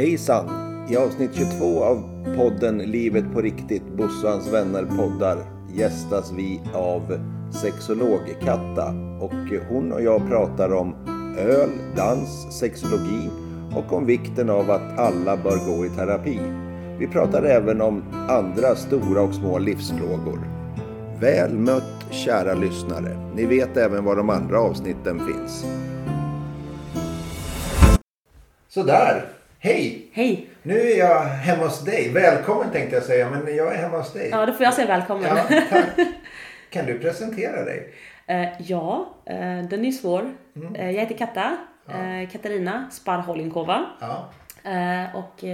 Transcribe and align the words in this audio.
Hejsan! 0.00 0.48
I 0.90 0.96
avsnitt 0.96 1.30
22 1.34 1.84
av 1.84 2.02
podden 2.36 2.78
Livet 2.78 3.24
på 3.32 3.40
riktigt, 3.40 3.96
Bussans 3.96 4.52
vänner 4.52 4.84
poddar 4.84 5.38
gästas 5.74 6.32
vi 6.32 6.60
av 6.74 7.02
sexolog-Katta 7.62 8.94
och 9.20 9.60
hon 9.68 9.92
och 9.92 10.02
jag 10.02 10.28
pratar 10.28 10.72
om 10.72 10.94
öl, 11.38 11.70
dans, 11.96 12.58
sexologi 12.58 13.30
och 13.76 13.92
om 13.92 14.06
vikten 14.06 14.50
av 14.50 14.70
att 14.70 14.98
alla 14.98 15.36
bör 15.36 15.58
gå 15.66 15.86
i 15.86 15.88
terapi. 15.88 16.40
Vi 16.98 17.06
pratar 17.06 17.42
även 17.42 17.80
om 17.80 18.02
andra 18.28 18.76
stora 18.76 19.22
och 19.22 19.34
små 19.34 19.58
livsfrågor. 19.58 20.40
Väl 21.20 21.58
mött 21.58 22.06
kära 22.10 22.54
lyssnare. 22.54 23.32
Ni 23.34 23.46
vet 23.46 23.76
även 23.76 24.04
var 24.04 24.16
de 24.16 24.30
andra 24.30 24.60
avsnitten 24.60 25.20
finns. 25.26 25.64
Sådär! 28.68 29.39
Hej! 29.62 30.10
Hej! 30.12 30.48
Nu 30.62 30.80
är 30.80 30.98
jag 30.98 31.20
hemma 31.24 31.64
hos 31.64 31.84
dig. 31.84 32.12
Välkommen 32.12 32.70
tänkte 32.72 32.96
jag 32.96 33.04
säga, 33.04 33.30
men 33.30 33.56
jag 33.56 33.74
är 33.74 33.78
hemma 33.78 33.98
hos 33.98 34.12
dig. 34.12 34.28
Ja, 34.30 34.46
då 34.46 34.52
får 34.52 34.64
jag 34.64 34.74
säga 34.74 34.86
välkommen. 34.88 35.24
Ja, 35.24 35.62
tack. 35.70 35.84
Kan 36.70 36.86
du 36.86 36.98
presentera 36.98 37.64
dig? 37.64 37.94
Eh, 38.26 38.48
ja, 38.58 39.14
eh, 39.26 39.36
den 39.70 39.84
är 39.84 39.92
svår. 39.92 40.34
Eh, 40.74 40.90
jag 40.90 41.00
heter 41.00 41.18
Katta, 41.18 41.56
eh, 41.88 42.28
Katarina 42.32 42.88
Sparholinkova 42.92 43.86
Ja. 44.00 44.32
och 45.14 45.44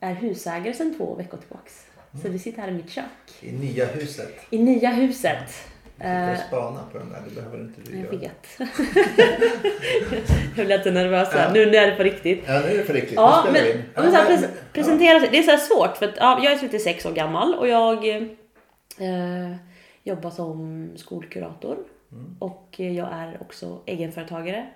är 0.00 0.14
husägare 0.14 0.72
sedan 0.74 0.94
två 0.96 1.14
veckor 1.14 1.38
tillbaks. 1.38 1.86
Så 2.22 2.28
vi 2.28 2.38
sitter 2.38 2.62
här 2.62 2.68
i 2.68 2.72
mitt 2.72 2.90
kök. 2.90 3.04
I 3.40 3.52
nya 3.52 3.86
huset. 3.86 4.40
I 4.50 4.58
nya 4.58 4.90
huset. 4.90 5.52
Sitter 5.96 6.32
Eh, 6.32 6.38
spana 6.48 6.80
på 6.92 6.98
den 6.98 7.10
där, 7.10 7.22
det 7.28 7.34
behöver 7.34 7.58
inte 7.58 7.80
du 7.90 7.96
jag 7.96 8.04
göra. 8.04 8.16
vet. 8.18 8.46
jag 10.56 10.66
blir 10.66 10.78
lite 10.78 10.90
nervös 10.90 11.28
här. 11.32 11.44
Ja. 11.46 11.52
Nu, 11.52 11.66
nu 11.70 11.76
är 11.76 11.90
det 11.90 11.96
på 11.96 12.02
riktigt. 12.02 12.44
Ja, 12.46 12.60
nu 12.60 12.72
är 12.72 12.76
det 12.78 12.84
för 12.84 12.94
riktigt. 12.94 13.14
Ja, 13.16 13.42
nu 13.46 13.52
men, 13.52 13.60
spelar 13.60 13.74
vi 13.74 13.78
in. 13.80 13.84
Ja, 13.94 14.02
men 14.02 14.10
så 14.12 14.16
här, 14.18 14.28
men- 14.30 14.38
pres- 14.38 14.48
presentera 14.72 15.20
sig. 15.20 15.28
Det 15.32 15.38
är 15.38 15.56
så 15.58 15.74
svårt 15.74 15.96
för 15.96 16.08
att 16.08 16.14
ja, 16.16 16.40
jag 16.44 16.52
är 16.52 16.58
36 16.58 17.06
år 17.06 17.12
gammal 17.12 17.54
och 17.54 17.68
jag 17.68 18.08
eh, 18.08 19.56
jobbar 20.02 20.30
som 20.30 20.88
skolkurator. 20.96 21.76
Mm. 22.12 22.36
Och 22.38 22.74
jag 22.78 23.08
är 23.12 23.36
också 23.40 23.78
egenföretagare, 23.86 24.66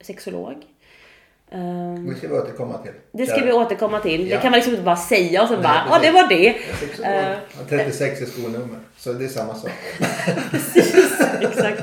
sexolog. 0.00 0.54
Ehm, 1.50 2.06
Det 2.08 2.14
ska 2.14 2.28
vi 2.28 2.34
återkomma 2.34 2.78
till. 2.78 2.92
det 3.12 3.26
ska 3.26 3.40
vi 3.44 3.52
återkomma 3.52 4.00
till. 4.00 4.28
Ja. 4.28 4.36
Det 4.36 4.42
kan 4.42 4.50
man 4.50 4.58
liksom 4.58 4.72
inte 4.72 4.84
bara 4.84 4.96
säga 4.96 5.42
och 5.42 5.48
så 5.48 5.54
Nej, 5.54 5.62
bara, 5.62 5.82
ja 5.88 5.94
precis. 5.98 6.06
det 6.06 6.12
var 6.22 6.28
det. 6.28 6.56
Jag 7.02 7.12
är 7.14 7.40
har 7.56 7.64
36 7.68 8.20
i 8.22 8.26
skonummer, 8.26 8.78
så 8.96 9.12
det 9.12 9.24
är 9.24 9.28
samma 9.28 9.54
sak. 9.54 9.70
Exakt. 11.40 11.80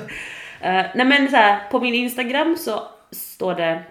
Eh, 0.61 0.85
nej 0.95 1.05
men 1.05 1.29
så 1.29 1.35
här, 1.35 1.69
på 1.71 1.79
min 1.79 1.93
Instagram 1.93 2.57
så 2.57 2.83
står 3.11 3.55
det 3.55 3.83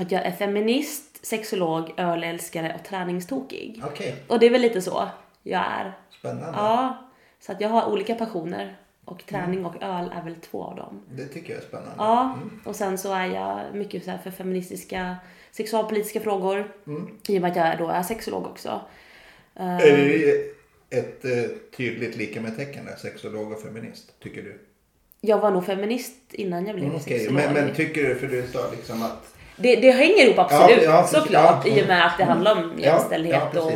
att 0.00 0.12
jag 0.12 0.22
är 0.22 0.30
feminist, 0.30 1.26
sexolog, 1.26 1.94
ölälskare 1.96 2.76
och 2.80 2.88
träningstokig. 2.88 3.82
Okej, 3.86 4.14
Och 4.28 4.38
det 4.38 4.46
är 4.46 4.50
väl 4.50 4.60
lite 4.60 4.82
så 4.82 5.08
jag 5.42 5.60
är. 5.80 5.92
spännande. 6.18 6.52
Ja, 6.56 7.08
så 7.46 7.52
att 7.52 7.60
jag 7.60 7.68
har 7.68 7.86
olika 7.88 8.14
passioner 8.14 8.76
och 9.04 9.26
träning 9.26 9.64
och 9.66 9.82
öl 9.82 10.10
är 10.18 10.22
väl 10.24 10.34
två 10.34 10.62
av 10.64 10.76
dem. 10.76 11.00
Det 11.10 11.26
tycker 11.26 11.52
jag 11.54 11.62
är 11.62 11.66
spännande. 11.66 11.94
Ja, 11.98 12.38
och 12.64 12.76
sen 12.76 12.98
så 12.98 13.12
är 13.14 13.26
jag 13.26 13.60
mycket 13.74 14.04
så 14.04 14.10
här 14.10 14.18
för 14.18 14.30
feministiska 14.30 15.16
sexualpolitiska 15.50 16.20
frågor 16.20 16.72
i 17.28 17.38
och 17.38 17.42
med 17.42 17.50
att 17.50 17.56
jag 17.56 17.78
då 17.78 17.88
är 17.88 18.02
sexolog 18.02 18.46
också. 18.46 18.80
Eh, 19.54 19.76
Är 19.76 19.96
det 19.96 20.98
ett 20.98 21.24
eh, 21.24 21.56
tydligt 21.76 22.16
lika 22.16 22.40
med 22.40 22.56
tecken 22.56 22.84
där, 22.84 22.96
sexolog 22.96 23.52
och 23.52 23.62
feminist, 23.62 24.20
tycker 24.20 24.42
du? 24.42 24.58
jag 25.24 25.38
var 25.38 25.50
nog 25.50 25.66
feminist 25.66 26.14
innan 26.30 26.66
jag 26.66 26.74
blev 26.76 26.86
Mm, 26.88 26.96
Okej, 27.00 27.18
sexolog. 27.18 27.44
men, 27.44 27.54
men 27.66 27.74
tycker 27.74 28.08
du, 28.08 28.14
för 28.14 28.26
du 28.26 28.46
sa 28.46 28.70
liksom 28.70 29.02
att 29.02 29.34
det, 29.56 29.76
det 29.76 29.90
hänger 29.90 30.24
ihop 30.24 30.38
absolut, 30.38 30.82
Ja, 30.82 30.90
ja, 30.90 31.06
såklart. 31.06 31.66
Ja, 31.66 31.76
I 31.78 31.82
och 31.82 31.86
med 31.86 32.06
att 32.06 32.18
det 32.18 32.24
handlar 32.24 32.52
om 32.56 32.72
Ja, 32.76 32.82
jämställdhet 32.84 33.56
och 33.56 33.72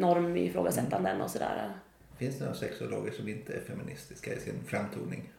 normifrågasättanden 0.00 1.20
och 1.20 1.30
sådär. 1.30 1.70
Finns 2.20 2.38
det 2.38 2.44
några 2.44 2.58
sexologer 2.58 3.12
som 3.12 3.28
inte 3.28 3.52
är 3.52 3.60
feministiska 3.60 4.34
i 4.34 4.40
sin 4.40 4.54
framtoning? 4.66 5.32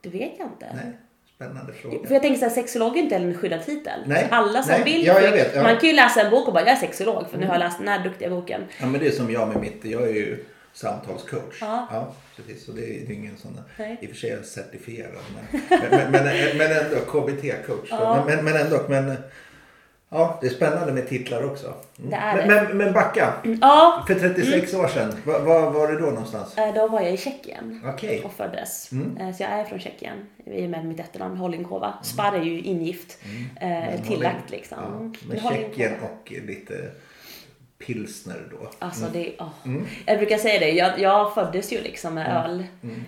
Det 0.00 0.08
vet 0.08 0.32
jag 0.38 0.48
inte. 0.48 0.66
Nej, 0.74 0.92
spännande 1.34 1.72
fråga. 1.72 2.06
För 2.06 2.14
jag 2.14 2.22
tänker 2.22 2.38
såhär, 2.38 2.52
sexolog 2.52 2.96
är 2.96 3.02
inte 3.02 3.16
en 3.16 3.38
skyddad 3.38 3.64
titel. 3.64 4.00
Nej, 4.06 4.26
Så 4.28 4.34
alla 4.34 4.62
som 4.62 4.72
nej. 4.72 4.84
vill, 4.84 5.06
Ja, 5.06 5.20
jag 5.20 5.32
vet, 5.32 5.54
ja. 5.54 5.62
man 5.62 5.76
kan 5.76 5.88
ju 5.88 5.94
läsa 5.94 6.22
en 6.22 6.30
bok 6.30 6.48
och 6.48 6.54
bara 6.54 6.64
jag 6.64 6.72
är 6.72 6.76
sexolog 6.76 7.30
för 7.30 7.38
nu 7.38 7.46
har 7.46 7.54
jag 7.54 7.58
läst 7.58 7.78
den 7.78 7.88
här 7.88 8.04
duktiga 8.04 8.30
boken. 8.30 8.64
Ja, 8.80 8.86
men 8.86 9.00
det 9.00 9.06
är 9.06 9.10
som 9.10 9.30
jag 9.30 9.48
med 9.48 9.60
mitt, 9.60 9.84
jag 9.84 10.02
är 10.02 10.14
ju 10.14 10.44
samtalscoach. 10.72 11.58
Ja. 11.60 12.14
precis. 12.36 12.64
Så 12.64 12.72
det 12.72 12.82
är 12.82 13.10
ingen 13.10 13.36
sån 13.36 13.60
Nej. 13.76 13.98
i 14.00 14.06
och 14.06 14.10
för 14.10 14.16
sig 14.16 14.30
är 14.30 14.36
jag 14.36 14.44
certifierad, 14.44 15.12
men, 15.34 15.62
men, 15.90 16.12
men, 16.12 16.56
men, 16.58 16.72
ändå 16.72 16.96
KBT-coach. 16.96 17.88
Ja. 17.90 18.24
Men, 18.26 18.44
men 18.44 18.56
ändå, 18.56 18.80
men 18.88 19.16
ja, 20.10 20.38
det 20.40 20.46
är 20.46 20.50
spännande 20.50 20.92
med 20.92 21.08
titlar 21.08 21.44
också. 21.44 21.66
Mm. 21.66 22.10
Det 22.10 22.16
är 22.16 22.36
men, 22.36 22.48
det. 22.48 22.54
men, 22.64 22.76
men 22.76 22.92
backa, 22.92 23.32
Ja, 23.60 24.04
för 24.06 24.14
36 24.14 24.74
år 24.74 24.88
sedan, 24.88 25.12
var, 25.24 25.40
var 25.40 25.70
var 25.70 25.88
du 25.88 25.98
då 25.98 26.06
någonstans? 26.06 26.58
eh, 26.58 26.74
då 26.74 26.88
var 26.88 27.00
jag 27.00 27.12
i 27.12 27.16
Tjeckien. 27.16 27.82
Okej. 27.94 28.22
och 28.24 28.32
föddes. 28.32 28.92
Mm. 28.92 29.16
Eh, 29.16 29.34
Så 29.36 29.42
jag 29.42 29.50
är 29.52 29.64
från 29.64 29.78
Tjeckien 29.78 30.26
i 30.46 30.66
och 30.66 30.70
med 30.70 30.84
mitt 30.86 31.00
efternamn 31.00 31.36
Holinkova. 31.36 31.94
Spar 32.02 32.32
är 32.32 32.42
ju 32.42 32.60
ingift, 32.60 33.18
eh, 33.60 33.68
Men 33.68 34.02
tillagt 34.02 34.50
liksom. 34.50 34.78
Ja, 34.82 35.20
Men. 35.28 35.40
Tjeckien 35.52 35.92
och 36.02 36.32
lite 36.46 36.90
pilsner 37.86 38.48
då. 38.50 38.70
Alltså 38.78 39.06
det, 39.12 39.32
åh. 39.38 39.48
Mm. 39.64 39.86
Jag 40.06 40.16
brukar 40.18 40.38
säga 40.38 40.60
det, 40.60 40.70
jag, 40.70 40.98
jag 41.00 41.34
föddes 41.34 41.72
ju 41.72 41.80
liksom 41.82 42.14
med 42.14 42.44
öl. 42.44 42.64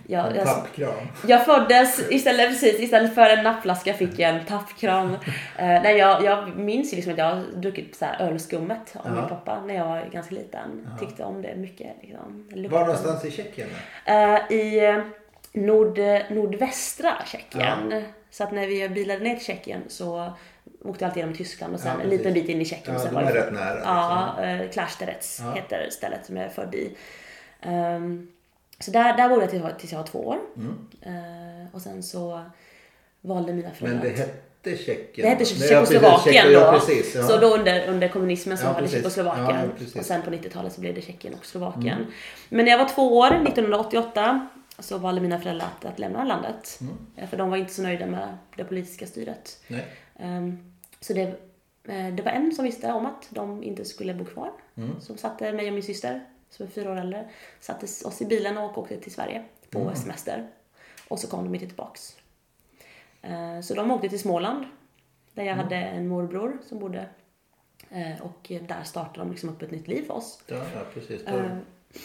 Jag, 0.07 0.27
En 0.31 0.37
jag, 0.37 0.47
tappkram. 0.47 0.95
jag 1.27 1.45
föddes, 1.45 2.11
istället, 2.11 2.49
precis, 2.51 2.81
istället 2.81 3.15
för 3.15 3.31
en 3.31 3.45
nappflaska 3.45 3.95
fick 3.95 4.19
jag 4.19 4.31
en 4.37 4.45
tappkram. 4.47 5.17
Eh, 5.59 5.67
nej, 5.83 5.97
jag, 5.97 6.25
jag 6.25 6.57
minns 6.57 6.93
ju 6.93 6.97
liksom 6.97 7.13
att 7.13 7.19
jag 7.19 7.35
har 7.35 7.43
druckit 7.55 7.97
så 7.97 8.05
här 8.05 8.21
ölskummet 8.29 8.97
av 8.97 9.03
Ja. 9.05 9.21
min 9.21 9.29
pappa 9.29 9.63
när 9.67 9.75
jag 9.75 9.85
var 9.87 10.09
ganska 10.13 10.35
liten. 10.35 10.89
Tyckte 11.01 11.25
om 11.25 11.43
det 11.43 11.57
mycket. 11.57 11.97
Liksom. 12.03 12.47
Lukten. 12.51 12.71
Var 12.71 12.81
någonstans 12.87 13.25
i 13.25 13.31
Tjeckien? 13.31 13.69
Eh, 14.05 14.53
I 14.57 14.85
eh, 14.87 14.99
nord, 15.53 15.99
nordvästra 16.31 17.13
Tjeckien. 17.27 18.05
Så 18.31 18.45
att 18.45 18.53
när 18.53 18.67
vi 18.67 18.89
bilade 18.89 19.21
ner 19.25 19.37
till 19.37 19.45
Tjeckien 19.47 19.83
så 19.89 20.33
åkte 20.85 21.07
alltid 21.07 21.21
genom 21.21 21.35
Tyskland 21.37 21.75
och 21.75 21.81
sen 21.81 21.93
Ja, 21.99 22.05
en 22.05 22.11
liten 22.11 22.33
bit 22.33 22.49
in 22.49 22.61
i 22.61 22.65
Tjeckien. 22.65 22.95
Ja, 22.95 23.01
och 23.01 23.01
sen 23.01 23.15
de 23.15 23.25
var 23.25 23.31
är 23.31 23.35
rätt 23.35 23.53
nära, 23.53 23.81
Ja, 23.85 24.61
uh, 24.65 24.71
Klarsterets 24.71 25.41
Ja. 25.45 25.53
heter 25.53 25.89
stället 25.91 26.27
som 26.27 26.37
jag 26.37 26.45
är 26.47 26.51
född 26.51 26.75
i. 26.75 26.97
Ehm, 27.61 28.29
så 28.79 28.91
där, 28.91 29.17
där 29.17 29.29
bodde 29.29 29.41
jag 29.43 29.51
tills 29.51 29.63
jag 29.63 29.71
var, 29.71 29.79
tills 29.79 29.93
jag 29.93 29.99
var 29.99 30.07
två 30.07 30.19
år. 30.27 30.39
Eh, 31.03 31.75
och 31.75 31.83
sen 31.83 32.03
så 32.03 32.43
valde 33.21 33.53
mina 33.53 33.71
föräldrar 33.71 34.01
Mm. 34.01 34.13
Men 34.17 34.17
det 34.17 34.23
hette 34.73 34.85
Tjeckien? 34.85 35.25
det 35.25 35.29
hette 35.29 35.45
Tjeckoslovakien 35.45 36.35
Tjeck- 36.45 36.47
då. 36.47 36.53
Ja, 36.53 36.73
precis, 36.73 37.15
ja. 37.15 37.23
Så 37.23 37.37
då 37.37 37.47
under, 37.55 37.89
under 37.89 38.09
kommunismen 38.09 38.59
så 38.59 38.67
Ja, 38.67 38.73
var 38.73 38.81
det. 38.83 38.89
Tjeckoslovakien. 38.89 39.51
Mm. 39.61 39.71
och 39.99 40.05
sen 40.05 40.23
på 40.23 40.31
90-talet 40.31 40.73
så 40.73 40.81
blev 40.81 40.95
det 40.95 41.01
Tjeckien 41.03 41.35
och 41.35 41.47
Slovakien. 41.47 42.07
Men 42.49 42.65
när 42.65 42.73
jag 42.73 42.79
var 42.79 42.89
två 42.89 43.19
år, 43.19 43.27
1988, 43.27 44.49
så 44.79 44.99
valde 44.99 45.21
mina 45.21 45.41
föräldrar 45.41 45.67
att, 45.79 45.85
att 45.85 45.99
lämna 45.99 46.25
landet. 46.25 46.79
Mm. 46.81 46.95
Eh, 47.17 47.29
För 47.29 47.37
de 47.37 47.51
var 47.51 47.57
inte 47.57 47.73
så 47.75 47.83
nöjda 47.83 48.07
med 48.07 48.37
det 48.57 48.65
politiska 48.65 49.07
styret. 49.07 49.59
Nej. 49.69 49.87
Så 51.01 51.13
det, 51.13 51.23
eh, 51.89 52.15
det 52.15 52.23
var 52.23 52.31
en 52.33 52.53
som 52.55 52.65
visste 52.65 52.93
om 52.93 53.07
att 53.07 53.27
de 53.31 53.63
inte 53.63 53.85
skulle 53.85 54.15
bo 54.15 54.25
kvar. 54.25 54.51
Mm. 54.77 55.01
Som 55.01 55.17
satte 55.17 55.53
mig 55.53 55.67
och 55.69 55.73
min 55.75 55.83
syster, 55.83 56.25
som 56.51 56.67
är 56.67 56.71
fyra 56.71 56.91
år 56.93 56.97
äldre, 56.97 57.29
satte 57.61 57.87
oss 58.05 58.23
i 58.23 58.25
bilen 58.27 58.59
och 58.59 58.79
åkte 58.79 58.97
till 59.01 59.13
Sverige 59.13 59.45
på 59.71 59.79
Mm. 59.81 59.95
semester. 59.95 60.47
Och 61.09 61.19
så 61.19 61.27
kom 61.29 61.45
de 61.45 61.55
inte 61.55 61.67
tillbaks. 61.67 62.17
Eh, 63.23 63.61
Så 63.63 63.75
de 63.75 63.91
åkte 63.91 64.09
till 64.09 64.21
Småland. 64.21 64.65
Där 65.35 65.43
Mm. 65.43 65.47
jag 65.57 65.65
hade 65.65 65.77
en 65.77 66.09
morbror 66.09 66.59
som 66.69 66.79
bodde. 66.79 67.07
Eh, 67.91 68.23
Och 68.23 68.47
där 68.69 68.83
startade 68.85 69.19
de 69.19 69.31
liksom 69.31 69.49
upp 69.49 69.63
ett 69.63 69.71
nytt 69.71 69.89
liv 69.89 70.07
för 70.07 70.15
oss. 70.15 70.43
Ja, 70.47 70.57
ja, 70.57 70.81
precis. 70.95 71.23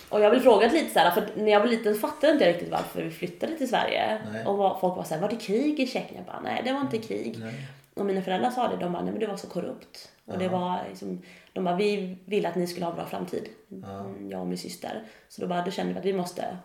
Och 0.09 0.21
jag 0.21 0.31
vill 0.31 0.41
fråga 0.41 0.67
lite 0.71 0.89
så 0.93 0.99
här, 0.99 1.11
för 1.11 1.29
när 1.37 1.51
jag 1.51 1.59
var 1.59 1.67
liten 1.67 1.95
fattade 1.95 2.33
inte 2.33 2.45
jag 2.45 2.53
riktigt 2.53 2.71
varför 2.71 3.03
vi 3.03 3.11
flyttade 3.11 3.57
till 3.57 3.69
Sverige. 3.69 4.21
Nej. 4.31 4.45
Och 4.45 4.57
var- 4.57 4.77
folk 4.79 4.95
var 4.97 5.03
såhär, 5.03 5.21
var 5.21 5.29
det 5.29 5.35
krig 5.35 5.79
i 5.79 5.87
Tjeckien? 5.87 6.15
Jag 6.15 6.25
bara, 6.25 6.39
nej 6.41 6.61
det 6.65 6.73
var 6.73 6.81
inte 6.81 6.97
krig. 6.97 7.35
Nej. 7.39 7.67
Och 7.95 8.05
mina 8.05 8.21
föräldrar 8.21 8.49
sa 8.51 8.67
det, 8.67 8.77
de 8.77 8.93
bara, 8.93 9.03
nej 9.03 9.11
men 9.11 9.19
det 9.19 9.27
var 9.27 9.37
så 9.37 9.47
korrupt. 9.47 10.11
Och 10.25 10.37
det 10.37 10.47
var 10.47 10.79
liksom, 10.89 11.21
de 11.53 11.63
bara, 11.63 11.75
vi 11.75 12.17
ville 12.25 12.49
att 12.49 12.55
ni 12.55 12.67
skulle 12.67 12.85
ha 12.85 12.91
en 12.91 12.95
bra 12.97 13.05
framtid. 13.05 13.49
Mm, 13.71 14.29
Jag 14.29 14.41
och 14.41 14.47
min 14.47 14.57
syster. 14.57 15.03
Så 15.29 15.41
då, 15.41 15.47
bara, 15.47 15.61
då 15.61 15.71
kände 15.71 15.93
vi 15.93 15.99
att 15.99 16.05
vi 16.05 16.13
måste 16.13 16.57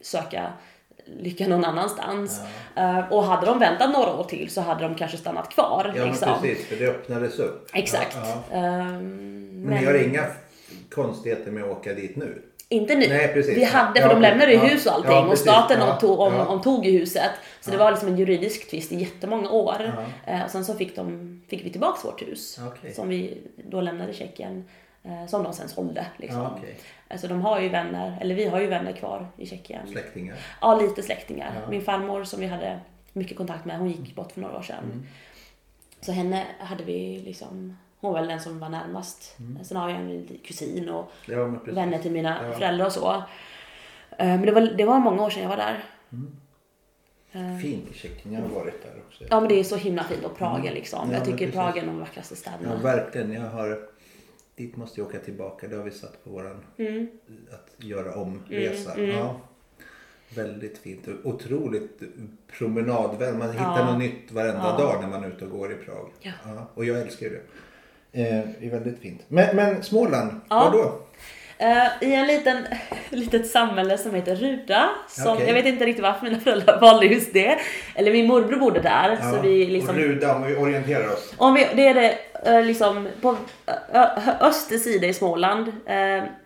söka 0.00 0.52
lycka 1.06 1.48
någon 1.48 1.64
annans. 1.64 2.40
Eh, 2.76 3.12
och 3.12 3.24
hade 3.24 3.46
de 3.46 3.58
väntat 3.58 3.92
några 3.92 4.14
år 4.14 4.24
till 4.24 4.50
så 4.50 4.60
hade 4.60 4.82
de 4.82 4.94
kanske 4.94 5.16
stannat 5.16 5.48
kvar. 5.48 5.92
ja, 5.96 6.04
liksom. 6.04 6.30
men 6.30 6.40
precis. 6.40 6.66
För 6.66 6.76
det 6.76 6.86
öppnades 6.86 7.38
upp. 7.38 7.70
Exakt. 7.72 8.16
Ja, 8.22 8.42
ja. 8.50 8.56
Ehm, 8.56 9.62
Men 9.62 9.80
ni 9.80 9.86
har 9.86 9.94
inga 9.94 10.24
konstigheter 10.90 11.50
med 11.50 11.64
att 11.64 11.70
åka 11.70 11.94
dit 11.94 12.16
nu? 12.16 12.42
Inte 12.68 12.94
nu. 12.94 13.08
Nej, 13.08 13.32
precis. 13.32 13.56
Vi 13.56 13.64
hade, 13.64 14.00
för 14.00 14.08
Ja, 14.08 14.14
de 14.14 14.20
lämnade 14.22 14.52
ju 14.52 14.58
ja, 14.58 14.64
hus 14.64 14.86
och 14.86 14.92
allting 14.92 15.12
ja, 15.12 15.26
och 15.26 15.38
staten 15.38 15.80
Ja, 15.80 15.92
omtog, 15.92 16.20
om, 16.20 16.34
omtog 16.34 16.86
ju 16.86 16.98
huset. 16.98 17.30
Så 17.60 17.70
det 17.70 17.76
var 17.76 17.90
liksom 17.90 18.08
en 18.08 18.16
juridisk 18.18 18.70
tvist 18.70 18.92
i 18.92 18.96
jättemånga 18.96 19.50
år. 19.50 20.06
Eh, 20.26 20.44
och 20.44 20.50
sen 20.50 20.64
så 20.64 20.74
fick, 20.74 20.96
de, 20.96 21.42
fick 21.48 21.64
vi 21.64 21.70
tillbaks 21.70 22.04
vårt 22.04 22.22
hus. 22.22 22.58
Okej. 22.66 22.94
Som 22.94 23.08
vi 23.08 23.38
då 23.56 23.80
lämnade 23.80 24.12
Tjeckien. 24.12 24.64
Eh, 25.02 25.26
som 25.26 25.42
de 25.42 25.52
sen 25.52 25.68
sålde. 25.68 26.06
Liksom. 26.16 26.40
Ja, 26.40 26.54
okej. 26.58 26.76
Alltså 27.08 27.28
de 27.28 27.40
har 27.40 27.60
ju 27.60 27.68
vänner, 27.68 28.18
eller 28.20 28.34
vi 28.34 28.44
har 28.44 28.60
ju 28.60 28.66
vänner 28.66 28.92
kvar 28.92 29.26
i 29.36 29.46
Tjeckien. 29.46 29.86
Släktingar? 29.92 30.36
Ja, 30.60 30.80
lite 30.80 31.02
släktingar. 31.02 31.52
Min 31.70 31.82
farmor 31.82 32.24
som 32.24 32.40
vi 32.40 32.46
hade 32.46 32.80
mycket 33.12 33.36
kontakt 33.36 33.64
med, 33.64 33.78
hon 33.78 33.88
gick 33.90 34.14
bort 34.14 34.32
för 34.32 34.40
några 34.40 34.58
år 34.58 34.62
sedan. 34.62 35.06
Så 36.00 36.12
henne 36.12 36.44
hade 36.58 36.84
vi 36.84 37.22
liksom, 37.24 37.76
hon 38.00 38.12
var 38.12 38.20
väl 38.20 38.28
den 38.28 38.40
som 38.40 38.58
var 38.58 38.68
närmast. 38.68 39.36
Sen 39.64 39.76
har 39.76 39.90
jag 39.90 40.00
en 40.00 40.28
kusin 40.44 40.88
och 40.88 41.12
Ja, 41.26 41.44
vänner 41.66 41.98
till 41.98 42.12
mina 42.12 42.46
Ja. 42.46 42.52
föräldrar 42.52 42.86
och 42.86 42.92
så. 42.92 43.12
Eh, 44.18 44.26
Men 44.26 44.42
det 44.42 44.52
var, 44.52 44.60
det 44.60 44.84
var 44.84 44.98
många 44.98 45.22
år 45.22 45.30
sedan 45.30 45.42
jag 45.42 45.48
var 45.50 45.56
där. 45.56 45.84
Fint 47.62 47.90
i 47.90 47.94
Tjeckien, 47.94 48.34
jag 48.34 48.40
har 48.40 48.48
varit 48.48 48.82
där 48.82 48.92
också. 49.08 49.24
Ja 49.30 49.40
men 49.40 49.48
det 49.48 49.60
är 49.60 49.64
så 49.64 49.76
himla 49.76 50.04
fint 50.04 50.24
och 50.24 50.38
Prag 50.38 50.66
är 50.66 50.74
liksom. 50.74 50.98
Mm. 51.00 51.12
Ja, 51.12 51.18
jag 51.18 51.26
tycker. 51.26 51.52
Prag 51.52 51.78
är 51.78 51.82
en 51.82 51.88
av 51.88 51.94
de 51.94 52.00
vackraste 52.00 52.34
Ja, 52.34 52.38
städerna. 52.38 52.82
verkligen. 52.82 53.32
Jag 53.32 53.50
har... 53.50 53.88
Dit 54.56 54.76
måste 54.76 55.00
jag 55.00 55.08
åka 55.08 55.18
tillbaka. 55.18 55.68
Det 55.68 55.76
har 55.76 55.84
vi 55.84 55.90
satt 55.90 56.24
på 56.24 56.30
våran... 56.30 56.64
Mm. 56.76 57.08
Att 57.52 57.84
göra 57.84 58.14
om 58.14 58.42
resa. 58.48 59.00
Ja. 59.00 59.40
Väldigt 60.34 60.78
fint. 60.78 61.08
Otroligt 61.24 62.02
promenadväl. 62.58 63.34
Man 63.34 63.50
hittar 63.52 63.78
Ja. 63.78 63.90
något 63.90 63.98
nytt 63.98 64.32
varenda 64.32 64.76
Ja. 64.78 64.84
dag 64.84 65.00
när 65.02 65.08
man 65.08 65.24
är 65.24 65.28
ute 65.28 65.44
och 65.44 65.50
går 65.50 65.72
i 65.72 65.74
Prag. 65.74 66.10
Ja. 66.20 66.32
Och 66.74 66.84
jag 66.84 67.00
älskar 67.00 67.26
ju 67.26 67.32
det. 67.32 67.42
Eh, 68.12 68.22
det 68.60 68.66
är 68.66 68.70
väldigt 68.70 69.00
fint. 69.00 69.20
Men, 69.28 69.56
men 69.56 69.82
Småland, 69.82 70.40
Ja. 70.50 70.56
var 70.64 70.70
då? 70.72 71.00
Eh, 71.60 71.86
I 72.08 72.14
en 72.14 72.26
liten, 72.26 72.64
litet 73.10 73.46
samhälle 73.50 73.98
som 73.98 74.14
heter 74.14 74.36
Ruda. 74.36 74.88
Som, 75.08 75.32
Okej. 75.32 75.46
Jag 75.46 75.54
vet 75.54 75.66
inte 75.66 75.84
riktigt 75.84 76.02
varför 76.02 76.24
mina 76.24 76.40
föräldrar 76.40 76.80
valde 76.80 77.06
just 77.06 77.32
det. 77.32 77.58
Eller 77.94 78.12
min 78.12 78.26
morbror 78.26 78.58
bodde 78.58 78.80
där. 78.80 79.18
Så 79.32 79.40
vi 79.42 79.66
liksom, 79.66 79.90
Och 79.96 80.00
Ruda, 80.02 80.34
om 80.36 80.42
vi 80.42 80.56
orienterar 80.56 81.06
oss. 81.12 81.34
om 81.36 81.54
vi, 81.54 81.66
det 81.74 81.88
är 81.88 81.94
det 81.94 82.14
eh, 82.44 82.64
liksom 82.64 83.08
på 83.20 83.36
öster 84.40 84.78
sida 84.78 85.06
i 85.06 85.14
Småland. 85.14 85.68
Eh, 85.86 85.96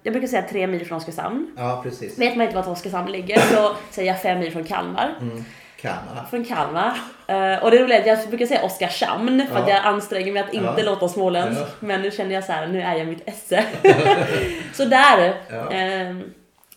jag 0.03 0.12
brukar 0.12 0.26
säga 0.26 0.43
tre 0.50 0.67
mil 0.67 0.87
från 0.87 0.99
Oskarshamn. 0.99 1.47
Ja, 1.56 1.81
precis. 1.82 2.19
Vet 2.19 2.37
man 2.37 2.44
inte 2.47 2.56
vart 2.56 2.69
Oskarshamn 2.69 3.12
ligger 3.12 3.38
så 3.41 3.73
säger 3.91 4.12
jag 4.12 4.23
fem 4.23 4.38
mil 4.38 4.53
från 4.53 4.64
Kalmar. 4.64 5.14
Mm. 5.20 5.44
Kalmar. 5.82 6.26
Från 6.31 6.44
Kalmar. 6.44 6.99
Eh, 7.26 7.64
och 7.64 7.70
det 7.70 7.79
roliga 7.82 7.96
är 7.99 8.00
att 8.12 8.19
jag 8.20 8.29
brukar 8.29 8.46
säga 8.46 8.62
Oskarshamn 8.62 9.46
för 9.46 9.56
att 9.56 9.69
Ja. 9.69 9.75
jag 9.75 9.84
anstränger 9.84 10.32
mig 10.32 10.43
att 10.43 10.52
inte 10.55 10.75
Ja. 10.76 10.82
låta 10.84 11.08
småländsk. 11.08 11.61
Ja. 11.61 11.67
Men 11.81 12.02
nu 12.02 12.11
känner 12.11 12.34
jag 12.34 12.44
så 12.44 12.52
här, 12.52 12.67
nu 12.67 12.82
är 12.82 12.94
jag 12.96 13.06
mitt 13.06 13.29
esse. 13.29 13.64
så 14.75 14.84
där 14.84 15.34
Ja. 15.50 15.73
eh, 15.73 16.17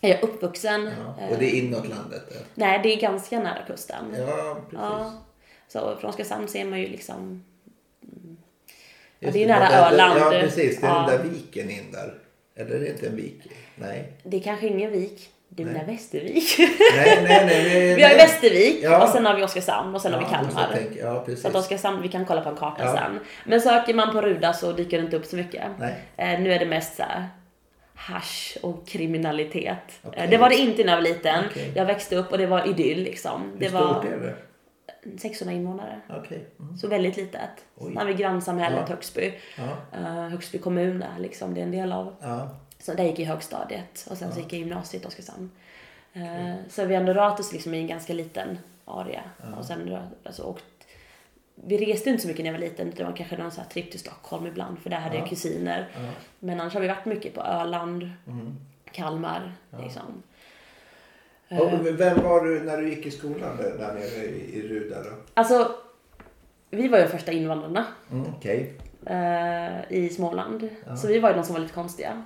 är 0.00 0.08
jag 0.08 0.22
uppvuxen. 0.22 0.90
Ja. 1.18 1.26
Och 1.30 1.36
det 1.38 1.44
är 1.56 1.58
inåt 1.62 1.88
landet? 1.88 2.22
ja. 2.30 2.36
Nej, 2.54 2.80
det 2.82 2.92
är 2.92 3.00
ganska 3.00 3.40
nära 3.40 3.58
kusten. 3.66 4.04
Ja, 4.18 4.54
precis. 4.70 4.78
Ja. 4.82 5.12
Så 5.68 5.96
från 6.00 6.10
Oskarshamn 6.10 6.48
ser 6.48 6.64
man 6.64 6.80
ju 6.80 6.88
liksom... 6.88 7.44
Just 9.20 9.32
det 9.32 9.44
är 9.44 9.48
nära 9.48 9.68
där- 9.68 9.86
Öland. 9.92 10.20
Ja, 10.20 10.30
precis. 10.40 10.80
Det 10.80 10.86
är 10.86 10.90
Ja. 10.90 11.06
den 11.10 11.18
där 11.18 11.24
viken 11.30 11.70
in 11.70 11.92
där. 11.92 12.14
Eller 12.56 12.76
är 12.76 12.80
det 12.80 12.88
inte 12.88 13.06
en 13.06 13.16
vik? 13.16 13.40
Nej. 13.74 14.12
Det 14.22 14.36
är 14.36 14.40
kanske 14.40 14.66
ingen 14.66 14.92
vik. 14.92 15.30
Nej. 15.64 15.72
menar 15.74 15.86
Västervik. 15.86 16.56
Nej, 16.58 16.68
nej, 16.96 17.22
nej. 17.24 17.46
nej 17.46 17.94
vi 17.96 18.02
har 18.02 18.10
ju. 18.10 18.16
Västervik 18.16 18.78
Ja. 18.82 19.02
och 19.02 19.08
sen 19.08 19.26
har 19.26 19.34
vi 19.36 19.42
Oskarshamn 19.44 19.94
och 19.94 20.00
sen 20.00 20.12
har 20.12 20.20
vi 20.20 20.26
Ja, 20.26 20.30
Kalmar. 20.38 20.78
Ja, 21.00 21.22
precis. 21.26 21.42
Så 21.42 21.48
att 21.48 21.54
Oskarshamn, 21.54 22.02
vi 22.02 22.08
kan 22.08 22.24
kolla 22.24 22.40
på 22.40 22.48
en 22.48 22.56
karta 22.56 22.84
Ja. 22.84 22.94
sen. 22.96 23.20
Men 23.44 23.60
söker 23.60 23.94
man 23.94 24.12
på 24.12 24.20
Ruda 24.20 24.52
så 24.52 24.72
dyker 24.72 24.98
det 24.98 25.04
inte 25.04 25.16
upp 25.16 25.24
så 25.26 25.36
mycket. 25.36 25.64
Eh, 26.16 26.40
nu 26.40 26.52
är 26.52 26.58
det 26.58 26.66
mest 26.66 26.96
så 26.96 27.02
här 27.02 27.28
hasch 27.94 28.58
och 28.62 28.86
kriminalitet. 28.88 29.78
Okej. 30.02 30.22
Eh, 30.24 30.30
det 30.30 30.36
var 30.36 30.48
det 30.48 30.54
inte 30.56 30.84
när 30.84 30.92
jag 30.92 30.96
var 30.96 31.02
liten. 31.02 31.44
Okej. 31.50 31.72
Jag 31.74 31.84
växte 31.84 32.16
upp 32.16 32.32
och 32.32 32.38
det 32.38 32.46
var 32.46 32.68
idyll 32.68 33.02
liksom. 33.02 33.50
Hur 33.52 33.60
Det 33.60 33.68
stort 33.68 33.80
var 33.80 34.04
är 34.04 34.20
det? 34.20 34.34
600 35.18 35.54
invånare. 35.54 36.00
Okej. 36.10 36.46
Mm. 36.60 36.76
Så 36.78 36.88
väldigt 36.88 37.16
litet. 37.16 37.40
Oj. 37.76 37.88
Sen 37.88 37.96
har 37.96 38.04
vi 38.04 38.14
grannsamhället 38.14 38.80
Ja. 38.88 38.94
Högsby. 38.94 39.32
Ja. 39.58 39.98
Uh, 39.98 40.28
Högsby 40.28 40.58
kommun 40.58 41.02
är 41.16 41.20
liksom 41.20 41.54
det 41.54 41.60
är 41.60 41.64
en 41.64 41.70
del 41.70 41.92
av. 41.92 42.14
Ja. 42.20 42.48
Så 42.78 42.94
där 42.94 43.04
gick 43.04 43.12
jag 43.12 43.18
i 43.18 43.24
högstadiet 43.24 44.06
och 44.10 44.16
sen 44.18 44.32
så 44.32 44.38
gick 44.40 44.52
jag 44.52 44.58
i 44.58 44.62
gymnasiet 44.62 45.04
i 45.04 45.06
Oskarshamn. 45.06 45.50
Eh, 46.12 46.54
Så 46.68 46.84
vi 46.84 46.94
ändå 46.94 47.12
rört 47.12 47.40
oss 47.40 47.52
liksom 47.52 47.74
i 47.74 47.78
en 47.78 47.86
ganska 47.86 48.12
liten 48.12 48.58
area. 48.84 49.22
Och 49.58 49.64
sen 49.64 49.98
alltså, 50.24 50.42
åkt, 50.42 50.64
vi 51.54 51.92
reste 51.92 52.10
inte 52.10 52.22
så 52.22 52.28
mycket 52.28 52.44
när 52.44 52.52
jag 52.52 52.58
var 52.58 52.66
liten. 52.66 52.92
Det 52.96 53.04
var 53.04 53.12
kanske 53.16 53.36
någon 53.36 53.50
så 53.50 53.60
här 53.60 53.68
tripp 53.68 53.90
till 53.90 54.00
Stockholm 54.00 54.46
ibland 54.46 54.78
för 54.78 54.90
där 54.90 54.96
hade 54.96 55.16
jag 55.16 55.28
kusiner. 55.28 55.88
Ja. 55.94 56.00
Men 56.38 56.60
annars 56.60 56.74
har 56.74 56.80
vi 56.80 56.88
varit 56.88 57.04
mycket 57.04 57.34
på 57.34 57.40
Öland, 57.40 58.10
Mm. 58.26 58.56
Kalmar 58.92 59.52
liksom. 59.82 60.22
Och 61.50 61.86
vem 62.00 62.22
var 62.22 62.44
du 62.44 62.60
när 62.60 62.76
du 62.76 62.88
gick 62.88 63.06
i 63.06 63.10
skolan 63.10 63.56
där, 63.56 63.78
där 63.78 63.94
nere 63.94 64.24
i, 64.24 64.58
i 64.58 64.68
Ruda 64.68 65.02
då? 65.02 65.10
Alltså, 65.34 65.74
vi 66.70 66.88
var 66.88 66.98
ju 66.98 67.04
de 67.04 67.10
första 67.10 67.32
invandrarna 67.32 67.84
Mm, 68.12 68.26
Okej. 68.36 68.72
eh, 69.06 69.92
i 69.92 70.08
Småland. 70.08 70.68
Så 71.02 71.08
vi 71.08 71.18
var 71.18 71.30
ju 71.30 71.36
de 71.36 71.44
som 71.44 71.52
var 71.54 71.60
lite 71.60 71.74
konstiga. 71.74 72.22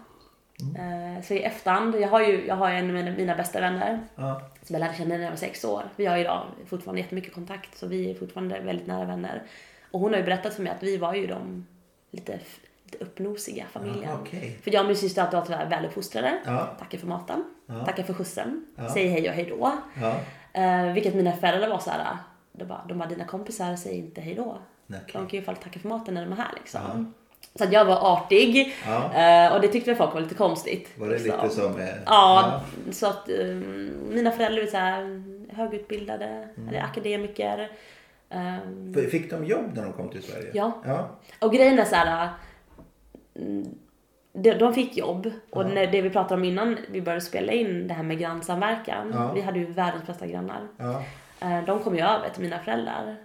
Eh, 0.63 1.23
så 1.25 1.35
i 1.35 1.43
efterhand, 1.43 1.95
jag 2.01 2.09
har 2.09 2.21
ju 2.21 2.47
jag 2.47 2.55
har 2.55 2.71
en 2.71 2.97
av 2.97 3.15
mina, 3.15 3.35
bästa 3.37 3.61
vänner 3.61 4.01
Ja. 4.15 4.43
som 4.63 4.75
jag 4.75 4.81
lärde 4.81 4.95
känna 4.95 5.15
när 5.17 5.23
jag 5.25 5.31
var 5.31 5.37
sex 5.37 5.65
år. 5.65 5.83
Vi 5.97 6.07
har 6.07 6.17
idag 6.17 6.47
fortfarande 6.67 7.01
jättemycket 7.01 7.35
kontakt 7.35 7.79
så 7.79 7.87
vi 7.87 8.11
är 8.11 8.15
fortfarande 8.15 8.61
väldigt 8.61 8.87
nära 8.87 9.05
vänner. 9.05 9.43
Och 9.91 10.01
hon 10.01 10.11
har 10.13 10.19
ju 10.19 10.25
berättat 10.25 10.55
för 10.55 10.63
mig 10.63 10.73
att 10.73 10.83
vi 10.83 10.97
var 10.97 11.15
ju 11.15 11.27
de 11.27 11.67
lite, 12.11 12.39
lite 12.85 13.05
uppnosiga 13.05 13.65
familjen. 13.73 14.03
Jaha, 14.03 14.19
okej. 14.23 14.59
För 14.63 14.71
jag 14.75 14.81
och 14.81 14.87
min 14.87 14.97
syster 14.97 15.23
har 15.23 15.39
alltid 15.39 15.57
varit 15.57 15.73
väluppfostrade. 15.73 16.39
Ja. 16.47 16.67
Tackar 16.79 16.99
för 16.99 17.07
maten. 17.07 17.45
Ja. 17.67 17.85
Tackar 17.85 18.03
för 18.03 18.15
skjutsen. 18.15 18.67
Ja. 18.77 18.89
Säg 18.89 19.09
hej 19.09 19.29
och 19.29 19.35
hej 19.35 19.45
då. 19.59 19.73
Ja. 20.01 20.17
Eh, 20.53 20.93
vilket 20.93 21.15
mina 21.15 21.33
föräldrar 21.33 21.69
var 21.69 21.79
så 21.79 21.91
här. 21.91 22.17
De 22.53 22.65
bara, 22.65 22.85
de 22.89 22.99
bara, 22.99 23.09
dina 23.09 23.25
kompisar 23.25 23.77
säger 23.77 23.99
inte 23.99 24.21
hej 24.21 24.35
då. 24.35 24.59
Nej, 24.87 25.01
De 25.07 25.13
kan 25.13 25.29
ju 25.29 25.35
i 25.35 25.39
alla 25.39 25.45
fall 25.47 25.57
tacka 25.57 25.81
för 25.81 25.89
maten 25.89 26.15
när 26.15 26.25
de 26.25 26.33
är 26.33 26.37
här 26.37 26.53
liksom. 26.57 27.15
Ja. 27.43 27.59
Så 27.59 27.65
att 27.65 27.73
jag 27.73 27.85
var 27.85 28.13
artig. 28.13 28.75
Ja. 28.87 29.15
eh, 29.47 29.55
och 29.55 29.61
det 29.61 29.69
tyckte 29.69 29.91
väl 29.91 29.97
folk 29.99 30.15
var 30.15 30.21
lite 30.21 30.35
konstigt. 30.35 30.89
Var 30.99 31.07
det 31.09 31.13
liksom. 31.19 31.43
lite 31.43 31.55
som... 31.55 31.81
eh, 31.81 31.89
Ja, 32.07 32.61
så 32.91 33.07
att 33.07 33.29
um, 33.29 33.91
mina 34.09 34.31
föräldrar 34.31 34.63
är 34.63 34.67
så 34.67 34.77
här 34.77 35.23
högutbildade, 35.57 36.27
Mm. 36.27 36.69
eller 36.69 36.81
akademiker. 36.83 37.71
F- 38.97 39.11
Fick 39.11 39.31
de 39.31 39.45
jobb 39.45 39.71
när 39.75 39.83
de 39.85 39.93
kom 39.93 40.09
till 40.09 40.23
Sverige? 40.23 40.51
Ja. 40.55 40.73
ja. 40.85 41.09
och 41.39 41.53
grejen 41.53 41.79
är 41.79 41.85
så 41.85 41.95
här. 41.95 42.29
mm, 43.37 43.65
de, 44.33 44.53
de 44.55 44.75
fick 44.75 44.97
jobb 44.97 45.31
och 45.51 45.67
när, 45.71 45.87
det 45.87 46.03
vi 46.03 46.11
pratade 46.11 46.35
om 46.35 46.45
innan 46.45 46.79
vi 46.91 47.01
började 47.03 47.21
spela 47.25 47.53
in 47.53 47.89
det 47.89 47.95
här 47.95 48.03
med 48.03 48.19
grannsamverkan. 48.19 49.11
Ja. 49.15 49.33
Vi 49.35 49.41
hade 49.41 49.59
ju 49.59 49.67
världens 49.67 50.07
bästa 50.07 50.27
grannar. 50.27 50.69
ja. 50.79 51.03
De 51.67 51.79
kom 51.79 51.97
ju 51.97 52.03
över 52.03 52.29
till 52.29 52.43
mina 52.43 52.59
föräldrar 52.59 53.17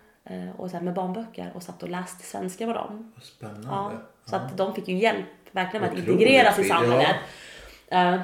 och 0.57 0.69
så 0.71 0.77
här 0.77 0.83
med 0.83 0.93
barnböcker 0.93 1.51
och 1.55 1.63
satt 1.63 1.83
och 1.83 1.89
läste 1.89 2.23
svenska 2.23 2.67
med 2.67 2.75
dem. 2.75 3.13
Spännande. 3.21 3.67
Ja, 3.67 3.91
så 4.25 4.35
att 4.35 4.57
de 4.57 4.75
fick 4.75 4.87
ju 4.87 4.97
hjälp 4.97 5.25
verkligen 5.51 5.81
med 5.81 5.91
att 5.91 6.07
integreras 6.07 6.59
i 6.59 6.63
samhället. 6.63 7.15
Eh, 7.87 8.19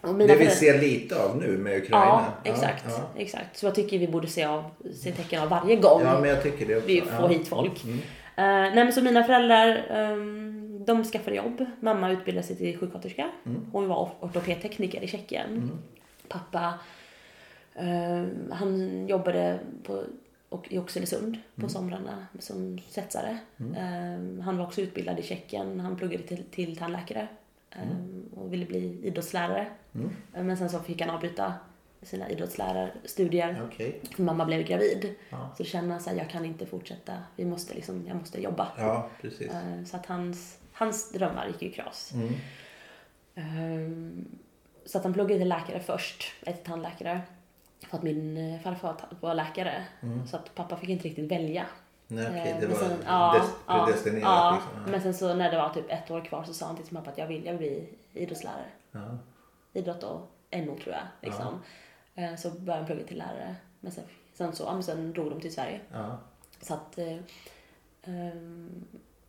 och 0.00 0.14
mina 0.14 0.32
Det 0.32 0.38
vi 0.38 0.46
föräldrar- 0.46 0.54
ser 0.54 0.78
lite 0.80 1.24
av 1.24 1.36
nu 1.36 1.58
med 1.58 1.76
Ukraina. 1.76 2.04
Ja, 2.04 2.24
exakt. 2.44 2.84
Ja, 2.88 3.08
exakt. 3.16 3.56
Så 3.58 3.66
jag 3.66 3.74
tycker 3.74 3.98
vi 3.98 4.08
borde 4.08 4.26
se, 4.26 4.44
av, 4.44 4.64
se 4.94 5.12
tecken 5.12 5.42
av 5.42 5.48
varje 5.48 5.76
gång 5.76 6.00
ja. 6.04 6.14
ja 6.14 6.20
men 6.20 6.30
jag 6.30 6.42
tycker 6.42 6.66
det 6.66 6.76
också. 6.76 6.86
vi 6.88 7.00
får 7.00 7.12
ja. 7.20 7.26
hit 7.28 7.48
folk. 7.48 7.84
Mm. 7.84 7.98
Eh, 8.36 8.74
nej 8.74 8.84
men 8.84 8.92
så 8.92 9.02
mina 9.02 9.24
föräldrar, 9.24 9.86
ehm, 9.90 10.84
de 10.84 11.04
skaffade 11.04 11.36
jobb. 11.36 11.64
Mamma 11.80 12.10
utbildade 12.10 12.46
sig 12.46 12.56
till 12.56 12.78
sjuksköterska. 12.78 13.30
Mm. 13.46 13.66
Hon 13.72 13.88
var 13.88 14.10
ortopedtekniker 14.20 15.02
i 15.02 15.08
Tjeckien. 15.08 15.70
Pappa, 16.28 16.74
ehm, 17.74 18.52
han 18.52 19.06
jobbade 19.08 19.58
på, 19.82 20.02
och, 20.48 20.72
i 20.72 20.78
Oxelösund 20.78 21.36
på 21.54 21.60
Mm. 21.60 21.70
somrarna 21.70 22.26
som 22.38 22.78
svetsare. 22.88 23.38
Ehm, 23.76 24.40
han 24.40 24.56
var 24.58 24.66
också 24.66 24.80
utbildad 24.80 25.18
i 25.18 25.22
Tjeckien. 25.22 25.80
Han 25.80 25.96
pluggade 25.96 26.22
till, 26.22 26.44
till 26.50 26.76
tandläkare 26.76 27.28
ehm, 27.70 28.24
och 28.36 28.52
ville 28.52 28.66
bli 28.66 29.00
idrottslärare. 29.02 29.66
Mm. 29.94 30.10
Eh, 30.34 30.42
Men 30.44 30.56
sen 30.56 30.70
så 30.70 30.80
fick 30.80 31.00
han 31.00 31.10
avbryta 31.10 31.54
sina 32.02 32.30
idrottslärarstudier. 32.30 33.62
Okej. 33.66 34.00
För 34.16 34.22
mamma 34.22 34.44
blev 34.44 34.62
gravid. 34.66 35.14
Ja. 35.30 35.54
Så 35.58 35.64
kände 35.64 35.90
han 35.92 36.00
så 36.00 36.10
här, 36.10 36.16
jag 36.16 36.30
kan 36.30 36.44
inte 36.44 36.66
fortsätta. 36.66 37.12
Vi 37.36 37.44
måste 37.44 37.74
liksom, 37.74 38.06
jag 38.06 38.16
måste 38.16 38.42
jobba. 38.42 38.68
Ja. 38.78 39.08
Eh, 39.40 39.84
Så 39.86 39.96
att 39.96 40.06
hans, 40.06 40.58
hans 40.72 41.12
drömmar 41.12 41.46
gick 41.46 41.62
ju 41.62 41.68
i 41.68 41.72
kras. 41.72 42.12
Mm. 42.14 42.32
Så 44.84 44.98
att 44.98 45.04
han 45.04 45.12
pluggade 45.12 45.38
till 45.40 45.48
läkare 45.48 45.80
först, 45.80 46.24
ett 46.46 46.64
tandläkare. 46.64 47.20
För 47.86 47.96
att 47.96 48.02
min 48.02 48.36
eh, 48.54 48.60
farfar 48.60 48.96
var 49.20 49.34
läkare. 49.34 49.84
Så 50.26 50.36
att 50.36 50.54
pappa 50.54 50.76
fick 50.76 50.88
inte 50.88 51.08
riktigt 51.08 51.30
välja. 51.32 51.66
Nej, 52.08 52.26
okej. 52.28 52.40
Eh, 52.50 52.60
Det 52.60 52.66
men 52.68 52.76
var 52.76 52.88
sen- 52.88 53.02
ja, 53.06 53.34
des- 53.38 53.54
ja, 53.66 53.84
predestinerat 53.86 54.22
ja. 54.24 54.52
liksom. 54.54 54.82
Ja. 54.86 54.90
Men 54.90 55.00
sen 55.02 55.14
så 55.14 55.34
när 55.34 55.50
det 55.50 55.56
var 55.56 55.68
typ 55.68 55.84
ett 55.88 56.10
år 56.10 56.24
kvar 56.24 56.44
så 56.44 56.54
sa 56.54 56.66
han 56.66 56.76
till 56.76 56.86
sin 56.86 56.96
pappa 56.96 57.10
att 57.10 57.18
jag 57.18 57.26
vill, 57.26 57.44
jag 57.46 57.52
vill 57.52 57.58
bli 57.58 57.88
idrottslärare. 58.22 58.64
Ja. 58.92 59.18
idrott 59.72 60.02
och 60.02 60.20
NO 60.50 60.76
tror 60.76 60.94
jag. 60.94 61.02
Liksom. 61.20 61.62
Eh, 62.14 62.34
Så 62.36 62.50
började 62.50 62.72
han 62.82 62.86
plugga 62.86 63.04
till 63.04 63.18
lärare. 63.18 63.56
Men 63.80 63.92
sen, 63.92 64.04
sen, 64.34 64.52
så, 64.52 64.64
ja, 64.64 64.72
men 64.72 64.82
sen 64.82 65.12
drog 65.12 65.30
de 65.30 65.40
till 65.40 65.54
Sverige. 65.54 65.80
Ja. 65.92 66.18
Så 66.60 66.74
att 66.74 66.98
ehm, 68.04 68.84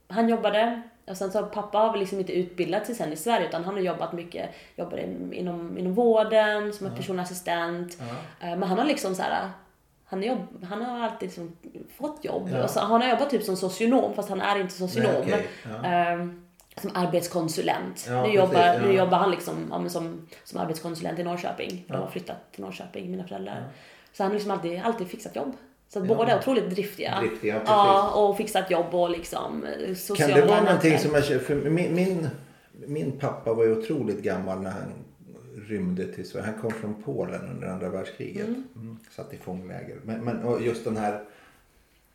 han 0.07 0.29
jobbade 0.29 0.81
och 1.09 1.17
sen 1.17 1.31
så 1.31 1.43
pappa 1.43 1.77
har 1.77 1.91
väl 1.91 1.99
liksom 1.99 2.19
inte 2.19 2.33
utbildat 2.33 2.85
sig 2.85 2.95
sen 2.95 3.13
i 3.13 3.15
Sverige 3.15 3.47
utan 3.47 3.63
han 3.63 3.73
har 3.73 3.81
jobbat 3.81 4.13
mycket, 4.13 4.49
jobbade 4.75 5.01
inom, 5.31 5.77
inom 5.77 5.93
vården 5.93 6.73
som 6.73 6.87
en 6.87 6.95
personlig 6.95 7.23
assistent. 7.23 7.97
Eh, 8.39 8.49
men 8.49 8.63
han 8.63 8.77
har 8.77 8.85
liksom 8.85 9.15
så 9.15 9.21
här 9.21 9.49
han, 10.05 10.23
jobb, 10.23 10.65
han 10.69 10.81
har 10.81 10.99
alltid 10.99 11.29
liksom 11.29 11.57
fått 11.97 12.25
jobb. 12.25 12.49
Ja. 12.53 12.67
Så, 12.67 12.79
han 12.79 13.01
har 13.01 13.09
jobbat 13.09 13.29
typ 13.29 13.43
som 13.43 13.57
socionom 13.57 14.13
fast 14.13 14.29
han 14.29 14.41
är 14.41 14.59
inte 14.59 14.73
socionom. 14.73 15.11
Nej, 15.11 15.23
okej. 15.23 15.47
Ja. 15.63 15.89
Ehm, 15.89 16.45
som 16.81 16.91
arbetskonsulent. 16.93 18.05
Ja, 18.07 18.13
nu, 18.13 18.21
precis, 18.21 18.35
jobbar, 18.35 18.65
ja. 18.65 18.79
nu 18.79 18.93
jobbar 18.93 19.17
han 19.17 19.31
liksom, 19.31 19.89
som, 19.89 20.27
som 20.43 20.59
arbetskonsulent 20.59 21.19
i 21.19 21.23
Norrköping. 21.23 21.85
De 21.87 21.93
har 21.93 22.07
flyttat 22.07 22.51
till 22.51 22.63
Norrköping, 22.63 23.11
mina 23.11 23.27
föräldrar. 23.27 23.63
Så 24.13 24.23
han 24.23 24.31
har 24.31 24.33
liksom 24.33 24.51
alltid, 24.51 24.81
alltid 24.83 25.07
fixat 25.07 25.35
jobb. 25.35 25.53
Så 25.89 26.00
att 26.00 26.08
Ja. 26.08 26.15
båda 26.15 26.31
är 26.31 26.39
otroligt 26.39 26.69
driftiga. 26.69 27.19
Driftiga, 27.19 27.53
precis. 27.53 27.67
ja, 27.69 28.12
och 28.12 28.38
fixat 28.38 28.72
jobb 28.72 28.96
och 28.96 29.10
liksom 29.10 29.63
eh, 29.63 29.86
Kan 29.86 29.96
sociala 29.96 30.36
det 30.36 30.46
vara 30.46 30.63
någonting 30.63 31.00
som 31.00 31.13
jag 31.13 31.25
för 31.25 31.55
min, 31.55 31.96
min, 31.96 32.27
min 32.88 33.12
pappa 33.12 33.53
var 33.53 33.63
ju 33.65 33.77
otroligt 33.77 34.24
gammal 34.24 34.62
när 34.62 34.69
han 34.69 34.91
rymde 35.67 36.13
till 36.13 36.29
Sverige. 36.29 36.46
Han 36.46 36.62
kom 36.62 36.72
från 36.72 37.03
Polen 37.03 37.41
under 37.55 37.67
andra 37.67 37.89
världskriget. 37.89 38.48
Mm. 38.48 38.98
Satt 39.10 39.34
i 39.34 39.38
fångläger. 39.38 39.98
Men, 40.03 40.24
men 40.24 40.63
just 40.63 40.84
den 40.84 40.98
här 40.98 41.24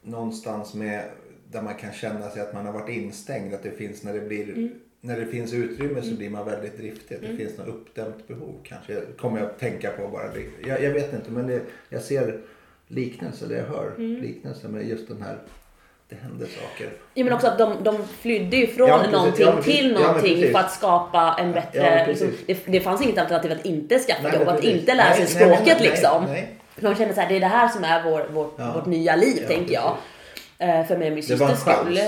någonstans 0.02 0.74
med 0.74 1.04
där 1.50 1.62
man 1.62 1.74
kan 1.74 1.92
känna 1.92 2.30
sig 2.30 2.42
att 2.42 2.54
man 2.54 2.66
har 2.66 2.72
varit 2.72 2.88
instängd. 2.88 3.54
Att 3.54 3.62
det 3.62 3.70
finns 3.70 4.02
när 4.02 4.14
det 4.14 4.20
blir 4.20 4.70
när 5.00 5.20
det 5.20 5.26
finns 5.26 5.52
utrymme 5.52 6.02
så 6.02 6.14
blir 6.14 6.30
man 6.30 6.46
väldigt 6.46 6.76
driftig. 6.78 7.18
Det 7.20 7.36
finns 7.36 7.58
något 7.58 7.68
uppdämt 7.68 8.28
behov 8.28 8.54
kanske. 8.62 9.00
Kommer 9.18 9.38
jag 9.38 9.46
att 9.46 9.58
tänka 9.58 9.90
på 9.90 10.08
bara. 10.08 10.24
Jag, 10.66 10.82
jag 10.82 10.90
vet 10.90 11.12
inte 11.14 11.30
men 11.30 11.46
det, 11.46 11.62
jag 11.88 12.02
ser 12.02 12.40
liknelser, 12.94 13.46
det 13.46 13.56
jag 13.56 13.64
hör 13.66 13.92
liknelser 13.98 14.68
med 14.68 14.88
just 14.88 15.08
den 15.08 15.22
här 15.22 15.38
det 16.08 16.16
händer 16.16 16.46
saker. 16.46 16.92
Ja, 17.14 17.24
men 17.24 17.32
också 17.32 17.46
att 17.46 17.58
de, 17.58 17.76
de 17.82 18.04
flydde 18.20 18.56
ju 18.56 18.66
från 18.66 18.88
Ja, 18.88 18.96
precis. 18.98 19.12
någonting 19.12 19.46
Ja, 19.46 19.62
till 19.62 19.92
Ja, 19.92 19.98
någonting 20.00 20.34
precis. 20.34 20.52
för 20.52 20.58
att 20.58 20.72
skapa 20.72 21.36
en 21.40 21.46
Ja, 21.48 21.52
bättre... 21.52 22.06
liksom, 22.06 22.32
det, 22.46 22.58
det 22.66 22.80
fanns 22.80 23.02
inget 23.02 23.18
alternativ 23.18 23.52
att 23.52 23.64
inte 23.66 23.98
skaffa 23.98 24.22
Nej, 24.28 24.38
jobb, 24.38 24.48
att 24.48 24.64
inte 24.64 24.94
lära 24.94 25.14
sig 25.14 25.24
Nej, 25.24 25.34
nej, 25.34 25.46
nej, 25.48 25.56
språket 25.56 25.76
nej, 25.80 25.88
liksom. 25.90 26.24
nej. 26.24 26.56
För 26.74 26.82
Man 26.82 26.94
kände 26.96 27.14
så 27.14 27.20
här, 27.20 27.28
det 27.28 27.36
är 27.36 27.40
det 27.40 27.46
här 27.46 27.68
som 27.68 27.84
är 27.84 28.02
vår, 28.10 28.26
vårt, 28.32 28.54
Ja. 28.58 28.72
vårt 28.74 28.86
nya 28.86 29.16
liv, 29.16 29.38
Ja, 29.42 29.48
tänker 29.48 29.74
jag. 29.74 29.96
Eh, 30.58 30.86
För 30.86 30.96
mig 30.98 31.08
och 31.08 31.14
min 31.14 31.22
systers 31.22 31.58
skull. 31.58 31.98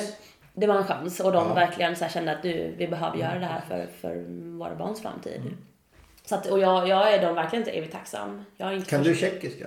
Det 0.55 0.67
var 0.67 0.75
en 0.75 0.85
chans 0.85 1.21
och 1.21 1.33
de 1.33 1.47
Ja. 1.49 1.55
verkligen 1.55 1.97
så 1.97 2.05
här 2.05 2.11
kände 2.11 2.33
att 2.33 2.43
du, 2.43 2.75
vi 2.79 2.89
behöver 2.89 3.19
göra 3.19 3.39
det 3.39 3.47
här 3.47 3.61
för, 3.69 3.87
för 4.01 4.25
våra 4.59 4.75
barns 4.75 5.03
framtid. 5.03 5.37
Mm. 5.41 5.57
Så 6.25 6.35
att, 6.35 6.47
och 6.47 6.61
jag, 6.61 6.89
jag 6.89 7.13
är 7.15 7.23
dem 7.23 7.35
verkligen 7.35 7.63
inte 7.63 7.71
evigt 7.79 7.93
tacksam. 7.93 8.45
Kan 8.89 9.03
du 9.03 9.15
tjeckiska? 9.15 9.67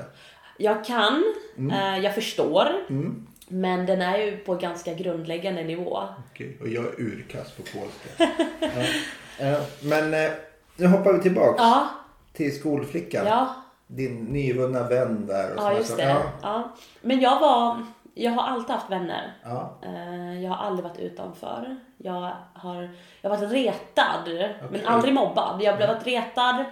Jag 0.59 0.85
kan, 0.85 1.23
Mm. 1.57 1.71
eh, 1.95 2.03
jag 2.03 2.15
förstår. 2.15 2.67
Men 3.47 3.85
den 3.85 4.01
är 4.01 4.17
ju 4.17 4.37
på 4.37 4.55
ganska 4.55 4.93
grundläggande 4.93 5.63
nivå. 5.63 5.99
Okej, 6.31 6.57
och 6.61 6.67
jag 6.67 6.85
är 6.85 7.01
urkast 7.01 7.57
på 7.57 7.63
polska. 7.79 8.33
ja. 8.59 9.45
Eh, 9.45 9.59
Men 9.83 10.13
eh, 10.13 10.31
nu 10.75 10.87
hoppar 10.87 11.13
vi 11.13 11.19
tillbaks 11.21 11.59
Ja, 11.61 11.87
till 12.33 12.59
skolflickan. 12.59 13.25
ja. 13.25 13.53
Din 13.87 14.23
nyvunna 14.23 14.83
vän 14.87 15.25
där. 15.27 15.51
Och 15.55 15.63
Ja, 15.63 15.73
just 15.73 15.97
det. 15.97 16.03
Ja. 16.03 16.21
Ja. 16.41 16.71
Men 17.01 17.19
jag 17.19 17.39
var, 17.39 17.85
jag 18.13 18.31
har 18.31 18.43
alltid 18.43 18.75
haft 18.75 18.89
vänner. 18.91 19.33
Ja. 19.43 19.77
Eh, 19.83 20.43
Jag 20.43 20.49
har 20.51 20.65
aldrig 20.65 20.83
varit 20.83 20.99
utanför. 20.99 21.75
Jag 21.97 22.33
har, 22.53 22.89
jag 23.21 23.29
har 23.29 23.37
varit 23.37 23.51
retad, 23.51 24.23
men 24.27 24.51
Okej. 24.69 24.81
aldrig 24.85 25.13
mobbad. 25.13 25.61
Jag 25.63 25.77
blev 25.77 25.87
varit 25.89 26.07
retad 26.07 26.65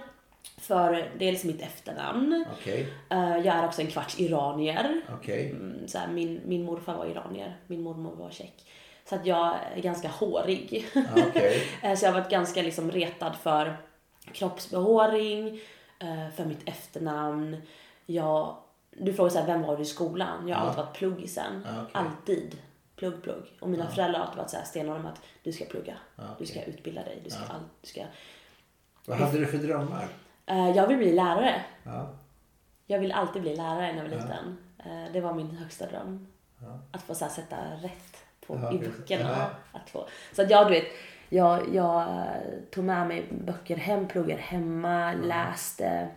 för 0.56 1.10
dels 1.18 1.44
mitt 1.44 1.62
efternamn. 1.62 2.44
Okej, 2.60 2.92
Eh, 3.10 3.36
Jag 3.36 3.46
är 3.56 3.66
också 3.66 3.80
en 3.80 3.86
kvarts 3.86 4.20
iranier. 4.20 5.00
okej. 5.18 5.50
Mm, 5.50 5.88
Så 5.88 5.98
här, 5.98 6.08
min, 6.08 6.40
min 6.44 6.64
morfar 6.64 6.94
var 6.96 7.06
iranier, 7.06 7.56
min 7.66 7.82
mormor 7.82 8.14
var 8.16 8.30
tjeck. 8.30 8.64
Så 9.08 9.14
att 9.14 9.26
jag 9.26 9.56
är 9.76 9.80
ganska 9.82 10.08
hårig. 10.08 10.86
Ja, 10.94 11.00
okej. 11.28 11.62
Eh, 11.82 11.94
Så 11.96 12.04
jag 12.06 12.12
har 12.12 12.20
varit 12.20 12.30
ganska 12.30 12.62
liksom 12.62 12.90
retad 12.90 13.36
för 13.36 13.76
kroppsbehåring, 14.32 15.60
eh, 15.98 16.30
för 16.36 16.44
mitt 16.44 16.68
efternamn. 16.68 17.56
Jag, 18.06 18.56
du 18.90 19.12
frågar 19.14 19.30
så 19.30 19.38
här, 19.38 19.46
vem 19.46 19.62
var 19.62 19.76
du 19.76 19.82
i 19.82 19.86
skolan? 19.86 20.48
Jag 20.48 20.56
har 20.56 20.64
Ja. 20.64 20.68
alltid 20.68 20.84
varit 20.84 20.96
pluggisen. 20.96 21.62
Ja, 21.66 21.70
okej. 21.82 21.90
Alltid. 21.92 22.58
Plugg, 22.96 23.22
plugg. 23.22 23.42
Och 23.60 23.68
mina 23.68 23.86
föräldrar 23.90 24.18
har 24.18 24.26
alltid 24.26 24.38
varit 24.38 24.50
så 24.50 24.56
här 24.56 24.64
stenhårda 24.64 24.98
med 25.02 25.12
att 25.12 25.22
du 25.42 25.52
ska 25.52 25.64
plugga. 25.64 25.94
Ja, 26.16 26.22
Du 26.38 26.46
ska 26.46 26.62
utbilda 26.64 27.04
dig. 27.04 27.20
Du 27.24 27.30
ska, 27.30 27.40
all, 27.40 27.60
du 27.80 27.86
ska... 27.88 28.02
Vad 29.04 29.18
hade 29.18 29.38
du 29.38 29.46
för 29.46 29.58
drömmar? 29.58 30.08
Eh, 30.48 30.70
Jag 30.76 30.86
vill 30.86 30.96
bli 30.96 31.12
lärare. 31.12 31.54
Ja. 31.84 32.10
Jag 32.86 32.98
vill 32.98 33.12
alltid 33.12 33.42
bli 33.42 33.56
lärare 33.56 33.92
när 33.92 34.02
jag 34.02 34.10
var 34.10 34.16
Ja. 34.16 34.22
liten. 34.22 34.58
Eh, 34.78 35.12
Det 35.12 35.20
var 35.20 35.34
min 35.34 35.50
högsta 35.50 35.86
dröm. 35.86 36.26
Ja. 36.60 36.78
Att 36.92 37.02
få 37.02 37.14
så 37.14 37.24
här, 37.24 37.32
sätta 37.32 37.56
rätt 37.82 38.16
på, 38.46 38.58
Ja, 38.62 38.72
i 38.72 38.78
böckerna. 38.78 39.30
Ja. 39.38 39.50
Att 39.80 39.90
få. 39.90 40.06
Så 40.32 40.42
att 40.42 40.50
jag, 40.50 40.66
du 40.66 40.70
vet, 40.70 40.84
jag, 41.28 41.74
jag 41.74 42.06
tog 42.70 42.84
med 42.84 43.06
mig 43.08 43.24
böcker 43.30 43.76
hem, 43.76 44.08
pluggade 44.08 44.40
hemma, 44.42 45.12
läste. 45.12 46.08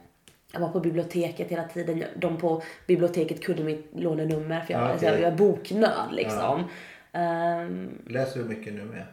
Jag 0.53 0.59
var 0.59 0.69
på 0.69 0.79
biblioteket 0.79 1.47
hela 1.49 1.63
tiden. 1.63 2.03
De 2.15 2.37
på 2.37 2.61
biblioteket 2.87 3.43
kunde 3.43 3.63
mitt 3.63 3.89
lånenummer 3.95 4.61
för 4.61 4.73
jag, 4.73 4.81
Ja, 4.81 4.85
alltså, 4.87 5.05
okej. 5.07 5.21
jag 5.21 5.31
är 5.33 5.37
boknörd 5.37 6.11
liksom. 6.11 6.63
Ehm, 7.11 8.01
Läser 8.07 8.39
du 8.39 8.45
mycket 8.45 8.73
nu 8.73 8.83
med? 8.83 9.03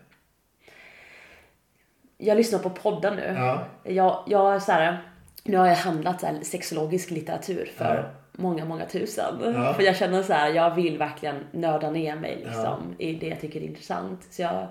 Jag 2.18 2.36
lyssnar 2.36 2.58
på 2.58 2.70
poddar 2.70 3.14
nu. 3.14 3.34
Ja. 3.38 3.64
Jag, 3.82 4.22
jag 4.26 4.62
så 4.62 4.72
här, 4.72 4.98
nu 5.44 5.56
har 5.56 5.66
jag 5.66 5.74
handlat 5.74 6.20
så 6.20 6.26
här 6.26 6.38
sexologisk 6.42 7.10
litteratur 7.10 7.70
för 7.76 7.96
Ja. 7.96 8.04
många, 8.32 8.64
många 8.64 8.86
tusen. 8.86 9.34
Ja. 9.54 9.74
För 9.74 9.82
jag 9.82 9.96
känner 9.96 10.22
så 10.22 10.32
här, 10.32 10.48
jag 10.48 10.74
vill 10.74 10.98
verkligen 10.98 11.44
nörda 11.52 11.90
ner 11.90 12.16
mig 12.16 12.36
liksom, 12.44 12.94
i 12.98 13.14
det 13.14 13.26
jag 13.28 13.40
tycker 13.40 13.60
är 13.60 13.64
intressant. 13.64 14.26
Så 14.30 14.42
jag, 14.42 14.66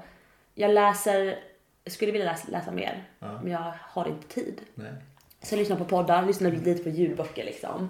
jag 0.55 0.71
läser, 0.71 1.39
jag 1.83 1.93
skulle 1.93 2.11
vilja 2.11 2.31
läsa, 2.31 2.47
läsa 2.51 2.71
mer, 2.71 3.03
men 3.19 3.51
jag 3.51 3.73
har 3.81 4.07
inte 4.07 4.27
tid. 4.27 4.61
Nej. 4.75 4.91
Så 5.41 5.55
jag 5.55 5.59
lyssnar 5.59 5.77
på 5.77 5.85
poddar, 5.85 6.25
lyssnar 6.25 6.51
lite 6.51 6.83
på 6.83 6.89
ljudböcker 6.89 7.43
liksom. 7.45 7.89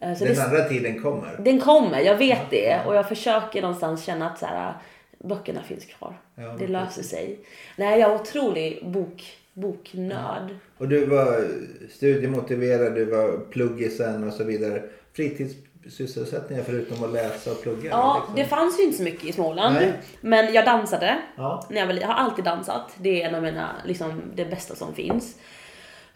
Eh, 0.00 0.14
Så 0.14 0.24
Den 0.24 0.34
det, 0.34 0.44
andra 0.44 0.64
tiden 0.64 1.02
kommer. 1.02 1.36
den 1.38 1.60
kommer, 1.60 2.00
jag 2.00 2.16
vet 2.16 2.50
det. 2.50 2.80
Och 2.86 2.96
jag 2.96 3.08
försöker 3.08 3.62
någonstans 3.62 4.04
känna 4.04 4.30
att 4.30 4.38
så 4.38 4.46
här, 4.46 4.74
böckerna 5.18 5.62
finns 5.62 5.84
kvar. 5.84 6.18
Ja, 6.34 6.56
det 6.58 6.66
löser 6.66 7.02
sig. 7.02 7.38
Nej, 7.76 8.00
jag 8.00 8.10
är 8.10 8.14
otrolig 8.20 8.86
bok, 8.90 9.36
boknörd. 9.52 10.56
Och 10.78 10.88
du 10.88 11.06
var 11.06 11.48
studiemotiverad, 11.90 12.94
du 12.94 13.04
var 13.04 13.40
pluggisen 13.50 14.24
och 14.28 14.32
så 14.32 14.44
vidare. 14.44 14.82
Fritidssysselsättningar 15.12 16.62
förutom 16.62 17.04
att 17.04 17.12
läsa 17.12 17.50
och 17.52 17.62
plugga? 17.62 17.90
Ja, 17.90 18.16
liksom. 18.18 18.36
det 18.36 18.44
fanns 18.44 18.78
ju 18.78 18.82
inte 18.84 18.96
så 18.96 19.02
mycket 19.02 19.24
i 19.24 19.32
Småland. 19.32 19.74
Nej. 19.74 19.92
Men 20.20 20.54
jag 20.54 20.64
dansade. 20.64 21.18
Ja. 21.36 21.66
När 21.70 21.80
jag, 21.80 21.86
var, 21.86 21.94
jag 21.94 22.06
har 22.06 22.14
alltid 22.14 22.44
dansat. 22.44 22.92
Det 22.96 23.22
är 23.22 23.28
en 23.28 23.34
av 23.34 23.42
mina, 23.42 23.70
liksom, 23.84 24.22
det 24.34 24.44
bästa 24.44 24.74
som 24.74 24.94
finns. 24.94 25.36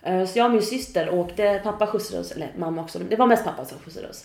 Eh, 0.02 0.26
Så 0.26 0.38
jag 0.38 0.47
och 0.47 0.52
min 0.52 0.62
syster 0.62 1.11
åkte, 1.14 1.61
pappa 1.64 1.87
skjutsade 1.87 2.21
oss, 2.21 2.33
eller 2.33 2.52
mamma 2.59 2.83
också, 2.83 2.99
det 2.99 3.16
var 3.16 3.26
mest 3.26 3.45
pappa 3.45 3.64
som 3.64 3.78
skjutsade 3.78 4.09
oss. 4.09 4.25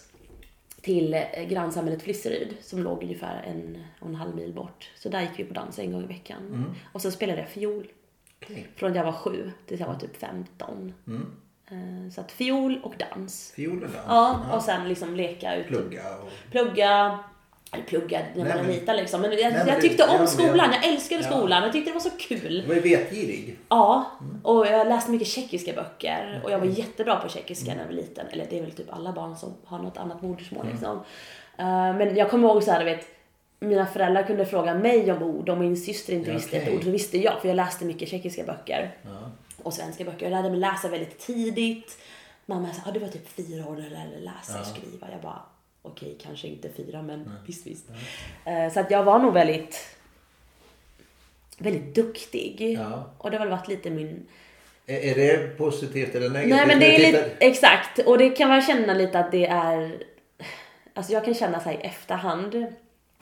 Till 0.85 1.13
eh, 1.13 1.43
grannsamhället 1.49 2.01
Flisseryd 2.01 2.55
som 2.61 2.83
låg 2.83 3.03
ungefär 3.03 3.43
en 3.43 3.83
och 3.99 4.07
en 4.07 4.15
halv 4.15 4.35
mil 4.35 4.53
bort. 4.53 4.91
Så 4.95 5.09
där 5.09 5.21
gick 5.21 5.39
vi 5.39 5.43
på 5.43 5.53
dans 5.53 5.79
en 5.79 5.91
gång 5.91 6.03
i 6.03 6.07
veckan. 6.07 6.47
Mm. 6.47 6.71
Och 6.93 7.01
sen 7.01 7.11
spelade 7.11 7.39
jag 7.39 7.49
fiol. 7.49 7.87
Okej. 8.43 8.67
Från 8.75 8.93
jag 8.95 9.03
var 9.03 9.11
sju 9.11 9.51
tills 9.65 9.79
jag 9.79 9.87
var 9.87 9.95
typ 9.95 10.17
15. 10.17 10.93
Eh, 11.67 12.11
Så 12.11 12.21
att 12.21 12.31
fiol 12.31 12.79
och 12.83 12.93
dans. 12.97 13.51
Fiol 13.55 13.83
och 13.83 13.89
dans? 13.89 14.05
Ja, 14.07 14.39
och 14.55 14.61
sen 14.61 14.89
liksom 14.89 15.15
leka 15.15 15.55
ut. 15.55 15.67
Plugga 15.67 16.17
och... 16.17 16.29
plugga, 16.51 17.19
eller 17.75 17.83
plugga 17.85 18.19
när 18.35 18.43
Nej, 18.43 18.53
man 18.55 18.65
men- 18.65 18.75
liten 18.75 18.95
liksom. 18.97 19.21
Men 19.21 19.31
jag, 19.31 19.53
men 19.53 19.67
jag 19.67 19.81
tyckte 19.81 20.03
ja, 20.07 20.11
om 20.13 20.17
men- 20.17 20.27
skolan, 20.27 20.69
jag 20.81 20.85
älskade 20.93 21.23
Ja. 21.23 21.29
skolan. 21.31 21.63
Jag 21.63 21.71
tyckte 21.73 21.89
det 21.89 21.93
var 21.93 21.99
så 22.01 22.09
kul. 22.19 22.61
Du 22.61 22.67
var 22.67 22.75
ju 22.75 22.81
vetgirig. 22.81 23.57
Ja, 23.69 24.05
Mm. 24.21 24.39
och 24.45 24.67
jag 24.67 24.87
läste 24.87 25.11
mycket 25.11 25.27
tjeckiska 25.27 25.73
böcker 25.73 26.41
och 26.43 26.51
jag 26.51 26.59
var 26.59 26.65
jättebra 26.65 27.15
på 27.15 27.29
tjeckiska 27.29 27.71
när 27.71 27.77
jag 27.79 27.85
var 27.85 27.93
liten. 27.93 28.27
Eller 28.31 28.45
det 28.49 28.57
är 28.57 28.61
väl 28.61 28.71
typ 28.71 28.93
alla 28.93 29.11
barn 29.11 29.35
som 29.37 29.53
har 29.65 29.79
något 29.79 29.97
annat 29.97 30.21
modersmål 30.21 30.61
Mm. 30.61 30.73
liksom. 30.73 30.97
Eh, 31.57 31.65
men 31.97 32.15
jag 32.15 32.29
kommer 32.29 32.47
ihåg 32.47 32.63
så 32.63 32.71
här, 32.71 32.79
du 32.79 32.85
vet, 32.85 33.05
mina 33.59 33.85
föräldrar 33.85 34.23
kunde 34.23 34.45
fråga 34.45 34.73
mig 34.73 35.11
om 35.11 35.23
ord, 35.23 35.49
om 35.49 35.59
min 35.59 35.77
syster 35.77 36.13
inte 36.13 36.29
Ja, 36.29 36.35
visste 36.37 36.57
ett 36.57 36.63
okej. 36.63 36.77
ord 36.77 36.83
så 36.83 36.89
visste 36.91 37.17
jag 37.17 37.41
för 37.41 37.47
jag 37.47 37.55
läste 37.55 37.85
mycket 37.85 38.09
tjeckiska 38.09 38.43
böcker 38.43 38.95
Ja. 39.03 39.09
och 39.63 39.73
svenska 39.73 40.03
böcker. 40.03 40.25
Jag 40.25 40.31
lärde 40.31 40.49
mig 40.49 40.59
läsa 40.59 40.87
väldigt 40.87 41.19
tidigt. 41.19 41.97
Mamma 42.45 42.73
sa, 42.73 42.81
ah, 42.89 42.91
du 42.91 42.99
var 42.99 43.07
typ 43.07 43.29
fyra 43.29 43.67
år 43.67 43.71
när 43.75 43.81
du 43.81 43.89
lärde 43.89 44.09
dig 44.09 44.21
läsa 44.21 44.59
och 44.59 44.65
skriva. 44.65 45.07
Jag 45.11 45.21
bara, 45.21 45.41
okej, 45.85 46.17
kanske 46.21 46.47
inte 46.47 46.69
fyra, 46.69 47.01
men 47.01 47.31
visst, 47.47 47.67
visst. 47.67 47.85
Eh, 48.45 48.73
Så 48.73 48.79
att 48.79 48.91
jag 48.91 49.03
var 49.03 49.19
nog 49.19 49.33
väldigt, 49.33 49.97
väldigt 51.57 51.95
duktig. 51.95 52.77
Ja. 52.79 53.09
Och 53.17 53.31
det 53.31 53.37
har 53.37 53.45
väl 53.45 53.57
varit 53.57 53.67
lite 53.67 53.89
min... 53.89 54.25
Är, 54.87 54.99
är 54.99 55.15
det 55.15 55.57
positivt 55.57 56.15
eller 56.15 56.29
negativt? 56.29 56.55
Nej 56.55 56.67
men 56.67 56.79
det 56.79 56.95
är 56.95 56.99
lite, 57.11 57.31
exakt. 57.39 57.99
Och 57.99 58.17
det 58.17 58.29
kan 58.29 58.49
man 58.49 58.61
känna 58.61 58.93
lite 58.93 59.19
att 59.19 59.31
det 59.31 59.45
är, 59.45 60.03
alltså 60.93 61.13
jag 61.13 61.25
kan 61.25 61.33
känna 61.33 61.59
så 61.59 61.69
här 61.69 61.77
i 61.77 61.81
efterhand, 61.81 62.65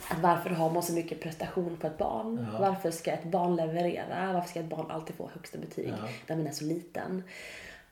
att 0.07 0.19
varför 0.19 0.49
har 0.49 0.69
man 0.69 0.83
så 0.83 0.93
mycket 0.93 1.21
prestation 1.21 1.77
på 1.81 1.87
ett 1.87 1.97
barn? 1.97 2.47
Ja. 2.53 2.59
Varför 2.59 2.91
ska 2.91 3.11
ett 3.11 3.23
barn 3.23 3.55
leverera? 3.55 4.33
Varför 4.33 4.49
ska 4.49 4.59
ett 4.59 4.65
barn 4.65 4.91
alltid 4.91 5.15
få 5.15 5.29
högsta 5.33 5.57
betyg 5.57 5.87
Ja. 5.87 6.07
när 6.27 6.35
man 6.35 6.47
är 6.47 6.51
så 6.51 6.65
liten? 6.65 7.23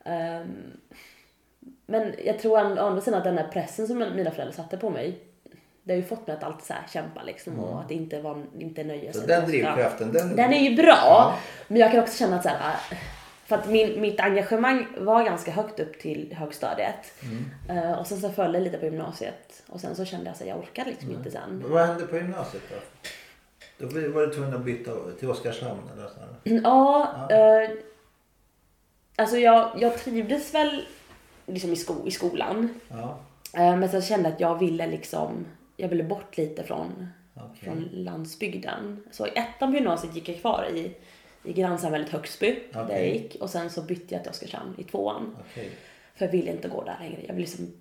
Ehm, 0.06 0.48
men 1.86 2.14
jag 2.26 2.40
tror 2.40 2.54
å 2.54 2.86
andra 2.86 3.02
sidan 3.02 3.18
att 3.18 3.24
den 3.24 3.38
här 3.38 3.48
pressen 3.48 3.88
som 3.88 3.98
mina 3.98 4.32
föräldrar 4.32 4.52
satte 4.56 4.78
på 4.78 4.90
mig, 4.90 5.20
det 5.84 5.94
har 5.94 5.98
ju 5.98 6.04
fått 6.04 6.28
mig 6.28 6.36
att 6.38 6.44
alltid 6.44 6.66
så 6.66 6.74
kämpa 6.94 7.24
liksom 7.24 7.60
och 7.60 7.82
att 7.82 7.92
inte, 7.92 8.22
vara, 8.22 8.44
inte 8.60 8.84
nöja 8.84 9.02
Mm. 9.02 9.14
Så 9.14 9.20
sig. 9.20 9.28
den 9.28 9.42
Ja. 9.42 9.48
drivkraften, 9.48 10.12
den... 10.12 10.36
Den 10.36 10.54
är 10.54 10.70
ju 10.70 10.76
bra. 10.76 10.96
Ja. 10.96 11.38
Men 11.68 11.78
jag 11.82 11.92
kan 11.92 12.00
också 12.04 12.18
känna 12.18 12.36
att 12.36 12.44
så 12.44 12.50
här, 12.50 12.76
för 13.46 13.56
att 13.56 13.70
min, 13.70 14.02
mitt 14.02 14.20
engagemang 14.20 14.88
var 14.98 15.24
ganska 15.24 15.52
högt 15.52 15.80
upp 15.80 16.00
till 16.00 16.34
högstadiet. 16.38 17.14
Mm. 17.24 17.78
Eh, 17.78 18.00
och 18.00 18.08
sen 18.08 18.20
så 18.22 18.30
föll 18.30 18.52
det 18.52 18.60
lite 18.60 18.78
på 18.78 18.86
gymnasiet. 18.86 19.64
Och 19.68 19.80
sen 19.80 19.96
så 19.96 20.06
kände 20.06 20.26
jag 20.26 20.34
att 20.34 20.46
jag 20.48 20.58
orkade 20.60 20.90
liksom 20.90 21.12
inte 21.12 21.32
sen. 21.32 21.64
Vad 21.68 21.88
hände 21.88 22.06
på 22.06 22.16
gymnasiet 22.16 22.64
då? 22.70 22.76
Då 23.88 24.10
var 24.12 24.22
du 24.28 24.34
tvungen 24.34 24.54
att 24.54 24.66
byta 24.66 24.92
till 25.20 25.30
Oskarshamn 25.30 25.80
eller 25.94 26.08
så 26.08 26.20
här. 26.20 26.62
Ja, 26.64 27.12
eh, 27.30 27.70
alltså 29.16 29.38
jag, 29.38 29.72
jag 29.80 29.98
trivdes 29.98 30.54
väl 30.54 30.86
liksom 31.52 31.72
i, 31.72 31.76
sko, 31.76 32.08
i 32.08 32.12
skolan. 32.12 32.70
Ja. 32.90 33.18
Eh, 33.54 33.76
Men 33.78 33.90
sen 33.90 34.02
kände 34.02 34.30
jag 34.30 34.34
att 34.36 34.42
jag 34.42 34.60
ville 34.60 34.88
liksom, 34.88 35.46
jag 35.78 35.90
ville 35.90 36.04
bort 36.04 36.38
lite 36.38 36.64
från, 36.64 37.08
Okej. 37.36 37.48
från 37.64 37.90
landsbygden. 37.94 39.04
Så 39.12 39.28
i 39.28 39.30
ettan 39.36 39.72
på 39.72 39.76
gymnasiet 39.78 40.16
gick 40.16 40.30
jag 40.30 40.40
kvar 40.40 40.66
i, 40.74 40.96
i 41.44 41.54
grannsamhället 41.54 42.10
Högsby, 42.10 42.60
där 42.74 42.90
jag 42.90 43.08
gick. 43.08 43.36
Och 43.42 43.50
sen 43.50 43.70
så 43.70 43.82
bytte 43.82 44.14
jag 44.16 44.24
till 44.24 44.32
Oskarshamn 44.32 44.76
i 44.78 44.84
tvåan. 44.84 45.38
Okej. 45.52 45.70
För 46.16 46.26
jag 46.26 46.32
ville 46.32 46.52
inte 46.52 46.68
gå 46.68 46.84
där 46.84 46.98
längre. 47.00 47.22
Jag 47.28 47.34
ville 47.34 47.40
liksom 47.48 47.74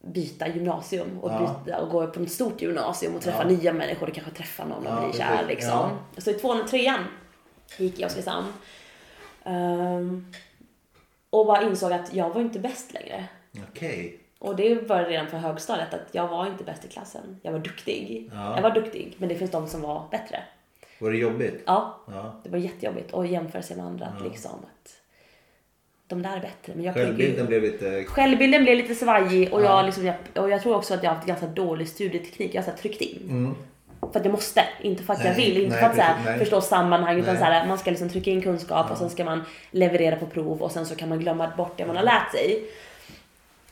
byta 0.00 0.48
gymnasium 0.48 1.18
och, 1.18 1.30
Ja. 1.30 1.60
byta, 1.64 1.80
och 1.80 1.90
gå 1.90 2.06
på 2.06 2.22
ett 2.22 2.32
stort 2.32 2.62
gymnasium 2.62 3.14
och 3.14 3.20
träffa 3.22 3.42
Ja. 3.42 3.48
nya 3.56 3.72
människor 3.72 4.08
och 4.08 4.14
kanske 4.14 4.32
träffa 4.32 4.64
någon 4.64 4.86
och 4.86 4.92
Ja, 5.04 5.08
bli 5.08 5.18
kär 5.18 5.44
liksom. 5.48 5.90
Så 6.16 6.30
i 6.30 6.34
tvåan 6.34 6.60
och 6.60 6.68
trean 6.68 7.04
gick 7.78 7.98
jag 7.98 8.10
i 8.10 8.12
Oskarshamn. 8.12 8.46
Ehm, 9.44 10.32
och 11.30 11.46
bara 11.46 11.62
insåg 11.62 11.92
att 11.92 12.14
jag 12.14 12.30
var 12.34 12.40
inte 12.40 12.58
bäst 12.58 12.92
längre. 12.94 13.24
Okej. 13.70 14.18
Och 14.38 14.56
det 14.56 14.88
började 14.88 15.10
redan 15.10 15.26
på 15.26 15.36
högstadiet 15.36 15.94
att 15.94 16.00
jag 16.12 16.28
var 16.28 16.46
inte 16.46 16.64
bäst 16.64 16.84
i 16.84 16.88
klassen. 16.88 17.40
Jag 17.42 17.52
var 17.52 17.58
duktig. 17.58 18.30
Ja. 18.34 18.54
Jag 18.56 18.62
var 18.62 18.70
duktig, 18.70 19.14
men 19.18 19.28
det 19.28 19.34
finns 19.34 19.50
de 19.50 19.68
som 19.68 19.80
var 19.80 20.04
bättre. 20.10 20.42
Var 21.00 21.10
det 21.10 21.16
jobbigt? 21.18 21.62
Ja, 21.66 21.98
Ja. 22.06 22.40
det 22.44 22.50
var 22.50 22.58
jättejobbigt 22.58 23.14
att 23.14 23.28
jämföra 23.28 23.62
sig 23.62 23.76
med 23.76 23.86
andra. 23.86 24.06
Att 24.06 24.24
liksom 24.24 24.50
att 24.50 24.94
de 26.06 26.22
där 26.22 26.36
är 26.36 26.40
bättre. 26.40 26.72
Men 26.74 26.84
jag 26.84 26.96
ju- 26.96 27.04
Självbilden 27.04 27.46
blev 27.46 27.62
lite... 27.62 28.04
Självbilden 28.04 28.62
blev 28.62 28.76
lite 28.76 28.94
svajig 28.94 29.52
och, 29.54 29.62
Ja. 29.62 29.76
jag, 29.76 29.86
liksom, 29.86 30.06
jag, 30.06 30.16
och 30.36 30.50
jag 30.50 30.62
tror 30.62 30.76
också 30.76 30.94
att 30.94 31.02
jag 31.02 31.10
har 31.10 31.14
haft 31.16 31.26
ganska 31.26 31.46
dålig 31.46 31.88
studieteknik. 31.88 32.54
Jag 32.54 32.62
har 32.62 32.72
så 32.72 32.76
tryckt 32.78 33.00
in. 33.00 33.22
Mm. 33.30 33.54
För 34.00 34.18
att 34.18 34.24
jag 34.24 34.32
måste, 34.32 34.64
inte 34.80 35.02
för 35.02 35.12
att 35.12 35.24
jag 35.24 35.36
Nej, 35.36 35.46
vill, 35.46 35.62
inte 35.62 35.76
nej, 35.76 35.80
för 35.80 35.90
att 35.90 35.96
så 35.96 36.02
här, 36.02 36.14
precis, 36.14 36.26
nej. 36.26 36.38
förstå 36.38 36.60
sammanhang 36.60 37.18
utan 37.18 37.34
Nej. 37.34 37.42
så 37.42 37.50
här, 37.50 37.66
man 37.66 37.78
ska 37.78 37.90
liksom 37.90 38.08
trycka 38.08 38.30
in 38.30 38.42
kunskap 38.42 38.90
och 38.90 38.98
sen 38.98 39.10
ska 39.10 39.24
man 39.24 39.44
leverera 39.70 40.16
på 40.16 40.26
prov 40.26 40.62
och 40.62 40.72
sen 40.72 40.86
så 40.86 40.96
kan 40.96 41.08
man 41.08 41.18
glömma 41.18 41.52
bort 41.56 41.72
det 41.76 41.86
man 41.86 41.96
har 41.96 42.02
lärt 42.04 42.30
sig. 42.30 42.64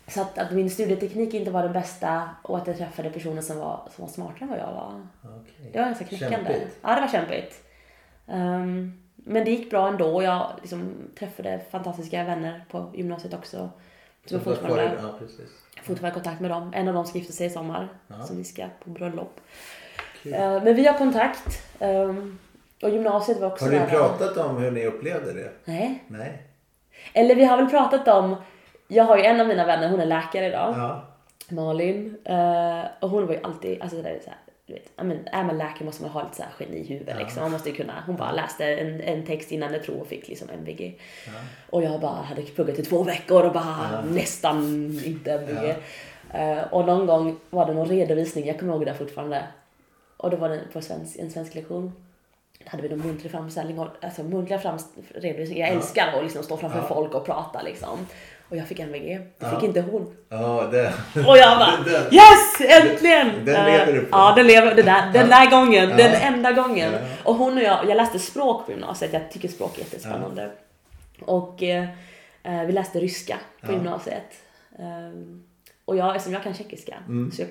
Så 0.08 0.20
att, 0.20 0.38
att 0.38 0.52
min 0.52 0.70
studieteknik 0.70 1.34
inte 1.34 1.50
var 1.50 1.62
den 1.62 1.72
bästa 1.72 2.28
och 2.42 2.58
att 2.58 2.66
jag 2.66 2.78
träffade 2.78 3.10
personer 3.10 3.42
som 3.42 3.58
var, 3.58 3.88
som 3.96 4.04
var 4.04 4.12
smartare 4.12 4.40
än 4.40 4.48
vad 4.48 4.58
jag 4.58 4.72
var. 4.72 5.06
Okej. 5.22 5.70
Det 5.72 5.78
var 5.78 5.86
ganska 5.86 6.04
knäckande. 6.04 6.36
Kämpigt. 6.36 6.76
Ja, 6.82 6.94
det 6.94 7.00
var 7.00 7.08
kämpigt. 7.08 7.62
Ehm, 8.26 9.02
men 9.14 9.44
det 9.44 9.50
gick 9.50 9.70
bra 9.70 9.88
ändå 9.88 10.14
och 10.14 10.22
jag 10.22 10.50
liksom 10.60 10.94
träffade 11.18 11.60
fantastiska 11.70 12.24
vänner 12.24 12.64
på 12.70 12.92
gymnasiet 12.94 13.34
också. 13.34 13.70
Så 14.26 14.34
jag 14.34 14.42
fortfarande, 14.42 14.92
Ja, 15.02 15.18
fortfarande 15.82 16.14
kontakt 16.14 16.40
med 16.40 16.50
dem. 16.50 16.72
En 16.74 16.88
av 16.88 16.94
dem 16.94 17.06
ska 17.06 17.18
gifta 17.18 17.32
sig 17.32 17.46
i 17.46 17.50
sommar. 17.50 17.88
Ja. 18.08 18.22
Så 18.22 18.34
vi 18.34 18.44
ska 18.44 18.66
på 18.84 18.90
bröllop. 18.90 19.40
Eh, 20.34 20.62
men 20.64 20.74
vi 20.74 20.86
har 20.86 20.98
kontakt. 20.98 21.62
ehm, 21.80 22.38
och 22.82 22.90
gymnasiet 22.90 23.40
var 23.40 23.46
också 23.46 23.64
Har 23.64 23.72
ni 23.72 23.78
nära. 23.78 23.88
pratat 23.88 24.36
om 24.36 24.56
hur 24.56 24.70
ni 24.70 24.86
upplevde 24.86 25.32
det? 25.32 25.50
Nej. 25.64 26.02
Nej? 26.08 26.42
Eller 27.12 27.34
vi 27.34 27.44
har 27.44 27.56
väl 27.56 27.66
pratat 27.70 28.08
om, 28.08 28.36
jag 28.88 29.04
har 29.04 29.16
ju 29.16 29.24
en 29.24 29.40
av 29.40 29.46
mina 29.46 29.66
vänner, 29.66 29.88
hon 29.88 30.00
är 30.00 30.06
läkare 30.06 30.46
idag. 30.46 30.74
Ja. 30.78 31.02
Malin. 31.48 32.16
eh, 32.24 32.84
och 33.00 33.10
hon 33.10 33.26
var 33.26 33.34
ju 33.34 33.40
alltid, 33.42 33.82
alltså 33.82 33.96
det 33.96 34.02
där 34.02 34.10
är 34.10 34.20
så 34.20 34.30
här, 34.30 34.38
du 34.66 34.72
vet, 34.72 34.90
ja, 34.96 35.04
men 35.04 35.28
är 35.32 35.44
man 35.44 35.58
läkare 35.58 35.84
måste 35.84 36.02
man 36.02 36.10
ha 36.12 36.22
lite 36.22 36.36
så 36.36 36.42
här 36.42 36.50
geni 36.60 36.76
i 36.76 36.84
huvudet 36.86 37.16
liksom. 37.18 37.42
Man 37.42 37.52
måste 37.52 37.68
ju 37.70 37.74
kunna, 37.76 37.92
hon 38.06 38.16
bara 38.16 38.32
läste 38.32 38.64
en, 38.66 39.00
en 39.00 39.26
text 39.26 39.52
innan 39.52 39.74
ett 39.74 39.86
prov 39.86 40.00
och 40.00 40.06
fick 40.06 40.28
liksom 40.28 40.48
MVG. 40.50 41.00
Och 41.70 41.82
jag 41.82 42.00
bara 42.00 42.12
hade 42.22 42.42
pluggat 42.42 42.78
i 42.78 42.82
två 42.82 43.02
veckor 43.02 43.44
och 43.46 43.52
bara 43.52 44.04
nästan 44.10 44.62
inte 45.04 45.32
MVG. 45.32 45.74
Eh, 46.32 46.58
och 46.70 46.86
någon 46.86 47.06
gång 47.06 47.36
var 47.50 47.66
det 47.66 47.74
någon 47.74 47.88
redovisning, 47.88 48.46
jag 48.46 48.58
kommer 48.58 48.72
ihåg 48.72 48.86
det 48.86 48.94
fortfarande. 48.94 49.42
Och 50.16 50.30
då 50.30 50.36
var 50.36 50.48
det 50.48 50.60
på 50.72 50.80
svensk, 50.80 51.16
en 51.18 51.30
svensk 51.30 51.54
lektion. 51.54 51.92
Då 52.64 52.70
hade 52.70 52.82
vi 52.82 52.88
någon 52.88 53.06
muntlig 53.06 53.32
framställning, 53.32 53.78
och- 53.78 54.04
alltså 54.04 54.22
muntliga 54.22 54.58
fram, 54.58 54.78
redovisning. 55.14 55.58
Jag 55.58 55.68
älskar 55.68 56.08
att 56.16 56.22
liksom 56.22 56.42
stå 56.42 56.56
framför 56.56 56.78
Ja. 56.78 56.88
folk 56.88 57.14
och 57.14 57.26
prata 57.26 57.62
liksom. 57.62 57.98
Och 58.48 58.56
jag 58.56 58.66
fick 58.66 58.80
MVG, 58.80 59.18
det 59.18 59.26
Ja. 59.38 59.50
fick 59.50 59.62
inte 59.68 59.80
hon. 59.80 60.16
Ja, 60.28 60.68
det... 60.72 60.92
Och 61.28 61.36
jag 61.38 61.58
bara 61.58 61.76
Den- 61.84 62.14
yes! 62.14 62.60
Äntligen! 62.82 63.44
Den 63.44 63.64
lever 63.64 63.92
du 63.92 64.00
på. 64.00 64.08
Ja, 64.12 64.32
den 64.36 64.46
lever. 64.46 64.74
Den 64.74 64.84
där, 64.86 65.12
den 65.12 65.28
där 65.28 65.50
gången. 65.50 65.90
Ja. 65.90 65.96
Den 65.96 66.12
enda 66.34 66.52
gången. 66.52 66.92
Ja. 66.92 66.98
Och 67.24 67.34
hon 67.34 67.56
och 67.56 67.62
jag, 67.62 67.88
jag 67.88 67.96
läste 67.96 68.18
språk 68.18 68.66
på 68.66 68.72
gymnasiet. 68.72 69.12
Jag 69.12 69.30
tycker 69.30 69.48
språk 69.48 69.74
är 69.76 69.78
jättespännande. 69.78 70.50
Och 71.20 71.62
eh, 71.62 71.84
eh, 72.42 72.62
vi 72.66 72.72
läste 72.72 73.00
ryska 73.00 73.36
på 73.60 73.66
Ja. 73.72 73.76
gymnasiet. 73.76 74.32
Ehm, 74.78 75.42
och 75.84 75.96
jag, 75.96 76.16
eftersom 76.16 76.32
jag 76.32 76.42
kan 76.42 76.54
tjeckiska 76.54 76.96
så 77.32 77.42
jag, 77.42 77.48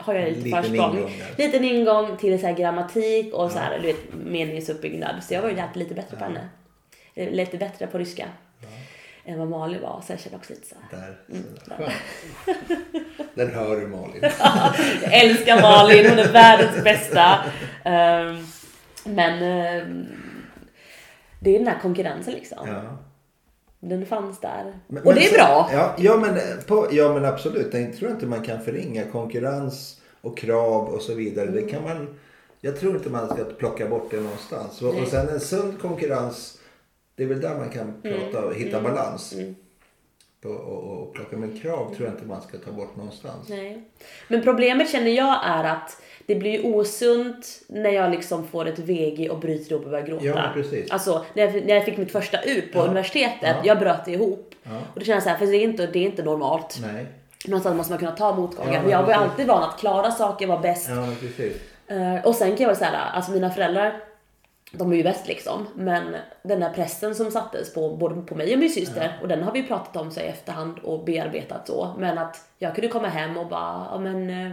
har 0.00 0.14
jag 0.14 0.28
lite. 0.28 0.40
Liten 0.40 0.62
försprång. 0.62 0.96
ingång 0.96 1.12
där. 1.36 1.44
Liten 1.44 1.64
ingång 1.64 2.16
till 2.16 2.40
så 2.40 2.46
här 2.46 2.54
grammatik 2.54 3.34
och 3.34 3.50
så 3.50 3.58
här, 3.58 3.78
du 3.78 3.86
vet, 3.86 4.14
meningsuppbyggnad. 4.14 5.24
Så 5.24 5.34
jag 5.34 5.42
var 5.42 5.50
ju 5.50 5.60
alltid 5.60 5.82
lite 5.82 5.94
bättre 5.94 6.16
på 6.16 6.24
henne. 6.24 6.48
Lite 7.14 7.58
bättre 7.58 7.86
på 7.86 7.98
ryska. 7.98 8.28
Än 9.24 9.38
vad 9.38 9.48
Malin 9.48 9.82
var. 9.82 10.02
Så 10.06 10.12
jag 10.12 10.20
kände 10.20 10.38
också 10.38 10.52
lite 10.52 10.66
så 10.66 10.74
här. 10.90 10.98
Där. 10.98 11.18
Mm. 11.30 11.44
Skönt. 11.66 11.92
Den 13.34 13.54
hör 13.54 13.80
du 13.80 13.86
Malin. 13.86 14.22
Jag 15.02 15.14
älskar 15.22 15.62
Malin, 15.62 16.08
hon 16.08 16.18
är 16.18 16.32
världens 16.32 16.84
bästa. 16.84 17.44
Ehm, 17.84 18.46
men 19.04 19.42
ehm, 19.42 20.06
det 21.40 21.54
är 21.54 21.58
den 21.58 21.68
här 21.68 21.78
konkurrensen 21.78 22.34
liksom. 22.34 22.68
Ja. 22.68 22.98
Den 23.84 24.06
fanns 24.06 24.40
där. 24.40 24.78
Men- 24.86 25.02
och 25.02 25.14
det 25.14 25.24
är 25.24 25.28
så- 25.28 25.34
bra. 25.34 25.70
Ja, 25.72 25.94
ja, 25.98 26.16
men, 26.16 26.38
på, 26.66 26.88
ja 26.90 27.14
men 27.14 27.24
absolut. 27.24 27.74
Jag 27.74 27.96
tror 27.96 28.10
inte 28.10 28.26
man 28.26 28.42
kan 28.42 28.60
förringa 28.64 29.04
konkurrens 29.12 30.00
och 30.20 30.38
krav 30.38 30.88
och 30.88 31.02
så 31.02 31.14
vidare. 31.14 31.46
Det 31.50 31.62
kan 31.62 31.82
man, 31.82 32.14
jag 32.60 32.80
tror 32.80 32.96
inte 32.96 33.10
man 33.10 33.28
ska 33.28 33.44
plocka 33.44 33.88
bort 33.88 34.10
det 34.10 34.20
någonstans. 34.20 34.82
Och, 34.82 34.94
och 35.02 35.08
sen 35.08 35.28
en 35.28 35.40
sund 35.40 35.80
konkurrens. 35.80 36.58
Det 37.14 37.22
är 37.22 37.26
väl 37.28 37.40
där 37.40 37.56
man 37.56 37.68
kan 37.70 38.00
Mm. 38.04 38.18
prata 38.20 38.46
och 38.46 38.54
hitta 38.54 38.80
balans. 38.80 39.34
På, 40.42 40.48
och, 40.48 40.90
och, 40.90 41.02
och 41.02 41.14
plocka. 41.14 41.36
Men 41.36 41.60
krav 41.60 41.94
tror 41.94 42.08
jag 42.08 42.16
inte 42.16 42.26
man 42.26 42.42
ska 42.42 42.58
ta 42.58 42.72
bort 42.72 42.96
någonstans. 42.96 43.48
Nej. 43.48 43.88
Men 44.28 44.42
problemet 44.42 44.90
känner 44.90 45.10
jag 45.10 45.40
är 45.46 45.64
att 45.64 46.01
det 46.26 46.34
blir 46.34 46.50
ju 46.50 46.62
osunt 46.74 47.46
när 47.68 47.90
jag 47.90 48.10
liksom 48.10 48.46
får 48.48 48.68
ett 48.68 48.78
VG 48.78 49.28
och 49.30 49.38
bryter 49.38 49.72
ihop 49.72 49.84
och 49.84 49.90
börjar 49.90 50.06
gråta. 50.06 50.24
Ja, 50.24 50.42
precis. 50.54 50.90
Alltså 50.90 51.24
när 51.34 51.42
jag, 51.42 51.66
när 51.66 51.74
jag 51.74 51.84
fick 51.84 51.96
mitt 51.98 52.12
första 52.12 52.42
ut 52.42 52.72
på 52.72 52.78
Ja. 52.78 52.82
universitetet, 52.82 53.56
Ja. 53.56 53.56
jag 53.64 53.78
bröt 53.78 54.08
ihop. 54.08 54.54
Ja. 54.62 54.70
Och 54.94 54.98
då 54.98 55.04
känner 55.04 55.16
jag 55.16 55.22
så 55.22 55.28
här, 55.28 55.36
för 55.36 55.46
det 55.46 55.56
är 55.56 55.62
inte, 55.62 55.86
det 55.86 55.98
är 55.98 56.02
inte 56.04 56.22
normalt. 56.22 56.78
Nej. 56.82 57.06
Någonstans 57.46 57.76
måste 57.76 57.92
man 57.92 57.98
kunna 57.98 58.10
ta 58.12 58.34
motgångar. 58.36 58.72
Ja, 58.74 58.80
men 58.82 58.90
jag 58.90 59.02
var 59.02 59.12
alltid 59.12 59.46
van 59.46 59.62
att 59.62 59.78
klara 59.78 60.10
saker, 60.10 60.46
vara 60.46 60.58
bäst. 60.60 60.88
Ja, 60.90 61.06
precis. 61.20 61.56
Eh, 61.86 62.24
och 62.26 62.34
sen 62.34 62.56
kan 62.56 62.66
jag 62.66 62.76
såhär, 62.76 63.10
alltså 63.12 63.30
mina 63.32 63.50
föräldrar, 63.50 64.00
de 64.72 64.92
är 64.92 64.96
ju 64.96 65.02
bäst 65.02 65.28
liksom. 65.28 65.66
Men 65.74 66.16
den 66.42 66.62
här 66.62 66.70
pressen 66.72 67.14
som 67.14 67.30
sattes 67.30 67.74
på 67.74 67.96
både 67.96 68.22
på 68.22 68.34
mig 68.34 68.52
och 68.52 68.58
min 68.58 68.70
syster, 68.70 69.18
och 69.22 69.28
den 69.28 69.42
har 69.42 69.52
vi 69.52 69.62
pratat 69.62 69.96
om 69.96 70.10
så 70.10 70.20
i 70.20 70.24
efterhand 70.24 70.78
och 70.78 71.04
bearbetat 71.04 71.66
så. 71.66 71.94
Men 71.98 72.18
att 72.18 72.36
jag 72.58 72.74
kunde 72.74 72.88
komma 72.88 73.08
hem 73.08 73.38
och 73.38 73.46
bara, 73.46 73.86
ja 73.90 73.98
men 73.98 74.30
eh, 74.30 74.52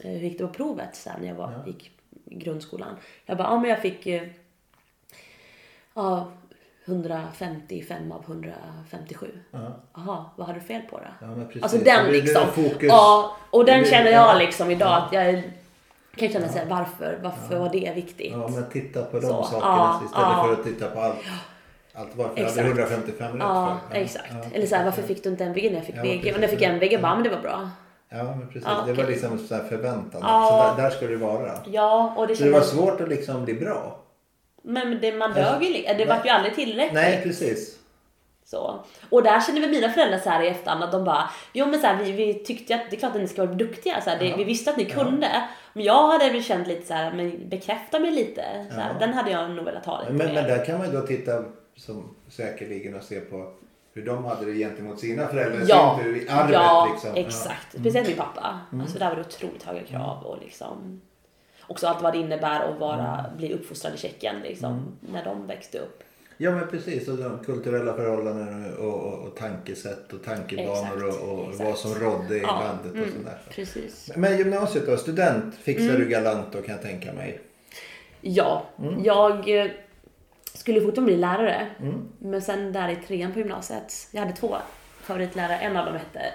hur 0.00 0.10
gick 0.18 0.38
det 0.38 0.46
på 0.46 0.52
provet 0.52 0.96
sen 0.96 1.12
när 1.20 1.28
jag 1.28 1.34
var, 1.34 1.62
gick 1.66 1.90
i 2.24 2.34
grundskolan? 2.34 2.96
Jag 3.26 3.36
bara, 3.38 3.48
ja 3.48 3.60
men 3.60 3.70
jag 3.70 3.78
fick 3.82 4.06
eh, 4.06 4.22
ja, 5.94 6.28
155 6.84 8.12
av 8.12 8.22
157. 8.26 9.26
Ja. 9.50 9.58
Jaha, 9.96 10.24
vad 10.36 10.46
hade 10.46 10.58
du 10.60 10.64
fel 10.66 10.82
på 10.90 10.98
då? 10.98 11.04
Ja. 11.20 11.60
Alltså 11.62 11.78
den 11.78 12.06
liksom. 12.12 12.42
Ja, 12.80 13.36
och 13.50 13.64
den 13.64 13.80
blir- 13.80 13.90
känner 13.90 14.10
ja. 14.10 14.28
jag 14.32 14.38
liksom 14.38 14.70
idag 14.70 15.02
att 15.02 15.12
jag 15.12 15.42
kan 16.16 16.28
känna 16.28 16.48
såhär, 16.48 16.66
varför? 16.66 17.18
Varför 17.22 17.58
var 17.58 17.68
det 17.72 17.92
viktigt? 17.94 18.32
Ja, 18.32 18.48
men 18.48 18.70
titta 18.70 19.02
på 19.02 19.20
de 19.20 19.26
Så, 19.26 19.42
sakerna 19.42 19.60
ja, 19.62 20.00
istället 20.04 20.28
ja. 20.28 20.44
för 20.44 20.52
att 20.52 20.64
titta 20.64 20.90
på 20.90 21.00
allt. 21.00 21.16
Allt 21.94 22.16
varför 22.16 22.40
jag 22.40 22.48
hade 22.48 22.60
Exakt. 22.60 22.66
155 22.68 23.32
rätt 23.32 23.40
Ja, 23.40 23.78
för. 23.90 23.96
exakt. 23.96 24.32
Ja, 24.32 24.44
Eller 24.52 24.66
såhär, 24.66 24.84
varför 24.84 25.02
ja. 25.02 25.08
fick 25.08 25.22
du 25.22 25.28
inte 25.28 25.44
MVG 25.44 25.70
när 25.70 25.76
jag 25.76 25.86
fick 25.86 25.96
Ja, 25.96 26.02
VG? 26.02 26.32
Och 26.32 26.40
när 26.40 26.48
jag 26.48 26.50
fick 26.58 26.62
MVG, 26.62 27.00
bara, 27.02 27.14
men 27.14 27.24
det 27.24 27.30
var 27.30 27.40
bra. 27.40 27.70
Ja, 28.08 28.22
men 28.24 28.46
precis. 28.48 28.62
Ja, 28.68 28.82
Det 28.86 28.92
var 28.92 29.04
liksom 29.04 29.38
så 29.38 29.58
förväntan. 29.58 30.20
Ja. 30.24 30.48
Så 30.76 30.80
där, 30.80 30.88
där 30.88 30.96
ska 30.96 31.06
det 31.06 31.16
vara. 31.16 31.52
Ja, 31.72 32.14
och 32.16 32.26
det 32.26 32.36
Så 32.36 32.44
det 32.44 32.50
var 32.50 32.60
svårt 32.60 33.00
att 33.00 33.08
liksom 33.08 33.44
bli 33.44 33.54
bra. 33.54 33.98
Men 34.62 35.00
det, 35.00 35.12
man 35.12 35.32
dög 35.32 35.62
ju 35.62 35.72
li- 35.72 35.94
Det 35.98 36.04
vart 36.04 36.26
ju 36.26 36.30
aldrig 36.30 36.54
tillräckligt. 36.54 36.94
Nej, 36.94 37.20
precis. 37.22 37.78
Så. 38.44 38.84
Och 39.10 39.22
där 39.22 39.40
kände 39.40 39.60
väl 39.60 39.70
mina 39.70 39.88
föräldrar 39.90 40.18
så 40.18 40.30
här 40.30 40.42
i 40.42 40.48
efterhand 40.48 40.84
att 40.84 40.92
de 40.92 41.04
bara, 41.04 41.30
jo 41.52 41.66
men 41.66 41.80
så 41.80 41.86
här, 41.86 42.04
vi, 42.04 42.12
vi 42.12 42.34
tyckte 42.34 42.74
att 42.74 42.80
det 42.90 42.96
är 42.96 42.98
klart 42.98 43.14
att 43.14 43.20
ni 43.20 43.28
ska 43.28 43.44
vara 43.46 43.54
duktiga, 43.54 44.00
så 44.00 44.10
här, 44.10 44.18
det, 44.18 44.24
Ja. 44.28 44.36
vi 44.36 44.44
visste 44.44 44.70
att 44.70 44.76
ni 44.76 44.86
Ja. 44.88 44.94
kunde. 45.04 45.28
Men 45.72 45.84
jag 45.84 46.08
hade 46.08 46.30
väl 46.30 46.42
känt 46.42 46.68
lite 46.68 46.86
så 46.86 46.94
här, 46.94 47.12
men 47.12 47.48
bekräfta 47.48 47.98
mig 47.98 48.10
lite. 48.10 48.66
Så 48.70 48.80
här, 48.80 48.90
Ja. 48.92 49.06
Den 49.06 49.14
hade 49.14 49.30
jag 49.30 49.50
nog 49.50 49.64
velat 49.64 49.86
ha 49.86 50.00
lite 50.00 50.12
Men, 50.12 50.26
mer. 50.26 50.34
men 50.34 50.44
där 50.44 50.64
kan 50.64 50.78
man 50.78 50.86
ju 50.86 50.92
då 51.00 51.06
titta 51.06 51.44
som 51.76 52.14
säkerligen 52.28 52.94
och 52.94 53.02
se 53.02 53.20
på 53.20 53.52
hur 53.96 54.04
de 54.06 54.24
hade 54.24 54.44
det 54.46 54.52
gentemot 54.58 55.00
sina 55.00 55.26
föräldrar. 55.28 55.62
Ja, 55.68 55.94
sin 56.02 56.04
tur, 56.04 56.16
i 56.22 56.28
arvet, 56.28 56.52
ja 56.52 56.88
liksom. 56.92 57.10
exakt. 57.14 57.78
Speciellt 57.80 58.08
min 58.08 58.16
pappa. 58.16 58.60
Mm. 58.72 58.82
Alltså 58.82 58.98
där 58.98 59.08
var 59.08 59.16
det 59.16 59.20
otroligt 59.20 59.62
höga 59.62 59.82
krav 59.82 60.22
och 60.24 60.38
liksom 60.42 61.00
också 61.66 61.86
allt 61.86 62.02
vad 62.02 62.12
det 62.12 62.18
innebär 62.18 62.60
att 62.60 62.78
vara, 62.80 63.18
Mm. 63.26 63.36
bli 63.36 63.52
uppfostrad 63.54 63.94
i 63.94 63.98
Tjeckien 63.98 64.40
liksom, 64.42 64.98
när 65.00 65.24
de 65.24 65.46
växte 65.46 65.78
upp. 65.78 66.02
Ja 66.38 66.50
men 66.50 66.68
precis, 66.68 67.08
och 67.08 67.16
de 67.16 67.38
kulturella 67.44 67.94
förhållanden 67.94 68.74
och, 68.78 68.94
och, 68.94 69.14
och 69.26 69.36
tankesätt 69.36 70.12
och 70.12 70.24
tankebanor 70.24 70.72
Exakt, 71.06 71.22
och, 71.22 71.38
och 71.38 71.48
exakt. 71.50 71.64
vad 71.68 71.78
som 71.78 71.94
rådde 71.94 72.36
i 72.36 72.40
Ja, 72.42 72.60
landet 72.64 72.90
och 72.92 72.96
mm, 72.98 73.10
sådär. 73.18 73.38
Precis. 73.50 74.10
Men 74.16 74.38
gymnasiet 74.38 74.86
då, 74.86 74.96
student 74.96 75.54
fixar 75.54 75.84
Mm. 75.84 76.00
du 76.00 76.08
galant 76.08 76.52
då 76.52 76.62
kan 76.62 76.74
jag 76.74 76.82
tänka 76.82 77.12
mig. 77.12 77.40
Ja, 78.20 78.66
Mm. 78.78 79.04
jag 79.04 79.48
eh, 79.60 79.70
skulle 80.66 80.80
fortfarande 80.80 81.12
bli 81.12 81.20
lärare. 81.20 81.66
Mm. 81.80 82.08
Men 82.18 82.42
sen 82.42 82.72
där 82.72 82.88
i 82.88 82.96
trean 82.96 83.32
på 83.32 83.38
gymnasiet, 83.38 84.08
jag 84.12 84.20
hade 84.20 84.32
två 84.32 84.56
favoritlärare. 85.00 85.58
En 85.58 85.76
av 85.76 85.86
dem 85.86 85.94
hette, 85.94 86.32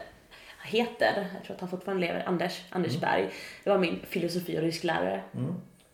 heter, 0.63 1.27
jag 1.33 1.43
tror 1.43 1.55
att 1.55 1.61
han 1.61 1.69
fortfarande 1.69 2.07
lever, 2.07 2.23
Anders, 2.27 2.61
Anders 2.69 2.99
Berg. 2.99 3.29
Det 3.63 3.69
var 3.69 3.77
min 3.77 3.99
filosofi 4.07 4.57
och 4.57 4.61
rysklärare. 4.61 5.21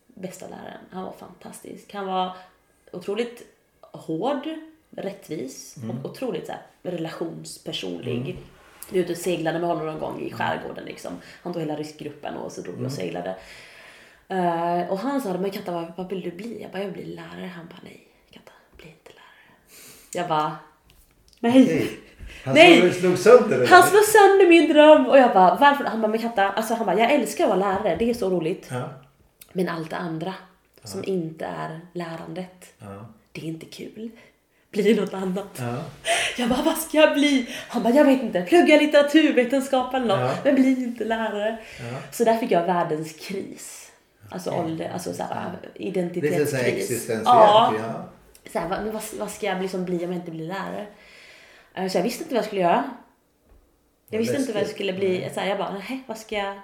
Bästa 0.07 0.47
läraren. 0.47 0.81
Han 0.91 1.03
var 1.03 1.11
fantastisk. 1.11 1.93
Han 1.93 2.07
var 2.07 2.35
otroligt 2.91 3.43
hård, 3.81 4.47
rättvis 4.89 5.75
och 6.03 6.09
otroligt 6.09 6.45
så 6.45 6.51
här, 6.51 6.61
relationspersonlig. 6.81 8.37
Vi 8.91 8.97
var 8.97 9.03
ute 9.03 9.11
och 9.11 9.17
seglade 9.17 9.59
med 9.59 9.69
honom 9.69 9.85
någon 9.85 9.99
gång 9.99 10.21
i 10.21 10.31
skärgården 10.31 10.85
liksom. 10.85 11.13
Han 11.43 11.53
tog 11.53 11.61
hela 11.61 11.75
riskgruppen 11.75 12.37
och 12.37 12.51
så 12.51 12.61
drog 12.61 12.75
vi 12.75 12.87
och 12.87 12.91
seglade. 12.91 13.35
Eh, 14.27 14.91
och 14.91 14.99
han 14.99 15.21
sa, 15.21 15.37
men 15.37 15.51
Katta 15.51 15.71
vad, 15.71 15.93
vad 15.97 16.09
vill 16.09 16.21
du 16.21 16.31
bli? 16.31 16.61
Jag 16.61 16.71
bara, 16.71 16.79
jag 16.79 16.89
vill 16.89 17.03
bli 17.03 17.15
lärare. 17.15 17.51
Han 17.55 17.67
bara, 17.67 17.79
nej 17.83 18.07
Katta, 18.31 18.51
bli 18.77 18.87
inte 18.87 19.11
lärare. 19.11 19.55
Jag 20.17 20.27
bara, 20.27 20.51
nej. 21.39 21.89
Han 22.45 22.53
Nej. 22.53 22.79
slog, 22.81 22.93
slog 22.93 23.17
sönder 23.17 23.59
det 23.59 23.67
Han 23.67 23.83
slog 23.83 24.03
sönder 24.03 24.49
min 24.49 24.73
dröm 24.73 25.05
och 25.05 25.17
jag 25.17 25.33
bara, 25.33 25.55
varför? 25.55 25.83
Han 25.83 26.01
bara, 26.01 26.07
men 26.07 26.19
Katta, 26.21 26.49
alltså 26.49 26.73
han 26.73 26.85
bara, 26.85 26.99
jag 26.99 27.11
älskar 27.13 27.43
att 27.43 27.49
vara 27.49 27.59
lärare, 27.59 27.95
det 27.99 28.09
är 28.09 28.13
så 28.13 28.29
roligt. 28.29 28.67
Ja. 28.71 28.89
Men 29.53 29.69
allt 29.69 29.89
det 29.89 29.95
andra 29.95 30.33
som 30.83 31.03
inte 31.03 31.45
är 31.45 31.79
lärandet, 31.93 32.73
Ja. 32.79 33.05
det 33.31 33.41
är 33.41 33.45
inte 33.45 33.65
kul. 33.65 34.09
Bli 34.71 34.95
något 34.95 35.13
annat. 35.13 35.47
Ja. 35.59 35.75
Jag 36.37 36.49
bara, 36.49 36.61
vad 36.61 36.77
ska 36.77 36.97
jag 36.97 37.13
bli? 37.13 37.49
Han 37.69 37.83
bara, 37.83 37.93
jag 37.93 38.05
vet 38.05 38.21
inte, 38.23 38.41
plugga 38.41 38.77
litteraturvetenskap 38.77 39.93
eller 39.93 40.05
något, 40.05 40.19
Ja. 40.19 40.31
men 40.43 40.55
bli 40.55 40.69
inte 40.83 41.03
lärare. 41.05 41.57
Ja. 41.79 41.97
Så 42.11 42.23
där 42.23 42.37
fick 42.37 42.51
jag 42.51 42.65
världens 42.65 43.13
kris. 43.13 43.91
Alltså 44.29 44.51
ålder, 44.51 44.89
alltså 44.93 45.13
såhär 45.13 45.51
Lite 45.75 45.87
identitetskris. 45.89 46.49
så 46.51 46.55
här 46.55 46.63
existentiellt. 46.63 47.25
Ja, 47.25 47.73
Ja. 47.79 48.05
Så 48.53 48.59
här, 48.59 48.67
vad, 48.69 49.01
vad, 49.19 49.29
ska 49.31 49.45
jag 49.45 49.61
liksom 49.61 49.85
bli 49.85 49.95
om 50.05 50.11
jag 50.11 50.15
inte 50.21 50.31
blir 50.31 50.47
lärare? 50.47 50.85
Eh, 51.75 51.87
Så 51.87 51.97
jag 51.97 52.03
visste 52.03 52.23
inte 52.23 52.33
vad 52.35 52.39
jag 52.39 52.45
skulle 52.47 52.61
göra. 52.61 52.83
Jag 54.09 54.19
visste 54.19 54.35
inte 54.37 54.53
vad 54.53 54.61
jag 54.61 54.69
skulle 54.69 54.93
bli. 54.93 55.29
Så 55.33 55.39
här, 55.39 55.47
jag 55.47 55.57
bara, 55.57 55.73
nej, 55.73 56.03
vad 56.07 56.17
ska 56.17 56.35
jag... 56.35 56.55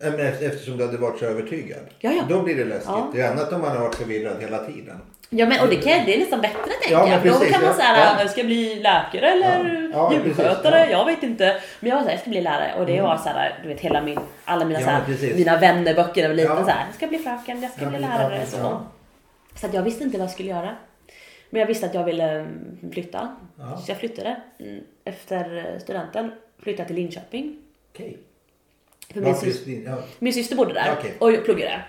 Ja, 0.00 0.10
Men 0.10 0.20
efter- 0.26 0.46
eftersom 0.46 0.76
du 0.76 0.86
hade 0.86 0.98
varit 0.98 1.18
så 1.18 1.24
övertygad. 1.24 1.80
Ja, 1.98 2.10
ja. 2.12 2.22
Då 2.28 2.42
blir 2.42 2.56
det 2.56 2.64
läskigt. 2.64 2.86
Ja. 2.88 3.10
Det 3.14 3.20
är 3.20 3.30
annat 3.32 3.52
om 3.52 3.60
man 3.60 3.70
har 3.70 3.78
varit 3.82 3.94
förvirrad 3.94 4.40
hela 4.40 4.58
tiden. 4.58 5.00
Ja 5.30 5.46
men 5.46 5.60
och 5.60 5.68
det, 5.68 5.76
kan, 5.76 6.04
det 6.06 6.14
är 6.14 6.18
nästan 6.18 6.40
bättre 6.40 6.58
tänker 6.80 6.94
Ja, 6.96 7.08
jag. 7.08 7.20
För 7.22 7.28
Då 7.28 7.34
precis, 7.38 7.54
kan 7.54 7.64
man 7.64 7.74
säga, 7.74 8.16
Ja. 8.22 8.28
ska 8.28 8.40
jag 8.40 8.46
bli 8.46 8.74
läkare 8.74 9.30
eller 9.30 9.90
Ja, 9.92 10.12
djurskötare? 10.12 10.54
precis, 10.54 10.90
ja. 10.92 10.98
Jag 10.98 11.04
vet 11.04 11.22
inte. 11.22 11.60
Men 11.80 11.88
jag 11.90 11.96
var 11.96 12.02
såhär, 12.02 12.14
jag 12.14 12.20
ska 12.20 12.30
bli 12.30 12.40
lärare. 12.40 12.74
Och 12.78 12.86
det 12.86 13.00
var 13.00 13.16
så 13.16 13.28
här, 13.28 13.58
du 13.62 13.68
vet 13.68 13.80
hela 13.80 14.02
min, 14.02 14.18
alla 14.44 14.64
mina, 14.64 14.80
Ja, 14.80 14.86
så 14.86 14.90
här, 14.92 15.04
precis. 15.04 15.36
mina 15.36 15.56
vännerböcker 15.56 16.14
när 16.14 16.22
jag 16.22 16.28
var 16.28 16.36
liten 16.36 16.56
Ja. 16.56 16.64
så 16.64 16.70
här, 16.70 16.86
jag 16.86 16.94
ska 16.94 17.06
bli 17.06 17.18
fröken, 17.18 17.62
jag 17.62 17.70
ska 17.72 17.86
bli 17.86 17.98
lärare. 17.98 18.46
så. 18.46 18.80
så 19.54 19.66
att 19.66 19.74
jag 19.74 19.82
visste 19.82 20.04
inte 20.04 20.18
vad 20.18 20.24
jag 20.26 20.32
skulle 20.32 20.48
göra. 20.50 20.76
Men 21.50 21.60
jag 21.60 21.66
visste 21.66 21.86
att 21.86 21.94
jag 21.94 22.04
ville 22.04 22.30
mm, 22.40 22.90
flytta. 22.92 23.36
Ja. 23.58 23.76
Så 23.76 23.90
jag 23.90 23.98
flyttade. 23.98 24.40
Mm, 24.58 24.80
Efter 25.04 25.78
studenten 25.78 26.30
flyttade 26.58 26.80
jag 26.82 26.86
till 26.86 26.96
Linköping. 26.96 27.58
För 27.94 29.20
min, 29.20 29.24
Varför 29.24 29.46
sys- 29.46 29.48
just 29.48 29.64
din? 29.64 29.84
Ja. 29.84 29.98
min 30.18 30.32
syster 30.32 30.56
bodde 30.56 30.74
där 30.74 30.96
Okej. 30.98 31.16
och 31.20 31.32
jag 31.32 31.44
pluggade. 31.44 31.84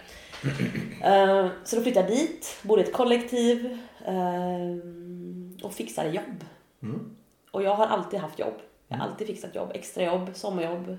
Eh, 1.04 1.48
så 1.64 1.76
då 1.76 1.82
flyttade 1.82 2.10
jag 2.10 2.18
dit, 2.18 2.58
bodde 2.64 2.82
i 2.82 2.86
ett 2.86 2.94
kollektiv 2.94 3.78
eh, 4.06 5.66
och 5.66 5.74
fixade 5.74 6.10
jobb. 6.10 6.44
Mm. 6.84 7.16
Och 7.52 7.64
jag 7.64 7.76
har 7.76 7.86
alltid 7.88 8.20
haft 8.20 8.40
jobb. 8.40 8.54
Jag 8.88 8.98
har 8.98 9.06
alltid 9.06 9.28
fixat 9.28 9.56
jobb. 9.56 9.72
Extrajobb, 9.74 10.30
sommarjobb. 10.34 10.98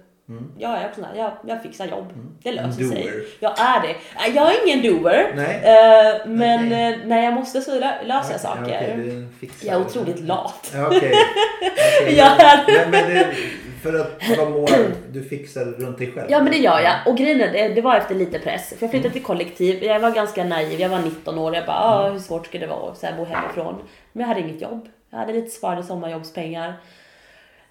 Jag 0.58 0.70
är 0.78 0.90
sån 0.94 1.04
jag, 1.16 1.32
jag 1.46 1.62
fixar 1.62 1.86
jobb. 1.86 2.12
Det 2.42 2.52
löser 2.52 2.80
Mm. 2.82 2.92
Sig. 2.92 3.10
Jag 3.40 3.60
är 3.60 3.80
det. 3.82 3.94
Nej, 4.16 4.32
Jag 4.34 4.54
är 4.54 4.66
ingen 4.66 4.82
doer. 4.92 5.32
Nej. 5.36 5.56
Eh, 5.56 6.26
men 6.26 6.66
Okej. 6.66 6.92
eh, 6.92 6.98
när 7.06 7.22
jag 7.24 7.34
måste 7.34 7.60
så 7.60 7.70
lö- 7.80 8.04
löser 8.04 8.30
jag 8.32 8.34
Ja, 8.34 8.38
saker. 8.38 9.26
fixare. 9.40 9.68
Jag 9.72 9.80
är 9.80 9.86
otroligt 9.86 10.20
lat. 10.20 10.72
Jag 10.74 12.40
är- 12.40 12.66
Men, 12.66 12.90
men 12.90 13.14
det, 13.14 13.34
för 13.82 14.00
att 14.00 14.38
vara 14.38 14.48
mål, 14.50 14.68
du 15.12 15.24
fixar 15.24 15.64
runt 15.64 15.98
dig 15.98 16.12
själv? 16.12 16.26
Ja 16.30 16.38
men 16.42 16.52
det 16.52 16.58
gör 16.58 16.80
jag. 16.80 16.94
Och 17.06 17.16
grejen 17.16 17.40
är, 17.40 17.52
det, 17.52 17.74
det 17.74 17.80
var 17.80 17.96
efter 17.96 18.14
lite 18.14 18.38
press. 18.38 18.68
För 18.68 18.76
jag 18.84 18.90
flyttade 18.90 19.12
till 19.12 19.22
kollektiv. 19.22 19.84
Jag 19.84 20.00
var 20.00 20.10
ganska 20.10 20.44
naiv. 20.44 20.80
Jag 20.80 20.88
var 20.88 20.98
19 20.98 21.38
år. 21.38 21.54
Jag 21.54 21.66
bara, 21.66 21.76
ah, 21.76 22.10
hur 22.10 22.18
svårt 22.18 22.46
ska 22.46 22.58
det 22.58 22.66
vara 22.66 22.90
att 22.90 22.98
så 22.98 23.06
här, 23.06 23.16
bo 23.16 23.24
hemifrån? 23.24 23.74
Men 24.12 24.20
jag 24.20 24.28
hade 24.28 24.40
inget 24.40 24.62
jobb. 24.62 24.88
Jag 25.10 25.18
hade 25.18 25.32
lite 25.32 25.50
sparade 25.50 25.82
sommarjobbspengar. 25.82 26.74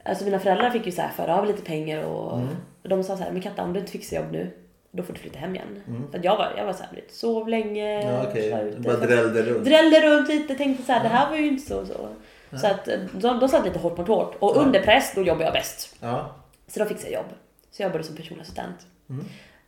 Alltså 0.03 0.25
mina 0.25 0.39
föräldrar 0.39 0.69
fick 0.69 0.85
ju 0.85 0.91
så 0.91 1.01
här 1.01 1.09
föra 1.09 1.38
av 1.39 1.45
lite 1.45 1.62
pengar 1.62 2.03
och, 2.03 2.41
och 2.83 2.89
de 2.89 3.03
sa 3.03 3.17
så 3.17 3.23
här, 3.23 3.31
men 3.31 3.41
Katta 3.41 3.63
om 3.63 3.73
du 3.73 3.79
inte 3.79 3.91
fixar 3.91 4.17
jobb 4.17 4.31
nu, 4.31 4.51
då 4.91 5.03
får 5.03 5.13
du 5.13 5.19
flytta 5.19 5.39
hem 5.39 5.55
igen. 5.55 5.83
För 6.12 6.17
att 6.19 6.23
jag 6.25 6.38
var, 6.38 6.53
jag 6.57 6.65
var 6.65 6.73
så 6.73 6.83
här, 6.83 6.95
vet, 6.95 7.13
sov 7.13 7.47
länge. 7.47 8.01
Ja, 8.01 8.31
Du 8.33 8.39
ute. 8.39 8.79
bara 8.79 8.97
drällde 8.97 9.41
runt. 9.43 9.65
Drällde 9.65 10.01
runt 10.01 10.27
lite, 10.29 10.55
tänkte 10.55 10.83
så 10.83 10.91
här, 10.91 11.03
det 11.03 11.09
här 11.09 11.29
var 11.29 11.38
ju 11.38 11.47
inte 11.47 11.65
så. 11.65 11.85
Så, 11.85 12.09
så 12.57 12.67
att 12.67 12.88
eh, 12.88 12.99
de, 13.13 13.39
de 13.39 13.49
satt 13.49 13.65
lite 13.65 13.79
hårt 13.79 13.97
mot 13.97 14.07
hårt. 14.07 14.35
Och 14.39 14.57
under 14.57 14.81
press, 14.81 15.12
då 15.15 15.21
jobbar 15.23 15.43
jag 15.43 15.53
bäst. 15.53 15.95
Ja. 15.99 16.35
Så 16.67 16.79
då 16.79 16.85
fixade 16.85 17.12
jag 17.13 17.21
jobb. 17.23 17.31
Så 17.71 17.81
jag 17.81 17.88
jobbade 17.89 18.03
som 18.03 18.15
personlig 18.15 18.41
assistent. 18.41 18.88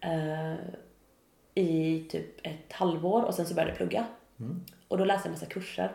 Eh, 0.01 0.53
I 1.55 1.99
typ 2.11 2.25
ett 2.47 2.71
halvår 2.73 3.23
och 3.23 3.33
sen 3.33 3.45
så 3.45 3.53
började 3.53 3.71
jag 3.71 3.77
plugga. 3.77 4.05
Och 4.87 4.97
då 4.97 5.05
läste 5.05 5.27
jag 5.27 5.33
en 5.33 5.39
massa 5.39 5.45
kurser. 5.45 5.91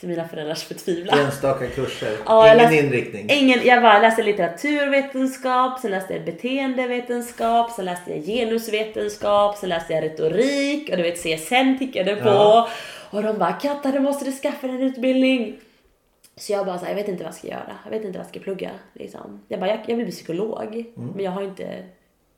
Till 0.00 0.08
mina 0.08 0.28
föräldrars 0.28 0.62
förtvivlan. 0.64 1.18
Enstaka 1.18 1.66
kurser. 1.66 2.16
Ja, 2.26 2.46
Ingen 2.46 2.58
läste- 2.58 2.76
inriktning. 2.86 3.26
Ingen, 3.30 3.66
jag 3.66 3.82
bara 3.82 3.98
läste 4.00 4.22
litteraturvetenskap, 4.22 5.80
sen 5.80 5.90
läste 5.90 6.14
jag 6.14 6.24
beteendevetenskap, 6.24 7.70
sen 7.72 7.84
läste 7.84 8.10
jag 8.14 8.24
genusvetenskap, 8.24 9.56
sen 9.56 9.68
läste 9.68 9.92
jag 9.92 10.04
retorik 10.04 10.90
och 10.90 10.96
du 10.96 11.02
vet 11.02 11.18
CSN 11.22 11.78
tickade 11.78 12.16
på. 12.16 12.28
Ja. 12.28 12.68
Och 13.10 13.22
de 13.22 13.38
bara 13.38 13.52
Katta 13.52 13.92
du 13.92 14.00
måste 14.00 14.24
du 14.24 14.32
skaffa 14.32 14.66
dig 14.66 14.76
en 14.76 14.82
utbildning. 14.82 15.56
Så 16.36 16.52
jag 16.52 16.66
bara 16.66 16.78
så 16.78 16.84
här, 16.84 16.90
jag 16.92 16.96
vet 16.96 17.08
inte 17.08 17.24
vad 17.24 17.32
jag 17.32 17.38
ska 17.38 17.48
göra. 17.48 17.76
Jag 17.84 17.90
vet 17.90 18.04
inte 18.04 18.18
vad 18.18 18.24
jag 18.24 18.30
ska 18.30 18.40
plugga. 18.40 18.70
Liksom. 18.92 19.40
Jag 19.48 19.60
bara, 19.60 19.70
jag, 19.70 19.78
jag 19.86 19.96
vill 19.96 20.06
bli 20.06 20.14
psykolog. 20.14 20.84
Men 20.94 21.24
jag 21.24 21.30
har 21.30 21.42
inte 21.42 21.82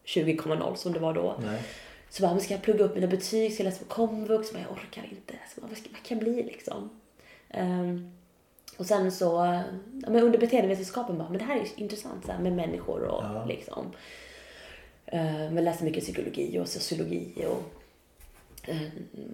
20,0 0.07 0.75
som 0.75 0.93
det 0.93 0.99
var 0.99 1.13
då. 1.15 1.35
Nej. 1.47 1.63
Så 2.11 2.23
bara, 2.23 2.33
men 2.33 2.41
ska 2.41 2.55
jag 2.55 2.63
plugga 2.63 2.85
upp 2.85 2.95
mina 2.95 3.07
betyg? 3.07 3.53
Ska 3.55 3.63
jag 3.63 3.71
läsa 3.71 3.85
på 3.85 3.95
komvux? 3.95 4.53
Men 4.53 4.63
jag 4.63 4.73
orkar 4.73 5.03
inte. 5.11 5.35
Så 5.55 5.61
bara, 5.61 5.67
vad, 5.69 5.79
ska, 5.79 5.89
vad 5.93 6.03
kan 6.03 6.19
jag 6.19 6.25
bli 6.25 6.43
liksom? 6.43 6.91
Ehm, 7.51 8.11
och 8.79 8.87
sen 8.87 9.13
så, 9.13 9.27
ja, 10.03 10.11
men 10.11 10.23
under 10.23 10.39
beteendevetenskapen 10.39 11.19
bara, 11.19 11.29
men 11.29 11.39
det 11.39 11.45
här 11.45 11.57
är 11.57 11.81
intressant 11.81 12.27
så 12.27 12.33
här, 12.33 12.39
med 12.39 12.53
människor 12.53 13.03
och 13.03 13.25
Ja. 13.25 13.45
liksom. 13.45 13.87
Uh, 15.13 15.51
men 15.51 15.65
läste 15.65 15.85
mycket 15.85 16.05
psykologi 16.05 16.59
och 16.59 16.69
sociologi 16.69 17.47
och 17.47 17.63
eh, 18.69 18.83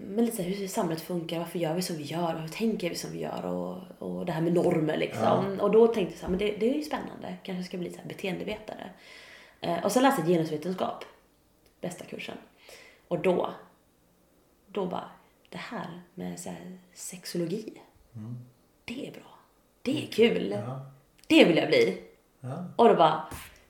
men 0.07 0.25
lite 0.25 0.37
så 0.37 0.43
här, 0.43 0.51
hur 0.51 0.69
samhället 0.69 1.03
funkar, 1.03 1.39
varför 1.39 1.59
gör 1.59 1.75
vi 1.75 1.83
som 1.83 1.97
vi 1.97 2.03
gör, 2.03 2.35
varför 2.35 2.55
tänker 2.55 2.91
vi 2.91 2.95
som 2.95 3.13
vi 3.13 3.19
gör 3.21 3.47
och, 3.47 3.79
och 3.99 4.27
det 4.27 4.33
här 4.33 4.41
med 4.41 4.53
normer 4.53 4.97
liksom. 4.97 5.61
Och 5.61 5.71
då 5.71 5.87
tänkte 5.87 6.13
jag 6.13 6.19
så 6.19 6.25
här, 6.27 6.31
men 6.31 6.39
det, 6.39 6.57
det 6.57 6.71
är 6.71 6.75
ju 6.75 6.83
spännande, 6.83 7.37
kanske 7.43 7.65
ska 7.65 7.79
bli 7.79 7.91
så 7.93 7.99
här 7.99 8.09
beteendevetare. 8.09 8.91
Eh, 9.61 9.85
och 9.85 9.93
sen 9.93 10.03
läste 10.03 10.21
jag 10.21 10.29
genusvetenskap, 10.29 11.05
bästa 11.81 12.05
kursen. 12.05 12.37
Och 13.09 13.19
då, 13.19 13.51
då 14.67 14.87
bara, 14.87 15.11
det 15.49 15.59
här 15.59 16.03
med 16.15 16.41
så 16.41 16.51
här, 16.51 16.79
sexologi, 16.95 17.73
det 18.85 19.07
är 19.09 19.13
bra. 19.13 19.39
Det 19.83 20.05
är 20.05 20.13
kul. 20.13 20.51
Ja. 20.67 20.87
Det 21.27 21.45
vill 21.45 21.57
jag 21.57 21.69
bli. 21.69 22.03
Ja. 22.41 22.65
Och 22.77 22.89
då 22.89 22.95
bara, 22.95 23.25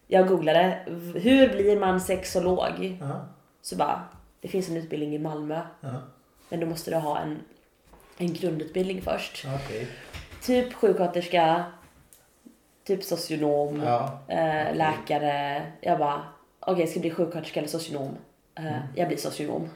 jag 0.06 0.28
googlade, 0.28 0.78
hur 1.14 1.48
blir 1.48 1.80
man 1.80 2.00
sexolog? 2.00 2.98
Ja. 3.00 3.26
Så 3.62 3.76
bara, 3.76 4.02
det 4.40 4.48
finns 4.48 4.68
en 4.68 4.76
utbildning 4.76 5.14
i 5.14 5.18
Malmö. 5.18 5.60
Men 6.48 6.60
då 6.60 6.66
måste 6.66 6.90
du 6.90 6.96
ha 6.96 7.18
en, 7.18 7.38
en 8.18 8.32
grundutbildning 8.34 9.02
först. 9.02 9.44
Okej. 9.64 9.86
Typ 10.42 10.72
sjuksköterska, 10.74 11.64
typ 12.84 13.04
socionom, 13.04 13.82
Ja. 13.82 14.18
eh, 14.28 14.76
läkare. 14.76 15.62
Jag 15.80 15.98
bara, 15.98 16.22
okej 16.60 16.80
jag 16.80 16.88
ska 16.88 17.00
bli 17.00 17.10
sjuksköterska 17.10 17.60
eller 17.60 17.68
socionom. 17.70 18.16
Eh, 18.54 18.64
Mm. 18.66 18.82
Jag 18.94 19.08
blir 19.08 19.18
socionom. 19.18 19.68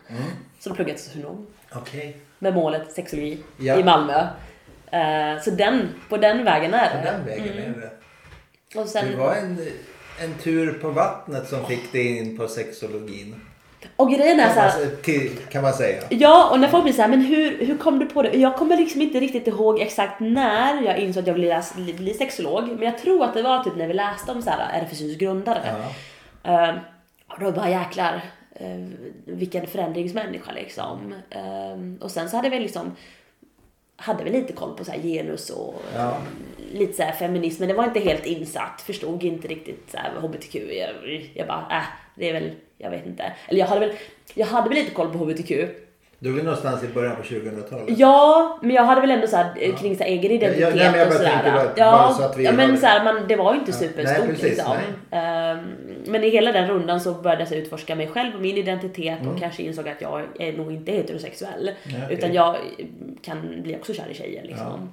Så 0.59 0.69
då 0.69 0.75
pluggade 0.75 0.91
jag 0.91 0.99
till 0.99 1.11
socionom. 1.11 1.47
Okej. 1.73 2.21
Med 2.39 2.55
målet 2.55 2.93
sexologi 2.93 3.43
Ja. 3.59 3.77
i 3.81 3.85
Malmö. 3.85 4.27
Eh, 4.93 5.43
så 5.43 5.51
den, 5.51 5.89
på 6.09 6.17
den 6.17 6.45
vägen 6.45 6.75
är 6.75 6.91
På 6.91 6.97
det. 6.97 7.03
den 7.13 7.25
vägen 7.27 7.59
är 7.59 7.81
det. 7.81 7.91
Och 8.79 8.85
Det 8.85 8.91
sen, 8.91 9.19
var 9.19 9.35
en, 9.35 9.59
en 10.23 10.35
tur 10.35 10.73
på 10.73 10.91
vattnet 10.91 11.49
som 11.49 11.67
fick 11.67 11.93
dig 11.93 12.19
in 12.19 12.37
på 12.39 12.49
sexologin. 12.49 13.41
och 13.97 14.11
grejen 14.13 14.41
är 14.41 14.45
Kan 14.45 14.55
så 14.55 14.61
man, 14.61 14.71
här, 14.71 14.81
sä- 14.81 14.97
till, 15.03 15.37
kan 15.51 15.63
man 15.63 15.73
säga. 15.73 16.03
Ja, 16.09 16.49
och 16.53 16.61
när 16.61 16.69
folk 16.69 16.85
blir 16.85 16.93
så 16.95 17.03
här, 17.03 17.09
men 17.09 17.21
hur, 17.21 17.65
hur 17.67 17.77
kom 17.79 17.99
du 17.99 18.07
på 18.07 18.23
det? 18.23 18.37
Jag 18.39 18.57
kommer 18.57 18.77
liksom 18.77 19.03
inte 19.03 19.21
riktigt 19.21 19.47
ihåg 19.47 19.81
exakt 19.81 20.21
när 20.21 20.83
jag 20.83 20.99
insåg 20.99 21.21
att 21.21 21.27
jag 21.27 21.35
ville 21.35 21.63
bli 21.95 22.15
sexolog. 22.15 22.69
Men 22.69 22.83
jag 22.83 22.99
tror 22.99 23.25
att 23.25 23.35
det 23.35 23.43
var 23.43 23.65
typ 23.65 23.77
när 23.77 23.87
vi 23.87 23.95
läste 23.95 24.33
om 24.33 24.43
så 24.43 24.51
här 24.51 24.81
RFSUs 24.83 25.17
grundare. 25.19 25.61
Ja. 26.43 26.69
Eh, 26.69 26.75
och 27.29 27.41
då 27.41 27.53
bara 27.53 27.71
jäklar, 27.71 28.15
uh, 28.61 28.89
vilken 29.25 29.67
förändringsmänniska 29.67 30.53
liksom. 30.53 31.15
Eh, 31.31 32.05
och 32.05 32.11
sen 32.11 32.31
så 32.31 32.37
hade 32.37 32.49
vi 32.49 32.61
liksom, 32.61 32.97
hade 34.01 34.25
vi 34.25 34.31
lite 34.31 34.53
koll 34.53 34.77
på 34.77 34.85
så 34.85 34.93
genus 34.93 35.51
och 35.51 35.83
Ja. 35.95 36.17
lite 36.73 36.93
så 36.93 37.03
här 37.03 37.13
feminism. 37.13 37.63
Men 37.63 37.69
det 37.69 37.75
var 37.75 37.85
inte 37.85 38.01
helt 38.01 38.27
insatt, 38.27 38.81
förstod 38.87 39.25
inte 39.25 39.49
riktigt 39.49 39.91
så 39.91 39.97
här 39.97 40.11
HBTQ. 40.21 40.55
Jag, 40.55 41.31
jag 41.35 41.47
bara, 41.47 41.67
äh, 41.71 41.83
det 42.15 42.29
är 42.29 42.33
väl, 42.33 42.51
jag 42.79 42.91
vet 42.91 43.07
inte. 43.07 43.33
Eller 43.49 43.61
jag 43.61 43.67
hade 43.67 43.81
väl, 43.81 43.97
jag 44.35 44.47
hade 44.47 44.69
väl 44.69 44.79
lite 44.79 44.91
koll 44.95 45.13
på 45.13 45.19
HBTQ. 45.19 45.53
Du 46.21 46.39
är 46.41 46.43
någonstans 46.43 46.85
i 46.85 46.89
början 46.89 47.17
på 47.17 47.23
2000-talet? 47.23 47.99
Ja, 47.99 48.59
men 48.63 48.71
jag 48.77 48.85
hade 48.85 49.01
väl 49.01 49.11
ändå 49.11 49.27
så 49.27 49.37
här, 49.37 49.53
eh, 49.57 49.75
kring 49.77 49.97
så 49.97 50.03
här, 50.03 50.11
egen 50.11 50.31
identitet 50.33 50.75
Ja, 50.77 50.91
nej, 50.93 51.07
och 51.07 51.13
sådär. 51.13 51.71
ja, 51.77 52.15
så 52.35 52.41
ja, 52.41 52.53
men 52.53 52.79
så 52.79 52.87
här, 52.87 53.05
man, 53.05 53.23
det 53.29 53.37
var 53.37 53.53
ju 53.55 53.59
inte 53.59 53.71
Ja, 53.71 53.77
superstort 53.77 54.19
nej, 54.19 54.29
precis, 54.29 54.43
liksom. 54.45 54.73
Ehm, 55.11 55.59
men 56.07 56.25
i 56.25 56.29
hela 56.31 56.53
den 56.53 56.69
rundan 56.69 57.01
så 57.01 57.13
började 57.15 57.43
jag 57.51 57.53
utforska 57.53 57.95
mig 57.95 58.07
själv 58.09 58.35
och 58.35 58.41
min 58.41 58.57
identitet 58.57 59.19
och 59.27 59.39
kanske 59.41 59.63
insåg 59.63 59.89
att 59.89 60.01
jag 60.01 60.23
är 60.39 60.53
nog 60.53 60.73
inte 60.73 60.93
heterosexuell. 60.93 61.65
Nej, 61.65 61.95
Mm. 61.95 62.03
okej. 62.05 62.17
Utan 62.19 62.33
jag 62.33 62.57
kan 63.23 63.63
bli 63.63 63.77
också 63.77 63.93
kär 63.95 64.09
i 64.11 64.15
tjejer 64.15 64.43
liksom. 64.45 64.93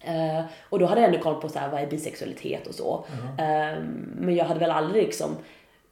Eh, 0.00 0.44
och 0.68 0.78
då 0.78 0.86
hade 0.86 1.00
jag 1.00 1.08
ändå 1.08 1.22
koll 1.22 1.40
på 1.40 1.48
så 1.48 1.58
här, 1.58 1.68
vad 1.68 1.80
är 1.82 1.86
bisexualitet 1.86 2.66
och 2.66 2.74
så. 2.74 3.04
Ehm, 3.38 4.06
men 4.20 4.34
jag 4.36 4.44
hade 4.44 4.60
väl 4.60 4.70
aldrig 4.70 5.02
liksom 5.04 5.36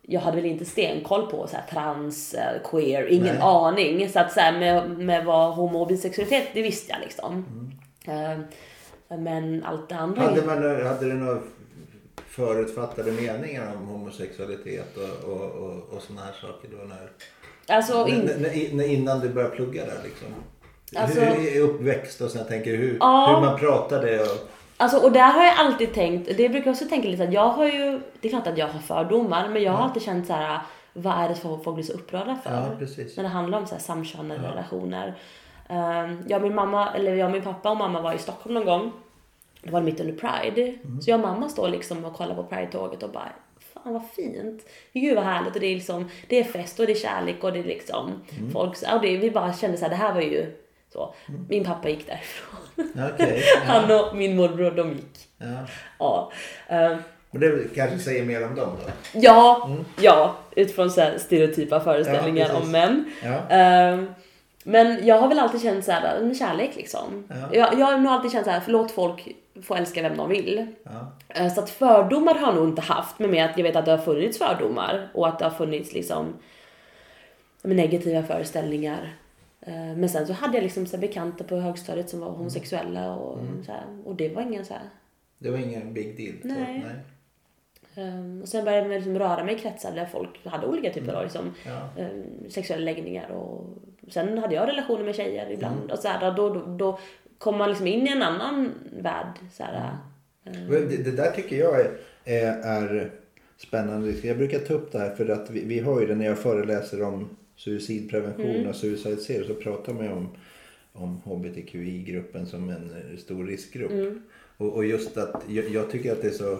jag 0.06 0.20
hade 0.20 0.36
väl 0.36 0.44
inte 0.44 0.64
stenkoll 0.64 1.26
på 1.26 1.46
så 1.46 1.56
här, 1.56 1.64
trans, 1.70 2.34
eh, 2.34 2.60
queer, 2.70 3.06
ingen 3.06 3.34
Nej. 3.34 3.38
aning. 3.40 4.08
Så 4.08 4.18
att 4.20 4.32
så 4.32 4.40
här, 4.40 4.58
med, 4.58 4.90
med 4.98 5.24
vad 5.24 5.54
homo 5.54 5.78
och 5.80 5.88
bisexualitet, 5.88 6.48
det 6.54 6.62
visste 6.62 6.92
jag 6.92 7.00
liksom. 7.00 7.44
Ehm, 8.04 8.42
men 9.22 9.64
allt 9.64 9.88
det 9.88 9.94
andra... 9.94 10.22
Hade, 10.22 10.42
man, 10.42 10.86
hade 10.86 11.06
du 11.06 11.14
några 11.14 11.40
förutfattade 12.28 13.12
meningar 13.12 13.76
om 13.76 13.86
homosexualitet 13.86 14.96
och, 14.96 15.30
och, 15.32 15.50
och, 15.50 15.94
och 15.96 16.02
såna 16.02 16.20
här 16.20 16.32
saker 16.40 16.68
då 16.78 16.84
när, 16.84 17.10
alltså, 17.76 18.06
in, 18.08 18.30
när, 18.38 18.74
när, 18.76 18.88
innan 18.88 19.20
du 19.20 19.28
började 19.28 19.56
plugga 19.56 19.84
där 19.84 19.98
liksom? 20.04 20.28
Alltså- 20.96 21.20
hur 21.20 21.56
är 21.56 21.60
uppväxt 21.60 22.20
och 22.20 22.30
jag 22.34 22.48
tänker 22.48 22.76
hur, 22.76 22.96
Ja. 23.00 23.34
hur 23.34 23.46
man 23.46 23.58
pratade 23.58 24.20
och... 24.20 24.48
Alltså, 24.76 24.98
och 24.98 25.12
där 25.12 25.32
har 25.32 25.44
jag 25.44 25.54
alltid 25.58 25.94
tänkt, 25.94 26.26
det 26.36 26.48
brukar 26.48 26.66
jag 26.66 26.72
också 26.72 26.84
tänka 26.84 27.08
lite 27.08 27.24
att 27.24 27.32
jag 27.32 27.48
har 27.48 27.66
ju, 27.66 28.00
det 28.20 28.28
är 28.28 28.30
klart 28.30 28.46
att 28.46 28.58
jag 28.58 28.68
har 28.68 28.80
fördomar, 28.80 29.48
men 29.48 29.62
jag 29.62 29.72
har 29.72 29.84
alltid 29.84 30.02
känt 30.02 30.26
så 30.26 30.32
här, 30.32 30.58
vad 30.92 31.14
är 31.14 31.28
det 31.28 31.34
som 31.34 31.64
folk 31.64 31.74
blir 31.74 31.84
så 31.84 31.92
upprörda 31.92 32.36
för? 32.36 32.50
Ja, 32.50 32.66
precis. 32.78 33.16
När 33.16 33.24
det 33.24 33.30
handlar 33.30 33.58
om 33.58 33.66
så 33.66 33.74
här 33.74 33.82
samkönade 33.82 34.48
relationer. 34.48 35.14
Um, 35.68 36.24
jag, 36.28 36.42
min 36.42 36.54
mamma, 36.54 36.94
eller 36.94 37.14
jag, 37.14 37.30
min 37.30 37.42
pappa 37.42 37.70
och 37.70 37.76
mamma 37.76 38.00
var 38.00 38.12
i 38.12 38.18
Stockholm 38.18 38.54
någon 38.54 38.64
gång. 38.64 38.92
Det 39.62 39.70
var 39.70 39.80
mitt 39.80 40.00
under 40.00 40.14
Pride. 40.14 40.74
Så 41.02 41.10
jag 41.10 41.20
och 41.20 41.26
mamma 41.26 41.48
står 41.48 41.68
liksom 41.68 42.04
och 42.04 42.14
kollar 42.14 42.34
på 42.34 42.44
Pride-tåget 42.44 43.02
och 43.02 43.10
bara 43.10 43.32
Fan 43.74 43.92
vad 43.92 44.10
fint. 44.10 44.62
Gud 44.92 45.16
vad 45.16 45.24
härligt 45.24 45.54
och 45.54 45.60
det 45.60 45.66
är 45.66 45.74
liksom, 45.74 46.08
det 46.28 46.40
är 46.40 46.44
fest 46.44 46.80
och 46.80 46.86
det 46.86 46.92
är 46.92 46.96
kärlek 46.96 47.44
och 47.44 47.52
det 47.52 47.58
är 47.58 47.64
liksom 47.64 48.12
folk, 48.52 48.76
och 48.92 49.00
det, 49.00 49.16
vi 49.16 49.30
bara 49.30 49.52
kände 49.52 49.76
så 49.76 49.84
här, 49.84 49.90
det 49.90 49.96
här 49.96 50.14
var 50.14 50.20
ju 50.20 50.52
så. 50.92 51.14
Min 51.48 51.64
pappa 51.64 51.88
gick 51.88 52.06
därifrån. 52.06 52.60
Okej. 53.14 53.42
Han 53.64 53.90
och 53.90 54.16
min 54.16 54.36
morbror 54.36 54.70
de 54.70 54.92
gick. 54.92 55.28
Ja. 55.38 55.46
Ja. 55.98 56.32
Ehm, 56.68 56.96
Och 57.30 57.38
det 57.40 57.74
kanske 57.74 57.98
säger 57.98 58.24
mer 58.24 58.46
om 58.46 58.54
dem 58.54 58.68
då? 58.84 58.90
ja, 59.20 59.70
ja, 60.00 60.36
utifrån 60.56 60.90
så 60.90 61.00
här 61.00 61.18
stereotypa 61.18 61.80
föreställningar 61.80 62.48
Ja, 62.52 62.60
om 62.60 62.70
män. 62.70 63.04
Ja. 63.22 63.56
Ehm, 63.56 64.06
men 64.64 65.06
jag 65.06 65.18
har 65.18 65.28
väl 65.28 65.38
alltid 65.38 65.62
känt 65.62 65.84
så 65.84 65.92
här, 65.92 66.16
en 66.16 66.34
kärlek 66.34 66.70
liksom. 66.76 67.24
Ja. 67.28 67.34
Jag, 67.52 67.78
jag 67.78 67.86
har 67.86 67.98
nog 67.98 68.12
alltid 68.12 68.32
känt 68.32 68.44
så 68.44 68.50
här, 68.50 68.60
förlåt 68.60 68.90
folk 68.90 69.28
få 69.62 69.74
älska 69.74 70.02
vem 70.02 70.16
de 70.16 70.28
vill. 70.28 70.66
Ja. 70.84 71.12
Eh, 71.28 71.54
Så 71.54 71.60
att 71.60 71.70
fördomar 71.70 72.34
har 72.34 72.46
jag 72.46 72.54
nog 72.54 72.68
inte 72.68 72.82
haft, 72.82 73.18
men 73.18 73.30
med 73.30 73.44
att 73.44 73.56
jag 73.58 73.64
vet 73.64 73.76
att 73.76 73.84
det 73.84 73.90
har 73.90 73.98
funnits 73.98 74.38
fördomar 74.38 75.08
och 75.14 75.28
att 75.28 75.38
det 75.38 75.44
har 75.44 75.52
funnits 75.52 75.92
liksom 75.92 76.34
men 77.62 77.76
negativa 77.76 78.22
föreställningar. 78.22 79.12
Eh, 79.64 79.96
Men 79.96 80.08
sen 80.08 80.26
så 80.26 80.32
hade 80.32 80.54
jag 80.56 80.62
liksom 80.62 80.86
så 80.86 80.98
bekanta 80.98 81.44
på 81.44 81.56
högstadiet 81.56 82.10
som 82.10 82.20
var 82.20 82.30
homosexuella 82.30 83.14
och, 83.14 83.38
så 83.66 83.72
här, 83.72 83.84
och 84.04 84.14
det 84.14 84.28
var 84.28 84.42
ingen 84.42 84.64
så 84.64 84.74
här. 84.74 84.82
Det 85.38 85.50
var 85.50 85.58
ingen 85.58 85.94
big 85.94 86.16
deal? 86.16 86.34
så, 86.42 86.48
Nej. 86.60 86.84
Um, 87.96 88.42
och 88.42 88.48
sen 88.48 88.64
började 88.64 88.86
jag 88.88 88.94
liksom 88.96 89.18
röra 89.18 89.44
mig 89.44 89.54
i 89.54 89.58
kretsar 89.58 89.92
där 89.94 90.06
folk 90.06 90.46
hade 90.46 90.66
olika 90.66 90.92
typer 90.92 91.12
av 91.14 91.22
liksom, 91.22 91.54
Ja. 91.66 91.88
um, 92.04 92.50
sexuella 92.50 92.84
läggningar. 92.84 93.30
Och 93.30 93.66
sen 94.08 94.38
hade 94.38 94.54
jag 94.54 94.68
relationer 94.68 95.04
med 95.04 95.14
tjejer 95.14 95.50
ibland. 95.50 95.90
Och 95.90 95.98
så 95.98 96.08
här, 96.08 96.32
då, 96.36 96.48
då, 96.54 96.60
då 96.76 96.98
kom 97.38 97.58
man 97.58 97.68
liksom 97.68 97.86
in 97.86 98.06
i 98.06 98.10
en 98.10 98.22
annan 98.22 98.70
värld. 99.00 99.32
Så 99.52 99.62
här, 99.62 99.96
Men 100.44 100.68
Det, 100.68 100.96
det 101.04 101.10
där 101.10 101.30
tycker 101.30 101.56
jag 101.56 101.80
är, 101.80 101.90
är, 102.24 102.52
är 102.62 103.10
spännande. 103.56 104.10
Jag 104.10 104.36
brukar 104.36 104.58
ta 104.58 104.74
upp 104.74 104.92
det 104.92 104.98
här 104.98 105.10
för 105.14 105.28
att 105.28 105.50
vi, 105.50 105.64
vi 105.64 105.80
har 105.80 106.00
ju 106.00 106.06
det 106.06 106.14
när 106.14 106.26
jag 106.26 106.38
föreläser 106.38 107.02
om 107.02 107.36
suicidprevention 107.56 108.66
och 108.66 108.76
suicide 108.76 109.16
zero 109.16 109.46
så 109.46 109.54
pratar 109.54 109.92
man 109.92 110.04
ju 110.04 110.10
om, 110.12 110.28
om 110.92 111.20
hbtqi-gruppen 111.24 112.46
som 112.46 112.68
en 112.70 112.90
eh, 112.90 113.18
stor 113.18 113.44
riskgrupp. 113.46 113.90
Och, 114.56 114.72
och 114.72 114.84
just 114.84 115.16
att 115.16 115.44
jag, 115.48 115.68
jag 115.68 115.90
tycker 115.90 116.12
att 116.12 116.22
det 116.22 116.28
är 116.28 116.32
så 116.32 116.58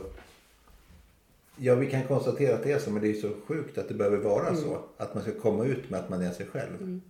Ja, 1.57 1.75
vi 1.75 1.91
kan 1.91 2.03
konstatera 2.03 2.55
att 2.55 2.63
det 2.63 2.73
är 2.73 2.79
så, 2.79 2.91
men 2.91 3.03
det 3.03 3.09
är 3.09 3.15
så 3.15 3.31
sjukt 3.47 3.79
att 3.79 3.89
det 3.89 3.95
behöver 3.95 4.17
vara 4.17 4.57
så. 4.57 4.79
Att 4.97 5.15
man 5.15 5.23
ska 5.23 5.33
komma 5.33 5.65
ut 5.65 5.91
med 5.91 6.01
att 6.01 6.09
man 6.11 6.23
är 6.23 6.31
sig 6.31 6.47
själv. 6.47 7.01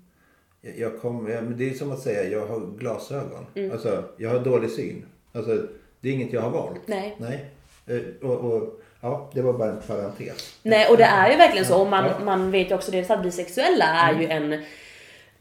Jag, 0.61 0.79
jag 0.79 1.01
kom, 1.01 1.29
ja, 1.29 1.43
men 1.43 1.59
det 1.59 1.71
är 1.71 1.75
som 1.75 1.93
att 1.93 2.01
säga, 2.01 2.29
jag 2.29 2.47
har 2.47 2.79
glasögon. 2.79 3.47
Alltså, 3.73 4.05
jag 4.17 4.31
har 4.31 4.45
dålig 4.45 4.71
syn. 4.71 5.05
Alltså, 5.33 5.67
det 6.01 6.09
är 6.09 6.13
inget 6.13 6.33
jag 6.33 6.41
har 6.41 6.51
valt. 6.51 6.81
Nej. 6.87 7.17
Nej. 7.21 7.51
Eh, 7.87 8.29
Och, 8.29 8.53
och, 8.53 8.81
ja, 9.05 9.31
det 9.33 9.43
var 9.43 9.53
bara 9.53 9.69
en 9.71 9.81
parentes. 9.87 10.55
Nej, 10.63 10.87
och 10.91 10.97
det 10.97 11.05
är 11.05 11.31
ju 11.31 11.37
verkligen 11.37 11.67
så. 11.67 11.81
Och 11.81 11.87
man, 11.87 12.05
Ja. 12.05 12.25
man 12.25 12.51
vet 12.51 12.71
ju 12.71 12.75
också 12.75 12.91
det, 12.91 13.11
att 13.11 13.23
bisexuella 13.23 13.85
är 13.85 14.15
ju 14.21 14.29
en, 14.29 14.63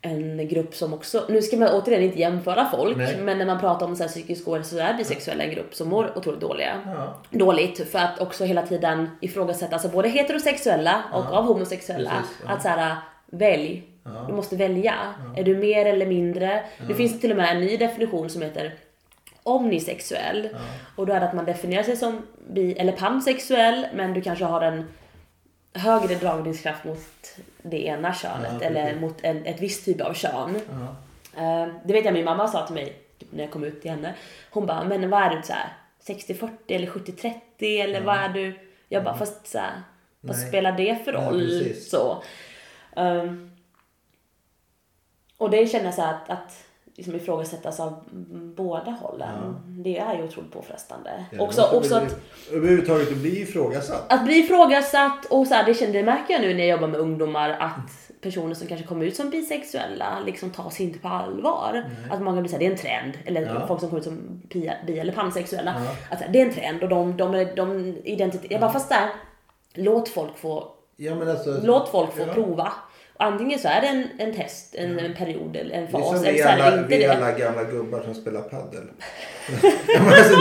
en 0.01 0.47
grupp 0.47 0.75
som 0.75 0.93
också, 0.93 1.23
nu 1.29 1.41
ska 1.41 1.57
man 1.57 1.69
återigen 1.69 2.03
inte 2.03 2.19
jämföra 2.19 2.69
folk, 2.71 2.97
Nej. 2.97 3.17
men 3.21 3.37
när 3.37 3.45
man 3.45 3.59
pratar 3.59 3.85
om 3.85 3.95
så 3.95 4.03
här 4.03 4.09
psykisk 4.09 4.47
ohälsa 4.47 4.75
så 4.75 4.81
är 4.81 4.93
bisexuella 4.93 5.43
en 5.43 5.51
grupp 5.51 5.75
som 5.75 5.89
mår 5.89 6.17
otroligt 6.17 6.41
dåliga. 6.41 6.81
Ja. 6.85 7.13
Dåligt 7.29 7.91
för 7.91 7.99
att 7.99 8.19
också 8.19 8.43
hela 8.45 8.61
tiden 8.67 9.09
ifrågasätta, 9.21 9.73
alltså 9.75 9.89
både 9.89 10.09
heterosexuella 10.09 11.03
och 11.13 11.33
av 11.37 11.45
homosexuella. 11.45 12.09
Precis, 12.09 12.37
ja. 12.47 12.53
Att 12.53 12.61
så 12.61 12.67
här, 12.67 12.95
välj. 13.31 13.83
Du 14.27 14.33
måste 14.33 14.55
välja. 14.55 14.93
Är 15.37 15.43
du 15.43 15.55
mer 15.57 15.85
eller 15.85 16.05
mindre? 16.05 16.63
Nu 16.87 16.93
finns 16.93 17.13
det 17.13 17.19
till 17.19 17.31
och 17.31 17.37
med 17.37 17.51
en 17.55 17.59
ny 17.61 17.77
definition 17.77 18.29
som 18.29 18.41
heter 18.41 18.73
omnisexuell. 19.43 20.49
Och 20.95 21.05
då 21.05 21.13
är 21.13 21.19
det 21.19 21.25
att 21.25 21.33
man 21.35 21.45
definierar 21.45 21.83
sig 21.83 21.97
som 21.97 22.21
bi 22.49 22.73
eller 22.73 22.91
pansexuell 22.91 23.87
men 23.93 24.13
du 24.13 24.21
kanske 24.21 24.45
har 24.45 24.61
en 24.61 24.85
högre 25.73 26.15
dragningskraft 26.15 26.83
mot 26.83 27.35
det 27.61 27.85
ena 27.85 28.13
könet 28.13 28.53
Ja, 28.61 28.67
eller 28.67 28.95
mot 28.95 29.17
en, 29.21 29.45
ett 29.45 29.61
visst 29.61 29.85
typ 29.85 30.01
av 30.01 30.13
kön. 30.13 30.61
Ja. 30.69 30.95
Eh, 31.41 31.73
det 31.85 31.93
vet 31.93 32.05
jag 32.05 32.13
min 32.13 32.25
mamma 32.25 32.47
sa 32.47 32.65
till 32.65 32.75
mig 32.75 32.99
typ, 33.19 33.31
när 33.31 33.43
jag 33.43 33.51
kom 33.51 33.63
ut 33.63 33.81
till 33.81 33.91
henne. 33.91 34.13
Hon 34.51 34.65
bara, 34.65 34.83
men 34.83 35.09
vad 35.09 35.21
är 35.23 35.35
du 35.35 35.41
så 35.43 35.53
här 35.53 35.73
60-40 36.07 36.49
eller 36.67 36.87
70-30 36.87 37.33
eller 37.59 38.01
vad 38.01 38.15
är 38.15 38.29
du? 38.29 38.59
Jag 38.89 39.03
bara, 39.03 39.17
fast 39.17 39.47
så 39.47 39.57
här, 39.57 39.81
vad 40.21 40.35
Nej. 40.37 40.47
spelar 40.47 40.71
det 40.71 41.05
för 41.05 41.13
Ja, 41.13 41.19
roll? 41.29 41.73
så. 41.75 42.23
Ehm, 42.95 43.51
och 45.37 45.49
det 45.49 45.67
känner 45.67 45.85
jag 45.85 45.93
så 45.93 46.01
här 46.01 46.13
att, 46.13 46.29
att 46.29 46.65
liksom 46.95 47.15
ifrågasättas 47.15 47.79
av 47.79 48.03
båda 48.55 48.91
hållen. 48.91 49.55
Det 49.67 49.97
är 49.99 50.15
ju 50.17 50.23
otroligt 50.23 50.51
påfrestande. 50.51 51.25
Ja, 51.31 51.41
också, 51.43 51.61
också 51.73 51.95
att, 51.95 52.15
Överhuvudtaget 52.51 53.11
att 53.11 53.17
bli 53.17 53.41
ifrågasatt. 53.41 54.13
att 54.13 54.25
bli 54.25 54.35
ifrågasatt 54.37 55.25
och 55.25 55.47
så 55.47 55.53
här, 55.53 55.63
det, 55.65 55.73
känner, 55.73 55.93
det 55.93 56.03
märker 56.03 56.33
jag 56.33 56.41
nu 56.41 56.53
när 56.53 56.59
jag 56.63 56.69
jobbar 56.69 56.87
med 56.87 56.99
ungdomar 56.99 57.49
att 57.49 58.11
personer 58.21 58.53
som 58.53 58.67
kanske 58.67 58.87
kommer 58.87 59.05
ut 59.05 59.15
som 59.15 59.29
bisexuella 59.29 60.19
liksom 60.25 60.49
tas 60.49 60.81
inte 60.81 60.99
på 60.99 61.07
allvar. 61.07 61.83
Att 62.11 62.21
många 62.21 62.41
blir 62.41 62.49
såhär, 62.49 62.59
det 62.59 62.65
är 62.67 62.71
en 62.71 62.77
trend. 62.77 63.13
Eller 63.25 63.41
Ja. 63.41 63.67
folk 63.67 63.79
som 63.79 63.89
kommer 63.89 63.99
ut 63.99 64.05
som 64.05 64.41
bi, 64.49 64.71
bi 64.87 64.99
eller 64.99 65.13
pansexuella. 65.13 65.75
Ja. 65.85 65.91
Att 66.15 66.21
här, 66.21 66.29
det 66.33 66.41
är 66.41 66.45
en 66.45 66.53
trend 66.53 66.83
och 66.83 66.89
de, 66.89 67.17
de, 67.17 67.31
de, 67.31 67.45
de 67.55 67.97
identitet... 68.03 68.51
Jag 68.51 68.61
bara, 68.61 68.71
fast 68.73 68.89
där, 68.89 69.09
låt 69.73 70.09
folk 70.09 70.37
få, 70.37 70.67
Ja, 70.95 71.29
alltså, 71.31 71.59
låt 71.63 71.89
folk 71.89 72.13
få 72.13 72.21
ja. 72.27 72.33
prova. 72.33 72.73
Antingen 73.19 73.59
så 73.59 73.67
är 73.67 73.81
det 73.81 73.87
en, 73.87 74.07
en 74.17 74.33
test, 74.33 74.75
en, 74.75 74.99
en 74.99 75.13
period 75.13 75.55
en 75.55 75.67
Det 75.69 75.75
är 75.75 75.87
fas. 75.87 76.09
som 76.09 76.21
vi 76.23 76.41
så 76.41 76.47
är 76.47 76.53
alla, 76.53 76.77
inte 76.79 76.97
vi 76.97 77.05
alla 77.05 77.31
gamla 77.31 77.63
gubbar 77.63 78.01
som 78.01 78.13
spelar 78.15 78.41
padel. 78.41 78.83
alltså, 79.99 80.35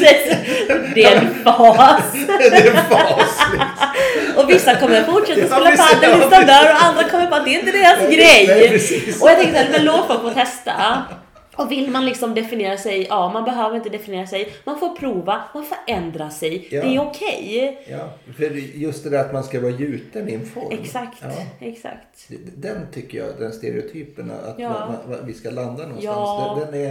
det. 0.00 0.94
Det 0.94 1.04
är 1.04 1.16
en 1.16 1.34
fas. 1.44 2.12
det 2.26 2.56
är 2.56 2.70
en 2.70 2.84
fas 2.84 3.46
liksom. 3.52 4.36
Och 4.36 4.50
vissa 4.50 4.74
kommer 4.76 5.02
fortsätta 5.02 5.40
Ja, 5.40 5.46
spela 5.46 5.76
padel 5.76 6.20
tills 6.20 6.30
de 6.30 6.44
dör 6.44 6.72
och 6.72 6.82
andra 6.82 7.04
kommer 7.04 7.26
på 7.26 7.34
att 7.34 7.44
det 7.44 7.54
är 7.54 7.58
inte 7.58 7.72
deras 7.72 7.98
Nej, 7.98 8.16
grej. 8.16 8.46
nej, 8.48 8.74
och 9.22 9.30
jag 9.30 9.38
tänkte 9.38 9.58
såhär, 9.58 9.70
men 9.72 9.84
låt 9.84 10.06
folk 10.06 10.20
få 10.22 10.30
testa. 10.30 10.72
Och 11.56 11.70
vill 11.72 11.90
man 11.90 12.04
liksom 12.06 12.34
definiera 12.34 12.76
sig, 12.76 13.06
ja 13.08 13.32
man 13.32 13.44
behöver 13.44 13.76
inte 13.76 13.88
definiera 13.88 14.26
sig. 14.26 14.52
Man 14.64 14.80
får 14.80 14.96
prova, 14.96 15.42
man 15.54 15.64
får 15.64 15.78
ändra 15.86 16.30
sig. 16.30 16.68
Ja. 16.70 16.82
Det 16.82 16.96
är 16.96 17.00
okej. 17.00 17.78
Ja, 17.90 18.10
för 18.36 18.44
just 18.78 19.04
det 19.04 19.10
där 19.10 19.24
att 19.24 19.32
man 19.32 19.44
ska 19.44 19.60
vara 19.60 19.72
gjuten 19.72 20.28
i 20.28 20.34
en 20.34 20.46
form. 20.46 20.72
Exakt, 20.80 21.18
Ja. 21.22 21.30
exakt. 21.60 22.28
Den 22.56 22.76
tycker 22.92 23.18
jag, 23.18 23.28
den 23.38 23.52
stereotypen 23.52 24.30
att 24.30 24.58
Ja. 24.58 24.68
man, 24.68 25.10
man, 25.16 25.26
vi 25.26 25.34
ska 25.34 25.50
landa 25.50 25.82
någonstans. 25.86 26.04
Ja. 26.04 26.58
Den, 26.60 26.72
den 26.72 26.80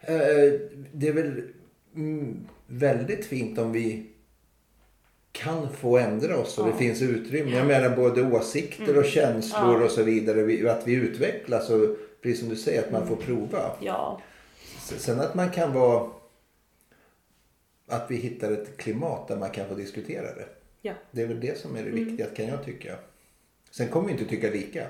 eh, 0.00 0.60
det 0.92 1.08
är 1.08 1.12
väl 1.12 1.42
mm, 1.96 2.46
väldigt 2.66 3.26
fint 3.26 3.58
om 3.58 3.72
vi 3.72 4.06
kan 5.32 5.68
få 5.72 5.98
ändra 5.98 6.36
oss 6.38 6.58
och 6.58 6.66
det 6.66 6.72
finns 6.78 7.02
utrymme. 7.02 7.56
Jag 7.56 7.66
menar 7.66 7.96
både 7.96 8.22
åsikter 8.22 8.98
och 8.98 9.04
känslor 9.04 9.64
Mm. 9.68 9.80
Ja. 9.80 9.84
och 9.86 9.90
så 9.90 10.02
vidare. 10.02 10.42
Vi- 10.42 10.68
Att 10.68 10.86
vi 10.86 10.94
utvecklas 10.94 11.70
och 11.70 11.96
precis 12.24 12.40
som 12.40 12.48
du 12.48 12.56
säger 12.56 12.82
att 12.82 12.90
man 12.92 13.06
får 13.06 13.16
prova. 13.16 13.70
Ja, 13.80 14.20
Sen 14.78 15.20
att 15.20 15.34
man 15.34 15.50
kan 15.50 15.72
vara... 15.72 16.10
Att 17.88 18.06
vi 18.10 18.16
hittar 18.16 18.52
ett 18.52 18.76
klimat 18.76 19.28
där 19.28 19.36
man 19.36 19.50
kan 19.50 19.68
få 19.68 19.74
diskutera 19.74 20.22
det. 20.22 20.46
ja. 20.82 20.92
Det 21.10 21.22
är 21.22 21.26
väl 21.26 21.40
det 21.40 21.58
som 21.58 21.76
är 21.76 21.82
det 21.82 21.88
Mm. 21.90 22.04
viktiga 22.04 22.26
kan 22.26 22.46
jag 22.46 22.64
tycka. 22.64 22.96
Sen 23.70 23.88
kommer 23.88 24.06
vi 24.06 24.12
inte 24.12 24.24
tycka 24.24 24.50
lika. 24.50 24.86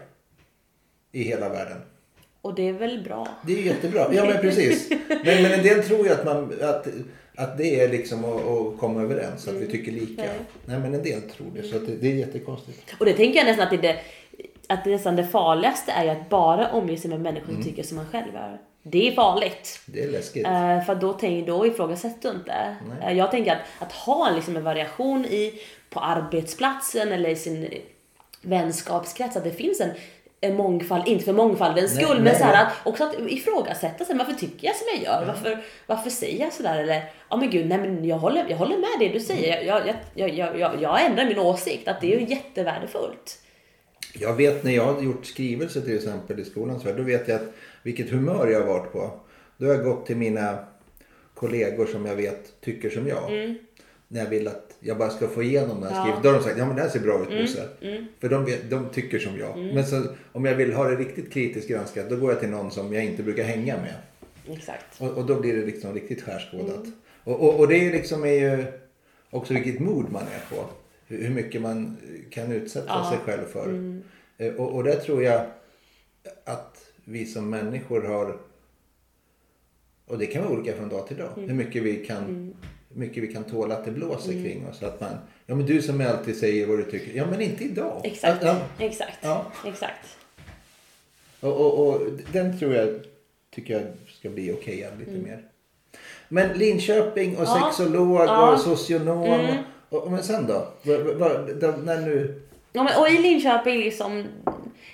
i 1.13 1.23
hela 1.23 1.49
världen. 1.49 1.79
Och 2.41 2.55
det 2.55 2.69
är 2.69 2.73
väl 2.73 3.05
bra? 3.05 3.29
Det 3.47 3.53
är 3.59 3.63
jättebra. 3.63 4.15
Ja 4.15 4.25
men 4.25 4.41
precis. 4.41 4.91
Men, 5.09 5.43
men 5.43 5.53
en 5.53 5.63
del 5.63 5.83
tror 5.85 6.07
ju 6.07 6.13
att, 6.13 6.25
man, 6.25 6.53
att, 6.63 6.87
att 7.35 7.59
det 7.59 7.81
är 7.81 7.89
liksom 7.89 8.25
att, 8.25 8.45
att 8.45 8.79
komma 8.79 9.03
överens, 9.03 9.49
att 9.49 9.55
vi 9.55 9.67
tycker 9.67 9.93
lika. 9.93 10.23
Nej. 10.23 10.39
Nej 10.67 10.79
men 10.81 10.95
en 10.95 11.03
del 11.03 11.23
tror 11.23 11.47
det, 11.55 11.63
så 11.63 11.77
att 11.77 11.87
det, 11.87 11.97
det 11.97 12.09
är 12.09 12.15
jättekonstigt. 12.15 12.95
Och 13.01 13.05
det 13.07 13.13
tänker 13.13 13.39
jag 13.39 13.47
nästan 13.47 13.65
att 13.65 13.71
det, 13.71 13.89
är 13.89 13.93
det, 13.95 14.01
att 14.69 14.85
det 14.85 14.91
nästan 14.91 15.17
det 15.17 15.27
farligaste 15.27 15.93
är 15.93 16.05
ju 16.05 16.11
att 16.11 16.29
bara 16.29 16.73
omge 16.73 16.97
sig 16.97 17.11
med 17.11 17.21
människor 17.21 17.53
som 17.53 17.63
tycker 17.63 17.83
som 17.83 17.97
man 17.97 18.07
själv 18.07 18.37
är. 18.37 18.59
Det 18.87 19.09
är 19.09 19.13
farligt. 19.13 19.81
Det 19.87 20.03
är 20.03 20.11
läskigt. 20.11 20.47
Eh, 20.47 20.83
för 20.83 20.95
då, 20.95 21.13
tänk, 21.13 21.47
då 21.47 21.67
ifrågasätter 21.67 22.31
du 22.31 22.37
inte. 22.37 22.77
Eh, 23.03 23.13
jag 23.13 23.31
tänker 23.31 23.53
att, 23.53 23.59
att 23.79 23.93
ha 23.93 24.31
liksom 24.31 24.57
en 24.57 24.65
variation 24.65 25.25
i, 25.25 25.61
på 25.91 26.01
arbetsplatsen 26.01 27.13
eller 27.13 27.31
i 27.31 27.37
sin 27.37 27.69
vänskapskrets, 28.43 29.37
att 29.37 29.45
det 29.45 29.51
finns 29.51 29.81
en, 29.81 29.91
en 30.41 30.57
mångfald, 30.57 31.09
inte 31.09 31.25
för 31.25 31.33
mångfaldens 31.33 31.95
Nej, 31.95 32.05
skull, 32.05 32.17
men 32.17 32.25
nej, 32.25 32.37
så 32.37 32.45
här, 32.45 32.53
nej. 32.53 32.63
att 32.63 32.87
också 32.87 33.05
att 33.05 33.15
ifrågasätta 33.29 34.05
sig. 34.05 34.17
Varför 34.17 34.33
tycker 34.33 34.67
jag 34.67 34.77
som 34.77 34.87
jag 34.95 35.03
gör? 35.03 35.27
Varför, 35.27 35.65
varför 35.87 36.11
säger 36.11 36.45
jag 36.45 36.53
sådär? 36.53 36.79
Eller, 36.79 37.03
ja 37.29 37.37
men 37.37 37.51
gud, 37.51 37.67
nej 37.67 37.79
men 37.79 38.05
jag 38.05 38.19
håller, 38.19 38.47
jag 38.49 38.57
håller 38.57 38.77
med 38.77 38.99
det 38.99 39.09
du 39.09 39.21
säger. 39.21 39.63
Jag, 39.63 39.87
jag, 39.87 39.97
jag, 40.15 40.35
jag, 40.35 40.59
jag, 40.59 40.83
jag 40.83 41.05
ändrar 41.05 41.25
min 41.25 41.39
åsikt, 41.39 41.89
att 41.89 42.01
det 42.01 42.15
är 42.15 42.21
ju 42.21 42.27
jättevärdefullt. 42.27 43.44
Jag 44.19 44.35
vet 44.35 44.65
när 44.65 44.73
jag 44.73 44.85
har 44.95 45.03
gjort 45.03 45.27
skrivelser 45.27 45.81
till 45.81 45.97
exempel 45.97 46.41
i 46.41 46.45
skolans 46.45 46.87
värld, 46.87 46.97
då 46.97 47.03
vet 47.03 47.29
jag 47.29 47.37
att 47.37 47.53
vilket 47.83 48.11
humör 48.11 48.47
jag 48.49 48.61
har 48.61 48.67
varit 48.67 48.93
på. 48.93 49.11
Då 49.57 49.67
har 49.67 49.75
jag 49.75 49.85
gått 49.85 50.07
till 50.07 50.17
mina 50.17 50.59
kollegor 51.35 51.87
som 51.87 52.07
jag 52.07 52.17
vet 52.17 52.53
tycker 52.61 52.91
som 52.91 53.09
jag. 53.09 53.57
När 54.09 54.21
jag 54.21 54.31
vill 54.31 54.49
att 54.49 54.77
jag 54.81 54.99
bara 54.99 55.11
ska 55.11 55.29
få 55.29 55.43
igenom 55.43 55.81
den 55.81 55.93
här 55.93 55.97
Ja. 55.97 56.03
skrivelsen. 56.03 56.23
Då 56.23 56.29
har 56.29 56.35
de 56.39 56.45
sagt, 56.45 56.59
ja 56.59 56.67
men 56.67 56.77
det 56.77 56.83
här 56.83 56.89
ser 56.89 57.01
bra 57.01 57.23
ut 57.23 57.29
Bosse. 57.41 57.69
För 58.21 58.29
de, 58.29 58.45
vet, 58.45 58.71
de 58.71 58.89
tycker 58.89 59.19
som 59.19 59.39
jag. 59.39 59.59
Men 59.59 59.87
så, 59.87 60.03
om 60.33 60.45
jag 60.45 60.55
vill 60.55 60.73
ha 60.73 60.89
det 60.89 60.97
riktigt 60.97 61.33
kritiskt 61.33 61.69
granskat, 61.69 62.11
då 62.11 62.17
går 62.17 62.31
jag 62.31 62.41
till 62.41 62.49
någon 62.49 62.71
som 62.71 62.93
jag 62.93 63.05
inte 63.05 63.23
brukar 63.23 63.45
hänga 63.45 63.77
med. 63.77 63.95
Exakt. 64.57 65.01
Och, 65.01 65.09
och 65.19 65.27
då 65.27 65.41
blir 65.41 65.57
det 65.57 65.67
liksom 65.67 65.95
riktigt 65.95 66.23
skärskådat. 66.23 66.85
Och, 67.25 67.41
och, 67.41 67.61
och 67.61 67.69
det 67.69 67.77
är 67.77 67.83
ju 67.83 67.93
liksom 67.93 68.25
är 68.25 68.29
ju 68.57 68.65
också 69.31 69.55
vilket 69.55 69.81
mod 69.81 70.13
man 70.13 70.23
är 70.23 70.57
på. 70.57 70.65
Hur, 71.23 71.31
mycket 71.31 71.63
man 71.63 71.97
kan 72.31 72.53
utsätta 72.53 72.87
Ja. 72.89 73.11
sig 73.11 73.19
själv 73.19 73.47
för. 73.47 74.01
Eh, 74.39 74.55
Och, 74.55 74.75
och 74.75 74.85
där 74.85 74.97
tror 74.97 75.23
jag 75.23 75.47
att 76.45 76.85
vi 77.05 77.27
som 77.27 77.51
människor 77.51 78.03
har, 78.03 78.37
och 80.07 80.19
det 80.19 80.27
kan 80.27 80.43
vara 80.45 80.53
olika 80.53 80.77
från 80.77 80.89
dag 80.89 81.07
till 81.09 81.17
dag, 81.17 81.29
hur 81.37 81.55
mycket 81.55 81.83
vi 81.83 82.07
kan 82.07 82.55
hur 82.89 83.01
mycket 83.01 83.23
vi 83.23 83.33
kan 83.33 83.45
tåla 83.45 83.75
att 83.77 83.85
det 83.85 83.91
blåser 83.91 84.33
kring 84.33 84.67
oss. 84.69 84.83
Att 84.83 85.01
man, 85.01 85.11
ja 85.47 85.55
men 85.55 85.67
du 85.67 85.83
som 85.83 86.01
alltid 86.01 86.37
säger 86.37 86.67
vad 86.67 86.79
du 86.79 86.91
tycker. 86.91 87.13
Ja 87.17 87.27
men 87.31 87.41
inte 87.41 87.65
idag. 87.65 88.01
Exakt. 88.05 88.43
Ja, 88.45 88.61
Exakt. 88.79 89.19
Ja. 89.23 89.47
Exakt. 89.67 90.17
Och, 91.41 91.61
och, 91.61 91.89
och 91.89 92.01
den 92.33 92.59
tror 92.59 92.75
jag 92.75 93.01
tycker 93.51 93.75
jag 93.75 93.83
ska 94.19 94.31
bli 94.31 94.53
okej 94.53 94.89
lite 94.99 95.11
mer. 95.11 95.43
Men 96.29 96.59
Linköping 96.59 97.37
och 97.37 97.43
Mm. 97.49 97.59
Ja. 97.63 97.73
sexolog 97.77 98.51
och 98.53 98.61
socionom. 98.61 99.57
Mm. 99.95 100.03
Och, 100.05 100.13
men 100.13 100.23
sen 100.23 100.47
då? 100.47 100.67
När 101.85 102.01
nu... 102.01 102.41
Ja, 102.73 102.83
men, 102.83 103.01
och 103.01 103.09
i 103.09 103.19
Linköping 103.19 103.79
liksom 103.79 104.25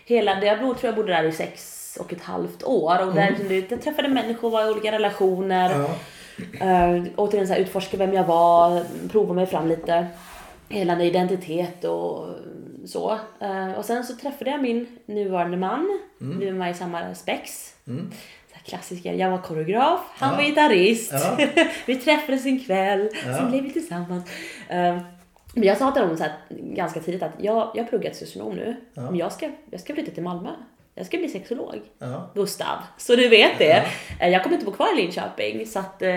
hela, 0.05 0.41
bodde, 0.41 0.59
tror 0.79 0.85
jag 0.89 0.95
bodde 0.95 1.13
där 1.13 1.25
i 1.25 1.33
sex 1.33 1.77
och 2.01 2.13
ett 2.13 2.23
halvt 2.23 2.63
år 2.65 3.07
och 3.07 3.15
där 3.15 3.37
det- 3.49 3.71
jag 3.71 3.83
träffade 3.83 4.09
människor, 4.09 4.51
var 4.51 4.67
i 4.67 4.71
olika 4.71 4.93
relationer. 4.93 5.71
Ja. 5.81 6.97
Uh, 6.97 7.05
återigen 7.17 7.47
så 7.47 7.53
här, 7.53 7.61
utforska 7.61 7.97
vem 7.97 8.13
jag 8.15 8.25
var, 8.25 8.83
prova 9.09 9.35
mig 9.35 9.47
fram 9.47 9.69
lite. 9.69 10.07
Hela 10.69 10.93
en 10.93 11.01
identitet 11.01 11.85
och 11.85 12.27
så. 12.87 13.19
Eh, 13.41 13.73
och 13.73 13.85
sen 13.85 14.05
så 14.05 14.17
träffade 14.17 14.51
jag 14.51 14.63
min 14.63 14.87
nuvarande 15.07 15.57
man. 15.57 16.01
Vi 16.19 16.47
var 16.47 16.53
med 16.53 16.71
i 16.71 16.75
samma 16.75 17.15
spex. 17.15 17.75
Här 17.87 18.40
klassiker. 18.65 19.13
Jag 19.13 19.31
var 19.31 19.39
koreograf, 19.39 20.01
han 20.15 20.31
Ja. 20.31 20.37
var 20.37 20.45
gitarrist. 20.45 21.13
Ja. 21.13 21.39
vi 21.87 21.97
träffades 21.97 22.47
en 22.47 22.65
kväll, 22.65 23.09
Ja. 23.27 23.37
sen 23.37 23.51
blev 23.51 23.63
vi 23.65 23.71
tillsammans. 23.73 24.31
Eh, 24.69 24.99
men 25.55 25.65
jag 25.65 25.77
sa 25.79 25.91
till 25.91 26.03
honom 26.03 26.17
så 26.17 26.23
här, 26.23 26.33
ganska 26.51 27.01
tidigt 27.01 27.23
att 27.23 27.33
jag, 27.39 27.71
jag 27.75 27.89
pluggar 27.89 28.11
till 28.11 28.27
socionom 28.27 28.57
nu, 28.57 28.77
men 28.95 29.17
jag 29.17 29.33
ska, 29.33 29.51
jag 29.71 29.81
ska 29.81 29.95
flytta 29.95 30.11
till 30.13 30.23
Malmö. 30.23 30.51
Jag 30.95 31.07
ska 31.07 31.19
bli 31.19 31.29
sexolog. 31.29 31.81
Ja. 31.99 32.31
Gustav. 32.35 32.77
Så 32.99 33.17
du 33.17 33.29
vet 33.29 33.59
det. 33.59 33.85
Eh, 34.21 34.29
Jag 34.29 34.43
kommer 34.43 34.55
inte 34.57 34.67
bo 34.67 34.73
kvar 34.73 34.93
i 34.99 35.03
Linköping. 35.03 35.67
Så 35.67 35.79
att 35.79 36.03
eh, 36.03 36.11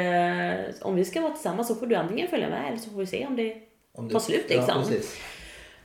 om 0.82 0.96
vi 0.96 1.06
ska 1.06 1.22
vara 1.22 1.32
tillsammans 1.34 1.68
så 1.68 1.76
får 1.76 1.86
du 1.88 1.96
antingen 1.96 2.28
följa 2.28 2.50
med 2.50 2.68
eller 2.68 2.78
så 2.78 2.90
får 2.90 2.98
vi 2.98 3.06
se 3.06 3.26
om 3.28 3.36
det 3.36 3.56
Om 3.94 4.10
tar 4.10 4.20
slut 4.20 4.46
liksom. 4.50 4.84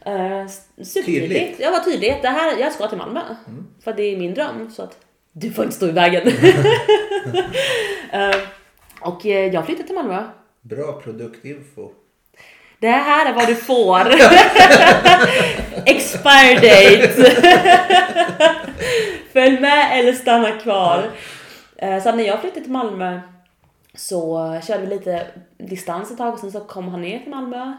Ja. 0.05 0.13
Eh, 0.13 0.47
supertydligt. 0.83 1.05
Tydligt. 1.05 1.61
Jag 1.61 1.71
var 1.73 1.79
tydligt. 1.79 2.23
Det 2.23 2.29
här, 2.29 2.59
jag 2.61 2.73
ska 2.73 2.89
till 2.89 2.99
Malmö. 2.99 3.21
Mm. 3.49 3.67
För 3.85 3.93
det 3.93 4.03
är 4.03 4.17
min 4.17 4.35
dröm. 4.35 4.71
Så 4.71 4.83
att 4.83 4.97
du 5.41 5.53
får 5.53 5.65
inte 5.65 5.77
stå 5.77 5.87
i 5.89 5.93
vägen. 5.93 6.33
Eh, 8.13 8.37
och 9.01 9.27
eh, 9.27 9.55
jag 9.55 9.67
flyttade 9.67 9.87
till 9.87 9.95
Malmö. 9.97 10.25
Bra 10.61 11.01
produktinfo. 11.01 11.91
Det 12.79 12.89
här 12.91 13.31
är 13.31 13.35
vad 13.35 13.47
du 13.47 13.55
får. 13.55 14.01
Expire 15.87 16.55
date. 16.55 17.13
Följ 19.33 19.61
med 19.61 19.99
eller 20.01 20.13
stanna 20.13 20.51
kvar. 20.59 21.11
Eh, 21.77 22.03
Så 22.03 22.13
när 22.13 22.25
jag 22.25 22.41
flyttade 22.41 22.63
till 22.63 22.73
Malmö 22.73 23.21
så 23.95 24.61
körde 24.67 24.81
vi 24.81 24.87
lite 24.87 25.27
distans 25.59 26.11
ett 26.11 26.19
tag 26.19 26.33
och 26.35 26.41
sen 26.41 26.53
så 26.53 26.61
kom 26.61 26.89
han 26.89 27.01
ner 27.01 27.19
till 27.19 27.31
Malmö 27.31 27.73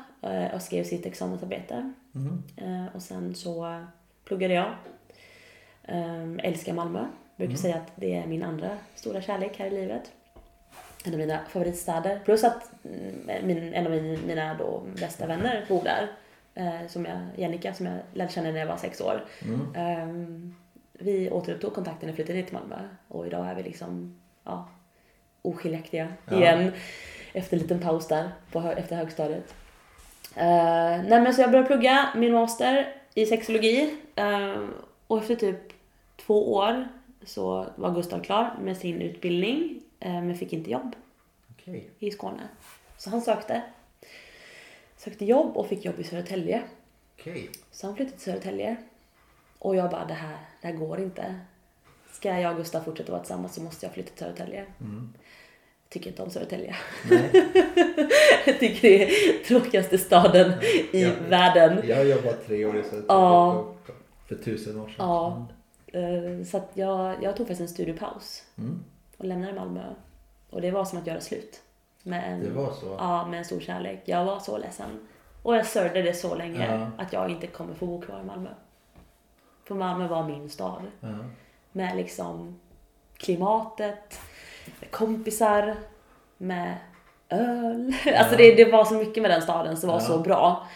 och 0.54 0.62
skrev 0.62 0.84
sitt 0.84 1.06
examensarbete. 1.06 1.93
Eh, 2.58 2.95
Och 2.95 3.02
sen 3.02 3.36
så 3.36 3.84
pluggade 4.26 4.54
jag. 4.54 4.72
Älskar 6.43 6.74
Malmö. 6.74 7.06
Brukar 7.39 7.56
säga 7.56 7.75
att 7.75 7.91
det 7.95 8.15
är 8.15 8.28
min 8.28 8.43
andra 8.43 8.69
stora 8.95 9.21
kärlek 9.21 9.60
här 9.60 9.65
i 9.65 9.69
livet. 9.69 10.12
En 11.06 11.13
av 11.13 11.19
mina 11.19 11.39
favoritstäder. 11.49 12.19
Plus 12.25 12.43
att 12.43 12.71
mm, 12.84 13.47
min, 13.47 13.73
en 13.73 13.86
av 13.86 13.91
min, 13.91 14.19
mina 14.28 14.54
då 14.54 14.84
bästa 14.99 15.28
vänner 15.28 15.65
bor 15.69 15.84
där. 15.84 16.08
Eh, 16.56 16.88
som 16.88 17.06
jag, 17.06 17.19
Jennica, 17.36 17.73
som 17.73 17.86
jag 17.86 17.97
lärde 18.13 18.32
känna 18.32 18.52
när 18.52 18.60
jag 18.60 18.67
var 18.67 18.78
sex 18.78 19.02
år. 19.02 19.25
Ehm, 19.75 20.56
vi 20.93 21.30
återupptog 21.30 21.73
kontakten 21.73 21.99
när 22.02 22.08
jag 22.08 22.15
flyttade 22.15 22.43
till 22.43 22.54
Malmö. 22.54 22.88
Och 23.08 23.28
idag 23.28 23.47
är 23.47 23.56
vi 23.56 23.63
liksom, 23.63 24.19
ja, 24.43 24.69
oskiljaktiga 25.41 26.08
Ja. 26.25 26.38
igen. 26.38 26.71
Efter 27.34 27.58
en 27.58 27.62
liten 27.62 27.80
paus 27.80 28.08
där, 28.08 28.30
på, 28.52 28.60
efter 28.60 28.95
högstadiet. 28.95 29.54
Uh, 30.38 31.04
nej 31.10 31.21
men 31.21 31.34
så 31.34 31.41
jag 31.41 31.52
började 31.52 31.67
plugga 31.67 32.10
min 32.15 32.34
master 32.34 32.95
i 33.13 33.25
sexologi. 33.25 33.95
Eh, 34.15 34.63
och 35.08 35.17
efter 35.17 35.36
typ 35.36 35.73
två 36.25 36.54
år 36.54 36.88
så 37.30 37.68
var 37.76 37.94
Gustav 37.96 38.20
klar 38.20 38.56
med 38.62 38.78
sin 38.78 39.02
utbildning. 39.02 39.82
eh, 40.00 40.12
men 40.13 40.36
fick 40.38 40.54
inte 40.54 40.72
jobb 40.72 40.96
Okej. 41.52 41.89
i 42.00 42.12
Skåne. 42.12 42.48
Så 42.98 43.10
han 43.10 43.22
sökte. 43.22 43.62
Sökte 44.98 45.26
jobb 45.26 45.58
och 45.58 45.68
fick 45.68 45.86
jobb 45.86 46.00
i 46.00 46.04
Södertälje. 46.04 46.62
Okej. 47.20 47.50
Så 47.72 47.88
han 47.88 47.96
flyttade 47.96 48.15
till 48.18 48.24
Södertälje. 48.26 48.76
Och 49.60 49.76
jag 49.76 49.92
bara, 49.92 50.06
det 50.06 50.13
här, 50.13 50.38
det 50.62 50.68
här 50.68 50.74
går 50.76 51.00
inte. 51.00 51.36
Ska 52.12 52.39
jag 52.39 52.52
och 52.52 52.58
Gustav 52.58 52.82
fortsätta 52.82 53.12
vara 53.12 53.22
tillsammans 53.22 53.56
så 53.56 53.62
måste 53.62 53.86
jag 53.86 53.94
flytta 53.94 54.10
till 54.10 54.20
Södertälje. 54.20 54.65
Tycker 55.89 56.10
inte 56.10 56.24
om 56.24 56.30
Södertälje. 56.30 56.76
Jag 58.46 58.60
tycker 58.60 58.82
det 58.89 59.04
är 59.04 59.44
tråkigaste 59.44 59.98
staden 59.98 60.52
i 60.92 61.04
Ja. 61.04 61.10
världen. 61.30 61.84
Jag 61.88 61.96
har 61.96 62.04
jobbat 62.04 62.48
tre 62.48 62.65
år 62.65 62.78
i 62.78 62.84
Södertälje 62.84 63.06
Ja. 63.08 63.74
för 64.28 64.36
tusen 64.36 64.80
år 64.80 64.86
sedan. 64.88 64.96
Ja. 64.98 65.48
Eh, 65.93 66.43
Så 66.45 66.58
att 66.58 66.71
jag, 66.73 67.23
jag 67.23 67.36
tog 67.36 67.47
faktiskt 67.47 67.62
en 67.62 67.67
studiepaus. 67.67 68.43
Mm. 68.58 68.84
Och 69.17 69.25
lämnade 69.25 69.54
Malmö. 69.54 69.93
Och 70.49 70.62
det 70.62 70.71
var 70.71 70.86
som 70.86 70.99
att 70.99 71.08
göra 71.08 71.21
slut. 71.21 71.62
Med 72.04 72.34
en, 72.34 72.43
Det 72.43 72.49
var 72.49 72.71
så? 72.71 72.95
Ja, 72.99 73.25
med 73.28 73.39
en 73.39 73.45
stor 73.45 73.60
kärlek. 73.60 74.02
Jag 74.06 74.25
var 74.25 74.39
så 74.39 74.58
ledsen. 74.58 75.08
Och 75.43 75.56
jag 75.56 75.65
sörjde 75.65 76.02
det 76.02 76.13
så 76.13 76.36
länge 76.36 76.65
Ja. 76.97 77.04
att 77.04 77.13
jag 77.13 77.30
inte 77.30 77.47
kommer 77.47 77.73
få 77.73 77.86
bo 77.86 78.02
kvar 78.02 78.19
i 78.19 78.23
Malmö. 78.23 78.49
För 79.63 79.75
Malmö 79.75 80.08
var 80.08 80.23
min 80.23 80.49
stad. 80.49 80.82
Ja. 80.99 81.08
Med 81.71 81.95
liksom 81.97 82.60
klimatet, 83.17 84.19
med 84.80 84.91
kompisar, 84.91 85.75
med 86.38 86.78
öl. 87.30 87.93
Alltså 88.17 88.36
det, 88.38 88.56
det 88.56 88.71
var 88.71 88.86
så 88.86 88.93
mycket 88.93 89.21
med 89.23 89.32
den 89.32 89.41
staden 89.41 89.78
som 89.78 89.88
var 89.89 89.95
Ja. 89.95 89.99
så 90.06 90.19
bra. 90.19 90.67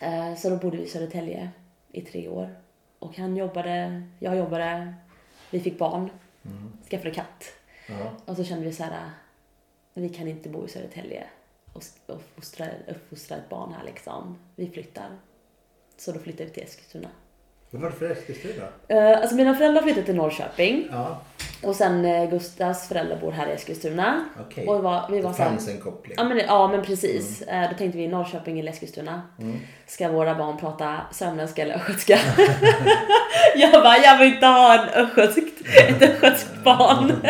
Eh, 0.00 0.34
Så 0.36 0.50
då 0.50 0.56
bodde 0.56 0.76
vi 0.76 0.82
i 0.82 0.88
Södertälje 0.88 1.50
i 1.92 2.00
tre 2.02 2.28
år. 2.28 2.54
Och 3.02 3.16
han 3.16 3.36
jobbade, 3.36 4.02
jag 4.18 4.36
jobbade, 4.36 4.94
vi 5.50 5.60
fick 5.60 5.78
barn, 5.78 6.10
skaffade 6.90 7.10
katt. 7.10 7.44
Ja. 7.88 8.12
Och 8.24 8.36
så 8.36 8.44
kände 8.44 8.64
vi 8.64 8.72
så 8.72 8.82
här, 8.82 9.10
vi 9.94 10.08
kan 10.08 10.28
inte 10.28 10.48
bo 10.48 10.66
i 10.66 10.68
Södertälje 10.68 11.24
och, 11.72 11.82
och 12.06 12.22
fostra, 12.34 12.66
uppfostra 12.88 13.36
ett 13.36 13.48
barn 13.48 13.74
här 13.78 13.84
liksom. 13.84 14.38
Vi 14.56 14.70
flyttar. 14.70 15.08
Så 15.96 16.12
då 16.12 16.18
flyttade 16.18 16.44
vi 16.44 16.50
till 16.50 16.62
Eskilstuna. 16.62 17.08
Varför 17.70 18.10
Eskilstuna? 18.10 18.68
Uh, 18.92 19.20
alltså 19.20 19.36
mina 19.36 19.54
föräldrar 19.54 19.82
flyttade 19.82 20.06
till 20.06 20.16
Norrköping. 20.16 20.88
Ja. 20.90 21.20
Och 21.62 21.76
sen 21.76 22.04
eh, 22.04 22.30
Gustavs 22.30 22.88
föräldrar 22.88 23.16
bor 23.16 23.32
här 23.32 23.46
i 23.46 23.52
Eskilstuna. 23.52 24.24
Okej. 24.46 24.66
Och 24.68 24.82
var, 24.82 25.06
vi 25.10 25.20
var 25.20 25.30
Det 25.30 25.36
så 25.36 25.42
här- 25.42 25.50
fanns 25.50 25.68
en 25.68 25.80
koppling. 25.80 26.14
Ja 26.18 26.24
men, 26.24 26.38
ja, 26.38 26.68
men 26.68 26.82
precis. 26.82 27.42
Mm. 27.42 27.62
Eh, 27.64 27.70
Då 27.70 27.76
tänkte 27.76 27.98
vi 27.98 28.08
Norrköping 28.08 28.60
eller 28.60 28.72
Eskilstuna. 28.72 29.22
Ska 29.86 30.08
våra 30.08 30.34
barn 30.34 30.56
prata 30.58 31.00
sörmländska 31.10 31.62
eller 31.62 31.74
östgötska? 31.74 32.18
jag 33.56 33.72
bara, 33.72 33.96
jag 33.98 34.18
vill 34.18 34.34
inte 34.34 34.46
ha 34.46 34.82
en 34.82 34.88
östgötskt, 34.88 35.66
ett 35.88 36.02
östgötskt 36.02 36.64
barn. 36.64 37.12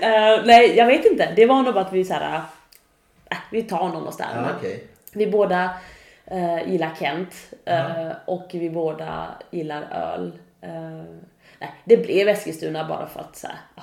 Eh, 0.00 0.42
nej, 0.44 0.76
jag 0.76 0.86
vet 0.86 1.04
inte. 1.04 1.32
Det 1.36 1.46
var 1.46 1.62
nog 1.62 1.74
bara 1.74 1.84
att 1.84 1.92
vi 1.92 2.04
så 2.04 2.14
här, 2.14 2.40
äh, 3.30 3.36
vi 3.50 3.62
tar 3.62 3.88
någon 3.88 4.06
oss 4.06 4.16
där. 4.16 4.26
Ja, 4.34 4.40
okej. 4.58 4.84
Vi 5.12 5.26
båda 5.26 5.70
eh, 6.26 6.68
gillar 6.72 6.90
Kent 6.98 7.34
eh, 7.64 8.08
och 8.26 8.48
vi 8.52 8.70
båda 8.70 9.26
gillar 9.50 9.82
öl. 9.92 10.32
Eh, 10.60 10.70
nej, 11.60 11.74
det 11.84 11.96
blev 11.96 12.28
Eskilstuna 12.28 12.88
bara 12.88 13.06
för 13.06 13.20
att 13.20 13.36
så 13.36 13.46
här, 13.46 13.56
ja, 13.76 13.82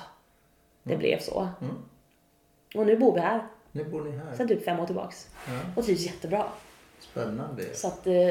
det 0.82 0.96
blev 0.96 1.18
så. 1.18 1.48
Mm. 1.60 1.74
Och 2.74 2.86
nu 2.86 2.96
bor 2.98 3.14
vi 3.14 3.20
här. 3.20 3.46
Nu 3.72 3.84
bor 3.84 4.04
ni 4.04 4.10
här. 4.10 4.34
Sen 4.36 4.48
typ 4.48 4.64
fem 4.64 4.80
år 4.80 4.86
tillbaks. 4.86 5.28
Ja. 5.46 5.52
Och 5.76 5.84
trivs 5.84 6.00
jättebra. 6.06 6.44
Spännande. 7.00 7.74
Så 7.74 7.88
att 7.88 8.06
eh, 8.06 8.28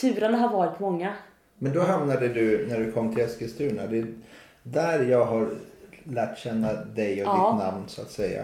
turerna 0.00 0.38
har 0.38 0.48
varit 0.48 0.80
många. 0.80 1.14
Men 1.58 1.72
då 1.72 1.80
hamnade 1.80 2.28
du, 2.28 2.66
när 2.68 2.78
du 2.78 2.92
kom 2.92 3.14
till 3.14 3.24
Eskilstuna, 3.24 3.86
det 3.86 3.98
är 3.98 4.14
där 4.62 5.02
jag 5.04 5.24
har 5.24 5.50
lärt 6.04 6.38
känna 6.38 6.72
dig 6.72 7.12
och 7.24 7.28
Ja. 7.28 7.50
ditt 7.52 7.64
namn 7.64 7.88
så 7.88 8.02
att 8.02 8.10
säga. 8.10 8.42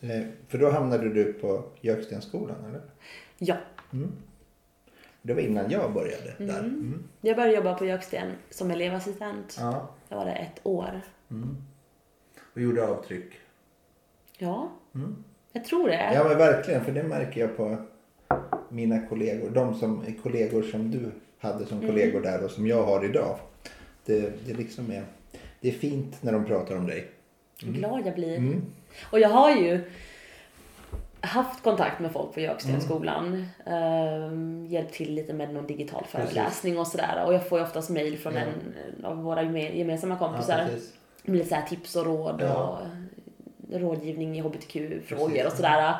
Eh, 0.00 0.20
För 0.48 0.58
då 0.58 0.70
hamnade 0.70 1.08
du 1.08 1.32
på 1.32 1.64
Gökstensskolan 1.80 2.56
eller? 2.68 2.80
Ja, 3.38 3.56
Det 5.22 5.34
var 5.34 5.40
innan 5.40 5.70
jag 5.70 5.92
började 5.92 6.34
där. 6.38 6.58
Mm. 6.58 6.70
Mm. 6.70 7.04
jag 7.20 7.36
började 7.36 7.56
jobba 7.56 7.74
på 7.74 7.86
Göksten 7.86 8.32
som 8.50 8.70
elevassistent. 8.70 9.56
Ja. 9.60 9.88
Jag 10.08 10.16
var 10.16 10.24
där 10.24 10.50
ett 10.52 10.60
år. 10.66 11.00
Och 12.54 12.60
gjorde 12.60 12.86
avtryck. 12.86 13.32
Ja, 14.38 14.72
jag 15.52 15.64
tror 15.64 15.88
det. 15.88 16.12
Ja 16.14 16.24
men 16.24 16.38
verkligen, 16.38 16.84
för 16.84 16.92
det 16.92 17.02
märker 17.02 17.40
jag 17.40 17.56
på 17.56 17.76
mina 18.68 19.06
kollegor. 19.06 19.50
De 19.50 19.74
som 19.74 20.04
är 20.06 20.22
kollegor 20.22 20.62
som 20.62 20.90
du 20.90 21.10
hade 21.38 21.66
som 21.66 21.80
kollegor 21.80 22.20
där 22.20 22.44
och 22.44 22.50
som 22.50 22.66
jag 22.66 22.82
har 22.82 23.04
idag. 23.04 23.38
Det, 24.04 24.46
det 24.46 24.54
liksom 24.54 24.90
är, 24.90 25.04
det 25.60 25.68
är 25.68 25.72
fint 25.72 26.22
när 26.22 26.32
de 26.32 26.44
pratar 26.44 26.76
om 26.76 26.86
dig. 26.86 27.10
Hur 27.62 27.72
glad 27.72 28.06
jag 28.06 28.14
blir. 28.14 28.36
Mm. 28.36 28.62
Och 29.12 29.20
jag 29.20 29.28
har 29.28 29.56
ju 29.56 29.80
haft 31.20 31.62
kontakt 31.62 32.00
med 32.00 32.12
folk 32.12 32.34
på 32.34 32.40
Gökstensskolan. 32.40 33.46
Mm. 33.66 34.66
hjälpt 34.66 34.94
till 34.94 35.14
lite 35.14 35.32
med 35.32 35.54
någon 35.54 35.66
digital 35.66 36.04
föreläsning 36.08 36.78
och 36.78 36.86
sådär. 36.86 37.22
Och 37.26 37.34
jag 37.34 37.48
får 37.48 37.58
ju 37.58 37.64
oftast 37.64 37.90
mejl 37.90 38.18
från 38.18 38.34
Ja. 38.34 38.40
en 38.40 39.04
av 39.04 39.22
våra 39.22 39.42
geme- 39.42 39.76
gemensamma 39.76 40.14
Ja, 40.20 40.26
kompisar. 40.28 40.66
med 41.22 41.36
lite 41.38 41.48
så 41.48 41.56
tips 41.68 41.96
och 41.96 42.06
råd 42.06 42.40
Ja. 42.44 42.80
och 43.72 43.80
rådgivning 43.80 44.38
i 44.38 44.40
hbtq-frågor 44.40 45.46
och 45.46 45.52
sådär. 45.52 45.94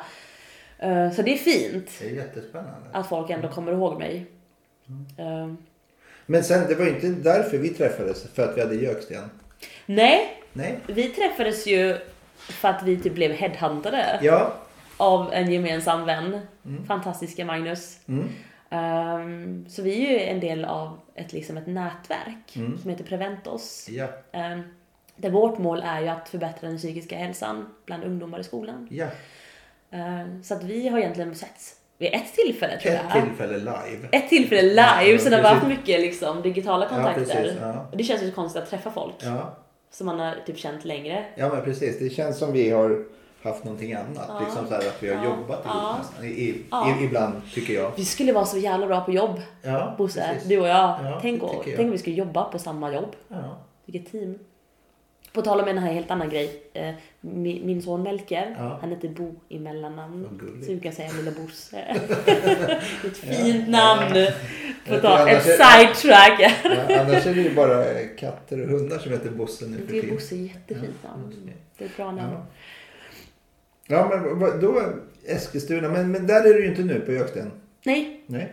Eh, 0.79 1.11
Så 1.11 1.21
det 1.21 1.33
är 1.33 1.37
fint 1.37 1.89
Det 1.99 2.05
är 2.05 2.09
jättespännande. 2.15 2.89
att 2.91 3.07
folk 3.07 3.29
ändå 3.29 3.47
kommer 3.47 3.71
ihåg 3.71 3.99
mig. 3.99 4.25
Eh, 5.17 5.53
Men 6.25 6.43
sen, 6.43 6.67
det 6.67 6.75
var 6.75 6.85
ju 6.85 6.91
inte 6.91 7.07
därför 7.07 7.57
vi 7.57 7.69
träffades, 7.69 8.23
för 8.33 8.43
att 8.49 8.57
vi 8.57 8.61
hade 8.61 8.75
Göksten. 8.75 9.29
Nej, 9.85 10.37
Nej. 10.53 10.79
vi 10.87 11.03
träffades 11.09 11.67
ju 11.67 11.97
för 12.37 12.67
att 12.69 12.83
vi 12.83 12.97
typ 12.97 13.13
blev 13.13 13.31
headhuntade 13.31 14.19
Ja. 14.21 14.53
Av 15.01 15.33
en 15.33 15.51
gemensam 15.51 16.05
vän. 16.05 16.39
Fantastiska 16.87 17.45
Magnus. 17.45 17.99
Mm. 18.07 18.29
Ehm, 18.69 19.65
så 19.69 19.81
vi 19.81 20.05
är 20.07 20.11
ju 20.11 20.19
en 20.19 20.39
del 20.39 20.65
av 20.65 20.99
ett, 21.15 21.33
liksom 21.33 21.57
ett 21.57 21.67
nätverk 21.67 22.55
Mm. 22.55 22.77
som 22.77 22.89
heter 22.89 23.03
Preventos. 23.03 23.87
Ja. 23.89 24.07
Um, 24.33 24.63
där 25.15 25.29
vårt 25.29 25.57
mål 25.57 25.83
är 25.85 26.01
ju 26.01 26.07
att 26.07 26.29
förbättra 26.29 26.67
den 26.67 26.77
psykiska 26.77 27.17
hälsan 27.17 27.69
bland 27.85 28.03
ungdomar 28.03 28.39
i 28.39 28.43
skolan. 28.43 28.87
Ja. 28.91 29.07
Ehm, 29.91 30.43
så 30.43 30.53
att 30.53 30.63
vi 30.63 30.87
har 30.87 30.99
egentligen 30.99 31.35
setts 31.35 31.75
vid 31.97 32.13
ett 32.13 32.33
tillfälle 32.33 32.77
tror 32.79 32.91
Ett 32.93 33.01
jag. 33.13 33.23
tillfälle 33.23 33.57
live. 33.57 34.07
Ett 34.11 34.29
tillfälle 34.29 34.61
live, 34.69 35.11
Ja, 35.11 35.17
sen 35.19 35.33
har 35.33 35.41
vi 35.41 35.47
haft 35.47 35.67
mycket 35.67 35.99
liksom, 35.99 36.41
digitala 36.41 36.85
Ja, 36.85 36.89
kontakter. 36.95 37.57
ja. 37.61 37.87
Och 37.91 37.97
det 37.97 38.03
känns 38.03 38.23
ju 38.23 38.31
konstigt 38.31 38.63
att 38.63 38.69
träffa 38.69 38.91
folk 38.91 39.15
Ja. 39.19 39.57
som 39.91 40.05
man 40.05 40.19
har 40.19 40.35
typ 40.45 40.57
känt 40.57 40.85
längre. 40.85 41.25
ja, 41.35 41.49
men 41.49 41.63
precis. 41.63 41.99
Det 41.99 42.09
känns 42.09 42.37
som 42.37 42.51
vi 42.53 42.69
har 42.69 43.05
haft 43.43 43.63
någonting 43.63 43.93
annat. 43.93 44.25
Ja. 44.27 44.39
Liksom 44.39 44.67
så 44.67 44.73
här 44.73 44.79
att 44.79 45.03
vi 45.03 45.07
har 45.13 45.15
Ja. 45.15 45.23
jobbat 45.29 45.65
ihop 45.65 45.75
Ja. 46.19 46.25
I, 46.25 46.61
Ja. 46.71 46.97
ibland, 47.01 47.33
tycker 47.53 47.73
jag. 47.73 47.91
Vi 47.95 48.05
skulle 48.05 48.33
vara 48.33 48.45
så 48.45 48.57
jävla 48.57 48.87
bra 48.87 49.01
på 49.01 49.11
jobb, 49.11 49.41
Ja, 49.61 49.95
Bosse. 49.97 50.29
precis. 50.33 50.49
Du 50.49 50.59
och 50.59 50.67
jag. 50.67 50.75
Ja, 51.03 51.19
tänk, 51.21 51.43
och, 51.43 51.53
jag. 51.55 51.63
tänk 51.65 51.79
om 51.79 51.91
vi 51.91 51.97
skulle 51.97 52.15
jobba 52.15 52.43
på 52.43 52.59
samma 52.59 52.93
jobb. 52.93 53.15
Ja. 53.27 53.57
Vilket 53.85 54.11
team. 54.11 54.39
På 55.33 55.41
tal 55.41 55.61
om 55.61 55.67
en 55.67 55.77
här 55.77 55.93
helt 55.93 56.11
annan 56.11 56.29
grej. 56.29 56.63
Eh, 56.73 56.93
min, 57.21 57.65
min 57.65 57.81
son 57.81 58.03
Melker, 58.03 58.55
Ja. 58.59 58.77
han 58.81 58.89
heter 58.89 59.09
Bo 59.09 59.35
i 59.49 59.59
mellannamn. 59.59 60.39
Så 60.65 60.71
du 60.71 60.79
kan 60.79 60.91
säga 60.93 61.09
Lilla 61.11 61.31
Bosse. 61.31 61.77
ett 63.05 63.17
fint 63.17 63.69
namn. 63.69 64.27
På 64.87 64.97
tal, 64.97 65.27
är- 65.27 65.39
sidetrack. 65.39 66.53
Annars 66.99 67.25
är 67.27 67.33
det 67.35 67.41
ju 67.41 67.55
bara 67.55 67.83
katter 68.19 68.61
och 68.63 68.69
hundar 68.69 68.99
som 68.99 69.11
heter 69.11 69.29
Bosse 69.29 69.65
nu 69.65 69.77
för 69.77 69.93
Det 69.93 69.97
är 69.97 70.01
tiden. 70.01 70.15
Bosse, 70.15 70.35
jättefint 70.35 71.03
namn. 71.03 71.51
Det 71.77 71.83
är 71.83 71.89
ett 71.89 71.97
bra 71.97 72.11
namn. 72.11 72.37
Ja. 73.91 74.09
Ja, 74.27 74.35
men 74.35 74.59
då 74.61 74.81
Eskilstuna. 75.25 75.89
Men, 75.89 76.11
men 76.11 76.27
där 76.27 76.39
är 76.49 76.53
du 76.53 76.63
ju 76.63 76.69
inte 76.69 76.83
nu 76.83 76.99
på 76.99 77.11
Göksten. 77.11 77.51
Nej, 77.85 78.23
Nej. 78.27 78.51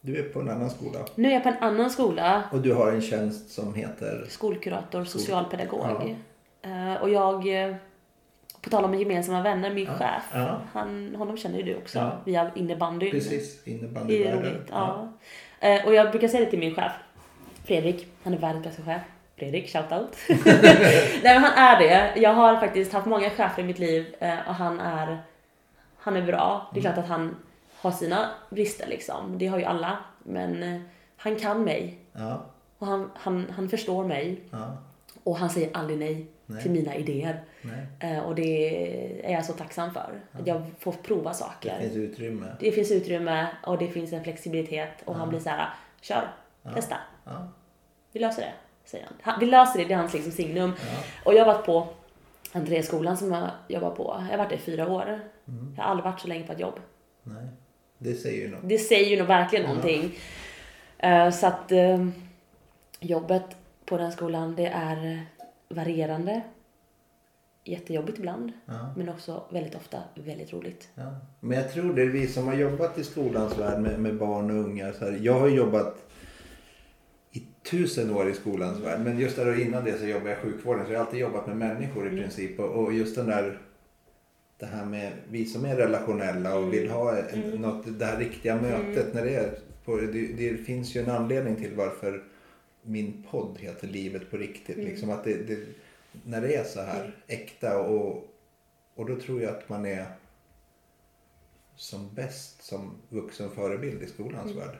Du 0.00 0.16
är 0.18 0.22
på 0.22 0.40
en 0.40 0.48
annan 0.50 0.70
skola. 0.70 0.98
nu 1.14 1.28
är 1.28 1.32
jag 1.32 1.42
på 1.42 1.48
en 1.48 1.58
annan 1.60 1.90
skola. 1.90 2.42
Och 2.52 2.60
du 2.60 2.74
har 2.74 2.92
en 2.92 3.00
tjänst 3.02 3.50
som 3.50 3.74
heter... 3.74 4.24
Skolkurator, 4.28 5.04
socialpedagog. 5.04 6.16
Eh, 6.62 7.02
och 7.02 7.10
jag, 7.10 7.64
eh, 7.68 7.74
på 8.60 8.70
tal 8.70 8.84
om 8.84 8.94
gemensamma 8.94 9.42
vänner, 9.42 9.74
min 9.74 9.86
chef. 9.86 10.22
Ja. 10.32 10.60
Han, 10.72 11.14
honom 11.14 11.36
känner 11.36 11.56
ju 11.58 11.62
du 11.64 11.76
också. 11.76 11.98
Ja. 11.98 12.18
Via 12.24 12.50
innebandyn. 12.54 13.10
Precis, 13.10 13.64
Det 13.64 13.70
är 13.70 13.74
innebandyvärlden. 13.78 14.42
roligt. 14.42 14.68
Ja. 14.70 15.12
Eh, 15.60 15.86
Och 15.86 15.94
jag 15.94 16.10
brukar 16.10 16.28
säga 16.28 16.44
det 16.44 16.50
till 16.50 16.58
min 16.58 16.74
chef, 16.74 16.92
Fredrik. 17.64 18.06
Han 18.22 18.34
är 18.34 18.38
världens 18.38 18.64
bästa 18.64 18.82
chef. 18.82 19.02
Fredrik, 19.36 19.68
shoutout. 19.68 20.16
Nej 20.28 21.22
men 21.40 21.42
han 21.44 21.52
är 21.58 21.78
det. 21.80 22.20
Jag 22.20 22.34
har 22.34 22.56
faktiskt 22.56 22.92
haft 22.92 23.06
många 23.06 23.30
chefer 23.30 23.62
i 23.62 23.66
mitt 23.66 23.78
liv 23.78 24.14
eh, 24.20 24.38
och 24.48 24.54
han 24.54 24.80
är, 24.80 25.22
han 25.98 26.16
är 26.16 26.22
bra. 26.22 26.70
Det 26.74 26.80
är 26.80 26.82
klart 26.82 26.98
att 26.98 27.08
han 27.08 27.36
har 27.76 27.90
sina 27.90 28.30
brister 28.50 28.86
liksom. 28.88 29.38
Det 29.38 29.46
har 29.46 29.58
ju 29.58 29.64
alla. 29.64 29.98
Men 30.22 30.62
eh, 30.62 30.80
han 31.16 31.36
kan 31.36 31.64
mig. 31.64 31.98
Ja, 32.12 32.42
Och 32.78 32.86
han, 32.86 33.10
han, 33.14 33.46
han 33.56 33.68
förstår 33.68 34.04
mig. 34.04 34.40
ja, 34.50 34.76
Och 35.24 35.36
han 35.36 35.50
säger 35.50 35.70
aldrig 35.76 35.98
nej, 35.98 36.26
Nej. 36.46 36.62
till 36.62 36.70
mina 36.70 36.94
idéer. 36.94 37.42
Eh, 38.00 38.18
Och 38.18 38.34
det 38.34 39.26
är 39.28 39.32
jag 39.32 39.44
så 39.44 39.52
tacksam 39.52 39.94
för. 39.94 40.20
Att 40.32 40.46
jag 40.46 40.62
får 40.78 40.92
prova 40.92 41.30
Det 41.30 41.34
saker. 41.36 41.78
finns 41.80 41.96
utrymme. 41.96 42.46
Det 42.60 42.72
finns 42.72 42.90
utrymme 42.92 43.46
och 43.66 43.78
det 43.78 43.88
finns 43.88 44.12
en 44.12 44.24
flexibilitet 44.24 45.02
och 45.04 45.14
han 45.16 45.28
blir 45.28 45.40
så 45.40 45.48
här, 45.50 45.68
kör, 46.00 46.28
testa. 46.74 46.96
Ja, 47.24 47.48
Vi 48.12 48.20
löser 48.20 48.42
det, 48.42 48.52
säger 48.84 49.04
han. 49.04 49.14
han. 49.22 49.40
Vi 49.40 49.46
löser 49.46 49.78
det, 49.78 49.84
det 49.84 49.94
är 49.94 49.98
hans 49.98 50.12
liksom 50.12 50.32
signum. 50.32 50.72
ja. 50.80 50.98
Och 51.24 51.34
jag 51.34 51.44
har 51.44 51.54
varit 51.54 51.66
på 51.66 51.88
Andréskolan 52.52 53.16
som 53.16 53.32
jag 53.32 53.50
jobbar 53.68 53.90
på. 53.90 54.22
Jag 54.30 54.38
har 54.38 54.44
varit 54.44 54.50
där 54.50 54.56
i 54.56 54.60
fyra 54.60 54.88
år. 54.88 55.20
Mm. 55.48 55.74
Jag 55.76 55.82
har 55.84 55.90
aldrig 55.90 56.04
varit 56.04 56.20
så 56.20 56.28
länge 56.28 56.46
på 56.46 56.52
ett 56.52 56.60
jobb. 56.60 56.80
Nej, 57.22 57.44
det 57.98 58.14
säger 58.14 58.42
ju 58.46 58.50
något. 58.50 58.60
Det 58.68 58.78
säger 58.78 59.10
ju 59.10 59.18
nog 59.18 59.26
verkligen 59.26 59.66
någonting. 59.66 60.14
Eh, 60.98 61.30
Så 61.30 61.46
att 61.46 61.72
eh, 61.72 62.06
jobbet 63.00 63.44
på 63.84 63.98
den 63.98 64.12
skolan, 64.12 64.54
det 64.56 64.66
är 64.66 65.26
varierande. 65.68 66.40
Jättejobbigt 67.66 68.18
ibland, 68.18 68.52
Ja, 68.66 68.94
men 68.96 69.08
också 69.08 69.42
väldigt 69.50 69.74
ofta 69.74 69.98
väldigt 70.14 70.52
roligt. 70.52 70.88
ja. 70.94 71.14
Men 71.40 71.58
jag 71.58 71.72
tror 71.72 71.94
det 71.94 72.02
är 72.02 72.06
vi 72.06 72.26
som 72.28 72.46
har 72.46 72.54
jobbat 72.54 72.98
i 72.98 73.04
skolans 73.04 73.58
värld 73.58 73.80
med, 73.80 73.98
med 73.98 74.16
barn 74.18 74.50
och 74.50 74.64
unga. 74.64 74.92
Så 74.92 75.04
här, 75.04 75.18
jag 75.22 75.40
har 75.40 75.48
jobbat 75.48 76.10
tusen 77.64 78.10
år 78.10 78.28
i 78.28 78.34
skolans 78.34 78.80
värld. 78.80 79.00
Men 79.00 79.18
just 79.18 79.36
där 79.36 79.48
och 79.48 79.56
innan 79.56 79.84
det 79.84 79.98
så 79.98 80.06
jobbade 80.06 80.30
jag 80.30 80.38
i 80.38 80.42
sjukvården. 80.42 80.86
Så 80.86 80.92
jag 80.92 80.98
har 80.98 81.06
alltid 81.06 81.20
jobbat 81.20 81.46
med 81.46 81.56
människor 81.56 82.06
i 82.06 82.10
princip. 82.10 82.60
Och, 82.60 82.92
just 82.92 83.16
den 83.16 83.26
där 83.26 83.58
det 84.58 84.66
här 84.66 84.84
med 84.84 85.12
vi 85.30 85.44
som 85.44 85.64
är 85.64 85.76
relationella 85.76 86.56
och 86.56 86.72
vill 86.72 86.90
ha 86.90 87.18
en, 87.18 87.40
något, 87.40 87.98
det 87.98 88.04
här 88.04 88.18
riktiga 88.18 88.56
mötet. 88.56 89.14
När 89.14 89.24
det, 89.24 89.34
är 89.34 89.58
på, 89.84 89.96
det, 89.96 90.26
det 90.26 90.56
finns 90.56 90.96
ju 90.96 91.00
en 91.00 91.10
anledning 91.10 91.56
till 91.56 91.74
varför 91.74 92.24
min 92.82 93.24
podd 93.30 93.58
heter 93.58 93.88
Livet 93.88 94.30
på 94.30 94.36
riktigt. 94.36 94.76
Liksom 94.76 95.10
att 95.10 95.24
det, 95.24 95.34
det, 95.34 95.58
när 96.24 96.40
det 96.40 96.54
är 96.54 96.64
så 96.64 96.80
här 96.80 97.14
äkta 97.26 97.78
och, 97.80 98.28
och 98.94 99.06
då 99.06 99.20
tror 99.20 99.42
jag 99.42 99.50
att 99.50 99.68
man 99.68 99.86
är 99.86 100.06
som 101.76 102.14
bäst 102.14 102.62
som 102.62 102.90
vuxen 103.08 103.50
förebild 103.50 104.02
i 104.02 104.06
skolans 104.06 104.52
värld. 104.52 104.76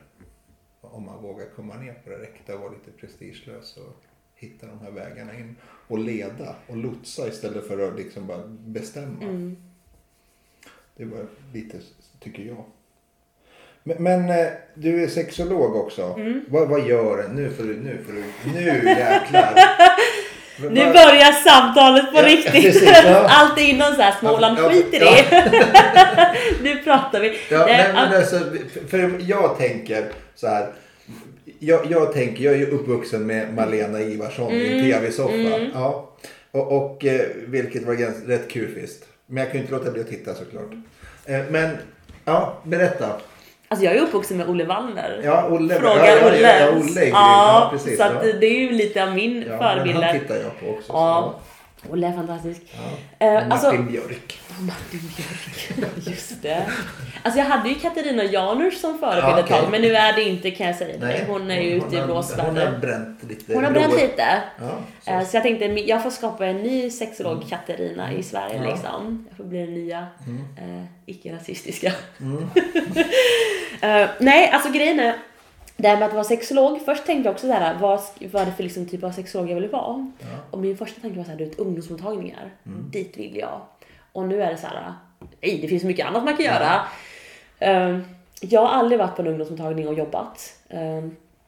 Om 0.91 1.07
man 1.07 1.23
vågar 1.23 1.47
komma 1.57 1.77
ner 1.77 1.95
på 2.05 2.11
det 2.11 2.17
äkta 2.17 2.55
och 2.55 2.61
vara 2.61 2.71
lite 2.71 2.91
prestigelös 2.91 3.77
och 3.77 4.03
hitta 4.35 4.67
de 4.67 4.81
här 4.81 4.91
vägarna 4.91 5.35
in. 5.35 5.57
Och 5.89 5.99
leda 5.99 6.57
och 6.67 6.77
lotsa 6.77 7.29
istället 7.29 7.67
för 7.67 7.89
att 7.89 7.97
liksom 7.97 8.27
bara 8.27 8.47
bestämma. 8.47 9.23
Mm. 9.23 9.57
Det 10.97 11.05
var 11.05 11.27
lite, 11.53 11.81
tycker 12.21 12.43
jag. 12.43 12.65
Men, 13.83 14.03
men 14.03 14.31
eh, 14.31 14.53
du 14.75 15.03
är 15.03 15.09
sexolog 15.09 15.77
också. 15.77 16.03
Mm. 16.03 16.45
Vad, 16.49 16.69
vad 16.69 16.87
gör 16.87 17.25
en? 17.25 17.37
Nu 17.37 17.51
får 17.51 17.65
du, 17.65 17.81
nu 17.81 18.05
får 18.05 18.13
du, 18.13 18.25
nu 18.53 18.89
jäklar. 18.89 19.55
Nu 20.59 20.85
börjar 20.85 21.33
samtalet 21.33 22.13
på 22.13 22.19
Ja, 22.19 22.27
riktigt. 22.27 22.53
precis, 22.53 22.91
ja. 23.05 23.27
Allt 23.29 23.59
är 23.59 23.63
innan 23.63 23.95
så 23.97 24.03
här 24.03 24.15
Småland, 24.21 24.59
Ja, 24.59 24.69
skit 24.71 24.87
i 24.95 24.99
det. 24.99 25.25
nu 26.63 26.77
pratar 26.77 27.21
vi. 27.21 27.39
Ja, 27.51 27.67
Nej, 27.67 27.91
men 27.95 28.15
alltså, 28.15 28.41
för 28.91 29.17
jag 29.21 29.59
tänker 29.59 30.05
så 30.35 30.47
här. 30.47 30.67
Jag, 31.59 31.81
jag 31.91 32.13
tänker, 32.13 32.45
jag 32.45 32.55
är 32.55 32.59
ju 32.59 32.67
uppvuxen 32.71 33.27
med 33.27 33.55
Malena 33.55 34.01
Ivarsson 34.01 34.53
i 34.53 34.67
Mm, 34.67 34.79
en 34.79 34.85
tv-soffa. 34.85 35.59
Ja. 35.75 36.11
Och, 36.51 36.73
och 36.73 37.05
eh, 37.05 37.21
vilket 37.47 37.83
var 37.87 37.95
ganska, 37.95 38.29
rätt 38.29 38.51
kul 38.51 38.75
visst. 38.75 39.05
Men 39.27 39.45
jag 39.45 39.55
ju 39.55 39.61
inte 39.61 39.73
låta 39.73 39.91
bli 39.91 40.01
att 40.01 40.09
titta 40.09 40.35
såklart. 40.35 40.71
Eh, 41.25 41.41
Men, 41.51 41.71
ja, 42.25 42.59
berätta. 42.63 43.07
Alltså 43.69 43.85
jag 43.87 43.97
är 43.97 44.01
uppvuxen 44.01 44.37
med 44.37 44.49
Olle 44.49 44.65
Wallner. 44.65 45.21
Ja, 45.25 45.49
Olle. 45.51 45.75
Fråga 45.75 46.07
ja, 46.21 46.27
Olle. 46.27 46.41
Ja, 46.41 46.59
ja, 46.61 46.69
Olle 46.81 47.05
ja, 47.05 47.11
ja, 47.13 47.69
precis. 47.73 47.97
så 47.99 48.03
att 48.05 48.23
det 48.23 48.47
är 48.47 48.61
ju 48.61 48.71
lite 48.73 49.03
av 49.03 49.15
min 49.15 49.45
Ja, 49.51 49.59
förebild. 49.59 49.97
han 50.05 50.21
tittar 50.21 50.35
jag 50.35 50.61
på 50.61 50.67
också. 50.77 50.87
så, 50.87 50.93
Ja. 50.93 51.35
Olle 51.91 52.07
är 52.09 52.13
fantastisk. 52.13 52.61
Ja. 53.19 53.27
Eh, 53.27 53.33
Martin 53.35 53.53
alltså, 53.53 53.83
Björk. 53.83 54.41
Martin 54.61 55.01
Björk. 55.17 55.97
Just 56.07 56.43
det. 56.43 56.67
Alltså 57.23 57.39
jag 57.41 57.47
hade 57.47 57.69
ju 57.69 57.75
Katarina 57.75 58.25
Janouch 58.25 58.75
som 58.75 58.99
förebild 58.99 59.25
Ja, 59.25 59.41
ett 59.41 59.47
tag 59.47 59.59
okej. 59.59 59.71
men 59.71 59.83
nu 59.83 59.95
är 59.97 60.13
det 60.13 60.23
inte 60.23 60.51
kan 60.51 60.67
jag 60.67 60.77
säga 60.77 60.99
dig. 60.99 61.25
Hon 61.29 61.51
är 61.51 61.61
ju 61.61 61.79
hon 61.79 61.87
ute 61.89 61.97
i 61.97 61.99
har- 61.99 62.07
Hon 62.07 62.17
har 62.17 62.23
blåsväder. 62.23 62.79
bränt 62.79 63.23
lite. 63.29 63.55
Hon 63.55 63.65
har 63.65 63.71
bränt 63.73 63.95
lite. 63.95 64.43
Ja, 64.61 64.79
så. 65.05 65.11
Eh, 65.11 65.25
Så 65.25 65.37
jag 65.37 65.43
tänkte 65.43 65.65
jag 65.65 66.03
får 66.03 66.11
skapa 66.11 66.47
en 66.47 66.57
ny 66.57 66.91
sexolog 66.91 67.45
Katarina 67.51 68.13
i 68.13 68.23
Sverige 68.23 68.55
Mm. 68.57 68.69
Ja. 68.69 68.75
liksom. 68.75 69.27
Jag 69.29 69.37
får 69.37 69.45
bli 69.45 69.59
den 69.59 69.75
nya 69.75 69.99
eh, 70.59 70.85
icke-rasistiska. 71.07 71.93
Mm. 72.21 72.51
Eh, 73.81 74.09
nej, 74.19 74.51
alltså 74.51 74.71
grejen 74.73 75.01
är 75.01 75.15
det 75.77 75.89
här 75.89 75.97
med 75.99 76.09
att 76.09 76.15
vara 76.15 76.25
sexolog. 76.25 76.81
Först 76.85 77.07
tänkte 77.07 77.29
jag 77.29 77.35
också 77.35 77.47
såhär, 77.47 77.79
vad, 77.79 78.01
är 78.43 78.47
det 78.47 78.53
för 78.53 78.63
liksom 78.63 78.89
typ 78.89 79.05
av 79.05 79.11
sexolog 79.13 79.51
jag 79.51 79.55
vill 79.55 79.69
vara? 79.71 80.13
Ja. 80.21 80.27
Och 80.51 80.59
min 80.59 80.77
första 80.77 81.01
tanke 81.01 81.17
var 81.17 81.25
såhär, 81.25 81.39
du 81.39 81.45
vet 81.45 81.59
ungdomsmottagningar. 81.59 82.51
Mm. 82.67 82.91
Dit 82.91 83.17
vill 83.17 83.37
jag. 83.37 83.61
Och 84.13 84.29
nu 84.29 84.43
är 84.43 84.51
det 84.51 84.57
så 84.59 84.67
här, 84.67 84.95
nej 85.41 85.59
det 85.63 85.69
finns 85.69 85.85
mycket 85.85 86.07
annat 86.07 86.25
man 86.25 86.37
kan 86.37 86.45
göra. 86.47 86.81
Eh, 87.59 87.99
jag 88.41 88.61
har 88.61 88.69
aldrig 88.69 88.99
varit 88.99 89.17
på 89.17 89.23
en 89.23 89.29
ungdomsmottagning 89.29 89.89
och 89.89 89.95
jobbat. 89.95 90.59
Eh, 90.69 91.05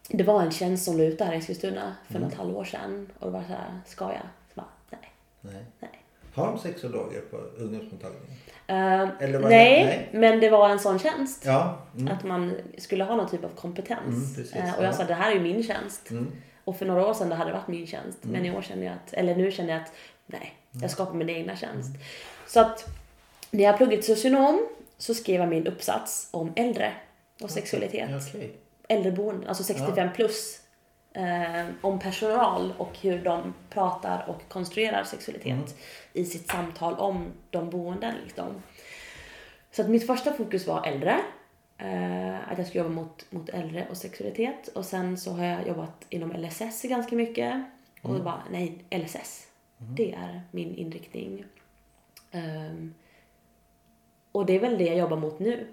det 0.08 0.24
var 0.24 0.42
en 0.42 0.50
tjänst 0.50 0.84
som 0.84 0.98
låg 0.98 1.06
ute 1.06 1.24
här 1.24 1.32
i 1.32 1.36
Eskilstuna 1.36 1.94
för 2.06 2.14
Mm. 2.16 2.28
något 2.28 2.38
halvår 2.38 2.64
sedan. 2.64 3.10
Och 3.18 3.26
det 3.26 3.32
var 3.32 3.42
så 3.42 3.48
här, 3.48 3.80
ska 3.86 4.04
jag? 4.04 4.22
Så 4.54 4.60
bara, 4.60 4.66
nej. 4.90 5.00
Nej. 5.40 5.64
nej. 5.80 5.90
Har 6.34 6.46
de 6.46 6.58
sexologer 6.58 7.20
på 7.20 7.36
ungdomsmottagningen? 7.36 8.36
Eh, 8.68 9.08
Eller 9.20 9.38
var 9.38 9.48
nej, 9.48 9.84
det- 9.84 9.86
nej. 9.86 10.08
men 10.12 10.40
det 10.40 10.50
var 10.50 10.68
en 10.68 10.78
sån 10.78 10.98
tjänst. 10.98 11.42
Ja. 11.46 11.78
Mm. 11.98 12.12
Att 12.14 12.24
man 12.24 12.54
skulle 12.78 13.04
ha 13.04 13.16
någon 13.16 13.30
typ 13.30 13.44
av 13.44 13.48
kompetens. 13.48 14.36
Mm, 14.54 14.64
Eh, 14.68 14.74
och 14.78 14.84
jag 14.84 14.88
ja. 14.92 14.96
sa 14.96 15.04
det 15.04 15.14
här 15.14 15.30
är 15.30 15.34
ju 15.34 15.40
min 15.40 15.62
tjänst. 15.62 16.10
Mm. 16.10 16.32
Och 16.64 16.76
för 16.76 16.86
några 16.86 17.06
år 17.06 17.14
sedan 17.14 17.28
det 17.28 17.34
hade 17.34 17.50
det 17.50 17.54
varit 17.56 17.68
min 17.68 17.86
tjänst. 17.86 18.18
Men 18.22 18.46
i 18.46 18.56
år 18.56 18.62
känner 18.62 18.84
jag 18.86 18.94
att, 18.94 19.12
eller 19.12 19.34
nu 19.36 19.50
känner 19.50 19.72
jag 19.72 19.82
att 19.82 19.92
nej, 20.26 20.54
Mm. 20.72 20.82
jag 20.82 20.90
skapar 20.90 21.14
min 21.14 21.30
egna 21.30 21.56
tjänst. 21.56 21.90
Så 22.46 22.60
att 22.60 22.84
när 23.50 23.64
jag 23.64 23.76
pluggade 23.76 24.02
till 24.02 24.16
socionom 24.16 24.66
så 24.98 25.14
skrev 25.14 25.40
jag 25.40 25.48
min 25.48 25.66
uppsats 25.66 26.28
om 26.30 26.52
äldre 26.56 26.92
och 27.42 27.50
sexualitet. 27.50 28.08
Ja, 28.10 28.18
Okej. 28.34 28.52
Äldreboenden, 28.88 29.48
alltså 29.48 29.62
65 29.64 30.08
plus. 30.14 30.60
Eh, 31.12 31.66
om 31.80 31.98
personal 31.98 32.72
och 32.78 32.98
hur 33.00 33.18
de 33.24 33.54
pratar 33.70 34.24
och 34.28 34.42
konstruerar 34.48 35.04
sexualitet 35.04 35.52
Mm. 35.52 35.64
I 36.16 36.24
sitt 36.24 36.48
samtal 36.50 36.94
om 36.94 37.32
de 37.50 37.70
boenden. 37.70 38.14
Liksom. 38.24 38.62
Så 39.70 39.82
att 39.82 39.88
mitt 39.88 40.06
första 40.06 40.32
fokus 40.32 40.66
var 40.66 40.86
äldre. 40.86 41.20
Eh, 41.78 42.50
att 42.52 42.58
jag 42.58 42.66
skulle 42.66 42.84
jobba 42.84 42.94
mot, 42.94 43.26
mot 43.32 43.48
äldre 43.48 43.86
och 43.90 43.96
sexualitet. 43.96 44.68
Och 44.68 44.84
sen 44.84 45.18
så 45.18 45.30
har 45.32 45.44
jag 45.44 45.66
jobbat 45.68 46.06
inom 46.08 46.32
LSS 46.32 46.82
ganska 46.82 47.16
mycket. 47.16 47.64
Och 48.02 48.10
Mm. 48.10 48.18
då 48.18 48.24
bara, 48.24 48.42
nej, 48.50 48.78
LSS. 48.90 49.46
Det 49.78 50.12
är 50.12 50.42
min 50.50 50.74
inriktning. 50.74 51.44
Ehm, 52.30 52.94
och 54.32 54.46
det 54.46 54.52
är 54.56 54.60
väl 54.60 54.78
det 54.78 54.84
jag 54.84 54.96
jobbar 54.98 55.16
mot 55.16 55.38
nu. 55.38 55.66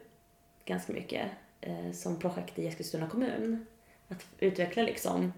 Ganska 0.65 0.93
mycket. 0.93 1.27
Eh, 1.61 1.91
som 1.91 2.19
projekt 2.19 2.59
i 2.59 2.67
Eskilstuna 2.67 3.09
kommun. 3.09 3.65
Att 4.09 4.25
utveckla 4.39 4.83
liksom 4.83 5.33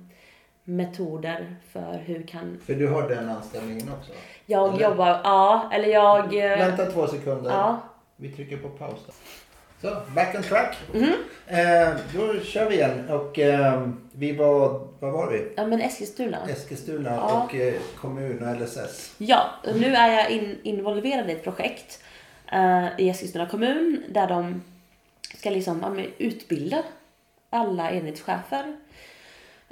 metoder 0.64 1.56
för 1.70 1.98
hur 1.98 2.24
kan 2.24 2.60
För 2.60 2.76
du 2.76 2.88
har 2.88 3.10
den 3.10 3.30
anställningen 3.30 3.90
också? 3.92 4.12
Jag 4.46 4.70
Eller? 4.74 4.90
jobba, 4.90 5.22
ja, 5.24 5.70
eller 5.74 5.88
jag... 5.88 6.26
eh, 6.38 6.58
Vänta 6.58 6.86
två 6.86 7.08
sekunder. 7.08 7.52
Ja. 7.52 7.80
Vi 8.16 8.30
trycker 8.32 8.58
på 8.58 8.70
paus. 8.70 9.00
Då. 9.08 9.14
Så, 9.82 9.96
back 10.16 10.36
on 10.36 10.44
track. 10.44 10.78
Mhm. 10.94 11.14
Eh, 11.48 11.90
då 12.14 12.40
kör 12.40 12.70
vi 12.70 12.76
igen. 12.76 13.10
Och 13.10 13.40
eh, 13.40 13.88
vi 14.12 14.32
var, 14.36 14.88
var 15.00 15.12
var 15.12 15.32
vi? 15.32 15.54
Ja 15.58 15.68
men 15.68 15.82
Eskilstuna. 15.82 16.38
Eskilstuna 16.50 17.10
Ja. 17.16 17.44
och 17.44 17.56
eh, 17.56 17.74
kommun 18.02 18.44
och 18.50 18.62
LSS. 18.62 19.14
Ja, 19.18 19.46
och 19.68 19.76
nu 19.80 19.96
är 19.96 20.12
jag 20.12 20.30
in, 20.32 20.60
involverad 20.64 21.30
i 21.30 21.32
ett 21.34 21.44
projekt 21.44 22.00
eh, 22.52 22.86
i 22.98 23.10
Eskilstuna 23.10 23.46
kommun 23.46 24.04
där 24.10 24.28
de 24.28 24.64
ska 25.38 25.50
liksom 25.50 25.96
ja, 25.98 26.04
utbilda 26.18 26.84
alla 27.50 27.92
enhetschefer 27.92 28.76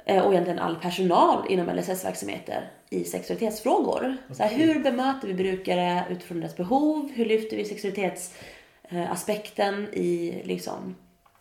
eh, 0.04 0.22
och 0.22 0.32
egentligen 0.32 0.58
all 0.58 0.76
personal 0.76 1.44
inom 1.48 1.76
LSS-verksamheter 1.76 2.68
i 2.94 3.04
sexualitetsfrågor. 3.04 4.16
Så 4.32 4.42
här, 4.42 4.50
hur 4.54 4.78
bemöter 4.82 5.28
vi 5.28 5.34
brukare 5.34 6.04
utifrån 6.10 6.40
deras 6.40 6.56
behov? 6.56 7.10
Hur 7.14 7.24
lyfter 7.24 7.56
vi 7.56 7.64
sexualitetsaspekten 7.64 9.88
i, 9.94 10.42
liksom, 10.44 10.94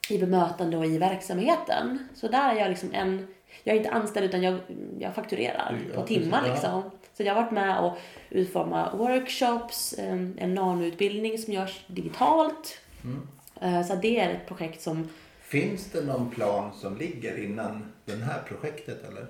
i 0.09 0.17
bemötande 0.17 0.77
och 0.77 0.85
i 0.85 0.97
verksamheten? 0.97 2.07
Så 2.15 2.27
där 2.27 2.55
är 2.55 2.59
jag 2.59 2.69
liksom 2.69 2.89
en, 2.93 3.27
jag 3.63 3.73
är 3.75 3.77
inte 3.77 3.91
anställd 3.91 4.25
utan 4.25 4.43
jag, 4.43 4.59
jag 4.99 5.15
fakturerar 5.15 5.79
Ja, 5.95 6.01
på 6.01 6.07
timmar 6.07 6.41
precis, 6.41 6.63
ja. 6.63 6.77
liksom. 6.77 6.91
Så 7.17 7.23
jag 7.23 7.33
har 7.35 7.41
varit 7.41 7.51
med 7.51 7.79
och 7.79 7.97
utformat 8.29 8.93
workshops, 8.99 9.95
en 9.97 10.37
en 10.39 10.53
nanoutbildning 10.53 11.37
som 11.37 11.53
görs 11.53 11.83
digitalt. 11.87 12.77
Mm. 13.03 13.27
Eh, 13.61 13.83
Så 13.87 13.95
det 13.95 14.19
är 14.19 14.29
ett 14.29 14.47
projekt 14.47 14.81
som 14.81 15.09
Finns 15.41 15.85
det 15.91 16.01
någon 16.01 16.29
plan 16.29 16.71
som 16.73 16.97
ligger 16.97 17.43
innan 17.43 17.91
det 18.05 18.15
här 18.15 18.41
projektet 18.47 19.03
eller? 19.09 19.25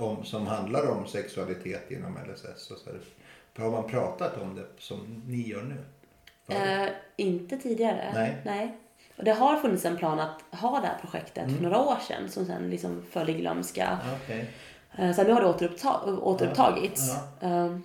Om, 0.00 0.24
som 0.24 0.46
handlar 0.46 0.90
om 0.90 1.06
sexualitet 1.06 1.90
inom 1.90 2.18
LSS 2.32 2.70
och 2.70 2.78
så. 2.78 2.90
Har 3.62 3.70
man 3.70 3.86
pratat 3.90 4.36
om 4.42 4.54
det 4.54 4.66
som 4.78 5.22
ni 5.26 5.48
gör 5.48 5.62
nu? 5.62 5.76
Eh, 6.54 6.88
inte 7.16 7.56
tidigare. 7.58 8.10
Nej. 8.44 8.76
Och 9.16 9.24
det 9.24 9.32
har 9.32 9.56
funnits 9.56 9.84
en 9.84 9.96
plan 9.96 10.20
att 10.20 10.60
ha 10.60 10.80
det 10.80 10.86
här 10.86 10.98
projektet 11.00 11.44
Mm. 11.44 11.54
för 11.56 11.62
några 11.62 11.80
år 11.82 11.96
sedan 12.08 12.28
som 12.28 12.46
sen 12.46 12.70
liksom 12.70 13.02
föll 13.10 13.30
i 13.30 13.32
glömska. 13.34 13.98
Ja, 14.04 14.16
Okej. 14.24 14.50
Eh, 14.98 15.12
så 15.14 15.22
nu 15.22 15.32
har 15.32 15.40
det 15.40 15.46
återuppta- 15.46 16.18
återupptagits. 16.20 17.10
Eh, 17.40 17.76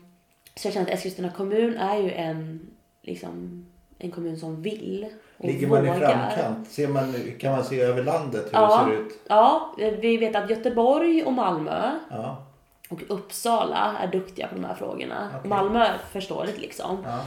så 0.55 0.67
jag 0.67 0.73
känner 0.73 0.88
att 0.88 0.93
Eskilstuna 0.93 1.32
kommun 1.32 1.77
är 1.77 1.97
ju 1.97 2.11
en, 2.11 2.69
liksom, 3.01 3.65
en 4.03 4.11
kommun 4.11 4.39
som 4.39 4.61
vill 4.61 5.07
och 5.37 5.45
Ligger 5.45 5.67
man 5.67 5.85
i 5.85 5.89
vågar. 5.89 5.99
framkant? 5.99 6.69
Ser 6.69 6.87
man, 6.87 7.13
kan 7.39 7.51
man 7.51 7.63
se 7.63 7.81
över 7.81 8.03
landet 8.03 8.45
hur 8.45 8.59
Ja. 8.59 8.83
det 8.89 8.95
ser 8.95 9.01
ut? 9.01 9.19
Ja, 9.27 9.73
vi 9.77 10.17
vet 10.17 10.35
att 10.35 10.49
Göteborg 10.49 11.23
och 11.23 11.33
Malmö 11.33 11.91
Ja. 12.09 12.43
och 12.89 13.01
Uppsala 13.07 13.95
är 13.99 14.07
duktiga 14.07 14.47
på 14.47 14.55
de 14.55 14.63
här 14.63 14.75
frågorna. 14.75 15.29
Okej. 15.37 15.49
Malmö 15.49 15.79
är 15.85 15.97
förståeligt 16.11 16.57
liksom. 16.61 16.97
ja. 17.05 17.19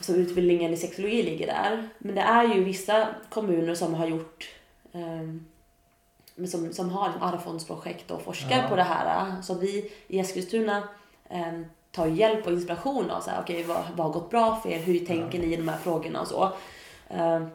Så 0.00 0.12
utbildningen 0.14 0.72
i 0.72 0.76
sexologi 0.76 1.22
ligger 1.22 1.46
där. 1.46 1.88
Men 1.98 2.14
det 2.14 2.20
är 2.20 2.54
ju 2.54 2.64
vissa 2.64 3.08
kommuner 3.30 3.74
som 3.74 3.94
har 3.94 4.06
gjort 4.06 4.48
men 6.34 6.48
som, 6.48 6.72
som 6.72 6.90
har 6.90 7.12
arvsfondsprojekt 7.20 8.10
och 8.10 8.22
forskar 8.22 8.56
Ja. 8.62 8.68
på 8.68 8.76
det 8.76 8.82
här. 8.82 9.42
Så 9.42 9.54
vi 9.54 9.92
i 10.08 10.18
Eskilstuna 10.20 10.88
ehm, 11.28 11.64
tar 11.96 12.06
hjälp 12.06 12.46
och 12.46 12.52
inspiration 12.52 13.10
av 13.10 13.20
så 13.20 13.30
här, 13.30 13.40
okej, 13.40 13.62
vad, 13.62 13.82
vad 13.96 14.06
har 14.06 14.12
gått 14.12 14.30
bra 14.30 14.60
för 14.62 14.68
er? 14.68 14.78
Hur 14.78 14.98
tänker 14.98 15.38
ni 15.38 15.52
i 15.52 15.56
de 15.56 15.68
här 15.68 15.78
frågorna 15.78 16.20
och 16.20 16.26
så. 16.28 16.52
Ehm, 17.08 17.46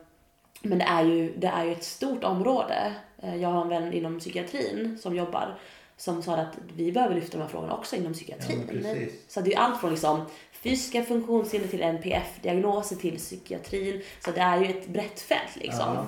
men 0.62 0.78
det 0.78 0.86
är, 0.86 1.04
ju, 1.04 1.34
det 1.38 1.48
är 1.48 1.66
ju 1.66 1.72
ett 1.72 1.84
stort 1.84 2.24
område. 2.24 2.94
Eh, 3.22 3.36
Jag 3.36 3.50
har 3.50 3.62
en 3.62 3.70
vän 3.70 3.94
inom 3.94 4.20
psykiatrin 4.20 4.98
som 5.02 5.16
jobbar 5.16 5.60
som 5.98 6.22
sa 6.24 6.36
att 6.36 6.58
vi 6.76 6.92
behöver 6.92 7.16
lyfta 7.16 7.38
de 7.38 7.44
här 7.44 7.50
frågorna 7.50 7.74
också 7.74 7.96
inom 7.96 8.14
psykiatrin. 8.14 8.82
Ja, 8.84 8.96
så 9.28 9.42
det 9.42 9.48
är 9.48 9.52
ju 9.52 9.58
allt 9.58 9.80
från 9.80 9.90
liksom 9.92 10.26
fysiska 10.52 11.04
funktionshinder 11.04 11.68
till 11.68 11.82
NPF-diagnoser 11.82 12.96
till 12.96 13.18
psykiatrin. 13.18 14.02
Så 14.26 14.32
det 14.32 14.42
är 14.42 14.58
ju 14.62 14.66
ett 14.66 14.88
brett 14.88 15.22
fält 15.22 15.56
liksom. 15.56 15.96
Ja. 15.96 16.06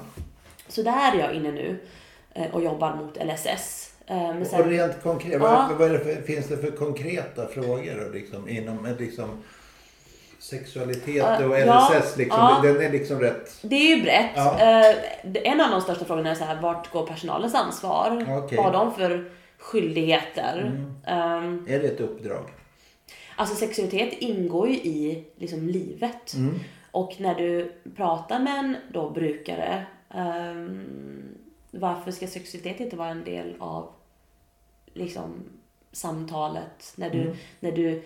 Så 0.68 0.84
där 0.84 1.12
är 1.16 1.20
jag 1.20 1.34
inne 1.34 1.52
nu 1.52 1.80
eh, 2.34 2.52
och 2.56 2.64
jobbar 2.64 2.96
mot 2.96 3.18
LSS. 3.26 3.93
Eh, 4.08 4.16
Men 4.18 4.42
Och 4.42 4.48
sen, 4.48 4.70
rent 4.70 5.04
konkret, 5.04 5.34
Ja. 5.42 5.72
vad, 5.80 5.92
det 5.92 6.00
för, 6.00 6.22
finns 6.22 6.48
det 6.48 6.58
för 6.58 6.72
konkreta 6.72 7.48
frågor 7.48 8.06
då, 8.06 8.14
liksom, 8.14 8.50
inom 8.50 8.86
eh, 8.86 8.98
liksom, 9.00 9.30
sexualitet 10.40 11.16
Ja, 11.16 11.46
och 11.46 11.60
ja, 11.60 11.90
LSS? 11.92 12.18
Liksom, 12.18 12.40
ja. 12.40 12.60
Den 12.64 12.82
är 12.82 12.90
liksom 12.92 13.20
rätt... 13.20 13.58
det 13.62 13.76
är 13.76 13.96
ju 13.98 14.04
brett. 14.04 14.32
Ja. 14.36 14.60
Eh, 14.60 14.96
En 15.44 15.62
av 15.62 15.72
de 15.72 15.82
största 15.82 16.06
frågorna 16.06 16.32
är 16.32 16.36
så 16.36 16.44
här, 16.44 16.62
vart 16.62 16.92
går 16.92 17.08
personalens 17.08 17.56
ansvar? 17.56 18.26
Okej. 18.30 18.58
Vad 18.58 18.66
har 18.66 18.74
de 18.86 18.94
för 18.96 19.32
skyldigheter? 19.58 20.62
Mm. 20.62 20.94
Ehm, 21.06 21.66
Är 21.70 21.80
det 21.80 21.88
ett 21.88 22.00
uppdrag? 22.00 22.46
Alltså 23.36 23.56
sexualitet 23.56 24.14
ingår 24.20 24.68
ju 24.70 24.76
i 24.76 25.24
liksom 25.38 25.68
livet. 25.68 26.34
Mm. 26.34 26.60
Och 26.92 27.16
när 27.20 27.36
du 27.36 27.72
pratar 27.96 28.40
med 28.40 28.60
en 28.60 28.76
då 28.94 29.10
brukare, 29.10 29.86
ehm, 30.14 30.84
varför 31.74 32.12
ska 32.12 32.28
sexualitet 32.28 32.80
inte 32.80 32.96
vara 32.96 33.10
en 33.10 33.24
del 33.24 33.56
av 33.60 33.90
liksom 34.94 35.44
samtalet. 35.92 36.94
När 36.96 37.10
du, 37.10 37.36
när 37.60 37.72
du 37.72 38.04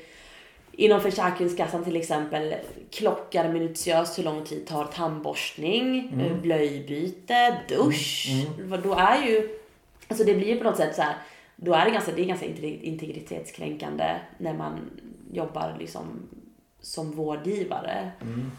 inom 0.72 1.02
Försäkringskassan 1.02 1.84
till 1.84 1.96
exempel 1.96 2.56
klockar 2.92 3.54
minutiöst 3.54 4.20
hur 4.20 4.24
lång 4.24 4.46
tid 4.46 4.68
tar 4.68 4.86
tandborstning, 4.86 6.10
mm. 6.14 6.42
blöjbyte, 6.42 7.62
dusch. 7.70 8.28
Mm. 8.60 8.82
Då 8.82 8.94
är 8.94 9.28
ju, 9.28 9.60
alltså 10.08 10.24
det 10.24 10.34
blir 10.34 10.48
ju 10.48 10.58
på 10.58 10.64
något 10.64 10.78
sätt 10.78 10.96
så 10.96 11.02
här, 11.02 11.16
då 11.56 11.74
är 11.74 11.86
det 11.86 11.92
ganska, 11.92 12.12
det 12.12 12.22
är 12.22 12.26
ganska 12.26 12.46
integritetskränkande 12.46 14.20
när 14.38 14.54
man 14.54 14.80
jobbar 15.32 15.76
liksom 15.80 16.30
som 16.80 17.12
vårdgivare. 17.12 18.12
Mm. 18.22 18.52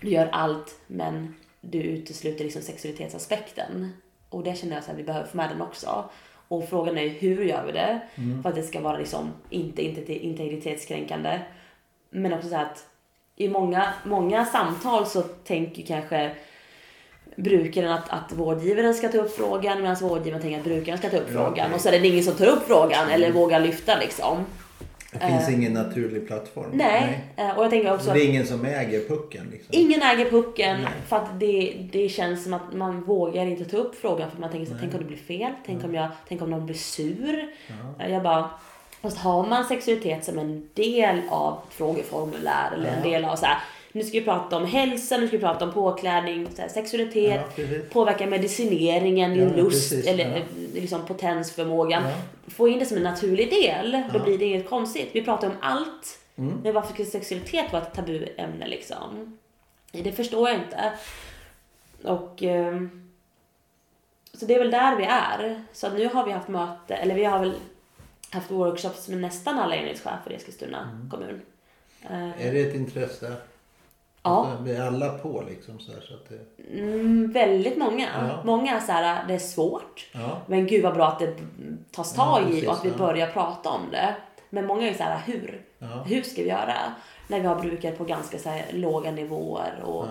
Du 0.00 0.08
gör 0.08 0.28
allt 0.32 0.78
men 0.86 1.34
du 1.60 1.78
utesluter 1.78 2.44
liksom 2.44 2.62
sexualitetsaspekten. 2.62 3.92
Och 4.34 4.42
det 4.42 4.58
känner 4.58 4.74
jag 4.74 4.90
att 4.90 4.98
vi 4.98 5.02
behöver 5.02 5.26
få 5.26 5.36
med 5.36 5.50
den 5.50 5.62
också. 5.62 6.04
Och 6.48 6.68
frågan 6.68 6.98
är 6.98 7.08
hur 7.08 7.44
gör 7.44 7.64
vi 7.66 7.72
det? 7.72 8.00
Mm. 8.14 8.42
För 8.42 8.48
att 8.48 8.54
det 8.54 8.62
ska 8.62 8.80
vara 8.80 8.98
liksom 8.98 9.32
inte, 9.50 9.82
inte 9.82 10.12
integritetskränkande. 10.12 11.40
Men 12.10 12.32
också 12.32 12.48
så 12.48 12.56
att 12.56 12.86
i 13.36 13.48
många, 13.48 13.92
många 14.04 14.44
samtal 14.44 15.06
så 15.06 15.22
tänker 15.22 15.82
kanske 15.82 16.32
brukaren 17.36 17.92
att, 17.92 18.08
att 18.08 18.32
vårdgivaren 18.32 18.94
ska 18.94 19.08
ta 19.08 19.18
upp 19.18 19.36
frågan 19.36 19.82
medan 19.82 19.96
vårdgivaren 19.96 20.42
tänker 20.42 20.58
att 20.58 20.64
brukaren 20.64 20.98
ska 20.98 21.10
ta 21.10 21.16
upp 21.16 21.28
ja, 21.28 21.32
frågan. 21.32 21.52
Okay. 21.52 21.74
Och 21.74 21.80
så 21.80 21.88
är 21.88 22.00
det 22.00 22.08
ingen 22.08 22.24
som 22.24 22.34
tar 22.34 22.46
upp 22.46 22.66
frågan 22.66 23.08
eller 23.08 23.26
mm. 23.26 23.38
vågar 23.38 23.60
lyfta 23.60 23.98
liksom. 23.98 24.44
Det 25.12 25.18
finns 25.18 25.48
uh, 25.48 25.54
ingen 25.54 25.72
naturlig 25.72 26.26
plattform. 26.26 26.70
Nej. 26.72 27.24
nej. 27.36 27.48
Uh, 27.48 27.58
och 27.58 27.64
jag 27.64 27.70
tänker 27.70 27.94
också 27.94 28.12
det 28.12 28.20
är 28.20 28.28
ingen 28.28 28.46
som 28.46 28.64
äger 28.64 29.08
pucken? 29.08 29.48
Liksom. 29.52 29.68
Ingen 29.70 30.02
äger 30.02 30.30
pucken 30.30 30.80
nej. 30.82 30.92
för 31.08 31.16
att 31.16 31.40
det, 31.40 31.88
det 31.92 32.08
känns 32.08 32.44
som 32.44 32.54
att 32.54 32.72
man 32.72 33.02
vågar 33.02 33.46
inte 33.46 33.64
ta 33.64 33.76
upp 33.76 33.94
frågan 34.00 34.30
för 34.30 34.40
man 34.40 34.50
tänker 34.50 34.72
så 34.72 34.78
tänk 34.80 34.94
om 34.94 35.00
det 35.00 35.06
blir 35.06 35.16
fel? 35.16 35.52
Tänk, 35.66 35.84
om, 35.84 35.94
jag, 35.94 36.08
tänk 36.28 36.42
om 36.42 36.50
någon 36.50 36.66
blir 36.66 36.76
sur? 36.76 37.48
Ja. 37.98 38.08
Jag 38.08 38.22
bara, 38.22 38.50
fast 39.02 39.18
har 39.18 39.46
man 39.46 39.64
sexualitet 39.64 40.24
som 40.24 40.38
en 40.38 40.68
del 40.74 41.20
av 41.30 41.58
frågeformulär 41.70 42.72
eller 42.74 42.86
ja. 42.86 42.92
en 42.92 43.02
del 43.02 43.24
av 43.24 43.36
så 43.36 43.46
här, 43.46 43.58
nu 43.92 44.02
ska 44.02 44.18
vi 44.18 44.24
prata 44.24 44.56
om 44.56 44.66
hälsa, 44.66 45.16
nu 45.16 45.28
ska 45.28 45.36
vi 45.36 45.42
prata 45.42 45.64
om 45.64 45.72
påklädning, 45.72 46.48
här, 46.58 46.68
sexualitet, 46.68 47.40
ja, 47.56 47.64
påverka 47.90 48.26
medicineringen, 48.26 49.36
ja, 49.36 49.56
lust 49.56 49.90
precis, 49.90 50.06
eller 50.06 50.36
ja. 50.36 50.42
liksom 50.74 51.06
potensförmågan. 51.06 52.02
Få 52.46 52.68
in 52.68 52.78
det 52.78 52.86
som 52.86 52.96
en 52.96 53.02
naturlig 53.02 53.50
del, 53.50 54.02
då 54.12 54.18
blir 54.18 54.38
det 54.38 54.44
inget 54.44 54.68
konstigt. 54.68 55.08
Vi 55.12 55.24
pratar 55.24 55.48
om 55.48 55.56
allt. 55.60 56.18
Mm. 56.36 56.60
Men 56.62 56.74
varför 56.74 56.94
ska 56.94 57.04
sexualitet 57.04 57.72
vara 57.72 57.82
ett 57.82 57.94
tabuämne 57.94 58.66
liksom? 58.66 59.38
Det 59.92 60.12
förstår 60.12 60.48
jag 60.48 60.58
inte. 60.58 60.92
Och... 62.02 62.42
Um, 62.42 62.98
så 64.34 64.46
det 64.46 64.54
är 64.54 64.58
väl 64.58 64.70
där 64.70 64.96
vi 64.96 65.04
är. 65.04 65.62
Så 65.72 65.90
nu 65.90 66.08
har 66.08 66.26
vi 66.26 66.32
haft 66.32 66.48
möte, 66.48 66.94
eller 66.94 67.14
vi 67.14 67.24
har 67.24 67.38
väl 67.38 67.54
haft 68.30 68.50
workshops 68.50 69.08
med 69.08 69.18
nästan 69.18 69.58
alla 69.58 69.76
enhetschefer 69.76 70.32
i 70.32 70.34
Eskilstuna 70.34 70.90
mm. 70.94 71.10
kommun. 71.10 71.42
Är 72.38 72.52
det 72.52 72.60
ett 72.60 72.74
intresse? 72.74 73.36
Ja. 74.22 74.46
Alltså, 74.46 74.74
är 74.74 74.86
alla 74.86 75.18
på 75.18 75.44
liksom 75.48 75.80
så 75.80 75.92
här, 75.92 76.00
så 76.00 76.14
att 76.14 76.28
det... 76.28 76.78
Mm, 76.78 77.32
väldigt 77.32 77.76
många. 77.76 78.08
Ja. 78.28 78.42
Många 78.44 78.76
är 78.76 78.80
så 78.80 78.92
här, 78.92 79.24
det 79.28 79.34
är 79.34 79.38
svårt. 79.38 80.10
Ja. 80.12 80.40
Men 80.46 80.66
gud 80.66 80.82
vad 80.82 80.94
bra 80.94 81.08
att 81.08 81.18
det 81.18 81.34
tas 81.90 82.14
tag 82.14 82.50
i 82.50 82.66
och 82.66 82.72
att 82.72 82.84
vi 82.84 82.90
börjar 82.90 83.26
prata 83.26 83.70
om 83.70 83.90
det. 83.90 84.14
Men 84.50 84.66
många 84.66 84.88
är 84.88 84.94
så 84.94 85.02
här, 85.02 85.22
hur? 85.26 85.62
Hur 86.06 86.22
ska 86.22 86.42
vi 86.42 86.48
göra? 86.48 86.74
När 87.28 87.40
vi 87.40 87.46
har 87.46 87.60
brukare 87.60 87.92
på 87.92 88.04
ganska 88.04 88.38
så 88.38 88.48
här, 88.48 88.64
låga 88.72 89.10
nivåer. 89.10 89.82
Och, 89.84 90.06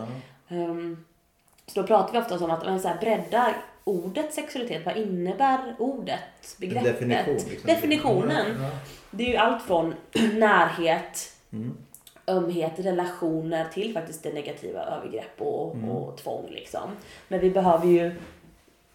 um, 0.50 1.06
så 1.68 1.82
då 1.82 1.88
pratar 1.88 2.14
vi 2.14 2.20
ofta 2.20 2.46
om 2.46 2.52
att 2.52 2.66
men, 2.66 2.80
så 2.80 2.88
här, 2.88 3.00
bredda 3.00 3.54
ordet 3.84 4.34
sexualitet. 4.34 4.86
Vad 4.86 4.98
innebär 4.98 5.76
ordet? 5.80 6.20
Begreppet? 6.58 7.00
Definition, 7.00 7.34
liksom. 7.34 7.68
Definitionen. 7.68 8.66
Det 9.12 9.24
är 9.24 9.30
ju 9.30 9.38
allt 9.38 9.64
från 9.64 9.94
närhet 10.34 11.36
mm 11.52 11.78
ömhet, 12.28 12.74
relationer 12.78 13.68
till 13.74 13.94
faktiskt 13.94 14.24
det 14.24 14.34
negativa 14.34 14.84
övergrepp 14.84 15.42
och, 15.42 15.76
mm. 15.76 15.90
och 15.90 16.18
tvång 16.18 16.50
liksom. 16.50 16.90
Men 17.28 17.40
vi 17.40 17.50
behöver 17.50 17.88
ju 17.88 18.12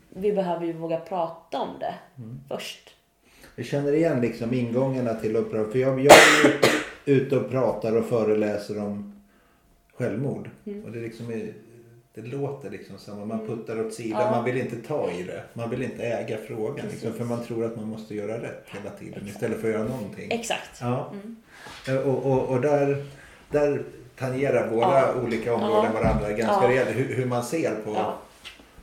vi 0.09 0.33
behöver 0.33 0.66
ju 0.66 0.72
våga 0.72 1.01
prata 1.01 1.61
om 1.61 1.79
det 1.81 1.95
mm. 2.18 2.41
först. 2.49 2.95
Jag 3.57 3.66
känner 3.66 3.93
igen 3.93 4.20
liksom 4.20 4.55
ingångarna 4.55 5.14
till 5.14 5.37
uppdrag. 5.37 5.72
För 5.72 5.79
jag, 5.79 6.01
jag 6.01 6.12
är 6.12 6.49
ju 6.49 7.14
ute 7.16 7.37
och 7.37 7.51
pratar 7.51 7.97
och 7.97 8.05
föreläser 8.05 8.83
om 8.83 9.22
självmord. 9.95 10.51
Mm. 10.66 10.85
Och 10.85 10.93
det, 10.93 11.01
liksom 11.01 11.53
det 12.14 12.22
låter 12.22 12.70
liksom 12.70 12.99
som 12.99 13.29
man 13.29 13.41
mm. 13.41 13.47
puttar 13.47 13.87
åt 13.87 13.95
sidan. 13.95 14.20
Ja. 14.20 14.31
Man 14.31 14.45
vill 14.45 14.57
inte 14.57 14.77
ta 14.77 15.11
i 15.11 15.22
det. 15.22 15.43
Man 15.53 15.70
vill 15.70 15.83
inte 15.83 16.03
äga 16.03 16.37
frågan. 16.37 16.87
Liksom, 16.91 17.12
för 17.12 17.24
man 17.24 17.45
tror 17.45 17.64
att 17.64 17.77
man 17.77 17.89
måste 17.89 18.14
göra 18.14 18.43
rätt 18.43 18.64
hela 18.66 18.91
tiden 18.91 19.14
Exakt. 19.14 19.31
istället 19.31 19.61
för 19.61 19.68
att 19.68 19.74
göra 19.74 19.89
någonting. 19.89 20.31
Exakt. 20.31 20.81
Ja. 20.81 21.11
Mm. 21.12 21.37
Och, 21.89 22.32
och, 22.32 22.49
och 22.49 22.61
där 22.61 23.05
där 23.51 23.82
tangerar 24.18 24.68
våra 24.68 25.01
ja. 25.01 25.14
olika 25.24 25.55
områden 25.55 25.91
ja. 25.95 26.01
varandra 26.01 26.32
ganska 26.32 26.64
ja. 26.64 26.70
rejält. 26.70 26.89
Hur, 26.89 27.14
hur, 27.16 27.26
man 27.26 27.45
ser 27.45 27.70
på 27.70 27.93
ja. 27.95 28.18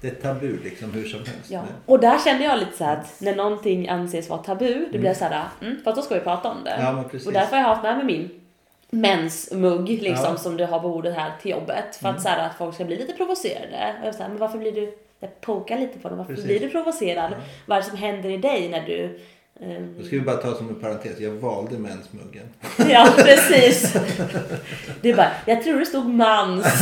det 0.01 0.07
är 0.07 0.15
tabu 0.15 0.59
liksom 0.63 0.91
hur 0.91 1.03
som 1.03 1.19
helst. 1.19 1.51
Ja. 1.51 1.61
Och 1.85 1.99
där 1.99 2.19
känner 2.19 2.45
jag 2.45 2.59
lite 2.59 2.77
så 2.77 2.83
att 2.83 3.21
när 3.21 3.35
någonting 3.35 3.89
anses 3.89 4.29
vara 4.29 4.43
tabu, 4.43 4.73
det 4.91 4.99
blir 4.99 5.09
mm. 5.09 5.15
så 5.15 5.25
här, 5.25 5.47
mm, 5.61 5.83
för 5.83 5.91
att 5.91 5.95
då 5.95 6.01
ska 6.01 6.15
vi 6.15 6.21
prata 6.21 6.51
om 6.51 6.63
det. 6.63 6.77
Ja, 6.79 7.03
och 7.25 7.33
därför 7.33 7.55
har 7.55 7.63
jag 7.63 7.69
haft 7.69 7.83
med 7.83 7.97
mig 7.97 8.05
min 8.05 8.39
mensmugg 8.89 9.89
liksom 9.89 10.25
ja. 10.29 10.37
som 10.37 10.57
du 10.57 10.65
har 10.65 10.79
på 10.79 10.89
bordet 10.89 11.15
här 11.15 11.31
till 11.41 11.51
jobbet. 11.51 11.95
För 11.95 12.07
att, 12.07 12.15
mm. 12.15 12.23
så 12.23 12.29
här, 12.29 12.49
att 12.49 12.57
folk 12.57 12.75
ska 12.75 12.85
bli 12.85 12.97
lite 12.97 13.13
provocerade. 13.13 13.95
Och 14.01 14.07
jag 14.07 14.15
så 14.15 14.21
här, 14.21 14.29
men 14.29 14.37
varför 14.37 14.57
blir 14.57 14.71
du, 14.71 14.97
jag 15.19 15.41
pokar 15.41 15.79
lite 15.79 15.99
på 15.99 16.09
dem, 16.09 16.17
varför 16.17 16.33
precis. 16.33 16.45
blir 16.45 16.59
du 16.59 16.69
provocerad? 16.69 17.31
Ja. 17.31 17.37
Vad 17.65 17.77
är 17.77 17.81
det 17.81 17.87
som 17.87 17.97
händer 17.97 18.29
i 18.29 18.37
dig 18.37 18.69
när 18.69 18.81
du 18.81 19.19
Um, 19.65 19.95
Då 19.97 20.03
ska 20.03 20.15
vi 20.15 20.21
bara 20.21 20.37
ta 20.37 20.55
som 20.55 20.69
en 20.69 20.75
parentes, 20.75 21.19
jag 21.19 21.31
valde 21.31 21.77
mensmuggen. 21.77 22.45
Ja, 22.89 23.13
precis. 23.17 23.93
Det 25.01 25.09
är 25.09 25.15
bara, 25.15 25.31
jag 25.45 25.63
tror 25.63 25.79
det 25.79 25.85
stod 25.85 26.05
mans. 26.05 26.81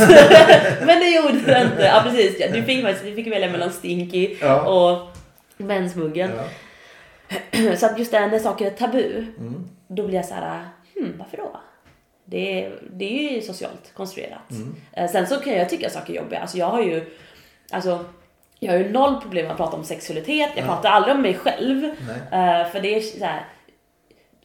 Men 0.80 1.00
det 1.00 1.10
gjorde 1.10 1.40
det 1.46 1.62
inte. 1.62 1.82
Ja, 1.82 2.02
precis. 2.04 2.52
Du 2.52 2.62
fick, 2.62 2.86
du 3.04 3.14
fick 3.14 3.26
välja 3.26 3.50
mellan 3.50 3.72
Stinky 3.72 4.36
ja. 4.40 4.60
och 4.62 5.16
mensmuggen. 5.56 6.30
Ja. 6.36 7.76
Så 7.76 7.86
att 7.86 7.98
just 7.98 8.12
det, 8.12 8.26
när 8.26 8.38
saker 8.38 8.66
är 8.66 8.70
tabu, 8.70 9.26
mm. 9.38 9.68
då 9.88 10.06
blir 10.06 10.16
jag 10.16 10.24
så 10.24 10.34
här, 10.34 10.68
hmm, 10.94 11.12
varför 11.18 11.36
då? 11.36 11.60
Det 12.24 12.64
är, 12.64 12.78
det 12.90 13.28
är 13.28 13.34
ju 13.34 13.42
socialt 13.42 13.92
konstruerat. 13.94 14.50
Mm. 14.50 14.74
Eh, 14.92 15.10
sen 15.10 15.26
så 15.26 15.36
kan 15.36 15.52
jag 15.52 15.70
tycka 15.70 15.90
saker 15.90 16.12
är 16.12 16.16
jobbiga. 16.16 16.40
Alltså 16.40 16.58
jag 16.58 16.66
har 16.66 16.82
ju, 16.82 17.04
alltså 17.70 18.04
jag 18.62 18.72
har 18.72 18.78
ju 18.78 18.92
noll 18.92 19.20
problem 19.20 19.44
med 19.44 19.52
att 19.52 19.56
prata 19.56 19.76
om 19.76 19.84
sexualitet. 19.84 20.50
Jag 20.54 20.64
ja. 20.64 20.66
pratar 20.66 20.90
aldrig 20.90 21.14
om 21.14 21.22
mig 21.22 21.34
själv. 21.34 21.84
Uh, 21.84 22.70
för 22.72 22.80
det 22.80 22.96
är 22.96 23.00
så 23.00 23.24
här, 23.24 23.44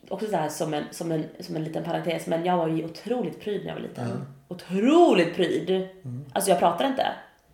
också 0.10 0.28
så 0.28 0.36
här 0.36 0.50
som 0.50 0.74
en, 0.74 0.84
som, 0.92 1.12
en, 1.12 1.26
som 1.40 1.56
en 1.56 1.64
liten 1.64 1.84
parentes, 1.84 2.28
men 2.28 2.46
jag 2.46 2.58
var 2.58 2.68
ju 2.68 2.86
otroligt 2.86 3.42
pryd 3.42 3.62
när 3.62 3.68
jag 3.68 3.76
var 3.76 3.82
liten. 3.82 4.06
Mm. 4.06 4.26
Otroligt 4.48 5.36
pryd. 5.36 5.70
Mm. 5.70 6.26
Alltså 6.34 6.52
jag 6.52 6.60
pratade 6.60 6.90
inte. 6.90 7.08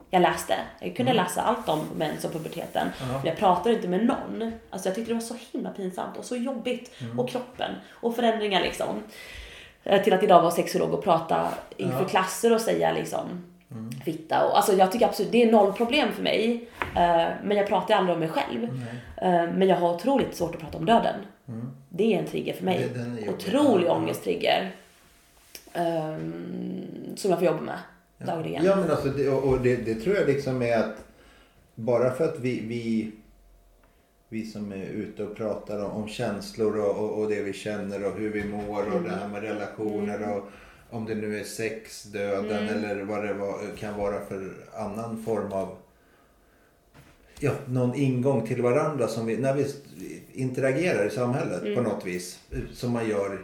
Jag 0.09 0.21
läste. 0.21 0.53
Jag 0.79 0.95
kunde 0.95 1.11
mm. 1.11 1.23
läsa 1.23 1.41
allt 1.41 1.69
om 1.69 1.79
mens 1.95 2.25
och 2.25 2.33
puberteten. 2.33 2.87
Mm. 3.03 3.13
Men 3.13 3.25
jag 3.25 3.37
pratade 3.37 3.75
inte 3.75 3.87
med 3.87 4.05
någon. 4.05 4.51
Alltså 4.69 4.87
jag 4.87 4.95
tyckte 4.95 5.11
det 5.11 5.15
var 5.15 5.21
så 5.21 5.35
himla 5.51 5.69
pinsamt 5.69 6.17
och 6.17 6.25
så 6.25 6.35
jobbigt. 6.35 6.91
Mm. 7.01 7.19
Och 7.19 7.29
kroppen. 7.29 7.71
Och 7.91 8.15
förändringar 8.15 8.61
liksom. 8.61 9.03
Eh, 9.83 10.03
till 10.03 10.13
att 10.13 10.23
idag 10.23 10.41
vara 10.41 10.51
sexolog 10.51 10.93
och 10.93 11.03
prata 11.03 11.47
inför 11.77 12.05
klasser 12.05 12.53
och 12.53 12.61
säga 12.61 12.93
liksom 12.93 13.52
mm. 13.73 13.91
fitta. 13.91 14.45
Och, 14.45 14.57
alltså 14.57 14.73
jag 14.73 14.91
tycker 14.91 15.05
absolut, 15.05 15.31
det 15.31 15.43
är 15.43 15.51
noll 15.51 15.73
problem 15.73 16.11
för 16.11 16.23
mig. 16.23 16.69
Uh, 16.81 17.29
men 17.43 17.57
jag 17.57 17.67
pratar 17.67 17.95
aldrig 17.95 18.13
om 18.13 18.19
mig 18.19 18.29
själv. 18.29 18.63
Mm. 18.63 19.49
Uh, 19.49 19.57
men 19.57 19.67
jag 19.67 19.75
har 19.75 19.95
otroligt 19.95 20.35
svårt 20.35 20.55
att 20.55 20.61
prata 20.61 20.77
om 20.77 20.85
döden. 20.85 21.15
Mm. 21.47 21.69
Det 21.89 22.13
är 22.13 22.19
en 22.19 22.25
trigger 22.25 22.53
för 22.53 22.65
mig. 22.65 22.89
Det, 22.93 23.29
Otrolig 23.29 23.89
ångesttrigger. 23.89 24.71
Um, 25.75 26.33
som 27.15 27.29
jag 27.29 27.39
får 27.39 27.47
jobba 27.47 27.61
med 27.61 27.79
ja. 28.17 28.25
dagligen. 28.25 28.65
Ja 28.65 28.75
men 28.75 28.91
alltså, 28.91 29.07
det, 29.07 29.29
och 29.29 29.61
det, 29.61 29.75
det, 29.75 29.95
tror 29.95 30.15
jag 30.15 30.27
liksom 30.27 30.61
är 30.61 30.77
att 30.77 31.05
bara 31.75 32.11
för 32.11 32.25
att 32.25 32.39
vi, 32.39 32.59
vi 32.59 33.11
vi 34.33 34.45
som 34.45 34.71
är 34.71 34.85
ute 34.85 35.23
och 35.23 35.35
pratar 35.35 35.85
om, 35.85 35.91
om 35.91 36.07
känslor 36.07 36.79
och, 36.79 36.97
och, 36.97 37.19
och, 37.19 37.29
det 37.29 37.41
vi 37.41 37.53
känner 37.53 38.05
och 38.05 38.17
hur 38.17 38.29
vi 38.29 38.43
mår 38.43 38.81
och 38.81 38.97
mm. 38.97 39.03
det 39.03 39.09
här 39.09 39.27
med 39.27 39.41
relationer 39.41 40.17
mm. 40.17 40.31
och 40.31 40.49
om 40.93 41.05
det 41.05 41.15
nu 41.15 41.39
är 41.39 41.43
sex, 41.43 42.03
döden 42.03 42.67
mm. 42.67 42.83
eller 42.83 43.03
vad 43.03 43.23
det 43.23 43.33
var, 43.33 43.75
kan 43.77 43.97
vara 43.97 44.25
för 44.25 44.53
annan 44.73 45.23
form 45.23 45.51
av 45.51 45.77
ja, 47.39 47.51
någon 47.67 47.95
ingång 47.95 48.47
till 48.47 48.61
varandra 48.61 49.07
som 49.07 49.25
vi, 49.25 49.37
när 49.37 49.53
vi 49.53 49.65
interagerar 50.33 51.07
i 51.07 51.09
samhället 51.09 51.61
mm. 51.61 51.75
på 51.75 51.81
något 51.81 52.05
vis. 52.05 52.39
Som 52.73 52.91
man 52.91 53.09
gör 53.09 53.41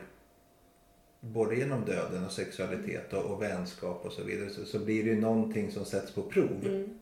både 1.20 1.56
genom 1.56 1.86
döden 1.86 2.26
och 2.26 2.32
sexualitet 2.32 3.14
och, 3.14 3.26
och 3.26 3.42
vänskap 3.42 4.06
och 4.06 4.12
så 4.12 4.24
vidare. 4.24 4.50
Så, 4.50 4.66
så 4.66 4.80
blir 4.80 5.04
det 5.04 5.10
ju 5.10 5.22
någonting 5.22 5.72
som 5.72 5.86
sätts 5.86 6.12
på 6.12 6.22
prov. 6.22 6.66
Mm. 6.66 7.00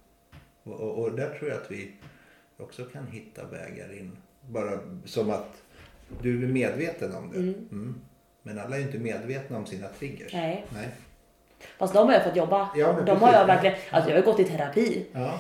Och, 0.64 0.80
och, 0.80 1.04
och, 1.04 1.16
där 1.16 1.38
tror 1.40 1.50
jag 1.50 1.62
att 1.62 1.72
vi 1.72 1.92
också 2.58 2.86
kan 2.86 3.08
hitta 3.08 3.48
vägar 3.48 3.98
in. 3.98 4.12
Bara 4.50 4.80
som 5.06 5.30
att 5.30 5.62
du 6.22 6.44
är 6.44 6.48
medveten 6.48 7.16
om 7.16 7.32
det. 7.32 7.38
Mm. 7.38 7.96
Mm. 8.50 8.56
Men 8.56 8.66
alla 8.66 8.78
är 8.78 8.82
inte 8.82 8.98
medvetna 8.98 9.58
om 9.58 9.66
sina 9.66 9.88
triggers. 9.88 10.34
Nej. 10.34 10.66
Nej. 10.70 10.88
Fast 11.78 11.94
de 11.94 12.08
har 12.08 12.14
jag 12.14 12.24
fått 12.24 12.36
jobba. 12.36 12.70
Ja, 12.76 12.88
de 12.88 13.06
precis, 13.06 13.22
har 13.22 13.34
jag 13.34 13.46
verkligen, 13.46 13.76
alltså 13.92 14.10
jag 14.10 14.18
har 14.18 14.24
gått 14.24 14.40
i 14.40 14.44
terapi. 14.44 15.06
Ja. 15.12 15.40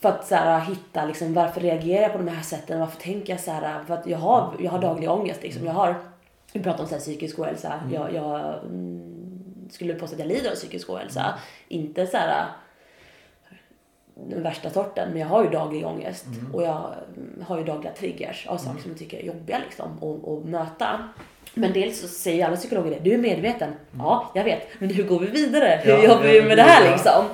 För 0.00 0.08
att 0.08 0.26
så 0.26 0.34
här, 0.34 0.60
hitta 0.60 1.04
liksom, 1.04 1.34
varför 1.34 1.60
reagerar 1.60 2.02
jag 2.02 2.12
på 2.12 2.18
de 2.18 2.28
här 2.28 2.42
sätten, 2.42 2.80
varför 2.80 3.00
tänker 3.00 3.32
jag 3.32 3.40
så 3.40 3.50
här, 3.50 3.84
för 3.84 3.94
att 3.94 4.06
jag 4.06 4.18
har, 4.18 4.56
jag 4.60 4.70
har 4.70 4.78
daglig 4.78 5.10
ångest 5.10 5.42
liksom. 5.42 5.66
Jag 5.66 5.72
har, 5.72 5.94
vi 6.52 6.60
pratar 6.62 6.82
om 6.82 6.88
så 6.88 6.94
här, 6.94 7.00
psykisk 7.00 7.38
ohälsa, 7.38 7.72
Mm. 7.82 7.94
jag, 7.94 8.14
jag 8.14 8.54
mm, 8.64 9.68
skulle 9.70 9.94
påstå 9.94 10.14
att 10.14 10.20
jag 10.20 10.28
lider 10.28 10.50
av 10.50 10.54
psykisk 10.54 10.90
ohälsa. 10.90 11.38
Inte 11.68 12.06
så 12.06 12.16
här 12.16 12.46
den 14.14 14.42
värsta 14.42 14.70
sorten, 14.70 15.08
men 15.10 15.20
jag 15.20 15.28
har 15.28 15.44
ju 15.44 15.50
daglig 15.50 15.86
ångest 15.86 16.26
Mm. 16.26 16.54
och 16.54 16.62
jag 16.62 16.94
mm, 17.16 17.44
har 17.46 17.58
ju 17.58 17.64
dagliga 17.64 17.92
triggers 17.92 18.46
av 18.46 18.58
saker 18.58 18.82
som 18.82 18.90
jag 18.90 18.98
tycker 18.98 19.18
är 19.18 19.22
jobbiga 19.22 19.58
liksom 19.58 20.20
att 20.24 20.44
möta. 20.44 21.08
Men 21.54 21.72
dels 21.72 22.00
så 22.00 22.08
säger 22.08 22.46
alla 22.46 22.56
psykologer 22.56 22.90
det, 22.90 22.98
du 23.10 23.14
är 23.14 23.18
medveten. 23.18 23.72
Ja, 23.98 24.30
jag 24.34 24.44
vet. 24.44 24.68
Men 24.78 24.90
hur 24.90 25.04
går 25.04 25.18
vi 25.20 25.26
vidare? 25.26 25.80
Hur 25.84 25.90
Ja, 25.92 26.02
jobbar 26.02 26.22
vi 26.22 26.42
med 26.42 26.58
det 26.58 26.62
här 26.62 26.84
ja. 26.84 26.90
liksom? 26.92 27.24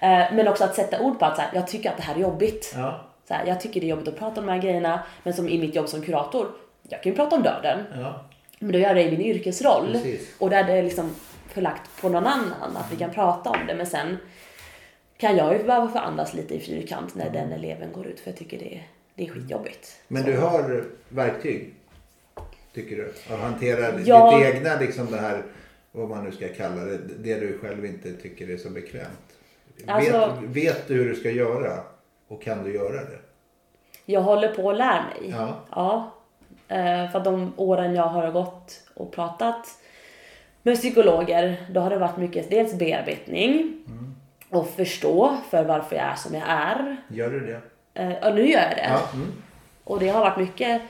Eh, 0.00 0.34
Men 0.36 0.48
också 0.48 0.64
att 0.64 0.74
sätta 0.74 1.00
ord 1.00 1.18
på 1.18 1.24
att 1.24 1.36
så 1.36 1.42
här, 1.42 1.50
jag 1.54 1.66
tycker 1.68 1.90
att 1.90 1.96
det 1.96 2.02
här 2.02 2.14
är 2.14 2.18
jobbigt. 2.18 2.72
Ja. 2.76 3.04
Så 3.28 3.34
här, 3.34 3.46
jag 3.46 3.60
tycker 3.60 3.80
det 3.80 3.86
är 3.86 3.88
jobbigt 3.88 4.08
att 4.08 4.18
prata 4.18 4.40
om 4.40 4.46
de 4.46 4.52
här 4.52 4.62
grejerna, 4.62 5.00
men 5.22 5.34
som 5.34 5.48
i 5.48 5.58
mitt 5.58 5.74
jobb 5.74 5.88
som 5.88 6.02
kurator, 6.02 6.48
jag 6.88 7.02
kan 7.02 7.12
ju 7.12 7.16
prata 7.16 7.36
om 7.36 7.42
döden. 7.42 7.84
Ja. 8.00 8.24
Men 8.58 8.72
då 8.72 8.78
gör 8.78 8.86
jag 8.88 8.96
det 8.96 9.02
i 9.02 9.10
min 9.10 9.20
yrkesroll. 9.22 9.92
Precis. 9.92 10.34
Och 10.38 10.50
där 10.50 10.64
det 10.64 10.72
är 10.72 10.82
liksom 10.82 11.10
förlagt 11.48 12.00
på 12.00 12.08
någon 12.08 12.26
annan, 12.26 12.76
att 12.76 12.92
vi 12.92 12.96
kan 12.96 13.10
prata 13.10 13.50
om 13.50 13.58
det. 13.66 13.74
Men 13.74 13.86
sen 13.86 14.16
kan 15.18 15.36
jag 15.36 15.52
ju 15.58 15.64
behöva 15.64 15.88
få 15.88 15.98
andas 15.98 16.34
lite 16.34 16.54
i 16.54 16.60
fyrkant 16.60 17.14
när 17.14 17.30
den 17.30 17.52
eleven 17.52 17.92
går 17.92 18.06
ut, 18.06 18.20
för 18.20 18.30
jag 18.30 18.38
tycker 18.38 18.58
det 18.58 18.74
är, 18.74 18.82
det 19.14 19.24
är 19.26 19.28
skitjobbigt. 19.30 19.96
Men 20.08 20.22
Så. 20.22 20.28
du 20.30 20.38
har 20.38 20.84
verktyg, 21.08 21.74
tycker 22.82 22.96
du? 22.96 23.34
Att 23.34 23.40
hantera 23.40 24.00
Ja. 24.04 24.38
ditt 24.38 24.54
egna, 24.54 24.76
liksom 24.80 25.06
det 25.10 25.16
här, 25.18 25.42
vad 25.92 26.08
man 26.08 26.24
nu 26.24 26.32
ska 26.32 26.48
kalla 26.48 26.84
det, 26.84 26.98
det 26.98 27.40
du 27.40 27.58
själv 27.58 27.84
inte 27.86 28.12
tycker 28.12 28.50
är 28.50 28.56
så 28.56 28.70
bekvämt. 28.70 29.34
Alltså- 29.86 30.32
vet, 30.40 30.64
vet 30.64 30.88
du 30.88 30.94
hur 30.94 31.08
du 31.08 31.14
ska 31.14 31.30
göra 31.30 31.80
och 32.28 32.42
kan 32.42 32.64
du 32.64 32.74
göra 32.74 32.92
det? 33.04 33.18
Jag 34.04 34.20
håller 34.20 34.48
på 34.54 34.70
att 34.70 34.76
lära 34.76 35.02
mig. 35.20 35.30
Ja. 35.30 35.54
Ja. 35.70 36.14
Eh, 36.76 37.10
För 37.10 37.20
de 37.24 37.52
åren 37.56 37.94
jag 37.94 38.06
har 38.06 38.30
gått 38.30 38.80
och 38.94 39.12
pratat 39.12 39.66
med 40.62 40.76
psykologer, 40.76 41.66
då 41.70 41.80
har 41.80 41.90
det 41.90 41.98
varit 41.98 42.16
mycket 42.16 42.50
dels 42.50 42.74
bearbetning 42.74 43.74
och 44.50 44.68
förstå 44.70 45.36
för 45.50 45.64
varför 45.64 45.96
jag 45.96 46.04
är 46.04 46.14
som 46.14 46.34
jag 46.34 46.44
är. 46.48 46.96
Gör 47.08 47.30
du 47.30 47.40
det? 47.46 47.60
Eh, 48.02 48.28
Och 48.28 48.34
nu 48.34 48.46
gör 48.50 48.60
jag 48.60 48.70
det. 48.70 48.88
Ja. 48.90 49.00
Mm. 49.14 49.32
Och 49.84 50.00
det 50.00 50.08
har 50.08 50.20
varit 50.20 50.38
mycket 50.38 50.82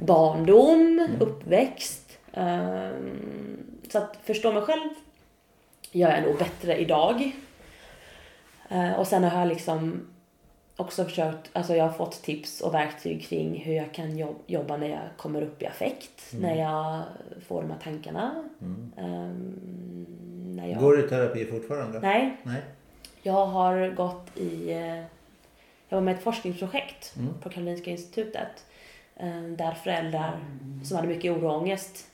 barndom, 0.00 1.08
uppväxt. 1.20 2.18
ehm, 2.32 3.64
Så 3.90 3.98
att 3.98 4.16
förstå 4.24 4.52
mig 4.52 4.62
själv 4.62 4.88
gör 5.92 6.10
jag 6.10 6.22
nog 6.22 6.38
bättre 6.38 6.76
idag. 6.78 7.32
Eh, 8.70 8.92
Och 8.92 9.06
sen 9.06 9.24
har 9.24 9.38
jag 9.38 9.48
liksom 9.48 10.06
också 10.76 11.04
försökt, 11.04 11.50
alltså 11.52 11.74
jag 11.76 11.84
har 11.84 11.92
fått 11.92 12.22
tips 12.22 12.60
och 12.60 12.74
verktyg 12.74 13.22
kring 13.28 13.58
hur 13.60 13.74
jag 13.74 13.92
kan 13.94 14.18
jobb- 14.18 14.42
jobba 14.46 14.76
när 14.76 14.88
jag 14.88 15.00
kommer 15.16 15.42
upp 15.42 15.62
i 15.62 15.66
affekt, 15.66 16.32
när 16.32 16.54
jag 16.56 17.02
får 17.48 17.62
de 17.62 17.70
här 17.70 17.78
tankarna. 17.78 18.44
Ehm, 18.96 20.06
när 20.56 20.66
jag... 20.68 20.78
Går 20.80 20.96
du 20.96 21.04
i 21.06 21.08
terapi 21.08 21.44
fortfarande? 21.44 22.00
Nej, 22.00 22.36
Nej. 22.42 22.62
jag 23.22 23.46
har 23.46 23.88
gått 23.88 24.36
i... 24.38 24.70
eh, 24.72 25.02
Jag 25.88 25.96
var 25.96 26.00
med 26.00 26.12
i 26.14 26.16
ett 26.18 26.22
forskningsprojekt 26.24 27.14
Mm. 27.16 27.34
på 27.42 27.48
Karolinska 27.48 27.90
institutet. 27.90 28.64
Eh, 29.18 29.42
Där 29.42 29.72
föräldrar 29.74 30.40
som 30.84 30.96
hade 30.96 31.08
mycket 31.08 31.32
oro 31.32 31.48
och 31.48 31.56
ångest 31.56 32.06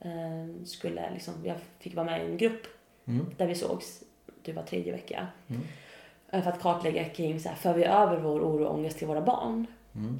eh, 0.00 0.64
skulle 0.64 1.10
liksom... 1.10 1.34
Jag 1.44 1.56
fick 1.78 1.94
vara 1.94 2.06
med 2.06 2.22
i 2.22 2.30
en 2.30 2.36
grupp 2.36 2.66
Mm. 3.08 3.26
där 3.36 3.46
vi 3.46 3.54
sågs 3.54 4.02
det 4.42 4.52
var 4.52 4.62
tredje 4.62 4.92
vecka. 4.92 5.26
Mm. 5.48 5.62
Eh, 6.30 6.42
För 6.42 6.50
att 6.50 6.60
kartlägga 6.60 7.04
kring 7.04 7.40
så 7.40 7.48
här, 7.48 7.56
för 7.56 7.74
vi 7.74 7.84
över 7.84 8.16
vår 8.18 8.40
oro 8.40 8.64
och 8.64 8.74
ångest 8.74 8.98
till 8.98 9.06
våra 9.06 9.20
barn? 9.20 9.66
Mm. 9.94 10.18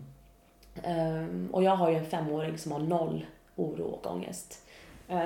Ehm, 0.82 1.48
och 1.52 1.62
jag 1.62 1.76
har 1.76 1.90
ju 1.90 1.96
en 1.96 2.04
femåring 2.06 2.58
som 2.58 2.72
har 2.72 2.78
noll 2.78 3.26
oro 3.56 3.84
och 3.84 4.06
ångest. 4.12 4.62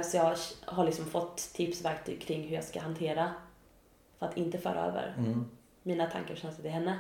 Så 0.05 0.17
jag 0.17 0.37
har 0.65 0.85
liksom 0.85 1.05
fått 1.05 1.37
tips 1.37 1.79
och 1.81 1.85
verktyg 1.85 2.21
kring 2.21 2.43
hur 2.49 2.55
jag 2.55 2.65
ska 2.65 2.81
hantera 2.81 3.31
för 4.19 4.27
att 4.27 4.37
inte 4.37 4.59
föra 4.59 4.87
över 4.87 5.15
Mm. 5.19 5.45
mina 5.83 6.07
tankar 6.07 6.33
och 6.33 6.39
känslor 6.39 6.63
till 6.63 6.71
henne. 6.71 6.99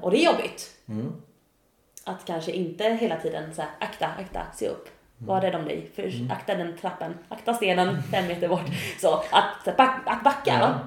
Och 0.00 0.10
det 0.10 0.24
är 0.24 0.32
jobbigt. 0.32 0.70
Mm. 2.06 2.16
Att 2.16 2.24
kanske 2.24 2.52
inte 2.52 2.84
hela 2.84 3.16
tiden 3.16 3.54
säga 3.54 3.68
akta, 3.80 4.06
akta, 4.06 4.42
se 4.54 4.68
upp. 4.68 4.88
Var 5.18 5.40
rädd 5.40 5.54
om 5.54 5.64
dig. 5.64 5.90
För 5.94 6.12
akta 6.32 6.54
den 6.54 6.76
trappen, 6.78 7.14
akta 7.28 7.54
stenen 7.54 8.02
fem 8.02 8.26
meter 8.26 8.48
bort. 8.48 8.66
Så 9.00 9.14
att, 9.30 9.64
så 9.64 9.72
back, 9.76 10.02
att 10.06 10.24
backa. 10.24 10.58
Ja. 10.60 10.78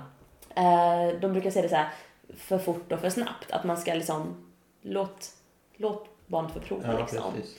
Eh, 0.62 1.20
de 1.20 1.32
brukar 1.34 1.52
säga 1.52 1.64
det 1.64 1.70
så 1.70 1.76
här 1.76 1.90
för 2.38 2.58
fort 2.58 2.92
och 2.92 3.00
för 3.00 3.10
snabbt. 3.10 3.52
Att 3.52 3.64
man 3.64 3.78
ska 3.78 3.94
liksom 3.94 4.46
låt, 4.82 5.30
låt 5.78 6.08
barnet 6.28 6.52
få 6.52 6.60
prova 6.60 6.94
Ja, 6.94 7.00
liksom. 7.00 7.34
precis. 7.34 7.58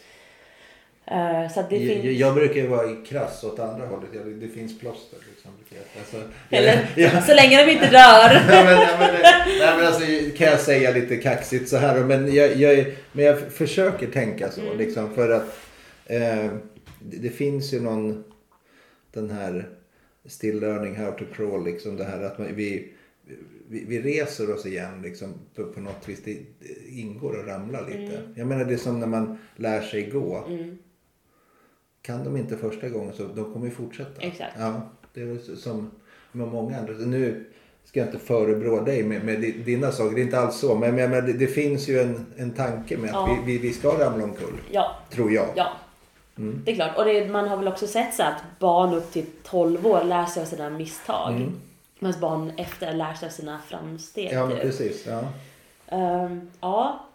Eh, 1.11 1.53
så 1.53 1.65
det 1.71 1.77
Jag, 1.77 2.03
finns... 2.03 2.19
jag 2.19 2.35
brukar 2.35 2.55
ju 2.55 2.67
vara 2.67 2.97
krass 3.07 3.45
åt 3.45 3.59
andra 3.59 3.87
hållet. 3.87 4.09
Jag, 4.13 4.27
det 4.27 4.49
finns 4.49 4.79
plåster 4.79 5.19
liksom. 5.31 5.51
Alltså, 5.99 6.17
Eller, 6.51 6.91
ja. 6.97 7.23
så 7.23 7.35
länge 7.35 7.67
de 7.67 7.73
inte 7.73 7.91
dör. 7.91 8.45
nej, 8.49 8.65
men, 8.65 8.77
nej, 8.77 8.97
men, 8.99 9.15
nej, 9.59 9.77
men 9.77 9.87
alltså, 9.87 10.07
kan 10.37 10.47
jag 10.47 10.61
säga 10.61 10.91
lite 10.91 11.17
kaxigt 11.17 11.69
så 11.69 11.77
här. 11.77 12.05
Men 12.05 12.35
jag, 12.35 12.57
jag, 12.57 12.87
men 13.13 13.25
jag 13.25 13.41
försöker 13.41 14.07
tänka 14.07 14.51
så. 14.51 14.61
Mm. 14.61 14.79
Liksom, 14.79 15.15
för 15.15 15.31
att 15.31 15.59
eh, 16.07 16.51
det, 17.01 17.17
det 17.21 17.31
finns 17.31 17.75
ju 17.75 17.81
någon 17.81 18.25
den 19.13 19.31
här 19.31 19.69
still 20.27 20.61
learning 20.61 20.97
how 20.97 21.13
to 21.13 21.25
crawl. 21.35 21.65
Liksom, 21.65 21.97
det 21.97 22.05
här 22.05 22.23
att 22.23 22.39
man, 22.39 22.55
vi, 22.55 22.93
vi, 23.69 23.85
vi 23.85 24.01
reser 24.01 24.55
oss 24.55 24.67
igen 24.67 25.03
liksom, 25.03 25.35
på, 25.55 25.65
på 25.65 25.81
något 25.81 26.09
vis. 26.09 26.23
Det 26.25 26.37
ingår 26.89 27.41
att 27.41 27.47
ramla 27.47 27.81
lite. 27.81 28.17
Mm. 28.17 28.35
Jag 28.37 28.47
menar 28.47 28.65
det 28.65 28.75
är 28.75 28.79
som 28.79 29.01
när 29.01 29.07
man 29.07 29.39
lär 29.57 29.81
sig 29.81 30.11
gå. 30.11 30.45
Mm, 30.49 30.79
Kan 32.03 32.25
de 32.25 32.37
inte 32.37 32.57
första 32.57 32.89
gången 32.89 33.13
så 33.17 33.23
de 33.23 33.53
kommer 33.53 33.67
ju 33.67 33.73
fortsätta. 33.73 34.21
Exakt. 34.21 34.53
Ja, 34.59 34.81
det 35.15 35.21
är 35.23 35.57
som 35.57 35.91
med 36.33 36.49
många 36.49 36.79
andra. 36.79 36.93
Nu 36.93 37.45
ska 37.85 38.01
jag 38.01 38.09
inte 38.09 38.19
förebrå 38.19 38.81
dig 38.81 39.03
med, 39.03 39.25
med 39.25 39.41
di- 39.41 39.53
dina 39.53 39.93
saker, 39.93 40.15
det 40.15 40.21
är 40.21 40.25
inte 40.25 40.39
alls 40.41 40.57
så. 40.59 40.75
Men, 40.75 40.95
men, 40.95 41.11
men 41.11 41.27
det, 41.27 41.33
det 41.33 41.47
finns 41.47 41.89
ju 41.89 42.01
en, 42.01 42.27
en 42.37 42.51
tanke 42.51 42.97
med 42.99 43.11
att 43.11 43.15
Ja. 43.29 43.39
vi, 43.47 43.53
vi, 43.53 43.59
vi 43.69 43.73
ska 43.75 43.89
ramla 43.89 44.25
omkull. 44.25 44.61
ja, 44.71 44.97
Tror 45.11 45.33
jag. 45.33 45.47
ja. 45.55 45.67
Mm. 46.39 46.63
Det 46.65 46.71
är 46.71 46.75
klart. 46.75 46.97
Och 46.99 47.05
det, 47.05 47.29
man 47.29 47.49
har 47.49 47.57
väl 47.57 47.69
också 47.69 47.87
sett 47.87 48.15
så 48.15 48.23
att 48.23 48.43
barn 48.59 48.95
upp 48.95 49.13
till 49.13 49.27
12 49.43 49.87
år 49.87 50.05
lär 50.05 50.27
sig 50.27 50.43
av 50.43 50.47
sina 50.47 50.71
misstag. 50.71 51.37
Mm. 51.37 51.53
Medan 51.99 52.21
barn 52.21 52.53
efter 52.57 52.93
lär 52.93 53.15
sig 53.15 53.27
av 53.27 53.31
sina 53.31 53.59
framsteg. 53.69 54.31
Ja, 54.33 54.47
men 54.47 54.51
typ. 54.57 54.61
precis. 54.63 55.07
Ja. 55.07 55.25
Ehm, 55.87 56.51
ja. 56.61 57.07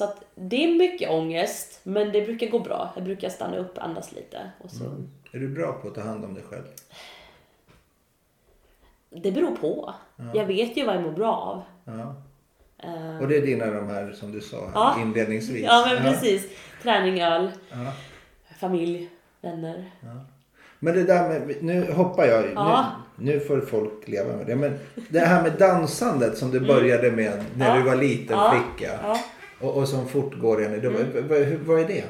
Så 0.00 0.04
att 0.04 0.24
det 0.34 0.64
är 0.64 0.74
mycket 0.78 1.10
ångest, 1.10 1.80
men 1.82 2.12
det 2.12 2.22
brukar 2.22 2.46
gå 2.46 2.58
bra. 2.58 2.90
Jag 2.94 3.04
brukar 3.04 3.28
stanna 3.28 3.56
upp, 3.56 3.78
andas 3.78 4.12
lite. 4.12 4.50
Och 4.58 4.70
så. 4.70 4.84
Mm. 4.84 5.08
Är 5.32 5.38
du 5.38 5.48
bra 5.48 5.72
på 5.72 5.88
att 5.88 5.94
ta 5.94 6.00
hand 6.00 6.24
om 6.24 6.34
dig 6.34 6.42
själv? 6.50 6.62
Det 9.10 9.32
beror 9.32 9.56
på. 9.56 9.94
Jag 10.34 10.44
vet 10.46 10.76
ju 10.76 10.84
vad 10.86 10.94
jag 10.96 11.02
mår 11.02 11.10
bra 11.12 11.32
av. 11.36 11.62
Ja. 11.98 12.14
Ehm, 12.88 13.18
Och 13.20 13.28
det 13.28 13.36
är 13.36 13.42
dina 13.46 13.66
de 13.66 13.86
här 13.88 14.12
som 14.12 14.32
du 14.32 14.40
sa 14.40 14.56
här, 14.56 14.70
Ja. 14.74 14.96
inledningsvis. 15.02 15.64
ja, 15.64 15.86
men 15.94 16.02
precis. 16.12 16.48
Träning, 16.82 17.20
öl, 17.20 17.50
Ja. 17.70 17.92
familj, 18.60 19.08
vänner. 19.40 19.90
Men 20.78 20.94
det 20.94 21.02
där 21.04 21.28
med, 21.28 21.56
nu 21.62 21.92
hoppar 21.92 22.24
jag, 22.26 22.44
Ja. 22.54 22.86
nu, 23.16 23.32
nu 23.32 23.40
får 23.40 23.60
folk 23.60 24.08
leva 24.08 24.36
med 24.36 24.46
det. 24.46 24.56
Men 24.56 24.78
det 25.10 25.20
här 25.20 25.42
med 25.42 25.52
dansandet 25.52 26.38
som 26.38 26.50
du 26.50 26.60
började 26.60 27.10
med 27.10 27.44
när 27.56 27.66
Mm. 27.66 27.68
Ja. 27.68 27.74
du 27.76 27.82
var 27.82 27.96
liten 27.96 28.36
Ja. 28.38 28.50
flicka. 28.76 29.16
Ja. 29.60 29.66
Och, 29.68 29.76
och 29.76 29.88
som 29.88 30.08
fortgår 30.08 30.62
idag. 30.62 30.84
Mm. 30.94 31.28
Vad, 31.28 31.40
vad, 31.66 31.80
är 31.80 31.88
det? 31.88 32.04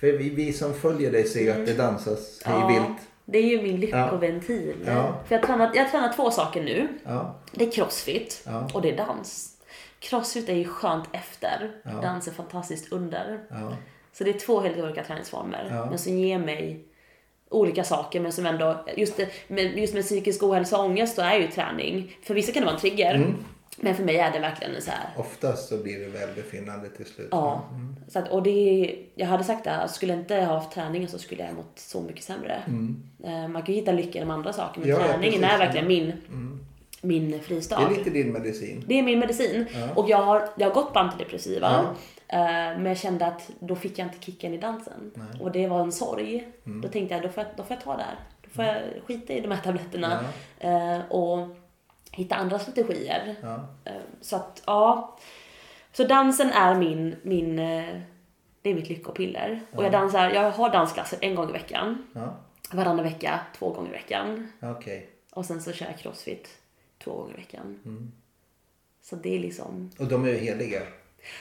För 0.00 0.06
vi, 0.12 0.30
vi 0.30 0.52
som 0.52 0.74
följer 0.74 1.12
dig 1.12 1.24
ser 1.24 1.40
ju 1.40 1.50
att 1.50 1.66
det 1.66 1.74
dansas 1.74 2.42
hej 2.44 2.54
Mm. 2.56 2.74
Ja, 2.74 2.80
vilt. 2.88 2.98
det 3.24 3.38
är 3.38 3.42
ju 3.46 3.62
min 3.62 3.80
lyckoventil. 3.80 4.74
Ja. 4.86 5.20
För 5.28 5.34
jag 5.34 5.44
tränar, 5.46 5.70
jag 5.74 5.90
tränar 5.90 6.12
två 6.12 6.30
saker 6.30 6.62
nu. 6.62 6.88
Ja, 7.04 7.34
Det 7.52 7.66
är 7.66 7.70
crossfit 7.70 8.42
Ja. 8.46 8.68
och 8.74 8.82
det 8.82 8.90
är 8.90 8.96
dans. 8.96 9.56
Crossfit 9.98 10.48
är 10.48 10.54
ju 10.54 10.64
skönt 10.64 11.04
efter. 11.12 11.70
Ja. 11.84 11.90
Dans 11.90 12.28
är 12.28 12.32
fantastiskt 12.32 12.92
under. 12.92 13.40
ja, 13.50 13.76
Så 14.12 14.24
det 14.24 14.30
är 14.30 14.38
två 14.38 14.60
helt 14.60 14.78
olika 14.78 15.04
träningsformer. 15.04 15.68
Ja. 15.70 15.86
Men 15.86 15.98
som 15.98 16.18
ger 16.18 16.38
mig 16.38 16.84
olika 17.48 17.84
saker 17.84 18.20
men 18.20 18.32
som 18.32 18.46
ändå, 18.46 18.84
just, 18.96 19.16
det, 19.16 19.28
med, 19.48 19.78
just 19.78 19.94
med 19.94 20.02
psykisk 20.04 20.42
ohälsa 20.42 20.78
och 20.78 20.84
ångest 20.84 21.14
så 21.16 21.22
är 21.22 21.38
ju 21.38 21.46
träning, 21.46 22.16
för 22.22 22.34
vissa 22.34 22.52
kan 22.52 22.60
det 22.62 22.66
vara 22.66 22.74
en 22.74 22.80
trigger. 22.80 23.14
Mm. 23.14 23.34
Men 23.76 23.94
för 23.94 24.04
mig 24.04 24.16
är 24.18 24.32
det 24.32 24.38
verkligen 24.38 24.74
en 24.74 24.82
så 24.82 24.90
här. 24.90 25.08
oftast 25.16 25.68
så 25.68 25.76
blir 25.76 25.98
det 26.00 26.06
välbefinnande 26.06 26.88
till 26.88 27.06
slut. 27.06 27.28
Ja. 27.30 27.64
Mm. 27.70 27.96
Så 28.08 28.18
att, 28.18 28.28
och 28.28 28.42
det, 28.42 28.96
jag 29.14 29.26
hade 29.26 29.44
sagt 29.44 29.66
att 29.66 29.90
skulle 29.90 30.12
jag 30.12 30.20
inte 30.22 30.34
ha 30.36 30.54
haft 30.54 30.72
träningen 30.72 31.08
så 31.08 31.18
skulle 31.18 31.44
jag 31.44 31.54
mått 31.54 31.72
så 31.78 32.00
mycket 32.00 32.24
sämre. 32.24 32.62
Eh, 33.24 33.48
Man 33.48 33.62
kan 33.62 33.74
ju 33.74 33.80
hitta 33.80 33.92
lycka 33.92 34.18
i 34.18 34.20
de 34.20 34.30
andra 34.30 34.52
sakerna 34.52 34.86
men 34.86 34.94
Mm. 34.94 35.00
Ja, 35.02 35.06
ja, 35.06 35.12
träningen 35.12 35.40
precis. 35.40 35.54
är 35.54 35.58
verkligen 35.58 35.88
min, 35.88 36.12
Mm. 36.28 36.60
min 37.00 37.40
fristad. 37.40 37.80
Det 37.80 37.94
är 37.94 37.98
lite 37.98 38.10
din 38.10 38.32
medicin. 38.32 38.84
Det 38.86 38.98
är 38.98 39.02
min 39.02 39.18
medicin. 39.18 39.66
Ja. 39.74 39.88
Och 39.94 40.10
jag 40.10 40.22
har, 40.22 40.48
jag 40.56 40.66
har 40.68 40.74
gått 40.74 40.92
på 40.92 40.98
antidepressiva. 40.98 41.84
Ja. 42.28 42.38
eh, 42.38 42.76
Men 42.78 42.86
jag 42.86 42.98
kände 42.98 43.26
att 43.26 43.50
då 43.60 43.76
fick 43.76 43.98
jag 43.98 44.06
inte 44.08 44.24
kicken 44.26 44.54
i 44.54 44.58
dansen. 44.58 45.10
Nej. 45.14 45.26
Mm. 45.30 45.40
Och 45.40 45.52
det 45.52 45.66
var 45.68 45.80
en 45.80 45.92
sorg. 45.92 46.48
Då 46.64 46.88
tänkte 46.88 47.14
jag, 47.14 47.22
då 47.22 47.28
får 47.28 47.44
jag, 47.44 47.52
då 47.56 47.62
får 47.62 47.76
jag 47.76 47.84
ta 47.84 47.96
det 47.96 48.02
här. 48.02 48.16
Då 48.42 48.50
får 48.50 48.64
jag 48.64 48.76
skita 49.06 49.32
i 49.32 49.40
de 49.40 49.50
här 49.50 49.62
tabletterna. 49.64 50.20
Eh, 50.58 50.98
Och 51.10 51.48
hitta 52.20 52.34
andra 52.34 52.58
strategier. 52.58 53.34
Ja. 53.42 53.54
Eh, 53.84 53.92
Så 54.20 54.36
att, 54.36 54.62
ja. 54.66 55.16
Så 55.92 56.04
dansen 56.04 56.50
är 56.52 56.74
min, 56.74 57.16
min 57.22 57.58
eh, 57.58 57.84
det 58.62 58.70
är 58.70 58.74
mitt 58.74 58.88
lyckopiller. 58.88 59.60
Och 59.74 59.84
jag 59.84 59.92
dansar, 59.92 60.30
jag 60.30 60.50
har 60.50 60.70
dansklasser 60.70 61.18
en 61.20 61.34
gång 61.34 61.48
i 61.48 61.52
veckan. 61.52 62.06
Ja. 62.12 62.36
Varannan 62.72 63.04
vecka, 63.04 63.40
två 63.58 63.70
gånger 63.70 63.88
i 63.90 63.92
veckan. 63.92 64.52
Okej. 64.62 65.10
Och 65.32 65.44
sen 65.46 65.62
så 65.62 65.72
kör 65.72 65.86
jag 65.86 65.98
crossfit 65.98 66.48
två 67.04 67.10
gånger 67.12 67.34
i 67.34 67.36
veckan. 67.36 67.78
Mm. 67.84 68.12
Så 69.02 69.16
det 69.16 69.36
är 69.36 69.38
liksom... 69.38 69.90
Och 69.98 70.06
de 70.06 70.24
är 70.24 70.32
heliga? 70.32 70.80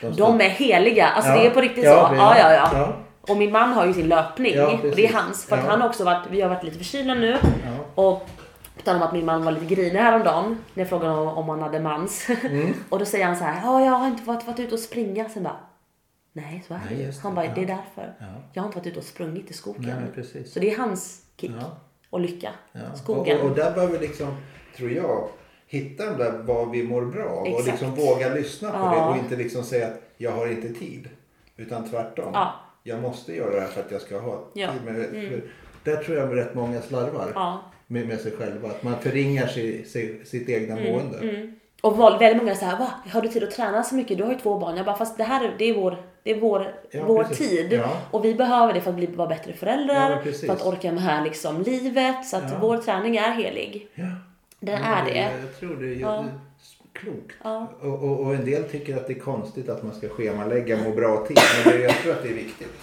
De, 0.02 0.12
De 0.16 0.42
är 0.42 0.50
heliga, 0.50 1.08
alltså 1.08 1.32
Ja. 1.32 1.38
det 1.42 1.46
är 1.48 1.52
på 1.52 1.62
riktigt 1.62 1.84
Ja, 1.84 2.10
så. 2.10 2.16
Ja, 2.16 2.38
ja, 2.40 2.54
ja. 2.54 2.70
ja. 2.74 2.94
Och 3.22 3.38
min 3.38 3.52
man 3.52 3.74
har 3.74 3.86
ju 3.86 3.94
sin 3.94 4.08
löpning. 4.08 4.54
Ja, 4.56 4.72
och 4.72 4.96
det 4.96 5.06
är 5.08 5.14
hans. 5.14 5.46
För 5.46 5.58
att 5.58 5.64
Ja. 5.64 5.70
han 5.70 5.82
har 5.82 5.88
också 5.90 6.04
varit, 6.04 6.28
vi 6.32 6.42
har 6.42 6.50
varit 6.50 6.64
lite 6.64 6.78
förkylda 6.78 7.14
nu. 7.14 7.38
Ja. 7.42 8.04
Och 8.04 8.30
på 8.80 8.86
tal 8.86 8.96
om 8.96 9.02
att 9.02 9.14
min 9.14 9.26
man 9.26 9.44
var 9.46 9.52
lite 9.52 9.76
grinig 9.76 10.00
häromdagen 10.00 10.58
när 10.74 10.82
jag 10.84 10.90
frågade 10.90 11.14
honom 11.14 11.38
om 11.38 11.50
han 11.50 11.62
hade 11.62 11.80
mans. 11.80 12.30
Mm. 12.44 12.74
och 12.90 13.00
då 13.00 13.06
säger 13.06 13.26
han 13.26 13.36
så 13.36 13.44
här, 13.44 13.62
ja 13.64 13.86
jag 13.86 13.92
har 13.92 14.08
inte 14.08 14.24
varit, 14.24 14.48
varit 14.48 14.60
ute 14.60 14.74
och 14.74 14.80
springa. 14.80 15.30
Sen 15.30 15.44
bara, 15.44 15.58
nej 16.34 16.64
så 16.68 16.74
är 16.74 16.80
Nej, 16.90 17.06
det. 17.06 17.20
Han 17.24 17.36
bara, 17.36 17.46
Ja. 17.46 17.52
det 17.56 17.62
är 17.64 17.68
därför. 17.68 18.14
Ja. 18.20 18.26
Jag 18.54 18.62
har 18.62 18.68
inte 18.68 18.78
varit 18.80 18.88
ute 18.88 19.00
och 19.00 19.06
sprungit 19.06 19.52
i 19.52 19.54
skogen. 19.54 20.02
Nej. 20.16 20.46
Så 20.46 20.60
det 20.60 20.74
är 20.74 20.78
hans 20.78 21.22
kick 21.38 21.52
Ja. 21.62 21.78
och 22.10 22.20
lycka. 22.20 22.50
Ja. 22.72 22.80
Skogen. 22.96 23.40
Och, 23.42 23.50
och 23.50 23.56
där 23.56 23.72
behöver 23.72 23.98
vi 24.00 24.08
liksom, 24.08 24.28
tror 24.78 24.92
jag, 24.92 25.28
hitta 25.68 26.06
de 26.06 26.18
där 26.24 26.32
vad 26.32 26.72
vi 26.72 26.84
mår 26.84 27.06
bra 27.06 27.30
av 27.30 27.54
och 27.54 27.66
liksom 27.66 27.96
våga 27.96 28.34
lyssna 28.34 28.72
på 28.72 28.78
Ja. 28.78 28.92
det 28.96 29.02
och 29.12 29.18
inte 29.18 29.36
liksom 29.36 29.64
säga 29.64 29.88
att 29.88 30.02
jag 30.18 30.32
har 30.32 30.48
inte 30.48 30.74
tid. 30.74 31.10
Utan 31.58 31.90
tvärtom. 31.90 32.30
Ja. 32.34 32.54
Jag 32.84 33.02
måste 33.02 33.36
göra 33.36 33.56
det 33.56 33.62
här 33.62 33.68
för 33.68 33.82
att 33.82 33.92
jag 33.92 34.02
ska 34.02 34.20
ha 34.20 34.44
Ja. 34.54 34.72
tid 34.72 34.94
det. 34.96 35.04
För 35.30 35.42
Där 35.84 36.04
tror 36.04 36.18
jag 36.18 36.38
rätt 36.38 36.56
många 36.56 36.82
slarvar 36.82 37.32
Ja. 37.36 37.62
Med, 37.92 38.08
med 38.08 38.20
sig 38.20 38.32
själva. 38.32 38.68
Att 38.70 38.84
man 38.84 39.00
förringar 39.02 39.48
sig, 39.48 39.86
sig, 39.86 40.26
sitt 40.26 40.50
egna 40.50 40.76
mående. 40.76 41.18
Mm. 41.18 41.56
Och 41.82 42.00
väldigt 42.00 42.38
många 42.44 42.56
säger 42.56 42.78
va? 42.78 42.92
Har 43.12 43.22
du 43.22 43.28
tid 43.28 43.44
att 43.44 43.52
träna 43.52 43.84
så 43.84 43.96
mycket? 43.96 44.18
Du 44.18 44.24
har 44.24 44.32
ju 44.32 44.40
två 44.40 44.60
barn. 44.60 44.78
Jag 44.78 44.86
bara, 44.86 44.96
fast 44.98 45.18
det 45.18 45.24
här 45.24 45.46
är- 45.46 45.56
det 45.58 45.66
är 45.70 45.74
vår, 45.74 45.98
det 46.24 46.32
är 46.32 46.40
vår, 46.40 46.74
Ja, 46.92 47.04
vår 47.08 47.24
precis. 47.24 47.50
tid. 47.50 47.74
Ja. 47.74 47.98
Och 48.12 48.26
vi 48.26 48.36
behöver 48.36 48.74
det 48.74 48.82
för 48.82 48.90
att 48.90 48.96
bli, 48.96 49.06
vara 49.06 49.28
bättre 49.28 49.52
Ja, 49.52 49.58
föräldrar. 49.58 50.22
precis. 50.24 50.46
för 50.46 50.54
att 50.54 50.66
orka 50.66 50.92
med 50.92 51.24
liksom 51.24 51.62
livet. 51.62 52.26
Så 52.28 52.38
att 52.38 52.44
Ja. 52.52 52.58
vår 52.62 52.78
träning 52.78 53.16
är 53.18 53.32
helig. 53.32 53.88
Ja. 53.96 54.06
Den 54.60 54.80
Ja, 54.82 54.88
är 54.96 55.06
det. 55.06 55.20
Jag 55.20 55.60
tror 55.60 55.76
det 55.76 55.88
är 55.96 56.00
Ja. 56.00 56.26
klokt. 56.94 57.36
Ja. 57.44 57.68
Och, 57.82 58.04
och, 58.04 58.20
och 58.20 58.36
en 58.36 58.46
del 58.46 58.64
tycker 58.64 58.98
att 58.98 59.08
det 59.08 59.14
är 59.14 59.20
konstigt 59.20 59.70
att 59.70 59.84
man 59.84 59.96
ska 59.96 60.10
schemalägga 60.10 60.78
må 60.84 60.92
bra 60.92 61.26
tid. 61.28 61.38
Men 61.66 61.74
det, 61.74 61.84
jag 61.84 61.94
tror 61.96 62.12
att 62.14 62.24
det 62.24 62.30
är 62.30 62.34
viktigt. 62.34 62.74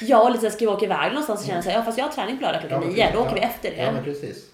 Ja, 0.00 0.22
och 0.24 0.30
lite 0.30 0.46
här, 0.46 0.50
ska 0.50 0.60
vi 0.64 0.66
åka 0.72 0.84
iväg 0.84 1.08
någonstans 1.10 1.40
och 1.40 1.46
känna 1.46 1.62
så 1.62 1.70
här, 1.70 1.76
ja 1.78 1.84
fast 1.84 1.98
jag 1.98 2.04
har 2.04 2.12
träning 2.12 2.36
på 2.36 2.42
lördag 2.42 2.60
klockan 2.60 2.82
Ja, 2.82 2.88
nio. 2.88 3.12
Då 3.12 3.18
åker 3.20 3.34
vi 3.34 3.40
efter 3.40 3.70
det. 3.70 3.76
Ja, 3.82 3.92
men 3.92 4.04
precis. 4.04 4.50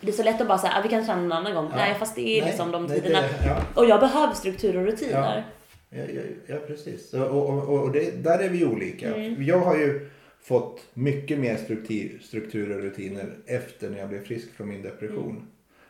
Det 0.00 0.08
är 0.08 0.12
så 0.12 0.22
lätt 0.22 0.40
att 0.40 0.48
bara 0.48 0.58
säga, 0.58 0.72
ah, 0.76 0.80
vi 0.82 0.88
kan 0.88 1.06
träna 1.06 1.20
någon 1.22 1.32
annan 1.32 1.54
gång. 1.54 1.66
Ja. 1.70 1.76
Nej, 1.76 1.94
fast 1.98 2.14
det 2.16 2.20
är 2.20 2.40
Nej, 2.40 2.50
liksom 2.50 2.70
de 2.72 2.86
nej, 2.86 2.96
det- 3.00 3.02
tiderna. 3.06 3.26
ja. 3.46 3.56
Och 3.74 3.86
jag 3.86 4.00
behöver 4.00 4.34
struktur 4.34 4.76
och 4.76 4.84
rutiner. 4.84 5.44
Ja, 5.90 5.98
ja, 6.14 6.20
ja 6.46 6.56
precis. 6.66 7.14
Och, 7.14 7.26
och, 7.26 7.68
och, 7.68 7.80
och 7.82 7.92
det, 7.92 8.10
där 8.24 8.38
är 8.38 8.48
vi 8.48 8.64
olika. 8.64 9.14
Mm. 9.14 9.42
Jag 9.42 9.58
har 9.58 9.76
ju 9.76 10.10
fått 10.42 10.80
mycket 10.94 11.38
mer 11.38 11.56
struktur, 11.56 12.18
struktur 12.24 12.76
och 12.76 12.82
rutiner 12.82 13.26
efter 13.46 13.90
när 13.90 13.98
jag 13.98 14.08
blev 14.08 14.24
frisk 14.24 14.54
från 14.56 14.68
min 14.68 14.82
depression. 14.82 15.30
Mm. 15.30 15.42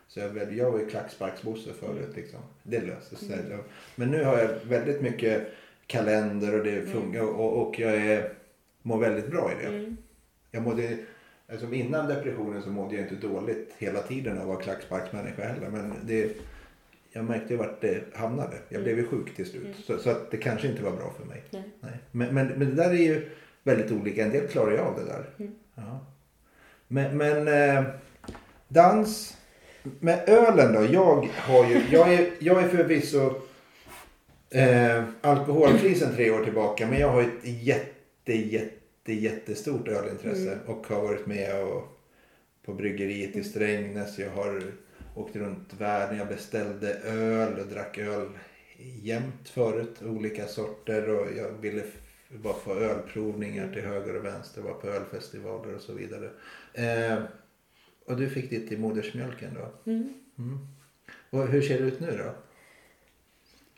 Så 0.09 0.20
jag, 0.20 0.28
väl- 0.28 0.57
jag 0.57 0.70
var 0.70 0.78
ju 0.78 0.86
klacksparksbosse 0.86 1.70
förut. 1.80 2.12
Liksom. 2.16 2.41
Det 2.62 2.80
löste 2.80 3.16
sig. 3.16 3.38
Mm. 3.47 3.59
Men 3.95 4.09
nu 4.11 4.24
har 4.24 4.38
jag 4.38 4.49
väldigt 4.68 5.01
mycket 5.01 5.43
kalender 5.86 6.59
och 6.59 6.64
det 6.64 6.86
funkar. 6.93 7.22
Och, 7.22 7.66
och 7.68 7.78
jag 7.80 7.93
är, 7.97 8.32
mår 8.83 8.99
väldigt 8.99 9.31
bra 9.31 9.53
i 9.53 9.62
det. 9.62 9.68
Mm. 9.68 9.97
Jag 10.51 10.62
mådde, 10.62 10.97
alltså 11.53 11.72
innan 11.72 12.09
depressionen 12.09 12.62
så 12.62 12.70
mådde 12.70 12.95
jag 12.95 13.05
inte 13.05 13.26
dåligt 13.26 13.74
hela 13.78 14.01
tiden 14.01 14.37
av 14.37 14.43
att 14.43 14.49
vara 14.49 14.62
klacksparksmänniska 14.62 15.49
heller. 15.49 15.70
Men 15.70 15.95
det, 16.07 16.37
jag 17.12 17.24
märkte 17.24 17.57
vart 17.57 17.81
det 17.81 18.05
hamnade. 18.14 18.57
Jag 18.68 18.83
blev 18.83 18.99
ju 18.99 19.07
sjuk 19.07 19.37
till 19.37 19.47
slut. 19.47 19.76
Så, 19.85 19.99
så 19.99 20.11
att 20.11 20.31
det 20.31 20.37
kanske 20.37 20.68
inte 20.68 20.83
var 20.83 20.93
bra 20.93 21.12
för 21.18 21.24
mig. 21.24 21.43
Nej. 21.51 21.62
Nej. 21.81 21.99
Men, 22.11 22.35
men, 22.35 22.47
men 22.47 22.68
det 22.68 22.74
där 22.83 22.91
är 22.91 22.95
ju 22.95 23.31
väldigt 23.62 23.93
olika. 23.93 24.24
En 24.24 24.31
del 24.31 24.49
klarar 24.49 24.72
ju 24.72 24.78
av 24.78 24.97
det 24.97 25.05
där. 25.05 25.26
Mm. 25.39 25.53
Ja. 25.74 26.07
Men, 26.89 27.16
men 27.16 27.49
eh, 27.49 27.85
dans. 28.68 29.37
Med 29.83 30.28
ölen 30.28 30.72
då. 30.72 30.85
Jag, 30.93 31.28
har 31.37 31.70
ju, 31.70 31.81
jag, 31.91 32.14
är, 32.14 32.31
jag 32.39 32.62
är 32.62 32.68
förvisso 32.68 33.35
eh, 34.51 35.05
alkoholfri 35.20 35.95
sedan 35.95 36.14
tre 36.14 36.31
år 36.31 36.45
tillbaka. 36.45 36.87
Men 36.87 37.01
jag 37.01 37.09
har 37.09 37.22
ett 37.22 37.28
jätte, 37.43 37.99
jätte, 38.37 39.12
jättestort 39.12 39.89
ölintresse. 39.89 40.59
Och 40.66 40.87
har 40.87 41.03
varit 41.03 41.26
med 41.26 41.64
och, 41.64 41.83
på 42.64 42.74
bryggeriet 42.74 43.37
i 43.37 43.45
Strängnäs. 43.45 44.18
Jag 44.18 44.31
har 44.31 44.62
åkt 45.14 45.37
runt 45.37 45.74
världen. 45.78 46.18
Jag 46.18 46.28
beställde 46.28 46.95
öl 46.95 47.59
och 47.61 47.66
drack 47.66 47.99
öl 47.99 48.28
jämt 49.03 49.49
förut. 49.49 50.03
Olika 50.03 50.47
sorter. 50.47 51.09
Och 51.09 51.26
jag 51.37 51.51
ville 51.61 51.83
bara 52.43 52.55
få 52.55 52.74
ölprovningar 52.74 53.72
till 53.72 53.83
höger 53.83 54.16
och 54.16 54.24
vänster. 54.24 54.62
Var 54.62 54.74
på 54.74 54.87
ölfestivaler 54.89 55.74
och 55.74 55.81
så 55.83 55.93
vidare. 55.93 56.31
Eh, 56.74 57.22
och 58.07 58.16
du 58.16 58.31
fick 58.31 58.51
ditt 58.51 58.72
i 58.72 58.76
modersmjölken 58.78 59.55
då? 59.55 59.91
Mm. 59.91 60.14
Mm. 60.39 60.59
Och 61.31 61.47
hur 61.49 61.62
ser 61.62 61.78
det 61.78 61.85
ut 61.85 62.01
nu 62.01 62.16
då? 62.18 62.35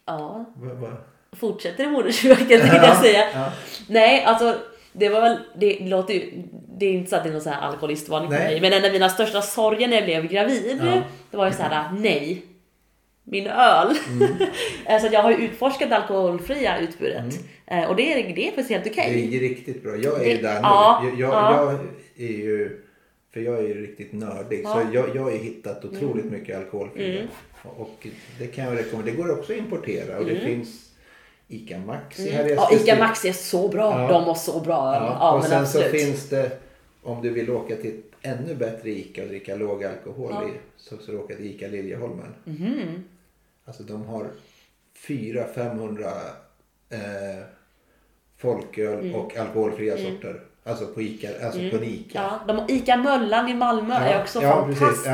Ja, 0.04 0.44
Vad- 0.56 0.76
vad- 0.76 0.96
fortsätter 1.36 1.84
i 1.84 1.86
modersmjölken 1.86 2.46
tänkte 2.60 2.76
jag 2.76 2.96
säga. 2.96 3.24
Ja. 3.34 3.52
Nej, 3.88 4.24
alltså 4.24 4.54
det 4.92 5.08
var 5.08 5.20
väl, 5.20 5.38
det 5.56 5.78
låter 5.80 6.14
ju, 6.14 6.42
det 6.78 6.86
är 6.86 6.92
inte 6.92 7.10
så 7.10 7.16
att 7.16 7.22
det 7.24 7.28
är 7.28 7.32
någon 7.32 7.40
sån 7.42 7.52
här 7.52 7.60
alkoholistvarning 7.68 8.30
för 8.30 8.38
Nej. 8.38 8.50
mig, 8.50 8.60
men 8.60 8.72
en 8.72 8.84
av 8.84 8.92
mina 8.92 9.08
största 9.08 9.42
sorger 9.42 9.88
när 9.88 9.96
jag 9.96 10.04
blev 10.04 10.26
gravid, 10.26 10.80
Ja. 10.82 11.02
det 11.30 11.36
var 11.36 11.46
ju 11.46 11.52
så 11.52 11.62
här: 11.62 11.92
nej, 11.92 12.42
min 13.24 13.46
öl. 13.46 13.96
Mm. 14.08 14.28
så 15.00 15.06
att 15.06 15.12
jag 15.12 15.22
har 15.22 15.30
ju 15.30 15.36
utforskat 15.36 15.90
det 15.90 15.96
alkoholfria 15.96 16.78
utbudet 16.78 17.34
Eh, 17.66 17.84
och 17.84 17.96
det 17.96 18.12
är, 18.12 18.34
det 18.34 18.42
är 18.42 18.46
faktiskt 18.46 18.70
helt 18.70 18.86
okej. 18.86 19.04
Mm. 19.08 19.30
Det 19.30 19.36
är 19.36 19.40
ju 19.40 19.48
riktigt 19.48 19.82
bra. 19.82 19.96
Jag 19.96 20.20
är 20.26 20.30
ju 20.30 20.36
Det- 20.36 20.42
där 20.42 20.54
nu. 20.54 20.60
ja, 20.62 21.04
jag, 21.04 21.20
jag, 21.20 21.32
ja. 21.32 21.72
jag 22.16 22.28
är 22.28 22.32
ju... 22.32 22.82
För 23.32 23.40
jag 23.40 23.58
är 23.58 23.62
ju 23.62 23.86
riktigt 23.86 24.12
nördig. 24.12 24.60
Ja. 24.64 24.80
Mm. 24.80 24.92
Så 24.92 24.96
jag, 24.96 25.16
jag 25.16 25.22
har 25.22 25.30
ju 25.30 25.38
hittat 25.38 25.84
otroligt 25.84 26.24
mycket 26.24 26.56
alkoholfria. 26.58 27.22
Och 27.62 28.06
det 28.38 28.46
kan 28.46 28.64
jag 28.64 28.78
rekommendera. 28.78 29.16
Det 29.16 29.22
går 29.22 29.38
också 29.38 29.52
att 29.52 29.58
importera. 29.58 30.18
Och 30.18 30.24
det 30.24 30.36
finns 30.40 30.91
Ica 31.54 31.78
Maxi 31.78 32.30
här 32.30 32.44
i 32.44 32.52
Mm. 32.52 32.54
Ja, 32.70 32.76
Ica. 32.76 32.98
Maxi 32.98 33.28
är 33.28 33.32
så 33.32 33.68
bra. 33.68 34.00
Ja. 34.02 34.08
De 34.08 34.24
har 34.24 34.34
så 34.34 34.60
bra 34.60 34.94
öl. 34.96 35.02
Ja, 35.02 35.16
Ja, 35.20 35.32
och 35.32 35.44
sen 35.44 35.62
absolut. 35.62 35.86
så 35.86 35.92
finns 35.92 36.28
det, 36.28 36.50
om 37.02 37.22
du 37.22 37.30
vill 37.30 37.50
åka 37.50 37.76
till 37.76 37.90
ett 37.98 38.04
ännu 38.22 38.54
bättre 38.54 38.90
Ica 38.90 39.22
och 39.22 39.28
dricka 39.28 39.54
låg 39.56 39.84
alkohol 39.84 40.30
Ja. 40.34 40.48
i, 40.48 40.52
så 40.76 40.96
ska 40.98 41.12
du 41.12 41.18
åka 41.18 41.34
till 41.36 41.46
Ica 41.46 41.66
Liljeholmen. 41.68 42.34
Mhm. 42.44 43.04
Alltså 43.64 43.82
de 43.82 44.04
har 44.04 44.26
400-500 45.06 46.06
eh, 46.90 46.98
folköl 48.38 49.14
och 49.14 49.36
alkoholfria 49.36 49.96
sorter. 49.96 50.40
Alltså 50.64 50.86
på 50.86 51.02
Ica, 51.02 51.28
alltså 51.44 51.60
på 51.70 51.76
en 51.76 51.84
Ica. 51.84 52.18
Ja, 52.46 52.54
de, 52.54 52.74
Ica 52.74 52.96
Möllan 52.96 53.48
i 53.48 53.54
Malmö 53.54 53.94
Ja, 53.94 54.00
är 54.00 54.22
också 54.22 54.40
fantastiskt. 54.40 55.06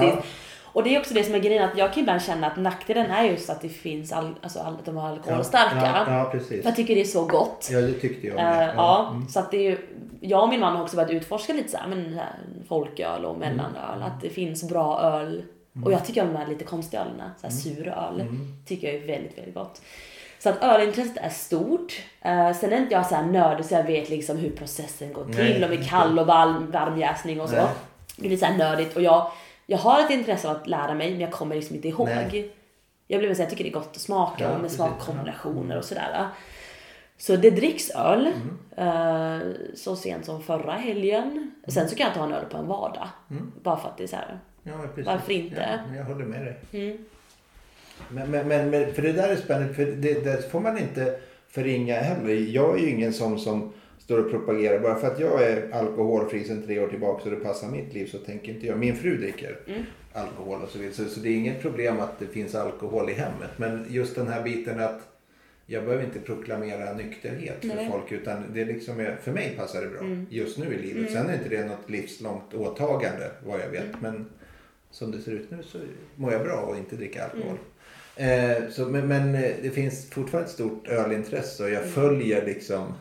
Och 0.72 0.82
det 0.84 0.94
är 0.94 1.00
också 1.00 1.14
det 1.14 1.24
som 1.24 1.34
är 1.34 1.38
grejen, 1.38 1.64
att 1.70 1.78
jag 1.78 1.92
kan 1.92 2.00
ibland 2.00 2.22
känna 2.22 2.46
att 2.46 2.56
nackdelen 2.56 3.10
är 3.10 3.24
just 3.24 3.50
att 3.50 3.60
det 3.60 3.68
finns 3.68 4.12
all, 4.12 4.34
alltså 4.42 4.60
all, 4.60 4.76
de 4.84 4.96
har 4.96 5.08
alkoholstarka. 5.08 6.04
Ja, 6.06 6.18
ja, 6.18 6.28
precis. 6.32 6.64
Jag 6.64 6.76
tycker 6.76 6.94
det 6.94 7.00
är 7.00 7.04
så 7.04 7.24
gott. 7.24 7.68
Ja, 7.72 7.80
det 7.80 7.92
tyckte 7.92 8.26
jag 8.26 8.36
med. 8.36 8.74
ja, 8.76 9.08
Mm. 9.10 9.28
så 9.28 9.38
att 9.40 9.50
det 9.50 9.56
är 9.56 9.70
ju, 9.70 9.78
jag 10.20 10.42
och 10.42 10.48
min 10.48 10.60
man 10.60 10.76
har 10.76 10.82
också 10.82 10.96
börjat 10.96 11.10
utforska 11.10 11.52
lite 11.52 11.68
så 11.68 11.76
här, 11.76 11.88
men 11.88 12.20
folköl 12.68 13.24
och 13.24 13.38
mellanöl, 13.38 13.94
Mm. 13.96 14.02
att 14.02 14.20
det 14.20 14.30
finns 14.30 14.68
bra 14.68 15.00
öl. 15.00 15.42
Och 15.84 15.92
jag 15.92 16.04
tycker 16.06 16.22
om 16.22 16.32
de 16.32 16.36
här 16.38 16.46
lite 16.46 16.64
konstiga 16.64 17.02
ölen, 17.02 17.30
så 17.40 17.46
här 17.46 17.50
Mm. 17.54 17.84
suröl, 17.84 18.26
tycker 18.66 18.86
jag 18.92 19.02
är 19.02 19.06
väldigt, 19.06 19.38
väldigt 19.38 19.54
gott. 19.54 19.80
Så 20.38 20.48
att 20.48 20.62
ölintresset 20.62 21.16
är 21.16 21.28
stort. 21.28 21.92
Uh, 22.26 22.52
sen 22.52 22.72
är 22.72 22.76
inte 22.76 22.94
jag 22.94 23.06
så 23.06 23.14
här 23.14 23.22
nördig 23.22 23.64
så 23.66 23.74
jag 23.74 23.84
vet 23.84 24.10
liksom 24.10 24.36
hur 24.36 24.50
processen 24.50 25.12
går 25.12 25.24
till, 25.24 25.34
Nej, 25.36 25.64
om 25.64 25.70
det 25.70 25.76
är 25.76 25.84
kall 25.84 26.18
och 26.18 26.26
varm, 26.26 26.70
varmjäsning 26.70 27.40
och 27.40 27.48
så. 27.48 27.56
Nej. 27.56 27.64
Det 28.16 28.26
är 28.26 28.30
lite 28.30 28.40
så 28.46 28.52
här 28.52 28.58
nördigt 28.58 28.96
och 28.96 29.02
jag, 29.02 29.30
jag 29.70 29.78
har 29.78 30.00
ett 30.00 30.10
intresse 30.10 30.48
av 30.48 30.56
att 30.56 30.66
lära 30.66 30.94
mig 30.94 31.10
men 31.10 31.20
jag 31.20 31.32
kommer 31.32 31.54
liksom 31.56 31.76
inte 31.76 31.88
ihåg. 31.88 32.08
Nej. 32.08 32.54
Jag 33.06 33.20
blir 33.20 33.34
så 33.34 33.42
jag 33.42 33.50
tycker 33.50 33.64
det 33.64 33.70
är 33.70 33.74
gott 33.74 33.90
att 33.90 34.00
smaka 34.00 34.44
Ja, 34.44 34.58
med 34.58 34.70
smakkombinationer 34.70 35.78
och 35.78 35.84
sådär. 35.84 36.26
Så 37.16 37.36
det 37.36 37.50
dricks 37.50 37.90
öl. 37.90 38.32
Mm. 38.76 39.38
eh, 39.40 39.46
så 39.74 39.96
sent 39.96 40.24
som 40.24 40.42
förra 40.42 40.72
helgen. 40.72 41.50
Sen 41.66 41.88
så 41.88 41.96
kan 41.96 42.06
jag 42.06 42.14
ta 42.14 42.24
en 42.24 42.32
öl 42.32 42.44
på 42.44 42.56
en 42.56 42.66
vardag. 42.66 43.08
Bara 43.62 43.76
för 43.76 43.88
att 43.88 43.96
det 43.96 44.02
är 44.02 44.08
så 44.08 44.16
här. 44.16 44.38
Ja. 44.62 44.72
Varför 45.04 45.32
inte? 45.32 45.80
Ja, 45.90 45.96
jag 45.96 46.04
håller 46.04 46.24
med 46.24 46.40
dig. 46.44 46.56
Mm. 46.72 47.04
Men, 48.08 48.30
men, 48.30 48.48
men, 48.48 48.70
men 48.70 48.94
för 48.94 49.02
det 49.02 49.12
där 49.12 49.28
är 49.28 49.36
spännande, 49.36 49.74
för 49.74 49.84
det, 49.84 50.24
det 50.24 50.50
får 50.50 50.60
man 50.60 50.78
inte 50.78 51.20
förringa 51.48 52.00
heller. 52.00 52.34
Jag 52.34 52.78
är 52.78 52.82
ju 52.82 52.90
ingen 52.90 53.12
som, 53.12 53.38
som 53.38 53.72
står 54.08 54.18
och 54.24 54.30
propagerar. 54.30 54.78
Bara 54.78 54.94
för 54.94 55.06
att 55.06 55.20
jag 55.20 55.42
är 55.42 55.70
alkoholfri 55.72 56.44
sedan 56.44 56.62
tre 56.66 56.80
år 56.80 56.88
tillbaka 56.88 57.22
så 57.24 57.30
det 57.30 57.36
passar 57.36 57.68
mitt 57.68 57.94
liv 57.94 58.06
så 58.06 58.18
tänker 58.18 58.52
inte 58.52 58.66
jag. 58.66 58.78
Min 58.78 58.96
fru 58.96 59.16
dricker 59.16 59.58
Mm. 59.66 59.82
alkohol 60.12 60.62
och 60.62 60.68
så 60.68 60.78
vidare. 60.78 60.94
Så, 60.94 61.04
så 61.04 61.20
det 61.20 61.28
är 61.28 61.36
inget 61.36 61.60
problem 61.62 62.00
att 62.00 62.18
det 62.18 62.26
finns 62.26 62.54
alkohol 62.54 63.10
i 63.10 63.12
hemmet. 63.12 63.50
Men 63.56 63.86
just 63.88 64.14
den 64.14 64.28
här 64.28 64.42
biten 64.42 64.80
att 64.80 65.00
jag 65.66 65.84
behöver 65.84 66.04
inte 66.04 66.18
proklamera 66.20 66.92
nykterhet 66.92 67.60
för 67.60 67.68
Nej. 67.68 67.88
folk 67.90 68.12
utan 68.12 68.42
det 68.54 68.64
liksom 68.64 69.00
är, 69.00 69.16
för 69.22 69.32
mig 69.32 69.54
passar 69.56 69.80
det 69.82 69.88
bra 69.88 70.00
Mm. 70.00 70.26
just 70.30 70.58
nu 70.58 70.74
i 70.74 70.78
livet. 70.82 71.12
Sen 71.12 71.28
är 71.28 71.34
inte 71.34 71.48
det 71.48 71.64
något 71.64 71.90
livslångt 71.90 72.54
åtagande 72.54 73.30
vad 73.46 73.60
jag 73.60 73.68
vet. 73.68 74.00
Men 74.00 74.26
som 74.90 75.10
det 75.10 75.18
ser 75.18 75.32
ut 75.32 75.50
nu 75.50 75.62
så 75.62 75.78
mår 76.16 76.32
jag 76.32 76.42
bra 76.42 76.56
och 76.60 76.76
inte 76.76 76.96
dricka 76.96 77.24
alkohol. 77.24 77.56
Eh, 78.16 78.70
så, 78.70 78.84
men, 78.86 79.08
men 79.08 79.34
eh, 79.34 79.50
det 79.62 79.70
finns 79.70 80.10
fortfarande 80.10 80.46
ett 80.48 80.54
stort 80.54 80.88
ölintresse 80.88 81.64
och 81.64 81.70
jag 81.70 81.84
följer 81.84 82.46
liksom 82.46 82.92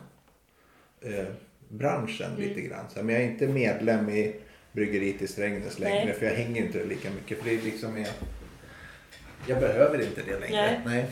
eh, 1.00 1.26
branschen 1.68 2.30
lite 2.36 2.60
grann. 2.60 2.84
Så, 2.94 3.02
men 3.02 3.14
jag 3.14 3.24
är 3.24 3.28
inte 3.28 3.48
medlem 3.48 4.10
i 4.10 4.34
bryggeriet 4.72 5.22
i 5.22 5.26
Strängnäs 5.26 5.78
längre 5.78 6.04
Nej. 6.04 6.14
för 6.14 6.26
jag 6.26 6.34
hänger 6.34 6.62
inte 6.62 6.84
lika 6.84 7.10
mycket. 7.10 7.38
För 7.38 7.44
det 7.44 7.64
liksom 7.64 7.96
är, 7.96 8.08
jag 9.46 9.60
behöver 9.60 10.02
inte 10.02 10.22
det 10.22 10.38
längre. 10.38 10.82
Nej. 10.86 11.06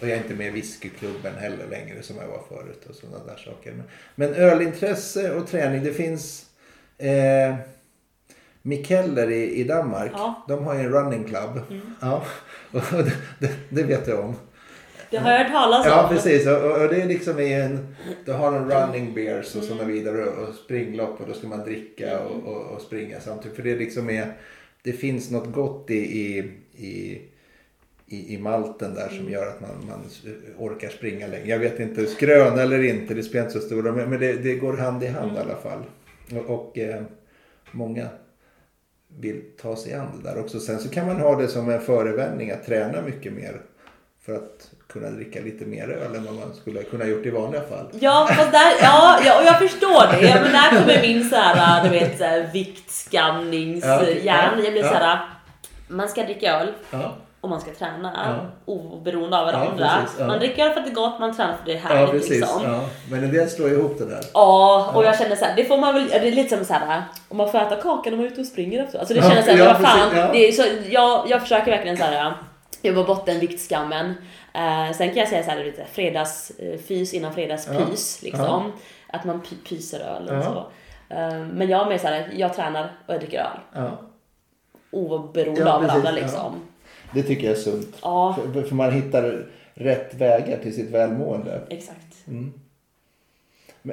Och 0.00 0.08
jag 0.08 0.18
är 0.18 0.22
inte 0.22 0.34
med 0.34 0.46
i 0.46 0.50
whiskyklubben 0.50 1.34
heller 1.34 1.66
längre 1.70 2.02
som 2.02 2.16
jag 2.16 2.28
var 2.28 2.42
förut 2.48 2.86
och 2.88 2.94
sådana 2.94 3.24
där 3.24 3.36
saker. 3.36 3.72
Men, 3.72 3.86
men 4.14 4.34
ölintresse 4.34 5.34
och 5.34 5.46
träning, 5.46 5.84
det 5.84 5.92
finns 5.92 6.46
eh, 6.98 7.54
Mikkeller 8.62 9.30
i, 9.30 9.54
i 9.54 9.64
Danmark. 9.64 10.10
Ja. 10.14 10.44
De 10.48 10.64
har 10.64 10.74
ju 10.74 10.80
en 10.80 10.92
running 10.92 11.24
club. 11.24 11.60
Ja, 12.00 12.24
och 12.72 13.04
det, 13.04 13.12
det, 13.38 13.52
det 13.68 13.82
vet 13.82 14.06
jag 14.08 14.20
om. 14.20 14.36
Det 15.14 15.20
har 15.20 15.30
jag 15.30 15.38
hört 15.38 15.52
talas 15.52 15.86
om. 15.86 15.92
Ja, 15.92 16.08
precis. 16.10 16.46
Och, 16.46 16.82
och 16.82 16.88
det 16.88 17.02
är 17.02 17.08
liksom 17.08 17.40
i 17.40 17.52
en... 17.52 17.94
Du 18.24 18.32
har 18.32 18.52
en 18.52 18.70
running 18.70 19.14
beers 19.14 19.56
och 19.56 19.62
sådana 19.62 19.84
vidare 19.84 20.24
och 20.24 20.54
springlopp 20.54 21.20
och 21.20 21.26
då 21.26 21.34
ska 21.34 21.48
man 21.48 21.64
dricka 21.64 22.20
och, 22.20 22.52
och, 22.52 22.62
och 22.74 22.80
springa 22.80 23.20
samtidigt. 23.20 23.56
För 23.56 23.62
det 23.62 23.76
liksom 23.76 24.10
är... 24.10 24.32
Det 24.82 24.92
finns 24.92 25.30
något 25.30 25.52
gott 25.52 25.90
i, 25.90 25.94
i, 25.96 26.38
i, 26.76 27.22
i, 28.06 28.34
i 28.34 28.38
malten 28.38 28.94
där 28.94 29.08
som 29.08 29.30
gör 29.30 29.46
att 29.46 29.60
man, 29.60 29.70
man 29.88 30.00
orkar 30.58 30.88
springa 30.88 31.26
längre. 31.26 31.48
Jag 31.48 31.58
vet 31.58 31.80
inte, 31.80 32.06
skrön 32.06 32.58
eller 32.58 32.82
inte, 32.82 33.14
det 33.14 33.22
spelar 33.22 33.46
inte 33.46 33.60
så 33.60 33.66
stor 33.66 33.82
roll. 33.82 33.94
Men, 33.94 34.10
men 34.10 34.20
det, 34.20 34.32
det 34.32 34.54
går 34.54 34.76
hand 34.76 35.02
i 35.02 35.06
hand 35.06 35.36
i 35.36 35.40
alla 35.40 35.56
fall. 35.56 35.82
Och, 36.32 36.54
och 36.54 36.78
eh, 36.78 37.02
många 37.70 38.08
vill 39.20 39.42
ta 39.60 39.76
sig 39.76 39.94
an 39.94 40.06
det 40.22 40.30
där 40.30 40.40
också. 40.40 40.60
Sen 40.60 40.78
så 40.78 40.88
kan 40.88 41.06
man 41.06 41.16
ha 41.16 41.40
det 41.40 41.48
som 41.48 41.68
en 41.68 41.80
förevändning 41.80 42.50
att 42.50 42.66
träna 42.66 43.02
mycket 43.02 43.32
mer. 43.32 43.60
För 44.20 44.34
att 44.34 44.73
kunna 44.94 45.10
dricka 45.10 45.40
lite 45.40 45.64
mer 45.64 45.88
öl 45.88 46.14
än 46.16 46.24
vad 46.24 46.34
man 46.34 46.54
skulle 46.54 46.82
kunna 46.82 47.04
gjort 47.04 47.26
i 47.26 47.30
vanliga 47.30 47.60
fall. 47.62 47.86
Ja, 48.00 48.26
fast 48.30 48.52
där, 48.52 48.72
ja, 48.82 49.18
ja, 49.26 49.38
och 49.40 49.44
jag 49.46 49.58
förstår 49.58 50.12
det. 50.20 50.26
Ja, 50.28 50.34
men 50.42 50.52
där 50.52 50.68
kommer 50.80 51.02
min 51.02 51.28
så 51.30 51.36
här, 51.36 51.84
du 51.84 51.88
vet, 51.90 52.18
så 52.18 52.24
här, 52.24 52.50
viktskamningshjärna. 52.52 54.62
Jag 54.64 54.72
blir 54.72 54.82
så 54.82 54.94
här, 54.94 55.18
man 55.88 56.08
ska 56.08 56.22
dricka 56.22 56.60
öl 56.60 56.68
Ja, 56.90 57.14
och 57.40 57.48
man 57.50 57.60
ska 57.60 57.70
träna 57.70 58.12
Ja. 58.66 58.72
oberoende 58.72 59.38
av 59.38 59.46
varandra. 59.46 59.88
precis, 60.02 60.16
ja. 60.20 60.26
Man 60.26 60.38
dricker 60.38 60.64
öl 60.66 60.72
för 60.72 60.80
att 60.80 60.86
det 60.86 60.92
är 60.92 60.94
gott, 60.94 61.20
man 61.20 61.36
tränar 61.36 61.52
för 61.56 61.64
det 61.66 61.72
är 61.72 61.80
ja 61.88 61.94
härligt. 61.94 62.10
precis. 62.10 62.30
liksom. 62.30 62.62
Ja. 62.64 62.80
Men 63.10 63.24
en 63.24 63.32
del 63.32 63.50
slår 63.50 63.70
ihop 63.70 63.98
det 63.98 64.04
där. 64.06 64.20
Ja, 64.34 64.90
och 64.94 65.04
jag 65.04 65.18
känner 65.18 65.36
så 65.36 65.44
här, 65.44 65.56
det 65.56 65.64
får 65.64 65.78
man 65.78 65.94
väl, 65.94 66.08
det 66.08 66.16
är 66.28 66.32
lite 66.32 66.56
som 66.56 66.64
så 66.64 66.72
här, 66.74 67.02
om 67.28 67.36
man 67.36 67.50
får 67.52 67.58
äta 67.58 67.76
kakan 67.76 68.12
när 68.12 68.16
man 68.16 68.26
är 68.26 68.30
ute 68.30 68.40
och 68.40 68.46
springer 68.46 68.84
efter. 68.84 68.98
Alltså 68.98 69.14
det 69.14 69.20
Ja, 69.20 69.30
känns 69.30 69.44
såhär, 69.44 69.58
ja, 69.58 69.64
vad 69.64 69.82
fan, 69.90 70.10
precis, 70.10 70.18
ja. 70.18 70.28
det 70.32 70.48
är 70.48 70.52
så, 70.52 70.62
jag, 70.90 71.24
jag 71.28 71.40
försöker 71.42 71.70
verkligen 71.70 71.96
såhär, 71.96 72.24
jobba 72.24 72.34
bort 72.92 73.26
den 73.26 73.40
viktskammen. 73.40 74.06
Eh, 74.54 74.92
sen 74.92 75.08
kan 75.08 75.16
jag 75.16 75.28
säga 75.28 75.42
såhär, 75.42 75.64
lite 75.64 75.84
fredagsfys 75.92 77.14
innan 77.14 77.34
fredagspys 77.34 78.18
Ja, 78.22 78.26
liksom. 78.28 78.72
Att 79.08 79.24
man 79.24 79.42
py- 79.42 79.68
pyser 79.68 80.00
öl 80.00 80.28
och 80.28 80.34
Ja. 80.34 80.42
så. 80.42 80.66
Eh, 81.14 81.38
men 81.46 81.68
jag 81.68 81.80
är 81.86 81.88
mer 81.88 81.98
såhär, 81.98 82.28
jag 82.36 82.54
tränar 82.54 82.92
och 83.06 83.14
jag 83.14 83.20
dricker 83.20 83.38
öl. 83.38 83.58
Ja. 83.74 83.90
Oberoende 84.90 85.60
Ja, 85.60 85.72
av 85.72 85.82
varandra 85.82 86.10
ja. 86.10 86.16
liksom. 86.22 86.52
Det 87.14 87.22
tycker 87.22 87.44
jag 87.46 87.52
är 87.56 87.60
sunt. 87.60 87.96
Ja, 88.02 88.38
För, 88.52 88.62
för 88.62 88.74
man 88.74 88.92
hittar 88.92 89.46
rätt 89.74 90.14
vägar 90.14 90.58
till 90.62 90.74
sitt 90.74 90.90
välmående. 90.90 91.60
exakt. 91.70 92.16
Men, 92.24 92.54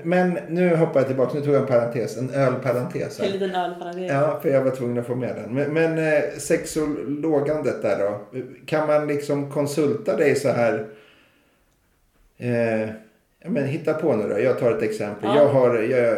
men 0.04 0.38
nu 0.50 0.76
hoppar 0.76 1.00
jag 1.00 1.08
tillbaka. 1.08 1.34
Nu 1.38 1.42
tog 1.46 1.54
jag 1.54 1.62
en 1.62 1.68
parentes. 1.68 2.18
En 2.18 2.30
ölparentes. 2.30 3.20
En 3.20 3.32
liten 3.32 3.56
ölparentes. 3.56 4.12
Ja, 4.12 4.40
för 4.42 4.50
jag 4.50 4.64
var 4.64 4.72
tvungen 4.72 4.98
att 4.98 5.08
få 5.08 5.16
med 5.16 5.36
den. 5.36 5.56
Men, 5.56 5.74
men 5.74 5.98
eh, 6.14 6.24
sexologandet 6.38 7.82
där 7.82 8.00
då. 8.00 8.40
Kan 8.66 8.88
man 8.88 9.08
liksom 9.08 9.52
konsulta 9.52 10.18
dig 10.18 10.36
så 10.36 10.50
här? 10.50 10.88
Eh, 12.38 12.90
men 13.46 13.66
hitta 13.66 13.94
på 13.94 14.16
nu 14.16 14.30
då. 14.30 14.40
Jag 14.40 14.60
tar 14.60 14.72
ett 14.72 14.84
exempel. 14.84 15.30
Ja. 15.30 15.36
Jag 15.36 15.48
har... 15.48 15.80
Jag, 15.80 16.18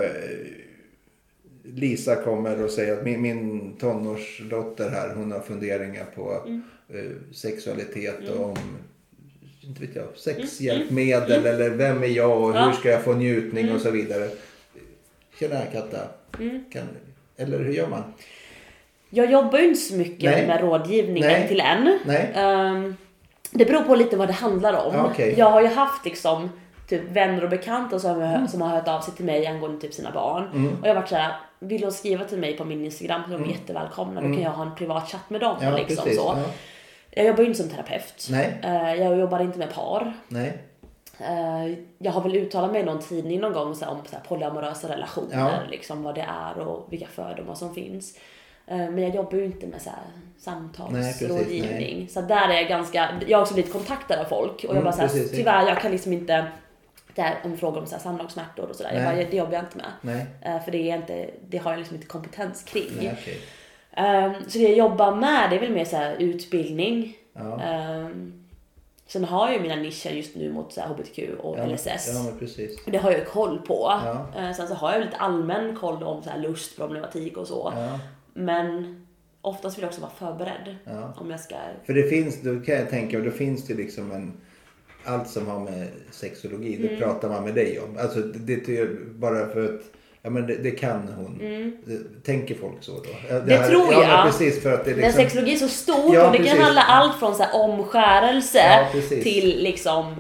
Lisa 1.66 2.16
kommer 2.16 2.64
och 2.64 2.70
säger 2.70 2.94
att 2.98 3.04
min, 3.04 3.22
min 3.22 3.74
tonårsdotter 3.78 4.90
här, 4.90 5.14
hon 5.16 5.32
har 5.32 5.40
funderingar 5.40 6.06
på 6.16 6.42
Mm. 6.46 6.62
eh, 6.90 7.34
sexualitet 7.34 8.30
och 8.30 8.46
om 8.46 8.56
inte 9.68 9.82
vet 9.82 9.96
jag, 9.96 10.06
sexhjälpmedel 10.16 11.46
eller 11.46 11.70
vem 11.70 12.04
är 12.04 12.08
jag 12.08 12.42
och 12.42 12.50
Mm. 12.50 12.56
Ja. 12.56 12.62
Mm. 12.62 12.70
hur 12.72 12.80
ska 12.80 12.90
jag 12.90 13.04
få 13.04 13.14
njutning 13.14 13.72
och 13.72 13.82
så 13.82 13.92
vidare. 13.92 14.30
Tjena 15.40 15.60
Katta. 15.74 15.98
Kan, 16.74 16.84
eller 17.38 17.60
hur 17.60 17.74
gör 17.74 17.88
man? 17.88 18.04
Jag 19.10 19.32
jobbar 19.32 19.60
ju 19.60 19.66
inte 19.68 19.80
så 19.80 19.96
mycket 19.96 20.32
Nej. 20.32 20.48
med 20.48 20.62
rådgivning 20.62 21.24
Nej. 21.24 21.48
till 21.48 21.60
en. 21.62 22.00
Nej. 22.06 22.32
Ehm, 22.36 22.96
det 23.52 23.66
beror 23.66 23.82
på 23.82 23.96
lite 23.96 24.18
vad 24.18 24.28
det 24.30 24.34
handlar 24.34 24.74
om. 24.86 24.94
Ja, 24.96 25.10
okej. 25.14 25.36
Jag 25.38 25.50
har 25.50 25.62
ju 25.62 25.68
haft 25.68 26.06
liksom 26.06 26.50
typ 26.90 27.02
vänner 27.12 27.44
och 27.44 27.50
bekanta 27.50 28.00
som, 28.00 28.22
Mm. 28.22 28.48
som 28.48 28.62
har 28.62 28.70
hört 28.70 28.88
av 28.88 29.02
sig 29.02 29.14
till 29.14 29.26
mig 29.26 29.48
angående 29.48 29.82
typ 29.82 29.94
sina 29.94 30.12
barn. 30.12 30.44
Och 30.82 30.88
jag 30.88 30.94
har 30.96 31.02
varit 31.02 31.10
såhär, 31.10 31.34
vill 31.60 31.82
de 31.82 31.92
skriva 31.92 32.26
till 32.26 32.38
mig 32.38 32.58
på 32.58 32.66
min 32.66 32.86
Instagram 32.86 33.22
så 33.28 33.34
är 33.34 33.40
de 33.40 33.50
jättevälkomna. 33.50 34.22
Då 34.22 34.28
kan 34.28 34.42
jag 34.42 34.52
ha 34.52 34.64
en 34.66 34.76
privat 34.76 35.10
chatt 35.12 35.30
med 35.30 35.42
dem. 35.42 35.58
Mm. 35.62 35.72
Ja, 35.74 35.78
liksom, 35.78 36.04
precis. 36.04 36.20
så. 36.22 36.34
Ja. 36.38 36.44
Jag 37.16 37.26
jobbar 37.26 37.40
ju 37.42 37.46
inte 37.48 37.60
som 37.62 37.70
terapeut. 37.70 38.28
Nej. 38.32 38.60
Eh, 38.64 38.94
jag 39.04 39.20
jobbar 39.20 39.40
inte 39.40 39.60
med 39.60 39.74
par. 39.74 40.14
Nej. 40.28 40.58
Eh, 41.20 41.74
jag 41.98 42.12
har 42.12 42.22
väl 42.22 42.36
uttalat 42.36 42.72
mig 42.72 42.82
i 42.82 42.84
någon 42.86 43.00
tidning 43.02 43.40
någon 43.40 43.54
gång 43.54 43.76
så 43.76 43.86
här, 43.86 43.92
om 43.92 43.98
så 44.10 44.16
här, 44.16 44.24
polyamorösa 44.28 44.90
relationer, 44.90 45.38
Ja. 45.38 45.52
liksom 45.72 46.04
vad 46.04 46.16
det 46.16 46.26
är 46.30 46.60
och 46.60 46.88
vilka 46.94 47.08
fördomar 47.08 47.56
som 47.56 47.76
finns. 47.76 48.18
Eh, 48.68 48.78
men 48.78 48.98
jag 48.98 49.16
jobbar 49.16 49.38
ju 49.38 49.46
inte 49.46 49.68
med 49.68 49.82
så 49.82 49.90
här, 49.90 50.00
samtalsrådgivning. 50.40 52.08
Så 52.10 52.22
där 52.22 52.50
är 52.50 52.54
jag 52.54 52.68
ganska, 52.68 53.10
jag 53.28 53.38
har 53.38 53.42
också 53.42 53.54
blivit 53.54 53.74
kontaktad 53.74 54.20
av 54.20 54.26
folk 54.26 54.54
och 54.54 54.64
jag 54.64 54.72
Mm, 54.72 54.84
bara 54.84 54.94
såhär, 54.94 55.08
precis, 55.08 55.32
ja. 55.32 55.38
tyvärr 55.38 55.68
jag 55.68 55.82
kan 55.82 55.92
liksom 55.92 56.14
inte, 56.14 56.46
det 57.16 57.22
här 57.22 57.36
om 57.44 57.58
frågor 57.58 57.80
om 57.80 57.86
så 57.88 57.96
här 57.96 58.02
samlagssmärtor 58.04 58.70
och 58.70 58.76
sådär, 58.76 58.92
jag 58.94 59.04
bara, 59.04 59.16
det 59.16 59.38
jobbar 59.38 59.54
jag 59.54 59.64
inte 59.64 59.78
med. 59.78 59.92
Nej. 60.02 60.60
För 60.66 60.72
det 60.72 60.78
är 60.92 60.96
inte, 60.98 61.30
det 61.50 61.58
har 61.58 61.72
jag 61.72 61.78
liksom 61.78 61.96
inte 61.96 62.08
kompetens 62.08 62.64
kring. 62.64 62.90
Nej, 62.98 63.16
okej. 63.22 63.38
Ehm, 63.96 64.34
så 64.48 64.58
det 64.58 64.64
jag 64.64 64.78
jobbar 64.78 65.16
med 65.16 65.50
det 65.50 65.56
är 65.56 65.60
väl 65.60 65.72
mer 65.72 65.86
så 65.86 65.96
här 65.96 66.16
utbildning. 66.20 67.18
Ja. 67.34 67.62
Ehm, 67.62 68.34
sen 69.08 69.24
har 69.24 69.48
jag 69.48 69.56
ju 69.56 69.62
mina 69.62 69.76
nischer 69.76 70.10
just 70.10 70.36
nu 70.36 70.52
mot 70.54 70.74
så 70.74 70.82
här 70.82 70.88
HBTQ 70.88 71.20
och 71.40 71.58
Ja, 71.60 71.66
LSS. 71.66 72.12
Ja, 72.14 72.24
men 72.24 72.40
precis. 72.40 72.86
Det 72.86 72.98
har 72.98 73.12
jag 73.12 73.20
ju 73.20 73.26
koll 73.26 73.60
på. 73.60 73.74
Ja. 74.06 74.28
Eh, 74.38 74.52
Sen 74.54 74.68
så 74.68 74.74
har 74.74 74.92
jag 74.94 75.02
lite 75.06 75.18
allmän 75.18 75.76
koll 75.76 76.04
om 76.04 76.24
så 76.24 76.30
här 76.30 76.40
lustproblematik 76.40 77.38
och 77.38 77.48
så. 77.48 77.74
Ja. 77.76 78.00
Men 78.34 79.00
oftast 79.42 79.78
vill 79.78 79.82
jag 79.84 79.90
också 79.90 80.02
vara 80.02 80.12
förberedd. 80.12 80.76
Ja. 80.86 81.14
Om 81.18 81.32
jag 81.32 81.40
ska... 81.40 81.56
För 81.86 81.94
det 81.94 82.04
finns, 82.04 82.42
då 82.42 82.60
kan 82.60 82.76
jag 82.76 82.90
tänka, 82.90 83.20
då 83.20 83.32
finns 83.32 83.68
det 83.68 83.74
liksom 83.74 84.12
en 84.12 84.34
allt 85.06 85.28
som 85.30 85.48
har 85.48 85.60
med 85.60 85.88
sexologi, 86.12 86.76
Mm. 86.76 86.88
det 86.88 86.98
pratar 86.98 87.30
man 87.30 87.44
med 87.44 87.56
dig 87.56 87.80
om. 87.80 87.98
Alltså 87.98 88.20
det, 88.20 88.56
det 88.66 88.78
är 88.78 88.90
bara 89.16 89.48
för 89.48 89.64
att 89.66 89.82
Ja 90.26 90.30
men 90.30 90.48
det, 90.48 90.56
det 90.56 90.72
kan 90.72 91.08
hon. 91.18 91.40
Det, 91.86 92.24
tänker 92.26 92.56
folk 92.56 92.76
så 92.80 92.92
då? 92.92 93.10
Ja, 93.30 93.36
Mm. 93.36 93.48
Det 93.48 93.68
tror 93.68 93.94
ja, 93.94 94.02
jag. 94.02 94.10
Men 94.10 94.26
precis 94.26 94.64
för 94.64 94.74
att 94.74 94.86
det 94.86 94.92
är 94.92 94.96
Men 94.96 95.04
liksom... 95.06 95.24
sexologi 95.24 95.54
är 95.54 95.58
så 95.58 95.68
stort 95.68 96.14
Ja, 96.14 96.26
och 96.26 96.32
det 96.32 96.38
precis. 96.38 96.54
kan 96.54 96.64
handla 96.64 96.82
allt 96.82 97.20
från 97.20 97.36
så 97.36 97.44
här 97.44 97.56
omskärelse 97.56 98.88
Ja, 98.94 99.02
till 99.24 99.64
liksom 99.64 100.16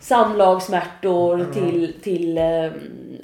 samlagssmärtor 0.00 1.46
till, 1.52 1.92
till 2.02 2.38
um, 2.38 2.72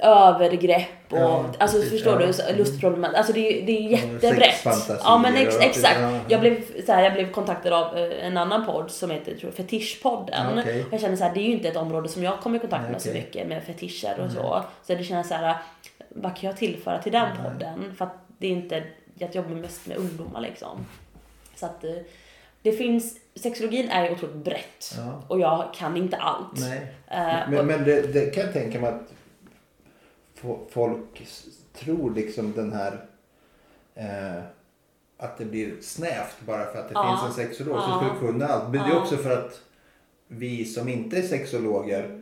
övergrepp 0.03 0.87
och 1.09 1.17
Ja, 1.17 1.45
alltså 1.59 1.77
precis. 1.77 1.91
förstår 1.91 2.21
Ja, 2.21 2.27
du, 2.51 2.57
lustproblem. 2.57 3.15
Alltså 3.15 3.33
det, 3.33 3.39
är- 3.61 3.65
det 3.65 3.71
är 3.71 3.81
jättebrett. 3.81 4.65
Ja 5.03 5.17
men 5.17 5.35
ex, 5.35 5.57
exakt. 5.59 5.99
ja, 6.01 6.11
ja. 6.11 6.19
Jag 6.27 6.39
blev, 6.39 6.83
så 6.85 6.91
här, 6.91 7.03
jag 7.03 7.13
blev 7.13 7.31
kontaktad 7.31 7.73
av 7.73 7.97
eh, 7.97 8.25
en 8.27 8.37
annan 8.37 8.65
podd 8.65 8.91
som 8.91 9.11
heter 9.11 9.35
tror 9.35 9.51
Fetischpodden. 9.51 10.59
Okej. 10.59 10.85
Jag 10.91 11.01
känner 11.01 11.15
så 11.15 11.23
här, 11.23 11.33
det 11.33 11.39
är 11.39 11.43
ju 11.43 11.51
inte 11.51 11.67
ett 11.67 11.77
område 11.77 12.09
som 12.09 12.23
jag 12.23 12.39
kommer 12.39 12.57
i 12.57 12.59
kontakt 12.59 12.83
med 12.83 12.91
Nej, 12.91 13.01
så 13.01 13.09
mycket 13.13 13.47
med 13.47 13.63
fetischer 13.63 14.19
och 14.19 14.31
så. 14.31 14.63
Så 14.83 14.95
det 14.95 15.03
känns 15.03 15.27
så 15.27 15.33
här, 15.33 15.55
vad 16.09 16.35
kan 16.37 16.47
jag 16.49 16.57
tillföra 16.57 17.01
till 17.01 17.11
den 17.11 17.27
podden? 17.43 17.93
För 17.97 18.05
att 18.05 18.15
det 18.37 18.47
är 18.47 18.51
inte, 18.51 18.83
jag 19.17 19.35
jobbar 19.35 19.49
mest 19.55 19.87
med 19.87 19.97
ungdomar 19.97 20.41
liksom. 20.41 20.85
Så 21.55 21.65
att 21.65 21.83
eh, 21.83 21.91
det 22.61 22.71
finns, 22.71 23.17
sexologin 23.35 23.89
är 23.89 24.05
ju 24.05 24.11
otroligt 24.11 24.35
brett 24.35 24.93
Ja. 24.97 25.21
och 25.27 25.39
jag 25.39 25.73
kan 25.75 25.97
inte 25.97 26.17
allt. 26.17 26.59
Nej. 26.59 26.77
Eh, 27.11 27.49
Men, 27.49 27.59
och, 27.59 27.65
men 27.65 27.83
det, 27.83 28.01
det 28.13 28.35
kan 28.35 28.43
jag 28.43 28.53
tänka 28.53 28.79
mig 28.79 28.89
att 28.89 29.01
folk 30.69 31.21
tror 31.73 32.13
liksom 32.15 32.53
den 32.53 32.73
här 32.73 33.05
eh, 33.95 34.43
att 35.17 35.37
det 35.37 35.45
blir 35.45 35.73
snävt 35.81 36.35
bara 36.39 36.65
för 36.65 36.79
att 36.79 36.87
det 36.89 36.93
Ja. 36.93 37.19
finns 37.25 37.37
en 37.37 37.45
sexolog 37.45 37.81
som 37.81 37.91
Ja. 37.91 37.97
skulle 38.15 38.31
kunna 38.31 38.45
allt. 38.47 38.63
Men 38.63 38.71
det 38.71 38.87
är 38.87 38.95
Ja. 38.95 39.01
också 39.01 39.17
för 39.17 39.31
att 39.37 39.61
vi 40.27 40.65
som 40.65 40.89
inte 40.89 41.17
är 41.17 41.21
sexologer 41.21 42.19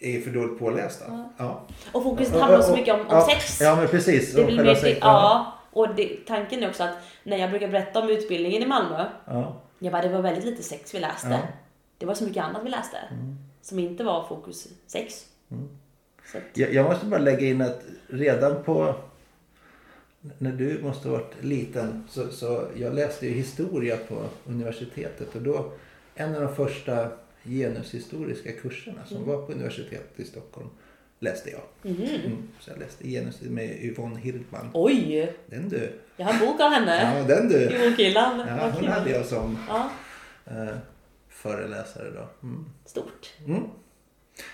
är 0.00 0.20
för 0.20 0.30
dåligt 0.30 0.58
pålästa. 0.58 1.04
Ja. 1.08 1.30
Ja. 1.36 1.66
och 1.92 2.02
fokuset 2.02 2.34
Ja, 2.34 2.40
handlar 2.40 2.60
så 2.62 2.72
mycket 2.76 2.94
om, 2.94 3.00
om 3.00 3.06
ja, 3.10 3.26
sex. 3.26 3.60
Ja 3.60 3.76
men 3.76 3.88
precis. 3.88 4.34
det 4.34 4.40
om 4.40 4.46
vill 4.46 4.56
själva 4.56 4.72
bli, 4.72 4.80
sex. 4.80 4.98
ja, 5.02 5.52
och 5.72 5.94
det, 5.94 6.16
tanken 6.26 6.62
är 6.62 6.68
också 6.68 6.82
att 6.82 6.94
när 7.22 7.36
jag 7.36 7.50
brukar 7.50 7.68
berätta 7.68 8.00
om 8.02 8.08
utbildningen 8.08 8.62
i 8.62 8.66
Malmö, 8.66 9.06
Ja. 9.26 9.56
jag 9.78 9.92
bara, 9.92 10.02
det 10.02 10.08
var 10.08 10.22
väldigt 10.22 10.44
lite 10.44 10.62
sex 10.62 10.94
vi 10.94 10.98
läste. 11.00 11.28
Ja. 11.28 11.38
Det 11.98 12.06
var 12.06 12.14
så 12.14 12.24
mycket 12.24 12.44
annat 12.44 12.62
vi 12.64 12.70
läste. 12.70 12.96
Som 13.62 13.78
inte 13.78 14.04
var 14.04 14.24
fokus 14.28 14.68
sex. 14.86 15.14
Så 15.48 15.54
att, 16.34 16.42
Jag, 16.58 16.74
jag 16.74 16.84
måste 16.84 17.06
bara 17.06 17.20
lägga 17.20 17.46
in 17.46 17.62
att 17.62 17.82
redan 18.08 18.64
på 18.64 18.94
när 20.38 20.52
du 20.52 20.82
måste 20.82 21.08
ha 21.08 21.16
varit 21.16 21.44
liten 21.44 22.04
så, 22.08 22.28
så 22.28 22.68
jag 22.76 22.94
läste 22.94 23.26
ju 23.26 23.32
historia 23.32 23.96
på 23.96 24.24
universitetet 24.46 25.34
och 25.34 25.42
då 25.42 25.72
en 26.14 26.34
av 26.34 26.42
de 26.42 26.54
första 26.56 27.10
genushistoriska 27.44 28.52
kurserna 28.52 29.04
som 29.06 29.24
var 29.26 29.46
på 29.46 29.52
universitetet 29.52 30.20
i 30.20 30.24
Stockholm 30.24 30.68
läste 31.20 31.50
jag. 31.50 31.92
Mm, 31.92 32.48
så 32.60 32.70
jag 32.70 32.78
läste 32.78 33.08
genus 33.08 33.40
med 33.40 33.84
Yvonne 33.84 34.20
Hirdman. 34.20 34.70
Oj! 34.74 35.32
Den 35.46 35.68
du. 35.68 35.92
Jag 36.16 36.26
har 36.26 36.32
en 36.32 36.38
bok 36.38 36.60
av 36.60 36.70
henne. 36.70 37.18
Ja, 37.18 37.34
den 37.36 37.48
du. 37.48 37.84
Jonkillan. 37.84 38.38
Ja, 38.48 38.70
hon 38.74 38.88
hade 38.88 39.10
jag 39.10 39.26
som 39.26 39.58
Ja, 39.68 39.90
eh, 40.46 40.76
föreläsare 41.28 42.10
då. 42.10 42.46
Mm. 42.46 42.64
stort. 42.84 43.34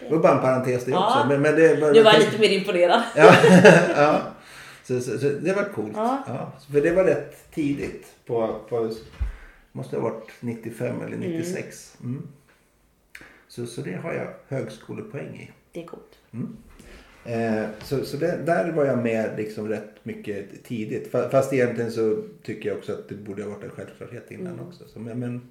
Mm. 0.00 0.10
Det 0.10 0.16
var 0.16 0.22
bara 0.22 0.34
en 0.34 0.40
parentes 0.40 0.84
det 0.84 0.90
Ja. 0.90 1.06
också. 1.06 1.28
Men, 1.28 1.42
men 1.42 1.54
det, 1.56 1.92
Nu 1.92 2.02
var 2.02 2.12
jag 2.12 2.18
lite 2.20 2.38
mer 2.38 2.48
imponerad. 2.48 3.02
Ja, 3.16 3.34
ja. 3.96 4.22
Så, 4.84 5.00
så, 5.00 5.18
så 5.18 5.28
det 5.28 5.52
var 5.52 5.64
coolt. 5.64 5.92
Ja. 5.96 6.24
Ja. 6.26 6.52
För 6.72 6.80
det 6.80 6.90
var 6.92 7.04
rätt 7.04 7.50
tidigt. 7.54 8.06
På, 8.26 8.60
på, 8.68 8.92
måste 9.72 9.96
ha 9.96 10.02
varit 10.02 10.30
95 10.40 11.02
eller 11.06 11.16
96. 11.16 11.96
Mm. 12.02 12.22
Så, 13.48 13.66
så 13.66 13.80
det 13.80 13.92
har 14.02 14.12
jag 14.14 14.28
högskolepoäng 14.48 15.36
i. 15.36 15.50
Det 15.72 15.82
är 15.82 15.86
coolt. 15.86 16.18
Eh, 17.24 17.64
så 17.82 18.04
så 18.04 18.16
det, 18.16 18.38
där 18.46 18.72
var 18.72 18.84
jag 18.84 18.98
med 18.98 19.30
liksom 19.36 19.68
rätt 19.68 19.90
mycket 20.02 20.64
tidigt. 20.64 21.12
Fa- 21.12 21.30
Fast 21.30 21.52
egentligen 21.52 21.92
så 21.92 22.22
tycker 22.42 22.68
jag 22.68 22.78
också 22.78 22.92
att 22.92 23.08
det 23.08 23.14
borde 23.14 23.42
ha 23.42 23.50
varit 23.50 23.64
en 23.64 23.70
självklarhet 23.70 24.30
innan 24.30 24.60
också. 24.60 24.84
Så, 24.88 24.98
men, 24.98 25.18
men, 25.18 25.48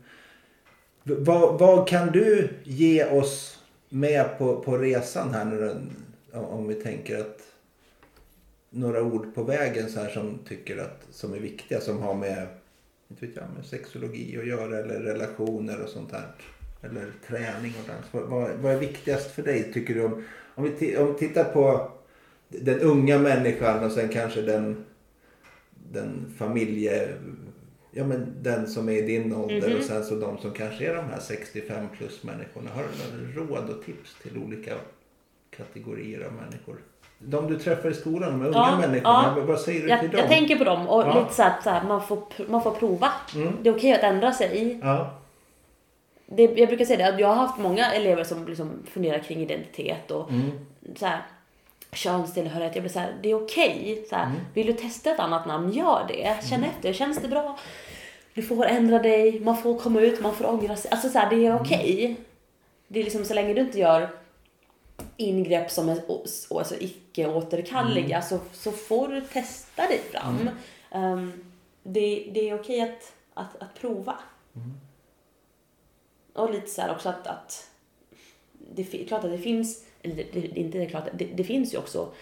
vad, 1.04 1.60
vad 1.60 1.88
kan 1.88 2.12
du 2.12 2.50
ge 2.64 3.06
oss 3.06 3.60
med 3.94 4.38
på, 4.38 4.62
på 4.62 4.78
resan 4.78 5.34
här 5.34 5.46
nu 5.46 5.60
då? 6.32 6.40
Om- 6.40 6.68
vi 6.68 6.76
tänker 6.76 7.20
att 7.20 7.42
några 8.70 9.04
ord 9.04 9.36
på 9.36 9.44
vägen 9.44 9.90
så 9.90 10.00
här 10.00 10.10
som 10.10 10.40
tycker 10.48 10.78
att 10.78 11.08
som 11.12 11.34
är 11.34 11.40
viktiga 11.40 11.82
som 11.82 12.00
har 12.00 12.14
med, 12.14 12.48
inte 13.08 13.26
vet 13.26 13.36
jag, 13.36 13.46
med 13.56 13.66
sexologi 13.66 14.38
att 14.40 14.48
göra 14.48 14.78
eller 14.78 15.00
relationer 15.00 15.84
och 15.84 15.90
sånt 15.90 16.12
där. 16.12 16.28
Eller 16.82 17.12
träning 17.28 17.74
och 17.82 17.88
dans. 17.88 18.06
Vad, 18.12 18.24
vad, 18.24 18.52
vad 18.52 18.72
är 18.72 18.80
viktigast 18.80 19.32
för 19.32 19.44
dig 19.44 19.74
tycker 19.74 19.94
du? 19.94 20.04
Om, 20.04 20.24
om, 20.56 20.64
vi, 20.80 20.98
om 20.98 21.14
vi 21.14 21.20
tittar 21.20 21.44
på 21.44 21.92
den 22.48 22.80
unga 22.80 23.20
människan 23.20 23.84
och 23.84 23.92
sen 23.92 24.10
kanske 24.10 24.42
den, 24.42 24.86
den 25.92 26.34
familje... 26.38 27.08
Ja 27.96 28.04
men 28.04 28.34
den 28.42 28.68
som 28.68 28.90
är 28.90 28.94
i 28.94 29.02
din 29.02 29.36
ålder 29.36 29.78
och 29.78 29.84
sen 29.84 30.04
så 30.04 30.16
de 30.16 30.38
som 30.38 30.52
kanske 30.52 30.86
är 30.92 30.96
de 30.96 31.06
här 31.06 31.20
65 31.20 31.88
plus 31.98 32.24
människorna. 32.24 32.70
Har 32.76 32.84
du 32.84 33.40
några 33.44 33.48
råd 33.62 33.70
och 33.70 33.86
tips 33.86 34.16
till 34.22 34.38
olika 34.38 34.74
kategorier 35.58 36.26
av 36.26 36.34
människor? 36.34 36.76
De 37.20 37.48
du 37.48 37.60
träffar 37.60 37.90
i 37.90 37.94
skolan, 37.94 38.32
de 38.32 38.42
här 38.42 38.48
unga 38.48 38.58
Ja, 38.58 38.78
människorna. 38.88 39.34
ja. 39.38 39.44
Vad 39.46 39.60
säger 39.60 39.82
du 39.82 39.88
Jag, 39.90 40.00
till 40.00 40.10
dem? 40.10 40.20
jag 40.20 40.30
tänker 40.30 40.56
på 40.58 40.64
dem 40.64 40.88
och 40.90 41.02
Ja. 41.02 41.20
lite 41.20 41.34
så 41.36 41.44
att 41.44 41.64
så 41.64 41.70
här, 41.70 41.84
man, 41.84 42.02
får, 42.08 42.24
man 42.48 42.64
får 42.64 42.72
prova. 42.72 43.12
Mm. 43.36 43.54
Det 43.62 43.70
är 43.70 43.76
okej 43.76 43.94
att 43.94 44.04
ändra 44.04 44.32
sig. 44.34 44.80
Ja. 44.82 45.14
Det, 46.26 46.44
jag 46.44 46.68
brukar 46.68 46.86
säga 46.86 46.98
det, 46.98 47.14
att 47.14 47.20
jag 47.20 47.28
har 47.28 47.36
haft 47.36 47.60
många 47.60 47.94
elever 47.94 48.24
som 48.24 48.48
liksom 48.48 48.72
funderar 48.92 49.20
kring 49.20 49.40
identitet 49.42 50.12
och 50.12 50.30
Mm. 50.32 50.52
så 50.96 51.06
här, 51.06 51.22
könstillhörighet. 51.92 52.76
Jag 52.76 52.84
blir 52.84 52.92
så 52.92 53.00
här, 53.00 53.14
det 53.24 53.32
är 53.32 53.44
okej. 53.44 54.06
Så 54.10 54.16
här, 54.16 54.26
Mm. 54.26 54.38
Vill 54.54 54.68
du 54.68 54.74
testa 54.74 55.12
ett 55.12 55.20
annat 55.20 55.48
namn, 55.48 55.72
gör 55.72 56.06
det. 56.08 56.38
Känn 56.50 56.64
efter, 56.64 56.94
känns 56.94 57.18
det 57.22 57.28
bra? 57.28 57.58
Du 58.34 58.42
får 58.42 58.66
ändra 58.66 59.00
dig, 59.00 59.40
man 59.40 59.58
får 59.58 59.80
komma 59.80 60.02
ut, 60.02 60.22
man 60.22 60.36
får 60.36 60.46
ångra 60.46 60.76
sig. 60.76 60.92
Alltså 60.92 61.10
så 61.10 61.20
här, 61.20 61.30
det 61.30 61.46
är 61.46 61.56
okej. 61.62 62.16
Det 62.88 63.00
är 63.00 63.04
liksom 63.04 63.26
så 63.26 63.34
länge 63.34 63.54
du 63.54 63.62
inte 63.62 63.80
gör 63.80 64.10
ingrepp 65.18 65.72
som 65.72 65.90
är 65.90 66.00
alltså 66.50 66.76
icke 66.80 67.28
återkalleliga 67.28 68.22
så, 68.22 68.40
så 68.54 68.72
får 68.72 69.08
du 69.08 69.22
testa 69.22 69.88
dig 69.88 70.00
fram. 70.12 70.50
Ehm, 70.92 71.54
det, 71.84 72.30
det 72.34 72.50
är 72.50 72.60
okej 72.60 72.82
att, 72.82 73.14
att, 73.34 73.62
att 73.62 73.76
prova. 73.80 74.18
Och 76.34 76.52
lite 76.52 76.70
så 76.70 76.82
här 76.82 76.92
också 76.92 77.10
att, 77.10 77.28
att 77.28 77.70
det 78.54 78.94
är 78.94 79.08
klart 79.08 79.24
att 79.24 79.32
det 79.32 79.38
finns, 79.38 79.86
eller 80.02 80.16
det, 80.16 80.24
det, 80.34 80.60
inte 80.60 80.78
det 80.78 80.84
är 80.84 80.90
klart, 80.90 81.08
det, 81.14 81.26
det 81.26 81.44
finns 81.44 81.74
ju 81.74 81.78
också 81.78 82.14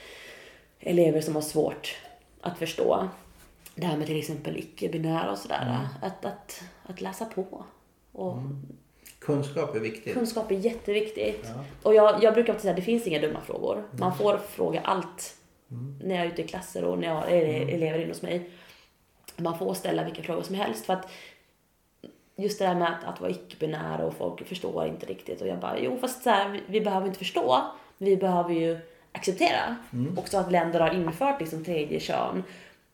elever 0.79 1.21
som 1.21 1.35
har 1.35 1.41
svårt 1.41 1.97
att 2.41 2.59
förstå 2.59 3.09
det 3.75 3.85
här 3.85 3.97
med 3.97 4.07
till 4.07 4.19
exempel 4.19 4.57
icke-binära 4.57 5.31
och 5.31 5.37
sådär. 5.37 5.87
Att, 6.01 6.25
att, 6.25 6.63
att 6.83 7.01
läsa 7.01 7.25
på. 7.25 7.65
Och 8.11 8.37
Kunskap 9.19 9.75
är 9.75 9.79
viktigt. 9.79 10.13
kunskap 10.13 10.51
är 10.51 10.55
jätteviktigt. 10.55 11.45
Ja. 11.55 11.63
Och 11.83 11.95
jag, 11.95 12.23
jag 12.23 12.33
brukar 12.33 12.53
alltid 12.53 12.61
säga 12.61 12.71
att 12.71 12.75
det 12.75 12.81
finns 12.81 13.07
inga 13.07 13.19
dumma 13.19 13.41
frågor. 13.41 13.83
Man 13.91 14.17
får 14.17 14.37
fråga 14.37 14.81
allt 14.81 15.37
när 16.03 16.15
jag 16.15 16.25
är 16.25 16.29
ute 16.29 16.41
i 16.41 16.47
klasser 16.47 16.83
och 16.83 16.99
när 16.99 17.07
jag 17.07 17.15
har 17.15 17.27
ele- 17.27 17.73
elever 17.73 17.99
in 18.01 18.07
hos 18.07 18.21
mig. 18.21 18.49
Man 19.37 19.57
får 19.57 19.73
ställa 19.73 20.03
vilka 20.03 20.23
frågor 20.23 20.41
som 20.41 20.55
helst. 20.55 20.85
För 20.85 20.93
att 20.93 21.11
just 22.35 22.59
det 22.59 22.65
där 22.65 22.75
med 22.75 22.87
att, 22.89 23.03
att 23.03 23.21
vara 23.21 23.31
icke-binär 23.31 24.01
och 24.01 24.13
folk 24.13 24.47
förstår 24.47 24.87
inte 24.87 25.05
riktigt. 25.05 25.41
Och 25.41 25.47
jag 25.47 25.59
bara, 25.59 25.79
jo 25.79 25.97
fast 26.01 26.23
så 26.23 26.29
här, 26.29 26.49
vi, 26.49 26.61
vi 26.67 26.81
behöver 26.81 27.07
inte 27.07 27.19
förstå. 27.19 27.61
Vi 27.97 28.17
behöver 28.17 28.53
ju 28.53 28.79
acceptera. 29.11 29.75
Också 30.17 30.37
att 30.37 30.51
länder 30.51 30.79
har 30.79 30.93
infört 30.93 31.39
liksom 31.39 31.65
tredje 31.65 31.99
kön. 31.99 32.43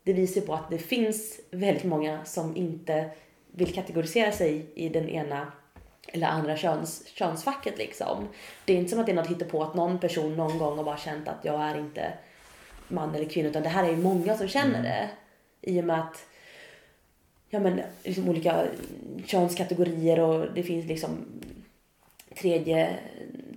Det 0.08 0.14
visar 0.14 0.42
på 0.42 0.54
att 0.54 0.70
det 0.70 0.78
finns 0.78 1.40
väldigt 1.52 1.84
många 1.84 2.26
som 2.26 2.58
inte 2.58 3.10
vill 3.52 3.74
kategorisera 3.74 4.32
sig 4.32 4.66
i 4.76 4.90
den 4.90 5.10
ena 5.10 5.52
eller 6.08 6.28
andra 6.28 6.58
köns, 6.58 7.08
könsfacket 7.08 7.78
liksom. 7.78 8.28
Det 8.66 8.74
är 8.74 8.78
inte 8.78 8.90
som 8.90 9.00
att 9.00 9.06
det 9.06 9.12
är 9.12 9.16
något 9.16 9.50
på 9.50 9.64
att 9.64 9.76
någon 9.76 10.00
person 10.00 10.38
någon 10.38 10.58
gång 10.58 10.78
har 10.78 10.84
bara 10.84 10.98
känt 10.98 11.28
att 11.28 11.46
jag 11.46 11.62
är 11.62 11.78
inte 11.78 12.14
man 12.88 13.16
eller 13.16 13.30
kvinna 13.30 13.50
utan 13.50 13.64
det 13.64 13.70
här 13.70 13.84
är 13.84 13.90
ju 13.90 13.98
många 13.98 14.38
som 14.38 14.48
känner 14.48 14.84
det. 14.84 15.10
I 15.62 15.82
och 15.82 15.86
med 15.86 16.00
att 16.00 16.26
ja 17.50 17.60
men 17.60 17.82
liksom 18.04 18.30
olika 18.30 18.66
könskategorier 19.26 20.20
och 20.20 20.54
det 20.54 20.64
finns 20.64 20.86
liksom 20.86 21.26
tredje, 22.42 22.96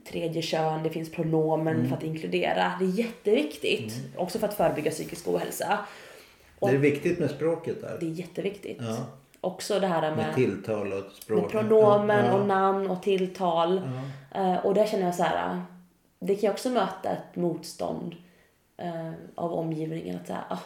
tredje 0.08 0.42
kön, 0.42 0.82
det 0.82 0.90
finns 0.90 1.12
pronomen 1.12 1.88
för 1.88 1.96
att 1.96 2.02
inkludera. 2.02 2.72
Det 2.78 2.84
är 2.84 2.98
jätteviktigt. 2.98 3.94
Också 4.16 4.38
för 4.38 4.48
att 4.48 4.56
förebygga 4.56 4.90
psykisk 4.90 5.28
ohälsa. 5.28 5.78
Det 6.60 6.66
är 6.74 6.78
viktigt 6.78 7.18
med 7.18 7.30
språket 7.30 7.80
där. 7.80 7.96
Det 8.00 8.06
är 8.06 8.10
jätteviktigt. 8.10 8.78
Ja. 8.80 8.96
Också 9.40 9.80
det 9.80 9.86
här 9.86 10.00
med, 10.00 10.16
Med 10.16 10.34
tilltal 10.34 10.92
och 10.92 11.12
språk. 11.12 11.40
med 11.42 11.50
pronomen 11.50 12.24
Ja, 12.26 12.34
och 12.34 12.46
namn 12.46 12.90
och 12.90 13.02
tilltal. 13.02 13.82
Ja. 14.34 14.40
Eh, 14.40 14.66
och 14.66 14.74
där 14.74 14.86
känner 14.86 15.04
jag 15.04 15.14
så 15.14 15.22
här, 15.22 15.62
det 16.20 16.34
kan 16.34 16.40
ju 16.42 16.50
också 16.50 16.70
möta 16.70 17.10
ett 17.10 17.36
motstånd 17.36 18.16
eh, 18.76 19.10
av 19.34 19.52
omgivningen. 19.52 20.16
Att 20.20 20.26
säga, 20.26 20.44
ah, 20.48 20.58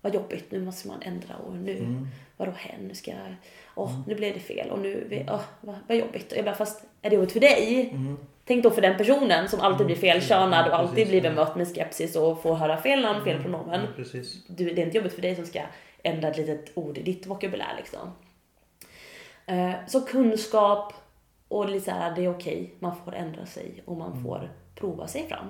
vad 0.00 0.14
jobbigt, 0.14 0.50
nu 0.50 0.64
måste 0.64 0.88
man 0.88 1.02
ändra 1.02 1.34
och 1.46 1.56
nu, 1.56 1.78
Mm. 1.78 2.08
vadå 2.36 2.52
hen, 2.56 2.80
nu 2.88 2.94
ska 2.94 3.10
jag, 3.10 3.34
åh, 3.74 4.00
nu 4.06 4.14
blev 4.14 4.34
det 4.34 4.40
fel 4.40 4.70
och 4.70 4.78
nu, 4.78 5.24
åh, 5.30 5.40
vad, 5.60 5.74
vad 5.88 5.96
jobbigt. 5.96 6.32
Och 6.32 6.38
jag 6.38 6.44
bara, 6.44 6.54
fast 6.54 6.84
är 7.02 7.10
det 7.10 7.16
jobbigt 7.16 7.32
för 7.32 7.40
dig? 7.40 7.94
Tänk 8.44 8.62
då 8.62 8.70
för 8.70 8.82
den 8.82 8.96
personen 8.96 9.48
som 9.48 9.60
alltid 9.60 9.86
blir 9.86 9.96
felkönad 9.96 10.68
och 10.68 10.74
alltid 10.74 10.92
Mm. 10.92 10.94
Precis, 10.94 11.10
blir 11.10 11.22
bemött 11.22 11.56
med 11.56 11.68
skepsis 11.68 12.16
och 12.16 12.42
får 12.42 12.54
höra 12.54 12.76
fel 12.76 13.02
namn, 13.02 13.24
fel 13.24 13.42
pronomen. 13.42 13.80
Ja, 13.80 13.86
precis. 13.96 14.46
Du, 14.46 14.64
det 14.64 14.82
är 14.82 14.86
inte 14.86 14.96
jobbigt 14.96 15.14
för 15.14 15.22
dig 15.22 15.36
som 15.36 15.46
ska 15.46 15.60
ändra 16.02 16.28
ett 16.28 16.36
litet 16.36 16.70
ord 16.74 16.98
i 16.98 17.02
ditt 17.02 17.26
vokabulär 17.26 17.74
liksom. 17.76 18.12
Eh, 19.46 19.72
så 19.86 20.00
kunskap 20.00 20.92
och 21.48 21.68
lite 21.68 21.84
så 21.84 21.90
här, 21.90 22.16
det 22.16 22.24
är 22.24 22.30
okej, 22.30 22.74
man 22.78 22.96
får 23.04 23.14
ändra 23.14 23.46
sig 23.46 23.82
och 23.84 23.96
man 23.96 24.22
får 24.22 24.50
prova 24.74 25.08
sig 25.08 25.28
fram. 25.28 25.46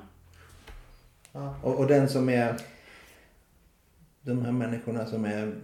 Ja. 1.33 1.55
Och, 1.63 1.79
och 1.79 1.87
den 1.87 2.09
som 2.09 2.29
är... 2.29 2.57
De 4.21 4.45
här 4.45 4.53
människorna 4.53 5.07
som 5.07 5.25
är... 5.25 5.55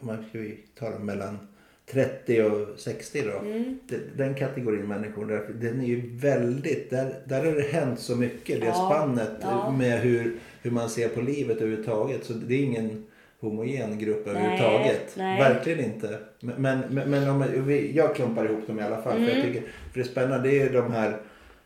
Man 0.00 0.28
ska 0.28 0.38
ju 0.38 0.56
ta 0.78 0.90
dem 0.90 1.06
mellan 1.06 1.48
30 1.92 2.42
och 2.42 2.78
60 2.78 3.22
då. 3.22 3.38
Mm. 3.38 3.78
Den, 4.16 4.34
kategorin 4.34 4.88
människor, 4.88 5.26
där, 5.26 5.48
den 5.54 5.80
är 5.80 5.86
ju 5.86 6.16
väldigt... 6.16 6.90
Där, 6.90 7.14
där 7.24 7.44
har 7.44 7.52
det 7.52 7.62
hänt 7.72 8.00
så 8.00 8.16
mycket. 8.16 8.60
Det 8.60 8.66
Ja, 8.66 8.72
spannet 8.74 9.30
ja. 9.40 9.70
med 9.70 10.00
hur, 10.00 10.36
hur 10.62 10.70
man 10.70 10.90
ser 10.90 11.08
på 11.08 11.20
livet 11.20 11.56
överhuvudtaget. 11.56 12.24
Så 12.24 12.32
det 12.32 12.54
är 12.54 12.62
ingen 12.62 13.06
homogen 13.40 13.98
grupp 13.98 14.26
Nej, 14.26 14.34
överhuvudtaget. 14.36 15.14
nej. 15.16 15.40
Verkligen 15.40 15.84
inte. 15.84 16.18
Men, 16.40 16.80
men, 16.90 17.10
men, 17.10 17.30
om 17.30 17.44
vi, 17.66 17.92
jag 17.96 18.14
klumpar 18.14 18.44
ihop 18.44 18.66
dem 18.66 18.80
i 18.80 18.82
alla 18.82 19.02
fall. 19.02 19.12
För, 19.12 19.18
Mm. 19.18 19.36
jag 19.36 19.42
tycker, 19.46 19.62
för 19.92 19.98
det 19.98 20.04
spännande 20.04 20.48
det 20.48 20.60
är 20.60 20.64
ju 20.64 20.72
de 20.72 20.92
här 20.92 21.16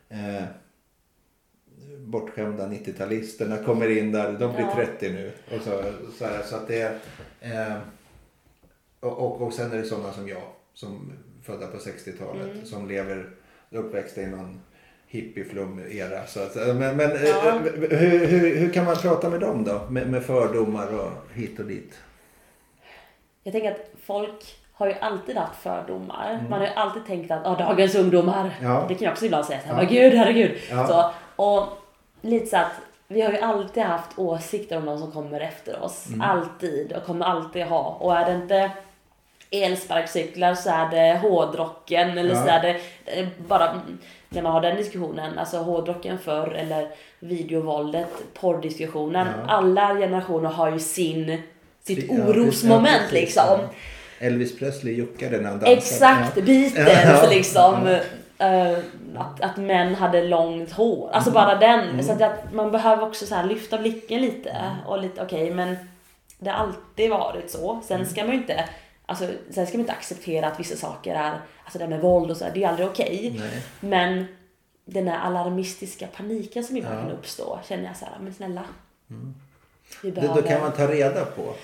eh, 0.09 0.45
bortskämda 1.99 2.67
90-talisterna 2.69 3.65
kommer 3.65 3.99
in 3.99 4.13
där. 4.13 4.33
De 4.33 4.53
blir 4.53 4.65
Ja. 4.65 4.73
30 4.77 5.13
nu. 5.13 5.31
Och 5.57 5.63
så, 5.63 5.83
så, 6.19 6.25
här, 6.25 6.43
så 6.45 6.57
att 6.57 6.69
det 6.69 6.81
är... 6.81 6.93
Eh, 7.71 7.77
och, 9.01 9.13
och, 9.19 9.43
och 9.43 9.53
sen 9.53 9.73
är 9.73 9.77
det 9.77 9.85
sådana 9.85 10.13
som 10.13 10.29
jag. 10.29 10.43
Som 10.75 11.13
födda 11.43 11.67
på 11.67 11.77
60-talet. 11.77 12.53
Mm. 12.55 12.67
Som 12.67 12.89
lever 12.89 13.31
uppväxta 13.71 14.21
i 14.21 14.27
någon 14.27 14.61
hippieflum-era. 15.07 16.27
Så 16.27 16.41
att, 16.43 16.55
men 16.57 16.97
men 16.97 17.11
Ja. 17.27 17.49
eh, 17.49 17.99
hur, 17.99 18.27
hur, 18.27 18.57
hur 18.57 18.73
kan 18.73 18.85
man 18.85 18.97
prata 18.97 19.31
med 19.31 19.41
dem 19.41 19.65
då? 19.65 19.81
Med, 19.91 20.11
med 20.11 20.23
fördomar 20.25 20.95
och 21.01 21.11
hit 21.35 21.59
och 21.59 21.65
dit. 21.67 21.99
Jag 23.43 23.53
tänker 23.53 23.71
att 23.71 23.91
folk 24.05 24.57
har 24.73 24.87
ju 24.87 24.95
alltid 24.95 25.37
haft 25.37 25.63
fördomar. 25.63 26.31
Mm. 26.35 26.51
Man 26.51 26.61
har 26.61 26.67
ju 26.67 26.73
alltid 26.75 27.07
tänkt 27.07 27.31
att 27.31 27.47
ah, 27.47 27.55
dagens 27.59 27.95
ungdomar, 27.95 28.59
Ja. 28.63 28.85
det 28.89 28.95
kan 28.95 29.05
jag 29.05 29.13
också 29.13 29.25
ibland 29.27 29.45
säga, 29.47 29.61
Ja. 29.69 29.75
"Vad 29.75 29.89
gud, 29.89 30.13
herregud. 30.15 30.59
Ja. 30.71 30.87
Så, 30.87 31.11
och 31.43 31.69
lite 32.21 32.47
så 32.47 32.57
att 32.57 32.73
vi 33.09 33.21
har 33.21 33.33
ju 33.33 33.39
alltid 33.39 33.83
haft 33.83 34.19
åsikter 34.19 34.77
om 34.79 34.85
de 34.87 34.99
som 34.99 35.13
kommer 35.13 35.41
efter 35.41 35.83
oss. 35.83 36.07
Alltid 36.21 36.93
och 36.93 37.05
kommer 37.05 37.27
alltid 37.27 37.65
ha. 37.65 37.97
Och 38.01 38.17
är 38.17 38.25
det 38.27 38.35
inte 38.43 38.71
elsparkcyklar 39.51 40.55
så 40.55 40.71
är 40.71 40.91
det 40.91 41.19
hårdrocken 41.19 42.19
eller 42.19 42.35
Ja. 42.35 42.43
så 42.43 42.49
är 42.49 42.63
det 42.63 43.29
bara 43.49 43.81
när 44.29 44.43
man 44.43 44.53
har 44.53 44.61
den 44.61 44.77
diskussionen, 44.77 45.39
alltså 45.39 45.59
hårdrocken 45.59 46.19
förr 46.19 46.53
eller 46.55 46.89
videovåldet, 47.21 48.09
porrdiskussionen. 48.41 49.27
Ja. 49.27 49.53
Alla 49.53 49.95
generationer 49.95 50.49
har 50.51 50.73
ju 50.73 50.79
sin, 50.79 51.43
sitt 51.83 52.07
Ja, 52.13 52.25
orosmoment 52.25 52.99
precis. 53.11 53.13
liksom. 53.13 53.59
Elvis 54.21 54.59
Presley 54.59 54.95
juckade 54.95 55.37
när 55.37 55.49
han 55.51 55.59
dansade. 55.59 55.73
Exakt, 55.73 56.37
Ja. 56.37 56.43
Beatles 56.43 57.31
liksom. 57.31 57.87
eh, 58.39 58.79
att, 59.17 59.41
att 59.41 59.57
män 59.57 59.95
hade 59.95 60.23
långt 60.23 60.73
hår. 60.73 61.11
Alltså 61.13 61.31
bara 61.31 61.55
den. 61.55 62.05
Så 62.05 62.13
att, 62.13 62.23
att 62.23 62.53
man 62.53 62.71
behöver 62.71 63.03
också 63.07 63.27
så 63.27 63.43
lyfta 63.43 63.79
blicken 63.79 64.21
lite. 64.21 64.57
Och 64.87 64.99
lite 65.03 65.23
okej 65.23 65.51
men 65.51 65.77
det 66.39 66.51
har 66.51 66.57
alltid 66.65 67.11
varit 67.11 67.51
så. 67.51 67.81
Sen 67.85 68.07
ska 68.07 68.21
man 68.25 68.31
ju 68.33 68.37
inte 68.41 68.65
Alltså, 69.11 69.27
sen 69.51 69.67
ska 69.67 69.77
man 69.77 69.81
inte 69.81 69.93
acceptera 69.93 70.47
att 70.47 70.61
vissa 70.61 70.77
saker 70.77 71.15
är, 71.15 71.41
alltså 71.65 71.79
det 71.79 71.85
här 71.85 71.91
med 71.91 72.01
våld 72.01 72.31
och 72.31 72.37
så, 72.37 72.47
det 72.55 72.65
är 72.65 72.69
aldrig 72.69 72.89
okej. 72.89 73.35
Nej. 73.39 73.63
Men 73.81 74.25
den 74.85 75.05
där 75.05 75.17
alarmistiska 75.19 76.07
paniken 76.07 76.65
som 76.65 76.77
ibland 76.77 76.99
Ja. 76.99 77.03
kan 77.03 77.11
uppstå 77.11 77.61
känner 77.69 77.85
jag 77.85 77.97
så 77.97 78.05
här, 78.05 78.15
men 78.21 78.35
snälla. 78.35 78.63
Vi 80.03 80.11
Det, 80.11 80.21
då 80.21 80.43
kan 80.43 80.61
man 80.61 80.73
ta 80.73 80.87
reda 80.87 81.25
på. 81.25 81.55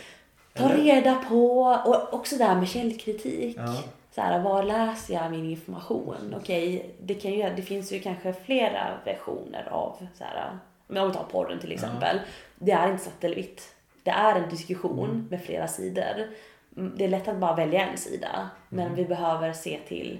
Ta 0.55 0.69
reda 0.69 1.15
på 1.15 1.61
och 1.87 2.15
också 2.15 2.37
det 2.37 2.45
här 2.45 2.55
med 2.59 2.69
källkritik. 2.69 3.57
Ja. 3.59 3.83
Så 4.15 4.21
här, 4.21 4.39
var 4.43 4.63
läser 4.63 5.15
jag 5.15 5.31
min 5.31 5.51
information? 5.51 6.35
Okej, 6.37 6.95
det, 7.03 7.15
kan 7.15 7.31
ju, 7.33 7.51
det 7.57 7.63
finns 7.63 7.93
ju 7.93 8.01
kanske 8.01 8.33
flera 8.33 8.87
versioner 9.05 9.69
av 9.71 10.07
så 10.19 10.25
här, 10.25 10.51
om 10.89 11.09
vi 11.09 11.15
tar 11.15 11.25
porren 11.31 11.59
till 11.61 11.73
exempel. 11.73 12.21
Det 12.59 12.73
är 12.73 12.91
inte 12.91 13.05
svart 13.05 13.25
eller 13.25 13.37
vitt. 13.37 13.75
Det 14.03 14.11
är 14.11 14.35
en 14.35 14.49
diskussion 14.51 15.27
med 15.31 15.43
flera 15.43 15.69
sidor. 15.69 16.29
Mm, 16.77 16.93
Det 16.97 17.05
är 17.05 17.09
lätt 17.09 17.29
att 17.29 17.37
bara 17.37 17.55
välja 17.55 17.87
en 17.87 17.99
sida. 17.99 18.51
Men 18.69 18.95
vi 18.95 19.05
behöver 19.05 19.53
se 19.53 19.79
till 19.89 20.19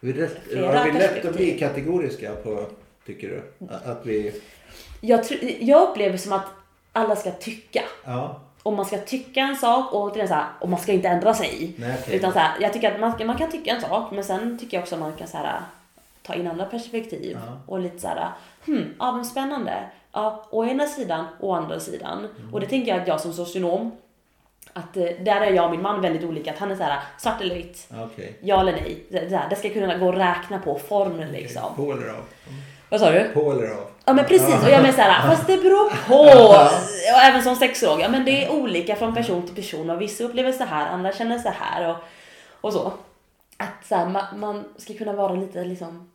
Vi 0.00 0.12
rätt, 0.12 0.38
Flera 0.50 0.78
har 0.78 0.84
vi 0.84 0.92
lätt 0.92 1.24
att 1.24 1.36
bli 1.36 1.58
kategoriska 1.58 2.34
på, 2.34 2.66
tycker 3.06 3.28
du? 3.28 3.66
Att 3.90 4.06
vi... 4.06 4.40
jag, 5.00 5.24
jag 5.60 5.88
upplever 5.88 6.16
som 6.16 6.32
att 6.32 6.46
alla 6.92 7.16
ska 7.16 7.30
tycka. 7.30 7.82
Ja. 8.04 8.40
Och 8.62 8.72
man 8.72 8.84
ska 8.84 8.98
tycka 8.98 9.40
en 9.40 9.56
sak 9.56 9.92
och, 9.92 10.16
är 10.16 10.26
så 10.26 10.34
här, 10.34 10.46
och 10.60 10.68
man 10.68 10.80
ska 10.80 10.92
inte 10.92 11.08
ändra 11.08 11.34
sig. 11.34 11.74
Nej, 11.78 11.96
okej. 12.02 12.16
Utan 12.16 12.32
så 12.32 12.38
här, 12.38 12.60
jag 12.60 12.72
tycker 12.72 12.94
att 12.94 13.00
man, 13.00 13.26
man 13.26 13.38
kan 13.38 13.50
tycka 13.50 13.74
en 13.74 13.80
sak 13.80 14.10
men 14.12 14.24
sen 14.24 14.58
tycker 14.58 14.76
jag 14.76 14.82
också 14.82 14.94
att 14.94 15.00
man 15.00 15.12
kan 15.12 15.28
så 15.28 15.36
här, 15.36 15.60
ta 16.22 16.34
in 16.34 16.46
andra 16.46 16.64
perspektiv. 16.64 17.38
Ja. 17.46 17.60
Och 17.66 17.80
lite 17.80 17.98
så 17.98 18.08
här, 18.08 18.28
hmm, 18.66 18.94
ja 18.98 19.12
men 19.12 19.24
spännande. 19.24 19.90
Ja, 20.12 20.46
å 20.50 20.64
ena 20.64 20.86
sidan 20.86 21.24
och 21.40 21.48
å 21.48 21.54
andra 21.54 21.80
sidan. 21.80 22.18
Mm. 22.18 22.54
Och 22.54 22.60
det 22.60 22.66
tänker 22.66 22.92
jag 22.92 23.00
att 23.00 23.08
jag 23.08 23.20
som 23.20 23.32
socionom, 23.32 23.90
att 24.74 24.96
eh, 24.96 25.02
där 25.02 25.40
är 25.40 25.50
jag 25.50 25.64
och 25.64 25.70
min 25.70 25.82
man 25.82 26.00
väldigt 26.00 26.24
olika. 26.24 26.52
Att 26.52 26.58
han 26.58 26.70
är 26.70 26.76
så 26.76 26.82
här, 26.82 27.02
svart 27.18 27.40
eller 27.40 27.54
vitt, 27.54 27.86
Ja, 27.90 28.04
Okej. 28.04 28.38
ja 28.40 28.60
eller 28.60 28.72
nej. 28.72 29.04
Det, 29.08 29.46
det, 29.50 29.56
ska 29.56 29.70
kunna 29.70 29.98
gå 29.98 30.08
att 30.08 30.18
räkna 30.18 30.58
på 30.58 30.78
formen 30.78 31.32
liksom. 31.32 31.74
På 31.76 31.92
eller 31.92 32.08
av? 32.08 32.24
Vad 32.88 33.00
sa 33.00 33.10
du? 33.10 33.24
På 33.24 33.52
eller 33.52 33.70
av? 33.70 33.86
Ja 34.04 34.12
men 34.12 34.24
precis, 34.24 34.62
och 34.62 34.70
jag 34.70 34.82
menar 34.82 34.92
såhär, 34.92 35.22
fast 35.28 35.46
det 35.46 35.56
beror 35.56 35.90
på. 36.08 36.20
Och 37.14 37.22
även 37.22 37.42
som 37.42 37.56
sexolog, 37.56 38.00
ja 38.00 38.08
men 38.08 38.24
det 38.24 38.44
är 38.44 38.52
olika 38.52 38.96
från 38.96 39.14
person 39.14 39.46
till 39.46 39.54
person 39.54 39.90
och 39.90 40.00
vissa 40.00 40.24
upplever 40.24 40.52
så 40.52 40.64
här, 40.64 40.86
andra 40.88 41.12
känner 41.12 41.38
så 41.38 41.48
här 41.48 41.90
och, 41.90 41.96
och 42.60 42.72
så. 42.72 42.92
Att 43.56 43.86
så 43.88 43.94
här, 43.94 44.06
man, 44.06 44.40
man 44.40 44.64
ska 44.76 44.94
kunna 44.94 45.12
vara 45.12 45.34
lite 45.34 45.64
liksom 45.64 46.10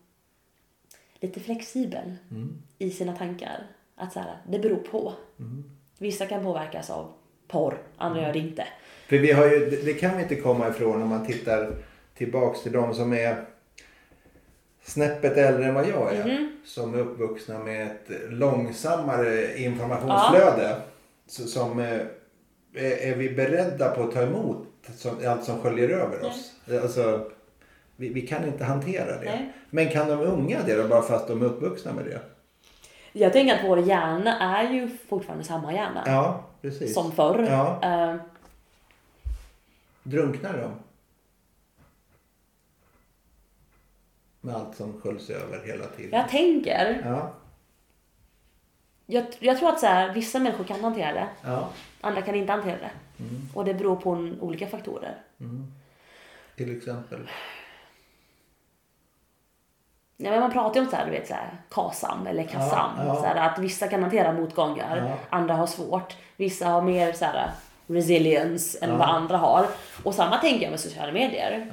lite 1.19 1.39
flexibel 1.39 2.15
i 2.77 2.91
sina 2.91 3.15
tankar. 3.15 3.63
Att 3.95 4.13
så 4.13 4.19
här, 4.19 4.37
det 4.47 4.59
beror 4.59 4.75
på. 4.91 5.13
Vissa 5.97 6.25
kan 6.25 6.43
påverkas 6.43 6.89
av 6.89 7.11
porr, 7.51 7.77
andra 7.97 8.21
gör 8.21 8.33
det 8.33 8.39
inte. 8.39 8.63
För 9.07 9.17
vi 9.17 9.31
har 9.31 9.45
ju, 9.45 9.69
det, 9.69 9.85
det 9.85 9.93
kan 9.93 10.17
vi 10.17 10.23
inte 10.23 10.35
komma 10.35 10.69
ifrån 10.69 11.01
om 11.01 11.09
man 11.09 11.25
tittar 11.25 11.71
tillbaks 12.17 12.63
till 12.63 12.71
de 12.71 12.93
som 12.93 13.13
är 13.13 13.35
snäppet 14.83 15.37
äldre 15.37 15.65
än 15.65 15.73
vad 15.73 15.87
jag 15.87 16.15
är. 16.15 16.25
Mhm. 16.25 16.51
Som 16.65 16.93
är 16.93 16.99
uppvuxna 16.99 17.59
med 17.59 17.87
ett 17.87 18.11
långsammare 18.29 19.57
informationsflöde. 19.57 20.75
Så, 21.27 21.47
som 21.47 21.79
eh, 21.79 21.99
är, 22.75 23.11
är 23.11 23.15
vi 23.15 23.29
beredda 23.29 23.89
på 23.89 24.03
att 24.03 24.11
ta 24.11 24.21
emot 24.21 24.67
som, 24.95 25.11
allt 25.27 25.43
som 25.43 25.61
sköljer 25.61 25.89
över 25.89 26.25
oss? 26.25 26.51
Alltså, 26.83 27.31
vi, 27.95 28.09
vi 28.09 28.21
kan 28.21 28.45
inte 28.47 28.63
hantera 28.63 29.19
det. 29.19 29.25
Nej. 29.25 29.53
Men 29.69 29.89
kan 29.89 30.07
de 30.07 30.19
unga 30.19 30.59
det 30.65 30.75
då 30.75 30.87
bara 30.87 31.01
fast 31.01 31.27
de 31.27 31.41
är 31.41 31.45
uppvuxna 31.45 31.93
med 31.93 32.05
det? 32.05 32.19
Jag 33.19 33.33
tänker 33.33 33.55
att 33.55 33.63
vår 33.63 33.79
hjärna 33.79 34.39
är 34.39 34.73
ju 34.73 34.97
fortfarande 35.09 35.43
samma 35.45 35.73
hjärna 35.73 36.03
Ja, 36.05 36.43
precis. 36.61 36.93
som 36.93 37.11
förr. 37.11 37.43
Ja. 37.49 37.79
Eh, 37.83 38.15
Drunknar 40.03 40.57
de? 40.57 40.71
Med 44.41 44.55
allt 44.55 44.75
som 44.75 45.01
sköljs 45.01 45.29
över 45.29 45.65
hela 45.65 45.85
tiden. 45.85 46.19
jag 46.19 46.29
tänker 46.29 47.01
Ja, 47.05 47.33
Jag, 49.05 49.25
jag 49.39 49.57
tror 49.59 49.69
att 49.69 49.79
så 49.79 49.85
här, 49.85 50.13
vissa 50.13 50.39
människor 50.39 50.63
kan 50.63 50.79
hantera 50.83 51.13
det, 51.13 51.27
ja. 51.43 51.69
andra 52.01 52.21
kan 52.21 52.35
inte 52.35 52.51
hantera 52.51 52.77
det. 52.77 52.91
Och 53.53 53.65
det 53.65 53.73
beror 53.73 53.95
på 53.95 54.09
olika 54.39 54.67
faktorer. 54.67 55.17
Till 56.55 56.77
exempel. 56.77 57.29
Ja, 60.21 60.31
men 60.31 60.39
man 60.39 60.51
pratar 60.51 60.75
ju 60.79 60.85
om 60.85 60.89
så 60.91 60.95
här, 60.95 61.05
du 61.05 61.11
vet, 61.11 61.27
så 61.27 61.33
här, 61.33 61.49
KASAM 61.69 62.27
eller 62.27 62.43
KASAM. 62.43 62.91
Ja, 62.97 63.05
ja. 63.05 63.15
Så 63.15 63.21
här, 63.25 63.49
att 63.49 63.59
vissa 63.59 63.87
kan 63.87 64.01
hantera 64.01 64.33
motgångar, 64.33 64.97
Ja. 65.07 65.15
andra 65.37 65.53
har 65.53 65.67
svårt. 65.67 66.15
Vissa 66.37 66.65
har 66.67 66.81
mer 66.81 67.13
så 67.13 67.25
här, 67.25 67.51
resilience 67.87 68.85
än 68.85 68.97
vad 68.97 69.09
andra 69.09 69.37
har. 69.37 69.65
Och 70.03 70.13
samma 70.15 70.37
tänker 70.37 70.61
jag 70.63 70.71
med 70.71 70.79
sociala 70.79 71.11
medier. 71.11 71.71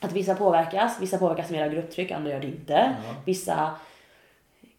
Att 0.00 0.12
vissa 0.12 0.34
påverkas, 0.34 1.00
vissa 1.00 1.18
påverkas 1.18 1.50
mer 1.50 1.64
av 1.64 1.70
grupptryck, 1.72 2.10
andra 2.10 2.30
gör 2.30 2.40
det 2.40 2.46
inte. 2.46 2.96
Vissa 3.24 3.70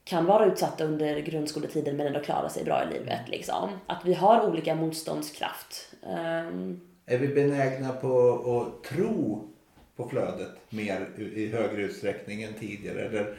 kan 0.04 0.26
vara 0.26 0.46
utsatta 0.46 0.84
under 0.84 1.20
grundskoletiden 1.20 1.98
men 1.98 2.08
ändå 2.08 2.20
klara 2.20 2.50
sig 2.50 2.64
bra 2.64 2.84
i 2.84 2.94
livet. 2.94 3.20
Liksom. 3.28 3.70
Att 3.88 4.06
vi 4.06 4.14
har 4.14 4.42
olika 4.48 4.76
motståndskraft. 4.76 5.94
Ehm, 6.10 6.82
Är 7.06 7.18
vi 7.18 7.28
benägna 7.28 7.90
på 7.94 8.40
att 8.62 8.90
tro 8.90 9.48
på 9.96 10.10
flödet 10.10 10.50
mer 10.70 11.08
i 11.36 11.48
högre 11.48 11.82
utsträckning 11.82 12.44
än 12.44 12.54
tidigare? 12.54 13.02
Eller, 13.02 13.36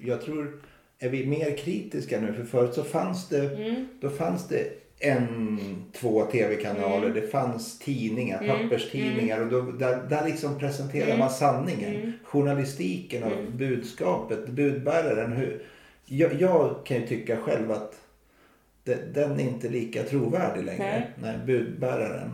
jag 0.00 0.22
tror, 0.22 0.60
är 0.98 1.08
vi 1.08 1.26
mer 1.26 1.56
kritiska 1.56 2.20
nu? 2.20 2.32
För 2.32 2.44
förut 2.44 2.74
så 2.74 2.84
fanns 2.84 3.28
det, 3.28 3.54
Mm. 3.56 3.88
då 4.00 4.10
fanns 4.10 4.48
det 4.48 4.64
en, 5.00 5.58
två 5.92 6.24
tv-kanaler, 6.24 7.06
Mm. 7.06 7.20
det 7.20 7.28
fanns 7.28 7.78
tidningar, 7.78 8.48
papperstidningar 8.48 9.40
och 9.40 9.46
då, 9.52 9.60
där, 9.60 10.02
där 10.08 10.26
liksom 10.26 10.58
presenterar 10.58 11.06
Mm. 11.06 11.18
man 11.18 11.30
sanningen. 11.30 12.12
Journalistiken 12.24 13.22
och 13.24 13.52
budskapet, 13.52 14.48
budbäraren. 14.48 15.32
Hur, 15.32 15.62
jag, 16.06 16.40
jag 16.40 16.86
kan 16.86 17.00
ju 17.00 17.06
tycka 17.06 17.36
själv 17.36 17.70
att 17.72 17.94
det, 18.84 19.14
den 19.14 19.32
är 19.40 19.44
inte 19.44 19.68
lika 19.68 20.02
trovärdig 20.02 20.64
längre. 20.64 20.84
Nej. 20.84 21.36
Nej, 21.36 21.46
budbäraren. 21.46 22.30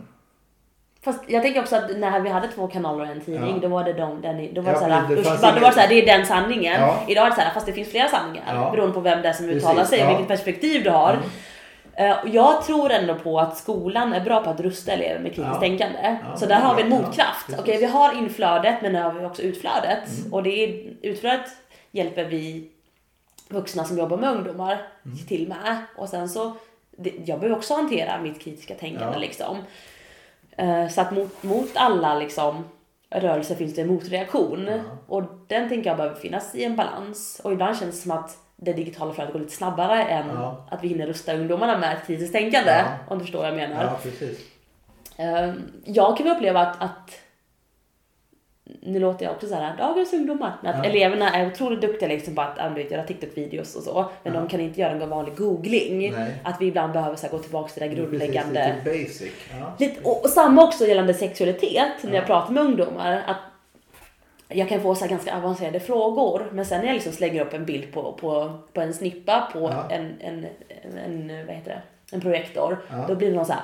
Fast 1.04 1.20
jag 1.26 1.42
tänker 1.42 1.60
också 1.60 1.76
att 1.76 1.96
när 1.98 2.20
vi 2.20 2.28
hade 2.28 2.48
två 2.48 2.66
kanaler 2.68 3.04
och 3.04 3.10
en 3.10 3.20
tidning, 3.20 3.54
Ja. 3.54 3.58
då 3.62 3.68
var 3.68 3.84
det 3.84 3.92
de, 3.92 4.20
den, 4.22 4.54
då 4.54 4.60
var 4.60 4.72
Ja, 4.72 4.78
det 4.78 4.84
såhär, 4.84 5.08
det 5.08 5.14
usch, 5.20 5.26
fanns 5.26 5.40
bara, 5.40 5.52
då 5.54 5.60
var 5.60 5.68
det 5.68 5.74
såhär, 5.74 5.88
det 5.88 6.02
är 6.02 6.06
den 6.18 6.26
sanningen. 6.26 6.80
Ja. 6.80 6.98
Idag 7.08 7.26
är 7.26 7.30
det 7.30 7.36
såhär, 7.36 7.50
fast 7.54 7.66
det 7.66 7.72
finns 7.72 7.88
flera 7.90 8.08
sanningar 8.08 8.54
Ja. 8.54 8.70
beroende 8.70 8.94
på 8.94 9.00
vem 9.00 9.22
det 9.22 9.28
är 9.28 9.32
som 9.32 9.46
Precis, 9.46 9.62
uttalar 9.62 9.84
sig 9.84 9.98
och 9.98 10.04
ja. 10.04 10.08
vilket 10.08 10.28
perspektiv 10.28 10.82
du 10.84 10.90
har. 10.90 11.18
Eh, 11.96 12.18
och 12.22 12.28
jag 12.28 12.62
tror 12.64 12.90
ändå 12.92 13.14
på 13.14 13.40
att 13.40 13.56
skolan 13.56 14.12
är 14.12 14.20
bra 14.20 14.42
på 14.42 14.50
att 14.50 14.60
rusta 14.60 14.92
elever 14.92 15.20
med 15.20 15.34
kritiskt 15.34 15.54
Ja. 15.54 15.60
tänkande. 15.60 16.16
Ja, 16.30 16.36
så 16.36 16.46
där 16.46 16.60
har 16.60 16.74
vi 16.74 16.82
en 16.82 16.90
ja, 16.92 16.96
motkraft. 16.96 17.46
precis. 17.46 17.60
Okej, 17.60 17.78
vi 17.78 17.86
har 17.86 18.18
inflödet 18.18 18.82
men 18.82 18.92
nu 18.92 19.02
har 19.02 19.12
vi 19.12 19.26
också 19.26 19.42
utflödet. 19.42 20.08
Mm. 20.20 20.32
Och 20.32 20.42
det 20.42 20.50
är, 20.64 20.84
utflödet 21.02 21.46
hjälper 21.90 22.24
vi 22.24 22.70
vuxna 23.48 23.84
som 23.84 23.98
jobbar 23.98 24.16
med 24.16 24.30
ungdomar 24.30 24.78
Mm. 25.06 25.18
till 25.28 25.48
med. 25.48 25.76
Och 25.96 26.08
sen 26.08 26.28
så, 26.28 26.52
det, 26.96 27.12
jag 27.24 27.38
behöver 27.40 27.56
också 27.56 27.74
hantera 27.74 28.18
mitt 28.22 28.40
kritiska 28.40 28.74
tänkande 28.74 29.12
Ja. 29.14 29.18
liksom. 29.18 29.56
Eh, 30.56 30.88
Så 30.88 31.00
att 31.00 31.10
mot, 31.12 31.42
mot 31.42 31.70
alla 31.74 32.14
liksom, 32.18 32.64
rörelser 33.10 33.54
finns 33.54 33.74
det 33.74 33.82
en 33.82 33.88
motreaktion. 33.88 34.70
Och 35.06 35.22
den 35.46 35.68
tänker 35.68 35.90
jag 35.90 35.96
behöver 35.96 36.16
finnas 36.16 36.54
i 36.54 36.64
en 36.64 36.76
balans. 36.76 37.40
Och 37.44 37.52
ibland 37.52 37.78
känns 37.78 37.94
det 37.96 38.00
som 38.02 38.10
att 38.10 38.36
det 38.56 38.72
digitala 38.72 39.12
flödet 39.12 39.32
går 39.32 39.40
lite 39.40 39.52
snabbare 39.56 40.02
än 40.04 40.28
Ja. 40.28 40.66
att 40.70 40.84
vi 40.84 40.88
hinner 40.88 41.06
rusta 41.06 41.34
ungdomarna 41.34 41.78
med 41.78 41.96
ett 41.96 42.06
kritiskt 42.06 42.32
tänkande. 42.32 42.84
Om 43.08 43.18
du 43.18 43.24
förstår 43.24 43.38
vad 43.38 43.48
jag 43.48 43.56
menar. 43.56 43.84
Ja, 43.84 43.98
precis. 44.02 44.38
Eh, 45.16 45.52
Jag 45.84 46.16
kan 46.18 46.28
uppleva 46.28 46.60
att, 46.60 46.82
att 46.82 47.10
nu 48.82 48.98
låter 48.98 49.24
jag 49.24 49.34
också 49.34 49.46
så 49.46 49.54
här, 49.54 49.76
dagens 49.76 50.12
ungdomar, 50.12 50.52
men 50.62 50.74
att 50.74 50.84
Ja. 50.84 50.90
eleverna 50.90 51.30
är 51.30 51.46
otroligt 51.46 51.80
duktiga 51.80 52.08
liksom 52.08 52.34
på 52.34 52.40
att 52.40 52.76
vet, 52.76 52.90
göra 52.90 53.02
TikTok-videos 53.06 53.76
och 53.76 53.82
så, 53.82 54.10
men 54.22 54.34
Ja. 54.34 54.40
de 54.40 54.48
kan 54.48 54.60
inte 54.60 54.80
göra 54.80 54.92
en 54.92 55.08
vanlig 55.08 55.36
googling. 55.36 56.12
Nej. 56.12 56.34
Att 56.44 56.60
vi 56.60 56.66
ibland 56.66 56.92
behöver 56.92 57.16
så 57.16 57.26
här, 57.26 57.30
gå 57.30 57.38
tillbaka 57.38 57.68
till 57.68 57.82
det 57.82 57.88
grundläggande. 57.88 58.74
Precis, 58.84 59.20
lite 59.20 59.30
basic. 59.30 59.60
Ja. 59.60 59.72
Lite, 59.78 60.00
och, 60.04 60.24
och 60.24 60.30
samma 60.30 60.64
också 60.64 60.86
gällande 60.86 61.14
sexualitet 61.14 61.92
när 62.02 62.10
Ja. 62.10 62.16
jag 62.16 62.26
pratar 62.26 62.52
med 62.52 62.62
ungdomar. 62.62 63.22
Att 63.26 63.36
jag 64.48 64.68
kan 64.68 64.80
få 64.80 64.94
så 64.94 65.04
här 65.04 65.10
ganska 65.10 65.36
avancerade 65.36 65.80
frågor 65.80 66.50
men 66.52 66.64
sen 66.66 66.80
när 66.80 66.86
jag 66.86 66.94
liksom 66.94 67.12
slänger 67.12 67.42
upp 67.46 67.54
en 67.54 67.64
bild 67.64 67.92
på, 67.92 68.12
på, 68.12 68.58
på 68.72 68.80
en 68.80 68.94
snippa 68.94 69.48
på 69.52 69.60
Ja. 69.60 69.90
en, 69.90 70.14
en, 70.20 70.46
en, 71.04 71.46
vad 71.46 71.56
heter 71.56 71.70
det? 71.70 71.82
en 72.16 72.20
projektor, 72.20 72.78
Ja. 72.90 73.04
då 73.08 73.14
blir 73.14 73.28
det 73.30 73.36
någon 73.36 73.46
så 73.46 73.52
här 73.52 73.62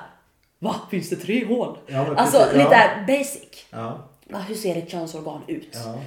Va? 0.59 0.75
Finns 0.91 1.11
det 1.11 1.17
tre 1.17 1.45
hål? 1.45 1.79
Ja, 1.87 2.07
alltså 2.17 2.39
precis, 2.39 2.57
lite 2.59 2.71
ja. 3.07 3.17
basic. 3.17 3.67
Ja. 3.71 3.99
Hur 4.39 4.55
ser 4.55 4.77
ett 4.77 4.91
könsorgan 4.91 5.41
ut? 5.47 5.77
Ja. 5.85 5.99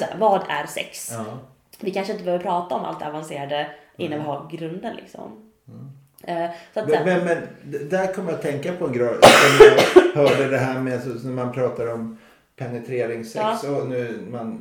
här, 0.00 0.16
vad 0.18 0.42
är 0.48 0.66
sex? 0.66 1.10
Ja. 1.12 1.24
Vi 1.80 1.90
kanske 1.90 2.12
inte 2.12 2.24
behöver 2.24 2.44
prata 2.44 2.74
om 2.74 2.84
allt 2.84 3.00
det 3.00 3.06
avancerade 3.06 3.66
innan 3.96 4.18
vi 4.18 4.24
har 4.24 4.48
grunden 4.52 4.96
liksom. 4.96 5.52
Eh, 6.24 6.46
så 6.74 6.80
att, 6.80 6.88
Men, 6.88 7.04
men, 7.04 7.24
men 7.24 7.38
där 7.88 8.12
kommer 8.12 8.30
jag 8.30 8.36
att 8.36 8.42
tänka 8.42 8.72
på 8.72 8.86
en 8.86 8.92
grej. 8.92 9.14
Jag 10.14 10.22
hörde 10.28 10.48
det 10.50 10.58
här 10.58 10.80
med 10.80 11.02
så, 11.02 11.08
när 11.08 11.32
man 11.44 11.52
pratar 11.52 11.92
om 11.92 12.18
penetreringssex 12.58 13.44
Ja. 13.62 13.70
och 13.70 13.86
nu 13.88 14.18
man 14.30 14.60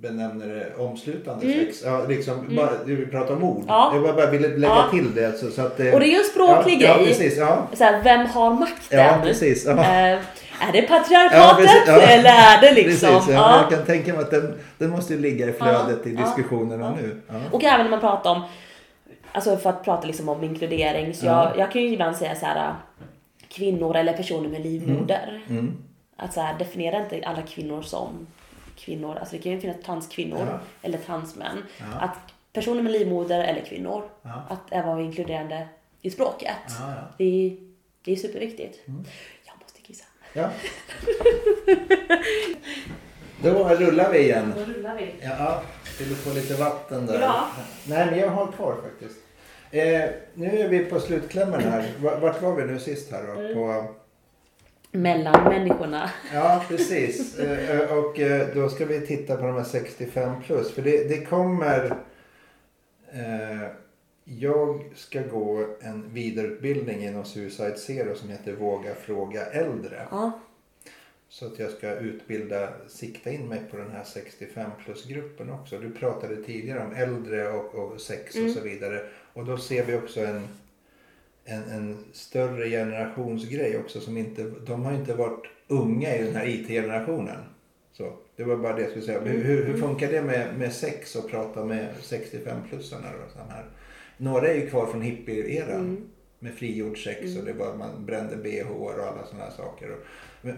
benämner 0.00 0.48
det 0.48 0.82
omslutande 0.82 1.52
sex. 1.52 1.82
Ja, 1.84 2.04
liksom, 2.08 2.56
bara, 2.56 2.70
vi 2.84 3.06
pratar 3.06 3.34
om 3.34 3.44
ord. 3.44 3.56
Mm. 3.56 3.66
Ja. 3.68 3.90
Jag 3.94 4.02
bara, 4.02 4.12
bara 4.12 4.30
ville 4.30 4.48
lägga 4.48 4.74
Ja. 4.74 4.88
till 4.90 5.14
det. 5.14 5.38
Så, 5.38 5.50
så 5.50 5.62
att, 5.62 5.70
och 5.70 5.76
det 5.78 5.90
är 5.90 6.12
ju 6.12 6.18
en 6.18 6.24
språklig 6.24 6.82
ja, 6.82 6.86
Ja, 6.88 6.96
grej. 6.96 7.06
precis. 7.06 7.36
Ja, 7.38 7.66
så 7.72 7.84
här, 7.84 8.02
vem 8.02 8.26
har 8.26 8.54
makten? 8.54 8.98
ja 8.98 9.18
precis. 9.22 9.64
Ja. 9.66 9.72
Eh, 9.72 10.18
är 10.60 10.72
det 10.72 10.78
Ja, 10.78 10.88
patriarkatet 10.88 11.66
precis, 11.66 11.82
ja. 11.86 12.00
eller 12.00 12.30
är 12.30 12.60
det 12.60 12.72
liksom... 12.72 13.08
Precis, 13.08 13.34
ja. 13.34 13.34
ja. 13.34 13.60
Jag 13.60 13.70
kan 13.70 13.86
tänka 13.86 14.12
mig 14.12 14.22
att 14.22 14.30
den, 14.30 14.58
den 14.78 14.90
måste 14.90 15.14
ligga 15.16 15.48
i 15.48 15.52
flödet 15.52 15.98
Ja, 16.04 16.10
i 16.10 16.14
ja, 16.14 16.20
diskussionerna 16.24 16.84
ja. 16.84 17.02
nu. 17.02 17.20
Ja. 17.28 17.34
Och 17.52 17.64
även 17.64 17.84
när 17.84 17.90
man 17.90 18.00
pratar 18.00 18.30
om, 18.30 18.42
alltså 19.32 19.56
för 19.56 19.70
att 19.70 19.84
prata 19.84 20.06
liksom 20.06 20.28
om 20.28 20.44
inkludering, 20.44 21.14
så 21.14 21.26
Ja. 21.26 21.48
jag, 21.48 21.58
jag 21.58 21.72
kan 21.72 21.82
ju 21.82 21.88
ibland 21.88 22.16
säga 22.16 22.34
så 22.34 22.46
här 22.46 22.74
kvinnor 23.48 23.96
eller 23.96 24.12
personer 24.12 24.48
med 24.48 24.60
livmoder. 24.62 25.42
Mm. 25.48 25.76
Att 26.16 26.32
så 26.32 26.40
här, 26.40 26.58
definiera 26.58 27.02
inte 27.02 27.22
alla 27.26 27.42
kvinnor 27.42 27.82
som 27.82 28.26
kvinnor. 28.76 29.16
Alltså 29.20 29.36
det 29.36 29.42
kan 29.42 29.52
ju 29.52 29.60
finnas 29.60 29.82
transkvinnor 29.84 30.46
Ja. 30.50 30.58
eller 30.82 30.98
transmän. 30.98 31.62
Ja. 31.78 31.84
Att 32.00 32.16
personer 32.52 32.82
med 32.82 32.92
livmoder 32.92 33.44
eller 33.44 33.60
kvinnor, 33.60 34.02
Ja. 34.22 34.42
att 34.48 34.60
även 34.72 34.88
vara 34.88 35.00
inkluderande 35.02 35.68
i 36.02 36.10
språket. 36.10 36.50
Ja, 36.66 36.90
ja. 36.90 37.02
Det, 37.18 37.24
är, 37.24 37.56
det 38.04 38.12
är 38.12 38.16
superviktigt. 38.16 38.78
Kissa. 38.86 38.92
Ja. 40.36 40.50
Då 43.42 43.68
rullar 43.68 44.12
vi 44.12 44.18
igen. 44.18 44.52
Då 44.56 44.72
rullar 44.72 44.96
vi. 44.96 45.14
Ja, 45.22 45.62
vill 45.98 46.08
du 46.08 46.14
få 46.14 46.34
lite 46.34 46.54
vatten 46.54 47.06
där? 47.06 47.26
Ha? 47.28 47.48
Nej, 47.88 48.06
men 48.10 48.18
jag 48.18 48.28
har 48.28 48.46
kvar 48.52 48.76
faktiskt. 48.82 49.20
Eh, 49.70 50.10
nu 50.34 50.58
är 50.58 50.68
vi 50.68 50.78
på 50.84 51.00
slutklämmen 51.00 51.60
här. 51.60 51.84
Va- 52.02 52.18
Vart 52.20 52.42
var 52.42 52.54
vi 52.54 52.64
nu 52.64 52.78
sist 52.78 53.12
här 53.12 53.22
då? 53.26 53.40
Mm. 53.40 53.54
På, 53.54 53.84
Mellan 54.90 55.44
människorna. 55.44 56.10
ja, 56.34 56.64
precis. 56.68 57.38
Eh, 57.38 57.92
och 57.98 58.20
eh, 58.20 58.46
då 58.54 58.68
ska 58.68 58.84
vi 58.84 59.06
titta 59.06 59.36
på 59.36 59.42
de 59.46 59.56
här 59.56 59.64
65 59.64 60.42
plus. 60.46 60.74
För 60.74 60.82
det, 60.82 61.08
det 61.08 61.24
kommer... 61.24 61.84
Eh, 63.12 63.68
jag 64.24 64.84
ska 64.94 65.22
gå 65.22 65.66
en 65.80 66.14
vidareutbildning 66.14 67.04
inom 67.04 67.24
Suicide 67.24 67.76
Zero 67.76 68.14
som 68.14 68.28
heter 68.28 68.52
Våga 68.52 68.94
fråga 68.94 69.46
äldre. 69.46 70.06
Ja. 70.10 70.40
Så 71.28 71.46
att 71.46 71.58
jag 71.58 71.70
ska 71.70 71.94
utbilda, 71.94 72.68
sikta 72.88 73.30
in 73.30 73.48
mig 73.48 73.60
på 73.70 73.76
den 73.76 73.90
här 73.90 74.04
65 74.04 74.70
plus-gruppen 74.84 75.50
också. 75.50 75.78
Du 75.78 75.90
pratade 75.90 76.36
tidigare 76.36 76.84
om 76.84 76.94
äldre 76.94 77.48
och, 77.48 77.74
och 77.74 78.00
sex 78.00 78.36
och 78.36 78.50
så 78.50 78.60
vidare. 78.60 79.06
Och 79.32 79.44
då 79.44 79.58
ser 79.58 79.84
vi 79.84 79.96
också 79.96 80.20
en, 80.20 80.48
en, 81.44 81.62
en 81.62 82.04
större 82.12 82.70
generationsgrej 82.70 83.78
också. 83.78 84.00
Som 84.00 84.16
inte, 84.16 84.42
de 84.42 84.84
har 84.84 84.92
inte 84.92 85.14
varit 85.14 85.46
unga 85.68 86.16
i 86.16 86.22
den 86.22 86.36
här 86.36 86.48
IT-generationen. 86.48 87.38
Så 87.92 88.12
det 88.36 88.44
var 88.44 88.56
bara 88.56 88.76
det 88.76 88.82
jag 88.82 88.90
skulle 88.90 89.04
säga. 89.04 89.20
Hur, 89.20 89.44
hur, 89.44 89.64
hur 89.64 89.78
funkar 89.78 90.12
det 90.12 90.22
med, 90.22 90.58
med 90.58 90.72
sex 90.72 91.16
och 91.16 91.30
prata 91.30 91.64
med 91.64 91.88
65-plussarna? 92.02 93.12
då, 93.12 93.42
de 93.42 93.50
här? 93.50 93.64
Några 94.24 94.48
är 94.48 94.54
ju 94.54 94.70
kvar 94.70 94.86
från 94.86 95.02
hippie-eran. 95.02 96.10
Med 96.38 96.54
frigjord 96.54 97.04
sex 97.04 97.36
och 97.38 97.44
det 97.44 97.52
var, 97.52 97.74
man 97.74 98.06
brände 98.06 98.36
bh 98.36 98.70
och 98.70 98.90
alla 98.90 99.26
sådana 99.26 99.50
saker. 99.50 99.90
Och, 99.90 99.98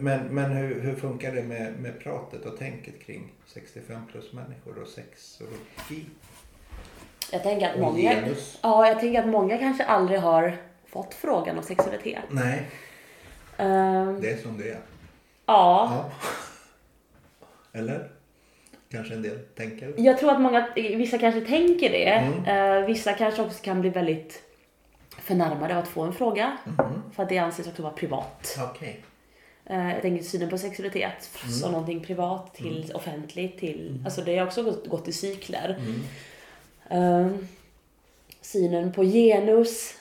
men 0.00 0.20
men, 0.34 0.50
hur, 0.50 0.80
hur 0.80 0.94
funkar 0.94 1.32
det 1.34 1.42
med, 1.42 1.72
med 1.80 2.00
pratet 2.00 2.44
och 2.46 2.58
tänket 2.58 3.00
kring 3.06 3.32
65 3.46 4.00
plus 4.12 4.32
människor 4.32 4.78
och 4.82 4.88
sexologi? 4.88 6.06
Jag 7.32 7.42
tänker 7.42 7.68
att 7.68 7.74
Och 7.74 7.80
många, 7.80 7.98
genus. 8.14 8.58
ja, 8.62 8.88
jag 8.88 9.00
tänker 9.00 9.20
att 9.22 9.28
många 9.28 9.58
kanske 9.58 9.84
aldrig 9.84 10.20
har 10.20 10.56
fått 10.86 11.14
frågan 11.14 11.56
om 11.58 11.62
sexualitet. 11.64 12.24
Nej, 12.30 12.62
Ehm, 13.58 14.20
det 14.20 14.30
är 14.30 14.36
som 14.36 14.58
det 14.58 14.70
är. 14.70 14.78
ja. 15.46 15.88
Ja. 15.90 16.10
Eller? 17.72 18.08
Kanske 18.90 19.14
en 19.14 19.22
del 19.22 19.38
tänker. 19.38 19.94
Jag 19.96 20.18
tror 20.18 20.30
att 20.30 20.40
många, 20.40 20.68
vissa 20.74 21.18
kanske 21.18 21.40
tänker 21.40 21.90
det. 21.90 22.08
Mm. 22.08 22.44
Eh, 22.80 22.86
vissa 22.86 23.12
kanske 23.12 23.42
också 23.42 23.62
kan 23.62 23.80
bli 23.80 23.90
väldigt 23.90 24.42
förnärmade 25.22 25.74
av 25.76 25.82
att 25.82 25.88
få 25.88 26.02
en 26.02 26.12
fråga. 26.12 26.56
Mhm. 26.64 27.02
För 27.12 27.22
att 27.22 27.28
det 27.28 27.38
anses 27.38 27.66
också 27.66 27.82
vara 27.82 27.92
privat. 27.92 28.58
Okej. 28.70 29.00
Eh, 29.64 29.92
jag 29.92 30.02
tänker 30.02 30.24
synen 30.24 30.50
på 30.50 30.58
sexualitet 30.58 31.30
Mm. 31.42 31.54
som 31.54 31.72
någonting 31.72 32.00
privat 32.00 32.54
till 32.54 32.92
offentligt 32.94 33.58
till, 33.58 34.02
alltså 34.04 34.20
det 34.22 34.38
har 34.38 34.46
också 34.46 34.62
gått, 34.62 34.86
gått 34.86 35.08
i 35.08 35.12
cykler. 35.12 35.78
Mm. 36.90 37.24
Eh, 37.24 37.32
synen 38.40 38.92
på 38.92 39.02
genus, 39.04 39.94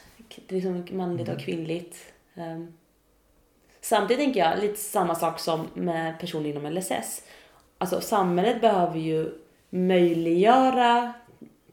liksom 0.47 0.85
manligt 0.91 1.27
Mm. 1.27 1.37
och 1.37 1.43
kvinnligt. 1.43 1.97
Eh, 2.35 2.63
samtidigt 3.81 4.23
tänker 4.23 4.39
jag 4.39 4.59
lite 4.59 4.79
samma 4.79 5.15
sak 5.15 5.39
som 5.39 5.67
med 5.73 6.19
personer 6.19 6.49
inom 6.49 6.65
LSS. 6.65 7.21
Alltså 7.85 8.01
samhället 8.01 8.61
behöver 8.61 8.99
ju 8.99 9.31
möjliggöra 9.69 11.13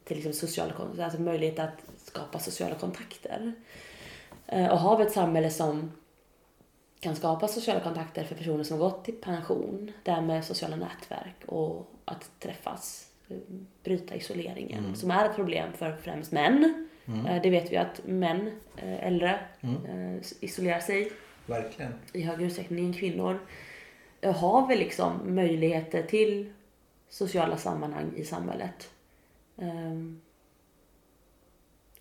till 0.03 0.17
liksom 0.17 0.33
sociala 0.33 0.73
alltså 1.03 1.21
möjlighet 1.21 1.59
att 1.59 1.83
skapa 1.97 2.39
sociala 2.39 2.75
kontakter. 2.75 3.53
Eh, 4.47 4.67
Och 4.71 4.79
har 4.79 4.97
vi 4.97 5.03
ett 5.03 5.11
samhälle 5.11 5.49
som 5.49 5.91
kan 6.99 7.15
skapa 7.15 7.47
sociala 7.47 7.79
kontakter 7.79 8.23
för 8.23 8.35
personer 8.35 8.63
som 8.63 8.79
gått 8.79 9.09
i 9.09 9.11
pension, 9.11 9.91
därmed 10.03 10.45
sociala 10.45 10.75
nätverk 10.75 11.35
och 11.45 11.91
att 12.05 12.31
träffas, 12.39 13.07
bryta 13.83 14.15
isoleringen, 14.15 14.95
som 14.95 15.11
är 15.11 15.25
ett 15.29 15.35
problem 15.35 15.73
för 15.77 15.95
främst 15.95 16.31
män. 16.31 16.87
Eh, 17.07 17.41
Det 17.41 17.49
vet 17.49 17.71
vi 17.71 17.77
att 17.77 18.01
män, 18.05 18.51
eh, 18.77 19.07
äldre, 19.07 19.39
eh, 19.61 20.15
isolerar 20.39 20.79
sig 20.79 21.11
Verkligen. 21.45 21.93
i 22.13 22.21
högre 22.21 22.45
utsträckning 22.45 22.85
än 22.85 22.93
kvinnor. 22.93 23.39
Har 24.31 24.67
vi 24.67 24.75
liksom 24.75 25.35
möjligheter 25.35 26.03
till 26.03 26.53
sociala 27.13 27.57
sammanhang 27.57 28.11
i 28.15 28.23
samhället. 28.23 28.89
Ehm, 29.57 30.21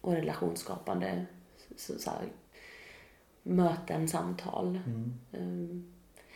och 0.00 0.12
relationsskapande 0.12 1.26
så, 1.76 1.98
så 1.98 2.10
här, 2.10 2.20
möten, 3.42 4.08
samtal. 4.08 4.80
Ehm, 5.32 5.92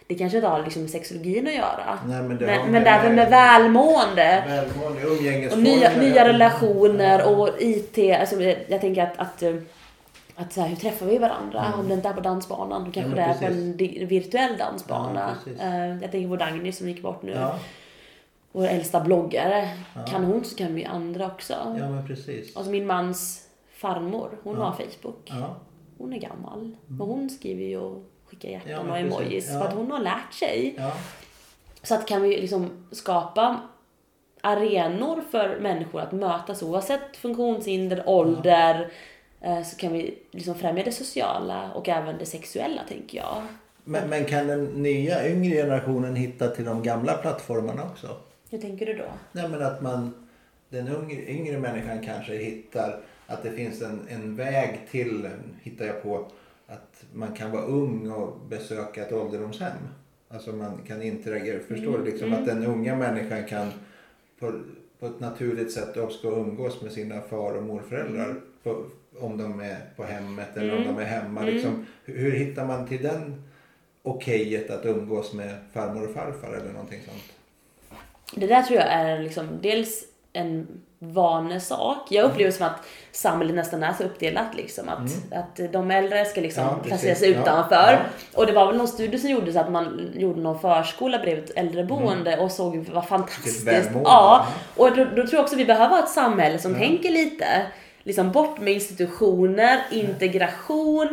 det 0.06 0.14
kanske 0.14 0.38
inte 0.38 0.48
har 0.48 0.62
liksom 0.62 0.82
med 0.82 0.90
sexologin 0.90 1.46
att 1.46 1.54
göra. 1.54 1.98
Nej, 2.06 2.22
men 2.22 2.38
det 2.38 2.46
men, 2.70 2.84
därför 2.84 3.10
med 3.10 3.30
välmående. 3.30 4.44
Välmående, 4.46 5.52
Och 5.52 5.58
nya, 5.58 5.96
nya 5.96 6.28
relationer 6.28 7.38
och 7.38 7.48
IT. 7.58 7.98
Alltså, 7.98 8.42
jag 8.42 8.58
jag 8.68 8.80
tänker 8.80 9.02
att, 9.02 9.18
att, 9.18 9.42
eh, 9.42 9.54
att 10.36 10.52
så 10.52 10.60
här, 10.60 10.68
hur 10.68 10.76
träffar 10.76 11.06
vi 11.06 11.18
varandra? 11.18 11.74
Om 11.78 11.88
det 11.88 11.94
inte 11.94 12.08
är 12.08 12.12
på 12.12 12.20
dansbanan, 12.20 12.84
då 12.84 12.90
kanske 12.92 13.08
men 13.08 13.16
det 13.76 13.84
är 13.84 13.92
på 13.94 14.00
en 14.02 14.08
virtuell 14.08 14.56
dansbana. 14.58 15.36
Ja. 15.58 15.64
Eh, 15.64 15.86
jag 16.02 16.10
tänker 16.10 16.28
på 16.28 16.36
Dagny 16.36 16.72
som 16.72 16.88
gick 16.88 17.02
bort 17.02 17.22
nu. 17.22 17.32
Ja, 17.32 17.58
Vår 18.52 18.66
äldsta 18.66 19.00
bloggare. 19.00 19.68
Kan 20.08 20.24
hon 20.24 20.44
så 20.44 20.56
kan 20.56 20.74
vi 20.74 20.84
andra 20.84 21.26
också. 21.26 21.52
ja, 21.78 21.88
men 21.90 22.06
precis. 22.06 22.56
Alltså 22.56 22.70
min 22.72 22.86
mans 22.86 23.48
farmor, 23.72 24.38
hon 24.42 24.56
har 24.56 24.72
Facebook. 24.72 25.20
Ja, 25.24 25.56
Hon 25.98 26.12
är 26.12 26.18
gammal. 26.18 26.76
Men 26.86 27.06
hon 27.08 27.30
skriver 27.30 27.64
ju 27.64 27.78
och 27.78 28.02
skickar 28.26 28.48
hjärtan 28.48 28.70
Ja, 28.86 28.92
och 28.92 28.98
emojis. 28.98 29.50
Ja. 29.52 29.60
För 29.60 29.68
att 29.68 29.74
hon 29.74 29.90
har 29.90 30.00
lärt 30.00 30.32
sig. 30.34 30.74
ja. 30.78 30.92
Så 31.82 31.94
att 31.94 32.06
kan 32.06 32.22
vi 32.22 32.40
liksom 32.40 32.86
skapa 32.92 33.60
arenor 34.40 35.20
för 35.30 35.60
människor 35.60 36.00
att 36.00 36.12
mötas 36.12 36.62
oavsett 36.62 37.16
funktionshinder, 37.16 38.02
ålder. 38.06 38.90
Eh, 39.46 39.62
Så 39.62 39.76
kan 39.76 39.92
vi 39.92 40.18
liksom 40.30 40.54
främja 40.54 40.84
det 40.84 40.92
sociala 40.92 41.72
och 41.72 41.88
även 41.88 42.18
det 42.18 42.26
sexuella 42.26 42.82
tänker 42.88 43.18
jag. 43.18 43.42
Men, 43.84 44.10
men 44.10 44.24
kan 44.24 44.46
den 44.46 44.64
nya 44.64 45.28
yngre 45.28 45.54
generationen 45.54 46.16
hitta 46.16 46.48
till 46.48 46.64
de 46.64 46.82
gamla 46.82 47.14
plattformarna 47.14 47.84
också? 47.84 48.16
Hur 48.50 48.58
tänker 48.58 48.86
du 48.86 48.94
då? 48.94 49.08
Nej 49.32 49.48
men 49.48 49.62
att 49.62 49.82
man, 49.82 50.26
den 50.68 50.88
yngre, 50.88 51.30
yngre 51.30 51.58
människan 51.58 52.02
kanske 52.04 52.36
hittar 52.36 53.00
att 53.26 53.42
det 53.42 53.52
finns 53.52 53.82
en, 53.82 54.00
en 54.08 54.36
väg 54.36 54.80
till, 54.90 55.28
hittar 55.62 55.84
jag 55.84 56.02
på, 56.02 56.26
att 56.66 57.04
man 57.12 57.34
kan 57.34 57.50
vara 57.50 57.62
ung 57.62 58.10
och 58.10 58.40
besöka 58.48 59.02
ett 59.02 59.12
ålderdomshem. 59.12 59.76
Alltså 60.28 60.52
man 60.52 60.80
kan 60.86 61.02
interagera, 61.02 61.60
förstår 61.60 61.98
du? 61.98 62.04
Liksom 62.04 62.32
att 62.32 62.46
den 62.46 62.64
unga 62.64 62.96
människan 62.96 63.44
kan 63.44 63.70
på, 64.40 64.60
på 64.98 65.06
ett 65.06 65.20
naturligt 65.20 65.72
sätt 65.72 65.96
också 65.96 66.28
umgås 66.28 66.82
med 66.82 66.92
sina 66.92 67.20
far 67.20 67.52
och 67.52 67.62
morföräldrar. 67.62 68.40
På, 68.62 68.84
om 69.20 69.38
de 69.38 69.60
är 69.60 69.76
på 69.96 70.04
hemmet 70.04 70.56
eller 70.56 70.76
om 70.76 70.84
de 70.84 70.98
är 70.98 71.04
hemma. 71.04 71.42
Liksom, 71.42 71.86
hur, 72.04 72.18
hur 72.18 72.32
hittar 72.32 72.64
man 72.64 72.88
till 72.88 73.02
den 73.02 73.42
okejet 74.02 74.70
att 74.70 74.84
umgås 74.84 75.32
med 75.32 75.54
farmor 75.72 76.08
och 76.08 76.14
farfar 76.14 76.48
eller 76.48 76.72
någonting 76.72 77.00
sånt? 77.04 77.32
Det 78.34 78.46
där 78.46 78.62
tror 78.62 78.78
jag 78.78 78.88
är 78.88 79.18
liksom 79.18 79.48
dels 79.62 80.04
en 80.32 80.66
vanesak. 80.98 82.06
Jag 82.10 82.24
upplever 82.24 82.50
som 82.50 82.66
att 82.66 82.86
samhället 83.12 83.54
nästan 83.54 83.82
är 83.82 83.92
så 83.92 84.04
uppdelat 84.04 84.54
liksom 84.54 84.88
att, 84.88 84.98
mm. 84.98 85.42
att 85.42 85.72
de 85.72 85.90
äldre 85.90 86.24
ska 86.24 86.40
liksom 86.40 86.64
ja, 86.64 86.78
placeras 86.84 87.22
utanför. 87.22 87.74
Ja, 87.74 87.92
ja. 87.92 88.38
Och 88.38 88.46
det 88.46 88.52
var 88.52 88.66
väl 88.66 88.76
någon 88.76 88.88
studie 88.88 89.18
som 89.18 89.30
gjordes 89.30 89.56
att 89.56 89.72
man 89.72 90.12
gjorde 90.14 90.40
någon 90.40 90.58
förskola 90.58 91.18
bredvid 91.18 91.44
ett 91.44 91.56
äldreboende 91.56 92.32
mm. 92.32 92.44
och 92.44 92.52
såg 92.52 92.76
vad 92.92 93.08
fantastiskt. 93.08 93.90
Ja, 94.04 94.46
och 94.76 94.96
då, 94.96 95.04
då, 95.04 95.14
tror 95.14 95.34
jag 95.34 95.42
också 95.42 95.56
vi 95.56 95.64
behöver 95.64 95.98
ett 95.98 96.08
samhälle 96.08 96.58
som 96.58 96.74
tänker 96.74 97.10
lite 97.10 97.46
liksom 98.06 98.32
bort 98.32 98.60
med 98.60 98.72
institutioner, 98.72 99.80
integration. 99.90 101.08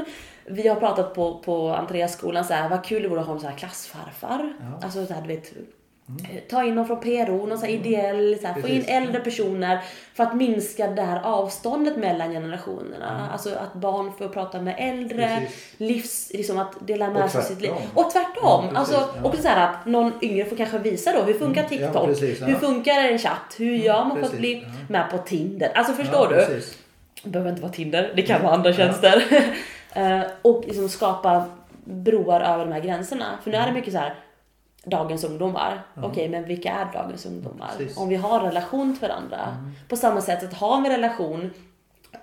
Vi 0.45 0.68
har 0.68 0.76
pratat 0.76 1.14
på, 1.14 1.40
på 1.45 1.70
Andreasskolan 1.70 2.45
så 2.45 2.53
här, 2.53 2.70
vad 2.70 2.86
kul 2.86 3.02
det 3.02 3.07
vore 3.07 3.22
att 3.22 3.28
ha 3.28 3.34
en 3.34 3.40
sån 3.40 3.49
här 3.49 3.57
klassfarfar. 3.57 4.53
Alltså 4.82 5.06
så 5.06 5.14
här, 5.14 5.22
du 5.22 5.28
vet, 5.28 5.53
Mm. 6.10 6.41
Ta 6.49 6.64
in 6.64 6.76
någon 6.76 6.88
från 6.88 6.99
PRO, 6.99 7.45
någon 7.45 7.57
sån 7.57 7.68
här 7.68 7.76
ideell, 7.76 8.38
så 8.41 8.48
här, 8.48 8.61
få 8.61 8.68
in 8.68 8.84
äldre 8.88 9.20
personer 9.20 9.80
för 10.14 10.24
att 10.24 10.36
minska 10.36 10.88
det 10.88 11.02
här 11.02 11.22
avståndet 11.24 11.98
mellan 11.98 12.32
generationerna. 12.32 13.10
Mm. 13.10 13.32
Alltså 13.32 13.49
att 13.49 13.74
barn 13.74 14.11
får 14.18 14.28
prata 14.28 14.61
med 14.61 14.76
äldre, 14.78 15.40
precis. 15.40 15.74
livs, 15.78 16.32
liksom 16.34 16.60
att 16.60 16.88
dela 16.88 17.10
med 17.10 17.32
sig 17.32 17.44
sitt 17.44 17.61
liv. 17.61 17.72
Och 17.94 18.11
tvärtom. 18.11 18.65
Ja, 18.74 18.80
alltså, 18.80 18.94
ja. 18.94 19.24
också 19.24 19.41
så 19.41 19.48
här 19.48 19.70
att 19.70 19.86
någon 19.86 20.11
yngre 20.22 20.45
får 20.45 20.56
kanske 20.56 20.78
visa 20.78 21.11
då, 21.11 21.22
hur 21.22 21.34
funkar 21.34 21.61
mm. 21.61 21.70
TikTok? 21.70 21.95
Ja, 21.95 22.06
precis, 22.06 22.41
hur 22.41 22.56
funkar 22.56 23.02
en 23.02 23.20
chatt? 23.20 23.56
Hur 23.57 23.74
mm, 23.74 23.82
gör 23.82 24.06
man 24.06 24.20
för 24.20 24.26
att 24.26 24.38
bli 24.38 24.65
med 24.90 25.11
på 25.11 25.18
Tinder? 25.18 25.72
Alltså 25.76 25.94
förstår 25.94 26.28
du? 26.28 26.36
Precis. 26.36 26.82
Det 27.23 27.29
behöver 27.29 27.49
inte 27.49 27.61
vara 27.61 27.71
Tinder, 27.71 28.11
det 28.15 28.21
kan 28.21 28.41
vara 28.43 28.53
andra 28.53 28.73
tjänster. 28.73 29.23
uh, 29.97 30.21
och 30.41 30.63
liksom 30.65 30.89
skapa 30.89 31.45
broar 31.83 32.41
över 32.41 32.65
de 32.65 32.71
här 32.71 32.81
gränserna. 32.81 33.25
För 33.43 33.51
nu 33.51 33.57
är 33.57 33.61
det 33.61 33.67
mm. 33.67 33.75
mycket 33.75 33.93
så 33.93 33.99
här 33.99 34.15
dagens 34.83 35.23
ungdomar. 35.23 35.81
Mm. 35.97 36.09
Okej, 36.09 36.29
men 36.29 36.45
vilka 36.45 36.71
är 36.71 36.93
dagens 36.93 37.25
ungdomar? 37.25 37.71
Ja, 37.79 37.85
Om 38.01 38.09
vi 38.09 38.15
har 38.15 38.39
relation 38.39 38.97
till 38.97 39.07
varandra. 39.07 39.57
Mm. 39.59 39.71
På 39.89 39.95
samma 39.95 40.21
sätt 40.21 40.43
att 40.43 40.53
har 40.53 40.81
vi 40.81 40.89
relation 40.89 41.53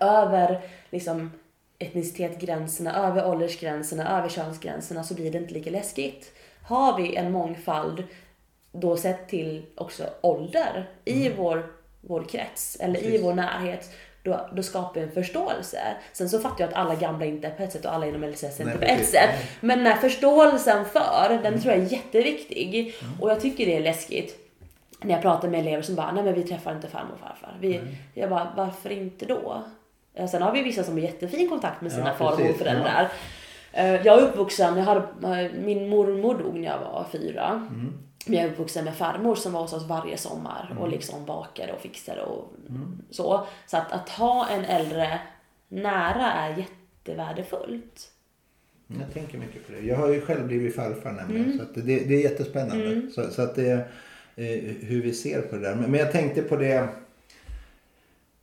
över 0.00 0.60
liksom 0.90 1.30
etnicitetsgränserna, 1.78 2.96
över 2.96 3.28
åldersgränserna, 3.28 4.18
över 4.18 4.28
könsgränserna 4.28 5.04
så 5.04 5.14
blir 5.14 5.32
det 5.32 5.38
inte 5.38 5.54
lika 5.54 5.70
läskigt. 5.70 6.32
Har 6.62 6.96
vi 6.96 7.16
en 7.16 7.32
mångfald 7.32 8.04
då 8.72 8.96
sett 8.96 9.28
till 9.28 9.66
också 9.74 10.04
ålder 10.20 10.90
i 11.04 11.26
mm. 11.26 11.38
vår, 11.38 11.72
vår 12.00 12.24
krets 12.24 12.76
eller 12.80 12.94
Precis. 12.94 13.20
i 13.20 13.22
vår 13.22 13.34
närhet 13.34 13.90
då, 14.22 14.48
då 14.52 14.62
skapar 14.62 14.94
vi 14.94 15.00
en 15.00 15.12
förståelse. 15.12 15.78
Sen 16.12 16.28
så 16.28 16.40
fattar 16.40 16.60
jag 16.60 16.68
att 16.68 16.76
alla 16.76 16.94
gamla 16.94 17.24
inte 17.24 17.46
är 17.46 17.50
på 17.50 17.62
ett 17.62 17.72
sätt 17.72 17.84
och 17.84 17.94
alla 17.94 18.06
inom 18.06 18.24
LSS 18.24 18.60
är 18.60 18.64
inte 18.64 18.78
på 18.78 18.84
ett 18.84 19.08
sätt. 19.08 19.30
Men 19.60 19.78
den 19.78 19.86
här 19.86 19.96
förståelsen 19.96 20.84
för, 20.84 21.28
den 21.28 21.46
mm. 21.46 21.60
tror 21.60 21.74
jag 21.74 21.84
är 21.84 21.92
jätteviktig. 21.92 22.94
Mm. 23.02 23.20
Och 23.20 23.30
jag 23.30 23.40
tycker 23.40 23.66
det 23.66 23.76
är 23.76 23.80
läskigt 23.80 24.36
när 25.02 25.14
jag 25.14 25.22
pratar 25.22 25.48
med 25.48 25.60
elever 25.60 25.82
som 25.82 25.94
bara, 25.94 26.12
nej 26.12 26.24
men 26.24 26.34
vi 26.34 26.42
träffar 26.42 26.74
inte 26.74 26.88
farmor 26.88 27.12
och 27.14 27.20
farfar. 27.20 27.56
Vi, 27.60 27.76
mm. 27.76 27.88
Jag 28.14 28.30
bara, 28.30 28.52
varför 28.56 28.90
inte 28.90 29.26
då? 29.26 29.62
Sen 30.30 30.42
har 30.42 30.52
vi 30.52 30.62
vissa 30.62 30.84
som 30.84 30.94
har 30.94 31.00
jättefin 31.00 31.48
kontakt 31.48 31.80
med 31.80 31.92
sina 31.92 32.08
ja, 32.08 32.14
far 32.14 32.32
och 32.32 32.40
morföräldrar. 32.40 33.08
Ja. 33.72 33.80
Eh, 33.80 34.06
jag 34.06 34.18
är 34.18 34.22
uppvuxen, 34.22 34.76
jag 34.76 34.84
hade, 34.84 35.00
eh, 35.22 35.50
min 35.60 35.88
mormor 35.88 36.34
dog 36.34 36.54
när 36.54 36.68
jag 36.68 36.78
var 36.78 37.06
fyra. 37.12 37.48
Mm. 37.48 38.09
Jag 38.26 38.44
är 38.44 38.50
uppvuxen 38.50 38.84
med 38.84 38.96
farmor 38.96 39.34
som 39.34 39.52
var 39.52 39.60
hos 39.60 39.72
oss 39.72 39.86
varje 39.86 40.16
sommar 40.16 40.68
mm. 40.70 40.82
och 40.82 40.88
liksom 40.88 41.24
bakade 41.26 41.72
och 41.72 41.80
fixade 41.80 42.22
och 42.22 42.52
mm. 42.68 43.02
så. 43.10 43.46
Så 43.66 43.76
att, 43.76 43.92
att 43.92 44.08
ha 44.08 44.48
en 44.48 44.64
äldre 44.64 45.20
nära 45.68 46.32
är 46.32 46.56
jättevärdefullt. 46.58 48.10
Jag 48.98 49.12
tänker 49.12 49.38
mycket 49.38 49.66
på 49.66 49.72
det. 49.72 49.80
Jag 49.80 49.96
har 49.96 50.08
ju 50.08 50.20
själv 50.20 50.46
blivit 50.46 50.76
farfar 50.76 51.12
nämligen. 51.12 51.44
Mm. 51.44 51.56
Så 51.56 51.62
att 51.62 51.74
det, 51.74 51.80
det 51.82 52.14
är 52.14 52.22
jättespännande. 52.22 52.86
Mm. 52.86 53.10
Så, 53.10 53.30
så, 53.30 53.42
att 53.42 53.54
det 53.54 53.70
är 53.70 53.78
eh, 54.36 54.74
hur 54.80 55.02
vi 55.02 55.12
ser 55.12 55.42
på 55.42 55.56
det 55.56 55.62
där. 55.62 55.74
Men, 55.74 55.90
men 55.90 56.00
jag 56.00 56.12
tänkte 56.12 56.42
på 56.42 56.56
det 56.56 56.88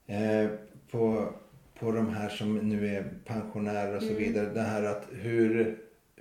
eh, 0.07 0.47
på, 0.91 1.33
på 1.79 1.91
de 1.91 2.13
här 2.13 2.29
som 2.29 2.57
nu 2.57 2.95
är 2.95 3.03
pensionärer 3.25 3.95
och 3.95 4.01
så 4.01 4.09
mm. 4.09 4.23
vidare. 4.23 4.49
Det 4.53 4.61
här 4.61 4.83
att 4.83 5.07
hur 5.11 5.77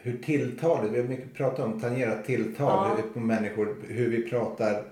hur 0.07 0.19
tilltalet, 0.19 0.93
vi 0.93 1.01
har 1.01 1.09
mycket 1.09 1.35
pratat 1.35 1.65
om 1.65 1.81
tangerat 1.81 2.24
tilltal 2.24 2.91
ja. 2.97 3.03
på 3.15 3.20
människor, 3.20 3.77
hur 3.89 4.11
vi 4.11 4.28
pratar 4.28 4.83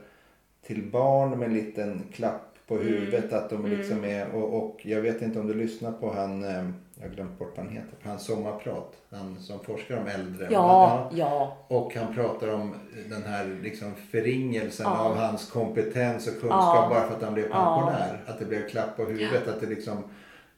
till 0.66 0.82
barn 0.82 1.39
med 1.39 1.49
en 1.49 1.55
liten 1.55 2.03
klapp 2.12 2.55
på 2.66 2.74
mm. 2.74 2.86
huvudet 2.86 3.32
att 3.32 3.51
de 3.51 3.65
mm. 3.65 3.78
liksom 3.78 4.05
är 4.05 4.35
och, 4.35 4.55
och, 4.55 4.81
jag 4.82 5.01
vet 5.01 5.23
inte 5.23 5.41
om 5.41 5.47
du 5.47 5.55
lyssnar 5.55 5.93
på 5.93 6.12
han, 6.12 6.45
eh, 6.45 6.65
jag 6.95 7.09
har 7.09 7.15
glömt 7.15 7.39
bort 7.39 7.53
vad 7.57 7.66
han 7.66 7.74
heter, 7.74 7.95
hans 8.03 8.24
sommarprat, 8.24 8.93
han 9.11 9.36
som 9.41 9.61
forskar 9.61 9.97
om 9.97 10.07
äldre. 10.07 10.49
Ja, 10.51 11.11
ja. 11.15 11.57
Och 11.69 11.95
han 11.95 12.15
pratar 12.15 12.49
om 12.49 12.74
den 13.09 13.23
här 13.23 13.59
liksom 13.62 13.93
förringelsen 14.11 14.86
ja. 14.86 14.99
av 14.99 15.16
hans 15.16 15.51
kompetens 15.51 16.27
och 16.27 16.32
kunskap 16.32 16.51
ja. 16.51 16.86
bara 16.91 17.09
för 17.09 17.16
att 17.16 17.23
han 17.23 17.35
blev 17.35 17.49
pensionär. 17.49 18.20
Att 18.27 18.39
det 18.39 18.45
blev 18.45 18.69
klapp 18.69 18.97
på 18.97 19.05
huvudet, 19.05 19.49
att 19.49 19.61
det 19.61 19.66
liksom 19.66 19.99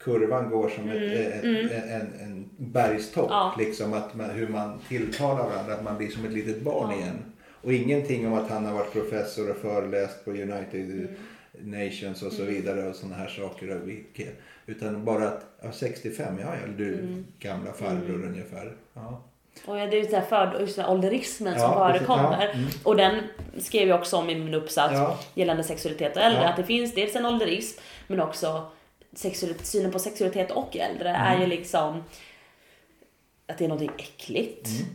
kurvan 0.06 0.50
går 0.50 0.68
som 0.68 0.90
mm, 0.90 1.12
ett, 1.12 1.44
mm. 1.44 1.68
En, 1.70 2.20
en 2.20 2.50
bergstopp. 2.56 3.30
Ja. 3.30 3.54
Liksom 3.58 3.92
att 3.92 4.14
man, 4.14 4.30
hur 4.30 4.48
man 4.48 4.78
tilltalar 4.88 5.48
varandra, 5.48 5.74
att 5.74 5.84
man 5.84 5.98
blir 5.98 6.08
som 6.08 6.24
ett 6.24 6.32
litet 6.32 6.62
barn 6.62 6.90
ja. 6.90 6.96
igen. 6.96 7.18
Och 7.62 7.72
ingenting 7.72 8.26
om 8.26 8.34
att 8.34 8.50
han 8.50 8.64
har 8.64 8.74
varit 8.74 8.92
professor 8.92 9.50
och 9.50 9.56
föreläst 9.56 10.24
på 10.24 10.30
United 10.30 10.90
mm. 10.90 11.08
Nations 11.60 12.22
och 12.22 12.32
så 12.32 12.42
mm. 12.42 12.54
vidare 12.54 12.88
och 12.88 12.96
sådana 12.96 13.16
här 13.16 13.28
saker. 13.28 13.80
Utan 14.66 15.04
bara 15.04 15.28
att, 15.28 15.46
ja, 15.62 15.72
65, 15.72 16.38
ja, 16.40 16.46
ja 16.46 16.72
du 16.76 16.94
mm. 16.94 17.26
gamla 17.38 17.72
farbror 17.72 18.14
mm. 18.14 18.28
ungefär. 18.28 18.72
Ja. 18.94 19.22
Och 19.66 19.74
det 19.74 19.82
är 19.82 20.02
ju 20.02 20.04
så 20.04 20.20
för, 20.20 20.90
ålderismen 20.90 21.52
ja, 21.52 21.58
som 21.58 21.72
förekommer. 21.72 22.32
Ja, 22.40 22.52
mm. 22.52 22.68
Och 22.82 22.96
den 22.96 23.22
skrev 23.58 23.88
jag 23.88 24.00
också 24.00 24.16
om 24.16 24.30
i 24.30 24.34
min 24.34 24.54
uppsats 24.54 24.94
ja. 24.94 25.18
gällande 25.34 25.64
sexualitet 25.64 26.16
och 26.16 26.22
äldre. 26.22 26.48
Att 26.48 26.56
det 26.56 26.64
finns 26.64 26.94
dels 26.94 27.16
en 27.16 27.26
ålderism 27.26 27.80
men 28.06 28.20
också 28.20 28.66
synen 29.62 29.92
på 29.92 29.98
sexualitet 29.98 30.50
och 30.50 30.76
äldre 30.76 31.08
mm. 31.08 31.22
är 31.22 31.40
ju 31.40 31.46
liksom 31.46 32.02
att 33.46 33.58
det 33.58 33.64
är 33.64 33.68
någonting 33.68 33.92
äckligt. 33.98 34.68
Mm. 34.68 34.86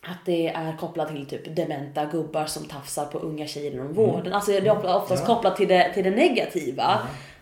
Att 0.00 0.26
det 0.26 0.48
är 0.48 0.76
kopplat 0.76 1.08
till 1.08 1.26
typ 1.26 1.56
dementa 1.56 2.04
gubbar 2.04 2.46
som 2.46 2.64
tafsar 2.64 3.06
på 3.06 3.18
unga 3.18 3.46
tjejer 3.46 3.72
inom 3.72 3.86
mm. 3.86 3.96
vården. 3.96 4.32
Alltså 4.32 4.50
det 4.50 4.58
är 4.58 4.96
oftast 4.96 5.22
ja. 5.28 5.34
kopplat 5.34 5.56
till 5.56 5.68
det, 5.68 5.94
till 5.94 6.04
det 6.04 6.10
negativa. 6.10 7.00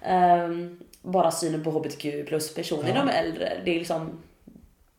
Um, 0.09 0.81
bara 1.03 1.31
synen 1.31 1.65
på 1.65 1.71
hbtq 1.71 2.27
plus 2.27 2.55
personer 2.55 2.89
ja. 2.89 2.95
de 2.95 3.09
äldre. 3.09 3.61
Det 3.65 3.71
är 3.71 3.79
liksom 3.79 4.23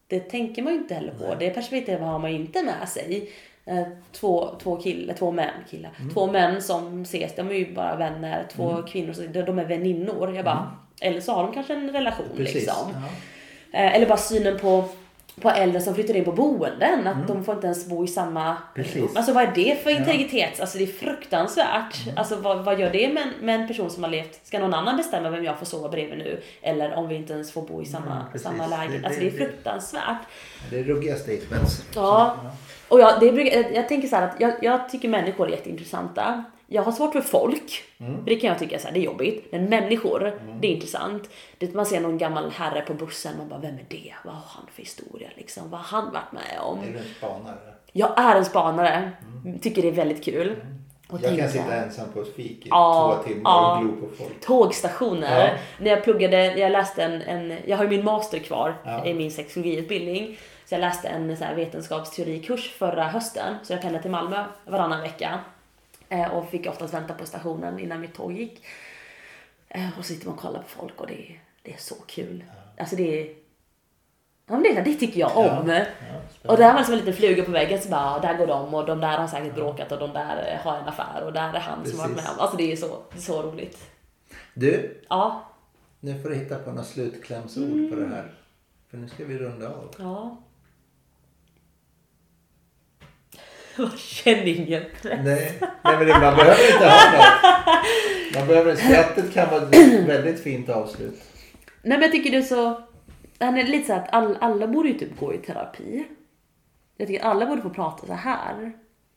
det 0.07 0.19
tänker 0.19 0.61
man 0.61 0.73
ju 0.73 0.79
inte 0.79 0.93
heller 0.93 1.13
på. 1.13 1.27
Nej. 1.27 1.35
Det 1.39 1.49
perspektivet 1.49 2.01
har 2.01 2.19
man 2.19 2.31
ju 2.31 2.37
inte 2.37 2.63
med 2.63 2.89
sig. 2.89 3.31
Eh, 3.65 3.87
två, 4.11 4.55
två 4.63 4.75
killar, 4.75 5.13
två 5.13 5.31
män, 5.31 5.53
killar. 5.69 5.91
Mm. 5.99 6.13
Två 6.13 6.31
män 6.31 6.61
som 6.61 7.01
ses, 7.01 7.35
de 7.35 7.49
är 7.49 7.53
ju 7.53 7.73
bara 7.73 7.95
vänner. 7.95 8.47
Två 8.51 8.71
mm. 8.71 8.83
kvinnor, 8.83 9.43
de 9.45 9.59
är 9.59 9.65
väninnor. 9.65 10.35
Jag 10.35 10.45
bara, 10.45 10.57
mm. 10.57 10.80
Eller 10.99 11.21
så 11.21 11.33
har 11.33 11.43
de 11.43 11.53
kanske 11.53 11.73
en 11.73 11.89
relation 11.89 12.25
Precis, 12.37 12.55
liksom. 12.55 12.93
Ja. 13.71 13.79
Eh, 13.79 13.95
eller 13.95 14.07
bara 14.07 14.17
synen 14.17 14.59
på 14.59 14.89
på 15.41 15.49
äldre 15.49 15.81
som 15.81 15.95
flyttar 15.95 16.15
in 16.15 16.25
på 16.25 16.31
boenden, 16.31 17.07
att 17.07 17.15
mm. 17.15 17.27
de 17.27 17.43
får 17.43 17.55
inte 17.55 17.67
ens 17.67 17.87
bo 17.87 18.03
i 18.03 18.07
samma 18.07 18.57
Precis. 18.75 19.15
Alltså 19.15 19.33
vad 19.33 19.43
är 19.43 19.51
det 19.55 19.83
för 19.83 19.89
integritet? 19.89 20.49
Ja. 20.55 20.61
Alltså 20.61 20.77
det 20.77 20.83
är 20.83 20.87
fruktansvärt. 20.87 22.05
Mm. 22.05 22.17
Alltså 22.17 22.35
vad, 22.35 22.65
vad 22.65 22.79
gör 22.79 22.89
det 22.91 23.13
med, 23.13 23.27
med 23.41 23.61
en 23.61 23.67
person 23.67 23.89
som 23.89 24.03
har 24.03 24.09
levt? 24.09 24.45
Ska 24.45 24.59
någon 24.59 24.73
annan 24.73 24.97
bestämma 24.97 25.29
vem 25.29 25.43
jag 25.43 25.59
får 25.59 25.65
sova 25.65 25.89
bredvid 25.89 26.17
nu? 26.17 26.41
Eller 26.61 26.93
om 26.93 27.07
vi 27.07 27.15
inte 27.15 27.33
ens 27.33 27.51
får 27.51 27.61
bo 27.61 27.81
i 27.81 27.85
samma, 27.85 28.25
mm, 28.27 28.39
samma 28.39 28.67
läge. 28.67 28.97
Det, 28.97 29.05
alltså 29.05 29.21
det 29.21 29.27
är 29.27 29.31
fruktansvärt. 29.31 30.21
Det 30.69 30.79
är 30.79 30.83
ruggiga 30.83 31.15
statements. 31.15 31.83
Ja. 31.95 32.37
Och 32.87 32.99
jag, 32.99 33.19
det, 33.19 33.25
jag, 33.25 33.75
jag 33.75 33.87
tänker 33.87 34.07
så 34.07 34.15
att 34.15 34.35
jag, 34.39 34.53
jag 34.61 34.89
tycker 34.89 35.09
människor 35.09 35.47
är 35.47 35.51
jätteintressanta 35.51 36.43
jag 36.73 36.83
har 36.83 36.91
svårt 36.91 37.13
för 37.13 37.21
folk, 37.21 37.83
mm. 37.97 38.25
det 38.25 38.35
kan 38.35 38.49
jag 38.49 38.59
tycka 38.59 38.79
så 38.79 38.87
här, 38.87 38.93
det 38.93 38.99
är 38.99 39.03
jobbigt. 39.03 39.47
Men 39.51 39.65
människor, 39.65 40.27
mm. 40.27 40.61
det 40.61 40.67
är 40.67 40.71
intressant. 40.71 41.29
Det, 41.57 41.73
man 41.73 41.85
ser 41.85 41.99
någon 41.99 42.17
gammal 42.17 42.51
herre 42.51 42.81
på 42.81 42.93
bussen, 42.93 43.37
man 43.37 43.49
bara, 43.49 43.59
vem 43.59 43.75
är 43.75 43.85
det? 43.89 44.13
Vad 44.25 44.33
har 44.33 44.43
han 44.45 44.65
för 44.73 44.81
historia 44.81 45.29
liksom? 45.35 45.69
Vad 45.69 45.79
har 45.79 46.01
han 46.01 46.13
varit 46.13 46.31
med 46.31 46.61
om? 46.61 46.79
Är 46.79 46.91
du 46.91 46.97
en 46.97 47.03
spanare? 47.17 47.57
Jag 47.91 48.19
är 48.19 48.35
en 48.35 48.45
spanare. 48.45 49.11
Mm. 49.45 49.59
Tycker 49.59 49.81
det 49.81 49.87
är 49.87 49.91
väldigt 49.91 50.23
kul. 50.23 50.47
Mm. 50.47 51.21
Jag 51.21 51.37
kan 51.37 51.49
sitta 51.49 51.73
ensam 51.73 52.11
på 52.13 52.21
ett 52.21 52.35
fik 52.35 52.65
i 52.65 52.69
ja, 52.69 53.15
två 53.17 53.29
timmar 53.29 53.51
ja, 53.51 53.77
och 53.77 53.83
glo 53.83 53.91
på 53.91 54.15
folk. 54.15 54.41
Tågstationer. 54.41 55.47
Ja. 55.47 55.53
När 55.79 55.91
jag 55.91 56.03
pluggade, 56.03 56.57
jag 56.57 56.71
läste 56.71 57.03
en, 57.03 57.21
en 57.21 57.57
jag 57.65 57.77
har 57.77 57.83
ju 57.83 57.89
min 57.89 58.05
master 58.05 58.39
kvar 58.39 58.75
i 59.05 59.13
min 59.13 59.31
sexologiutbildning. 59.31 60.37
Så 60.65 60.75
jag 60.75 60.81
läste 60.81 61.07
en 61.07 61.37
så 61.37 61.43
här 61.43 61.55
vetenskapsteorikurs 61.55 62.71
förra 62.71 63.03
hösten. 63.03 63.55
Så 63.63 63.73
jag 63.73 63.81
pendlade 63.81 64.01
till 64.01 64.11
Malmö 64.11 64.45
varannan 64.65 65.01
vecka. 65.01 65.39
Eh, 66.11 66.33
och 66.33 66.49
fick 66.49 66.67
oftast 66.67 66.93
vänta 66.93 67.13
på 67.13 67.25
stationen 67.25 67.79
innan 67.79 68.01
mitt 68.01 68.13
tåg 68.13 68.31
gick. 68.31 68.65
Eh, 69.69 69.89
och 69.97 70.05
så 70.05 70.13
sitter 70.13 70.25
man 70.25 70.35
och 70.35 70.41
kollar 70.41 70.61
på 70.61 70.67
folk 70.67 71.01
och 71.01 71.07
det 71.07 71.31
är, 71.31 71.39
det 71.61 71.73
är 71.73 71.77
så 71.77 71.95
kul. 71.95 72.43
Alltså 72.77 72.95
det 72.95 73.21
är 73.21 73.35
Ja, 74.47 74.53
men 74.53 74.63
det, 74.63 74.81
det 74.81 74.93
tycker 74.93 75.19
jag 75.19 75.37
om. 75.37 75.69
Ja, 75.69 75.75
ja, 75.77 76.51
och 76.51 76.57
där 76.57 76.71
var 76.71 76.79
liksom 76.79 76.93
en 76.93 76.99
liten 76.99 77.13
fluga 77.13 77.43
på 77.43 77.51
väggen 77.51 77.81
så 77.81 77.89
bara, 77.89 78.19
där 78.19 78.37
går 78.37 78.47
de 78.47 78.73
och 78.73 78.85
de 78.85 78.99
där 78.99 79.17
har 79.17 79.27
säkert 79.27 79.55
bråkat 79.55 79.91
och 79.91 79.99
de 79.99 80.13
där 80.13 80.61
har 80.63 80.77
en 80.77 80.87
affär 80.87 81.23
och 81.23 81.33
där 81.33 81.53
är 81.53 81.59
han 81.59 81.79
Precis. 81.79 81.99
som 81.99 82.09
varit 82.09 82.15
med. 82.15 82.25
Alltså 82.37 82.57
det 82.57 82.71
är 82.71 82.75
så, 82.75 83.01
så 83.15 83.41
roligt. 83.41 83.89
Du, 84.53 85.01
ja. 85.09 85.43
nu 85.99 86.21
får 86.21 86.29
du 86.29 86.35
hitta 86.35 86.59
på 86.59 86.69
några 86.69 86.83
slutklämsord 86.83 87.63
mm. 87.63 87.89
på 87.89 87.95
det 87.95 88.07
här. 88.07 88.33
För 88.89 88.97
nu 88.97 89.07
ska 89.07 89.25
vi 89.25 89.37
runda 89.37 89.69
av. 89.69 89.95
Ja. 89.99 90.37
Jag 93.91 93.99
känner 93.99 94.47
ingen 94.47 94.83
press. 95.01 95.19
Nej, 95.23 95.53
nej 95.83 95.97
men 95.97 96.07
det, 96.07 96.19
man 96.19 96.35
behöver 96.35 96.73
inte 96.73 96.85
ha 96.85 97.11
något. 97.11 98.35
Man 98.35 98.47
behöver, 98.47 98.75
skrattet 98.75 99.33
kan 99.33 99.49
vara 99.49 99.61
ett 99.61 100.07
väldigt 100.07 100.43
fint 100.43 100.69
avslut. 100.69 101.21
Nej 101.81 101.97
men 101.97 102.01
jag 102.01 102.11
tycker 102.11 102.31
det 102.31 102.37
är 102.37 102.41
så... 102.41 102.81
Han 103.39 103.57
är 103.57 103.63
lite 103.63 103.87
så 103.87 103.93
att 103.93 104.13
all, 104.13 104.37
alla 104.41 104.67
borde 104.67 104.89
ju 104.89 104.99
typ 104.99 105.19
gå 105.19 105.33
i 105.33 105.37
terapi. 105.37 106.05
Jag 106.97 107.07
tycker 107.07 107.23
alla 107.25 107.45
borde 107.45 107.61
få 107.61 107.69
prata 107.69 108.07
så 108.07 108.13
här. 108.13 108.71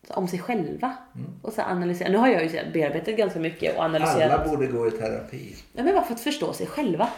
Om 0.09 0.29
sig 0.29 0.39
själva. 0.39 0.97
Och 1.43 1.53
så 1.53 1.63
analysera. 1.63 2.09
Nu 2.09 2.19
har 2.19 2.29
jag 2.29 2.45
ju 2.45 2.51
bearbetat 2.73 3.17
ganska 3.17 3.39
mycket 3.39 3.77
och 3.77 3.85
analyserat. 3.85 4.41
Alla 4.41 4.49
borde 4.49 4.67
gå 4.67 4.89
i 4.89 4.91
terapi. 4.91 5.57
Ja, 5.73 5.85
men 5.85 5.95
bara 5.95 6.05
för 6.05 6.15
att 6.15 6.21
förstå 6.21 6.53
sig 6.53 6.67
själva. 6.67 7.09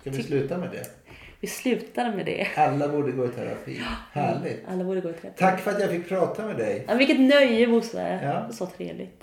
Ska 0.00 0.10
vi 0.10 0.22
sluta 0.22 0.58
med 0.58 0.70
det? 0.70 1.01
Vi 1.42 1.48
slutar 1.48 2.12
med 2.16 2.26
det. 2.26 2.46
Alla 2.56 2.88
borde 2.88 3.12
gå 3.12 3.26
i 3.26 3.28
terapi. 3.28 3.80
Härligt. 4.12 4.64
Alla 4.68 4.84
borde 4.84 5.00
gå 5.00 5.10
i 5.10 5.12
terapi. 5.12 5.38
Tack 5.38 5.60
för 5.60 5.70
att 5.70 5.80
jag 5.80 5.90
fick 5.90 6.08
prata 6.08 6.46
med 6.46 6.56
dig. 6.56 6.84
Ja, 6.88 6.94
vilket 6.94 7.20
nöje 7.20 7.66
Bosse. 7.66 8.20
Ja. 8.22 8.52
Så 8.52 8.66
trevligt. 8.66 9.21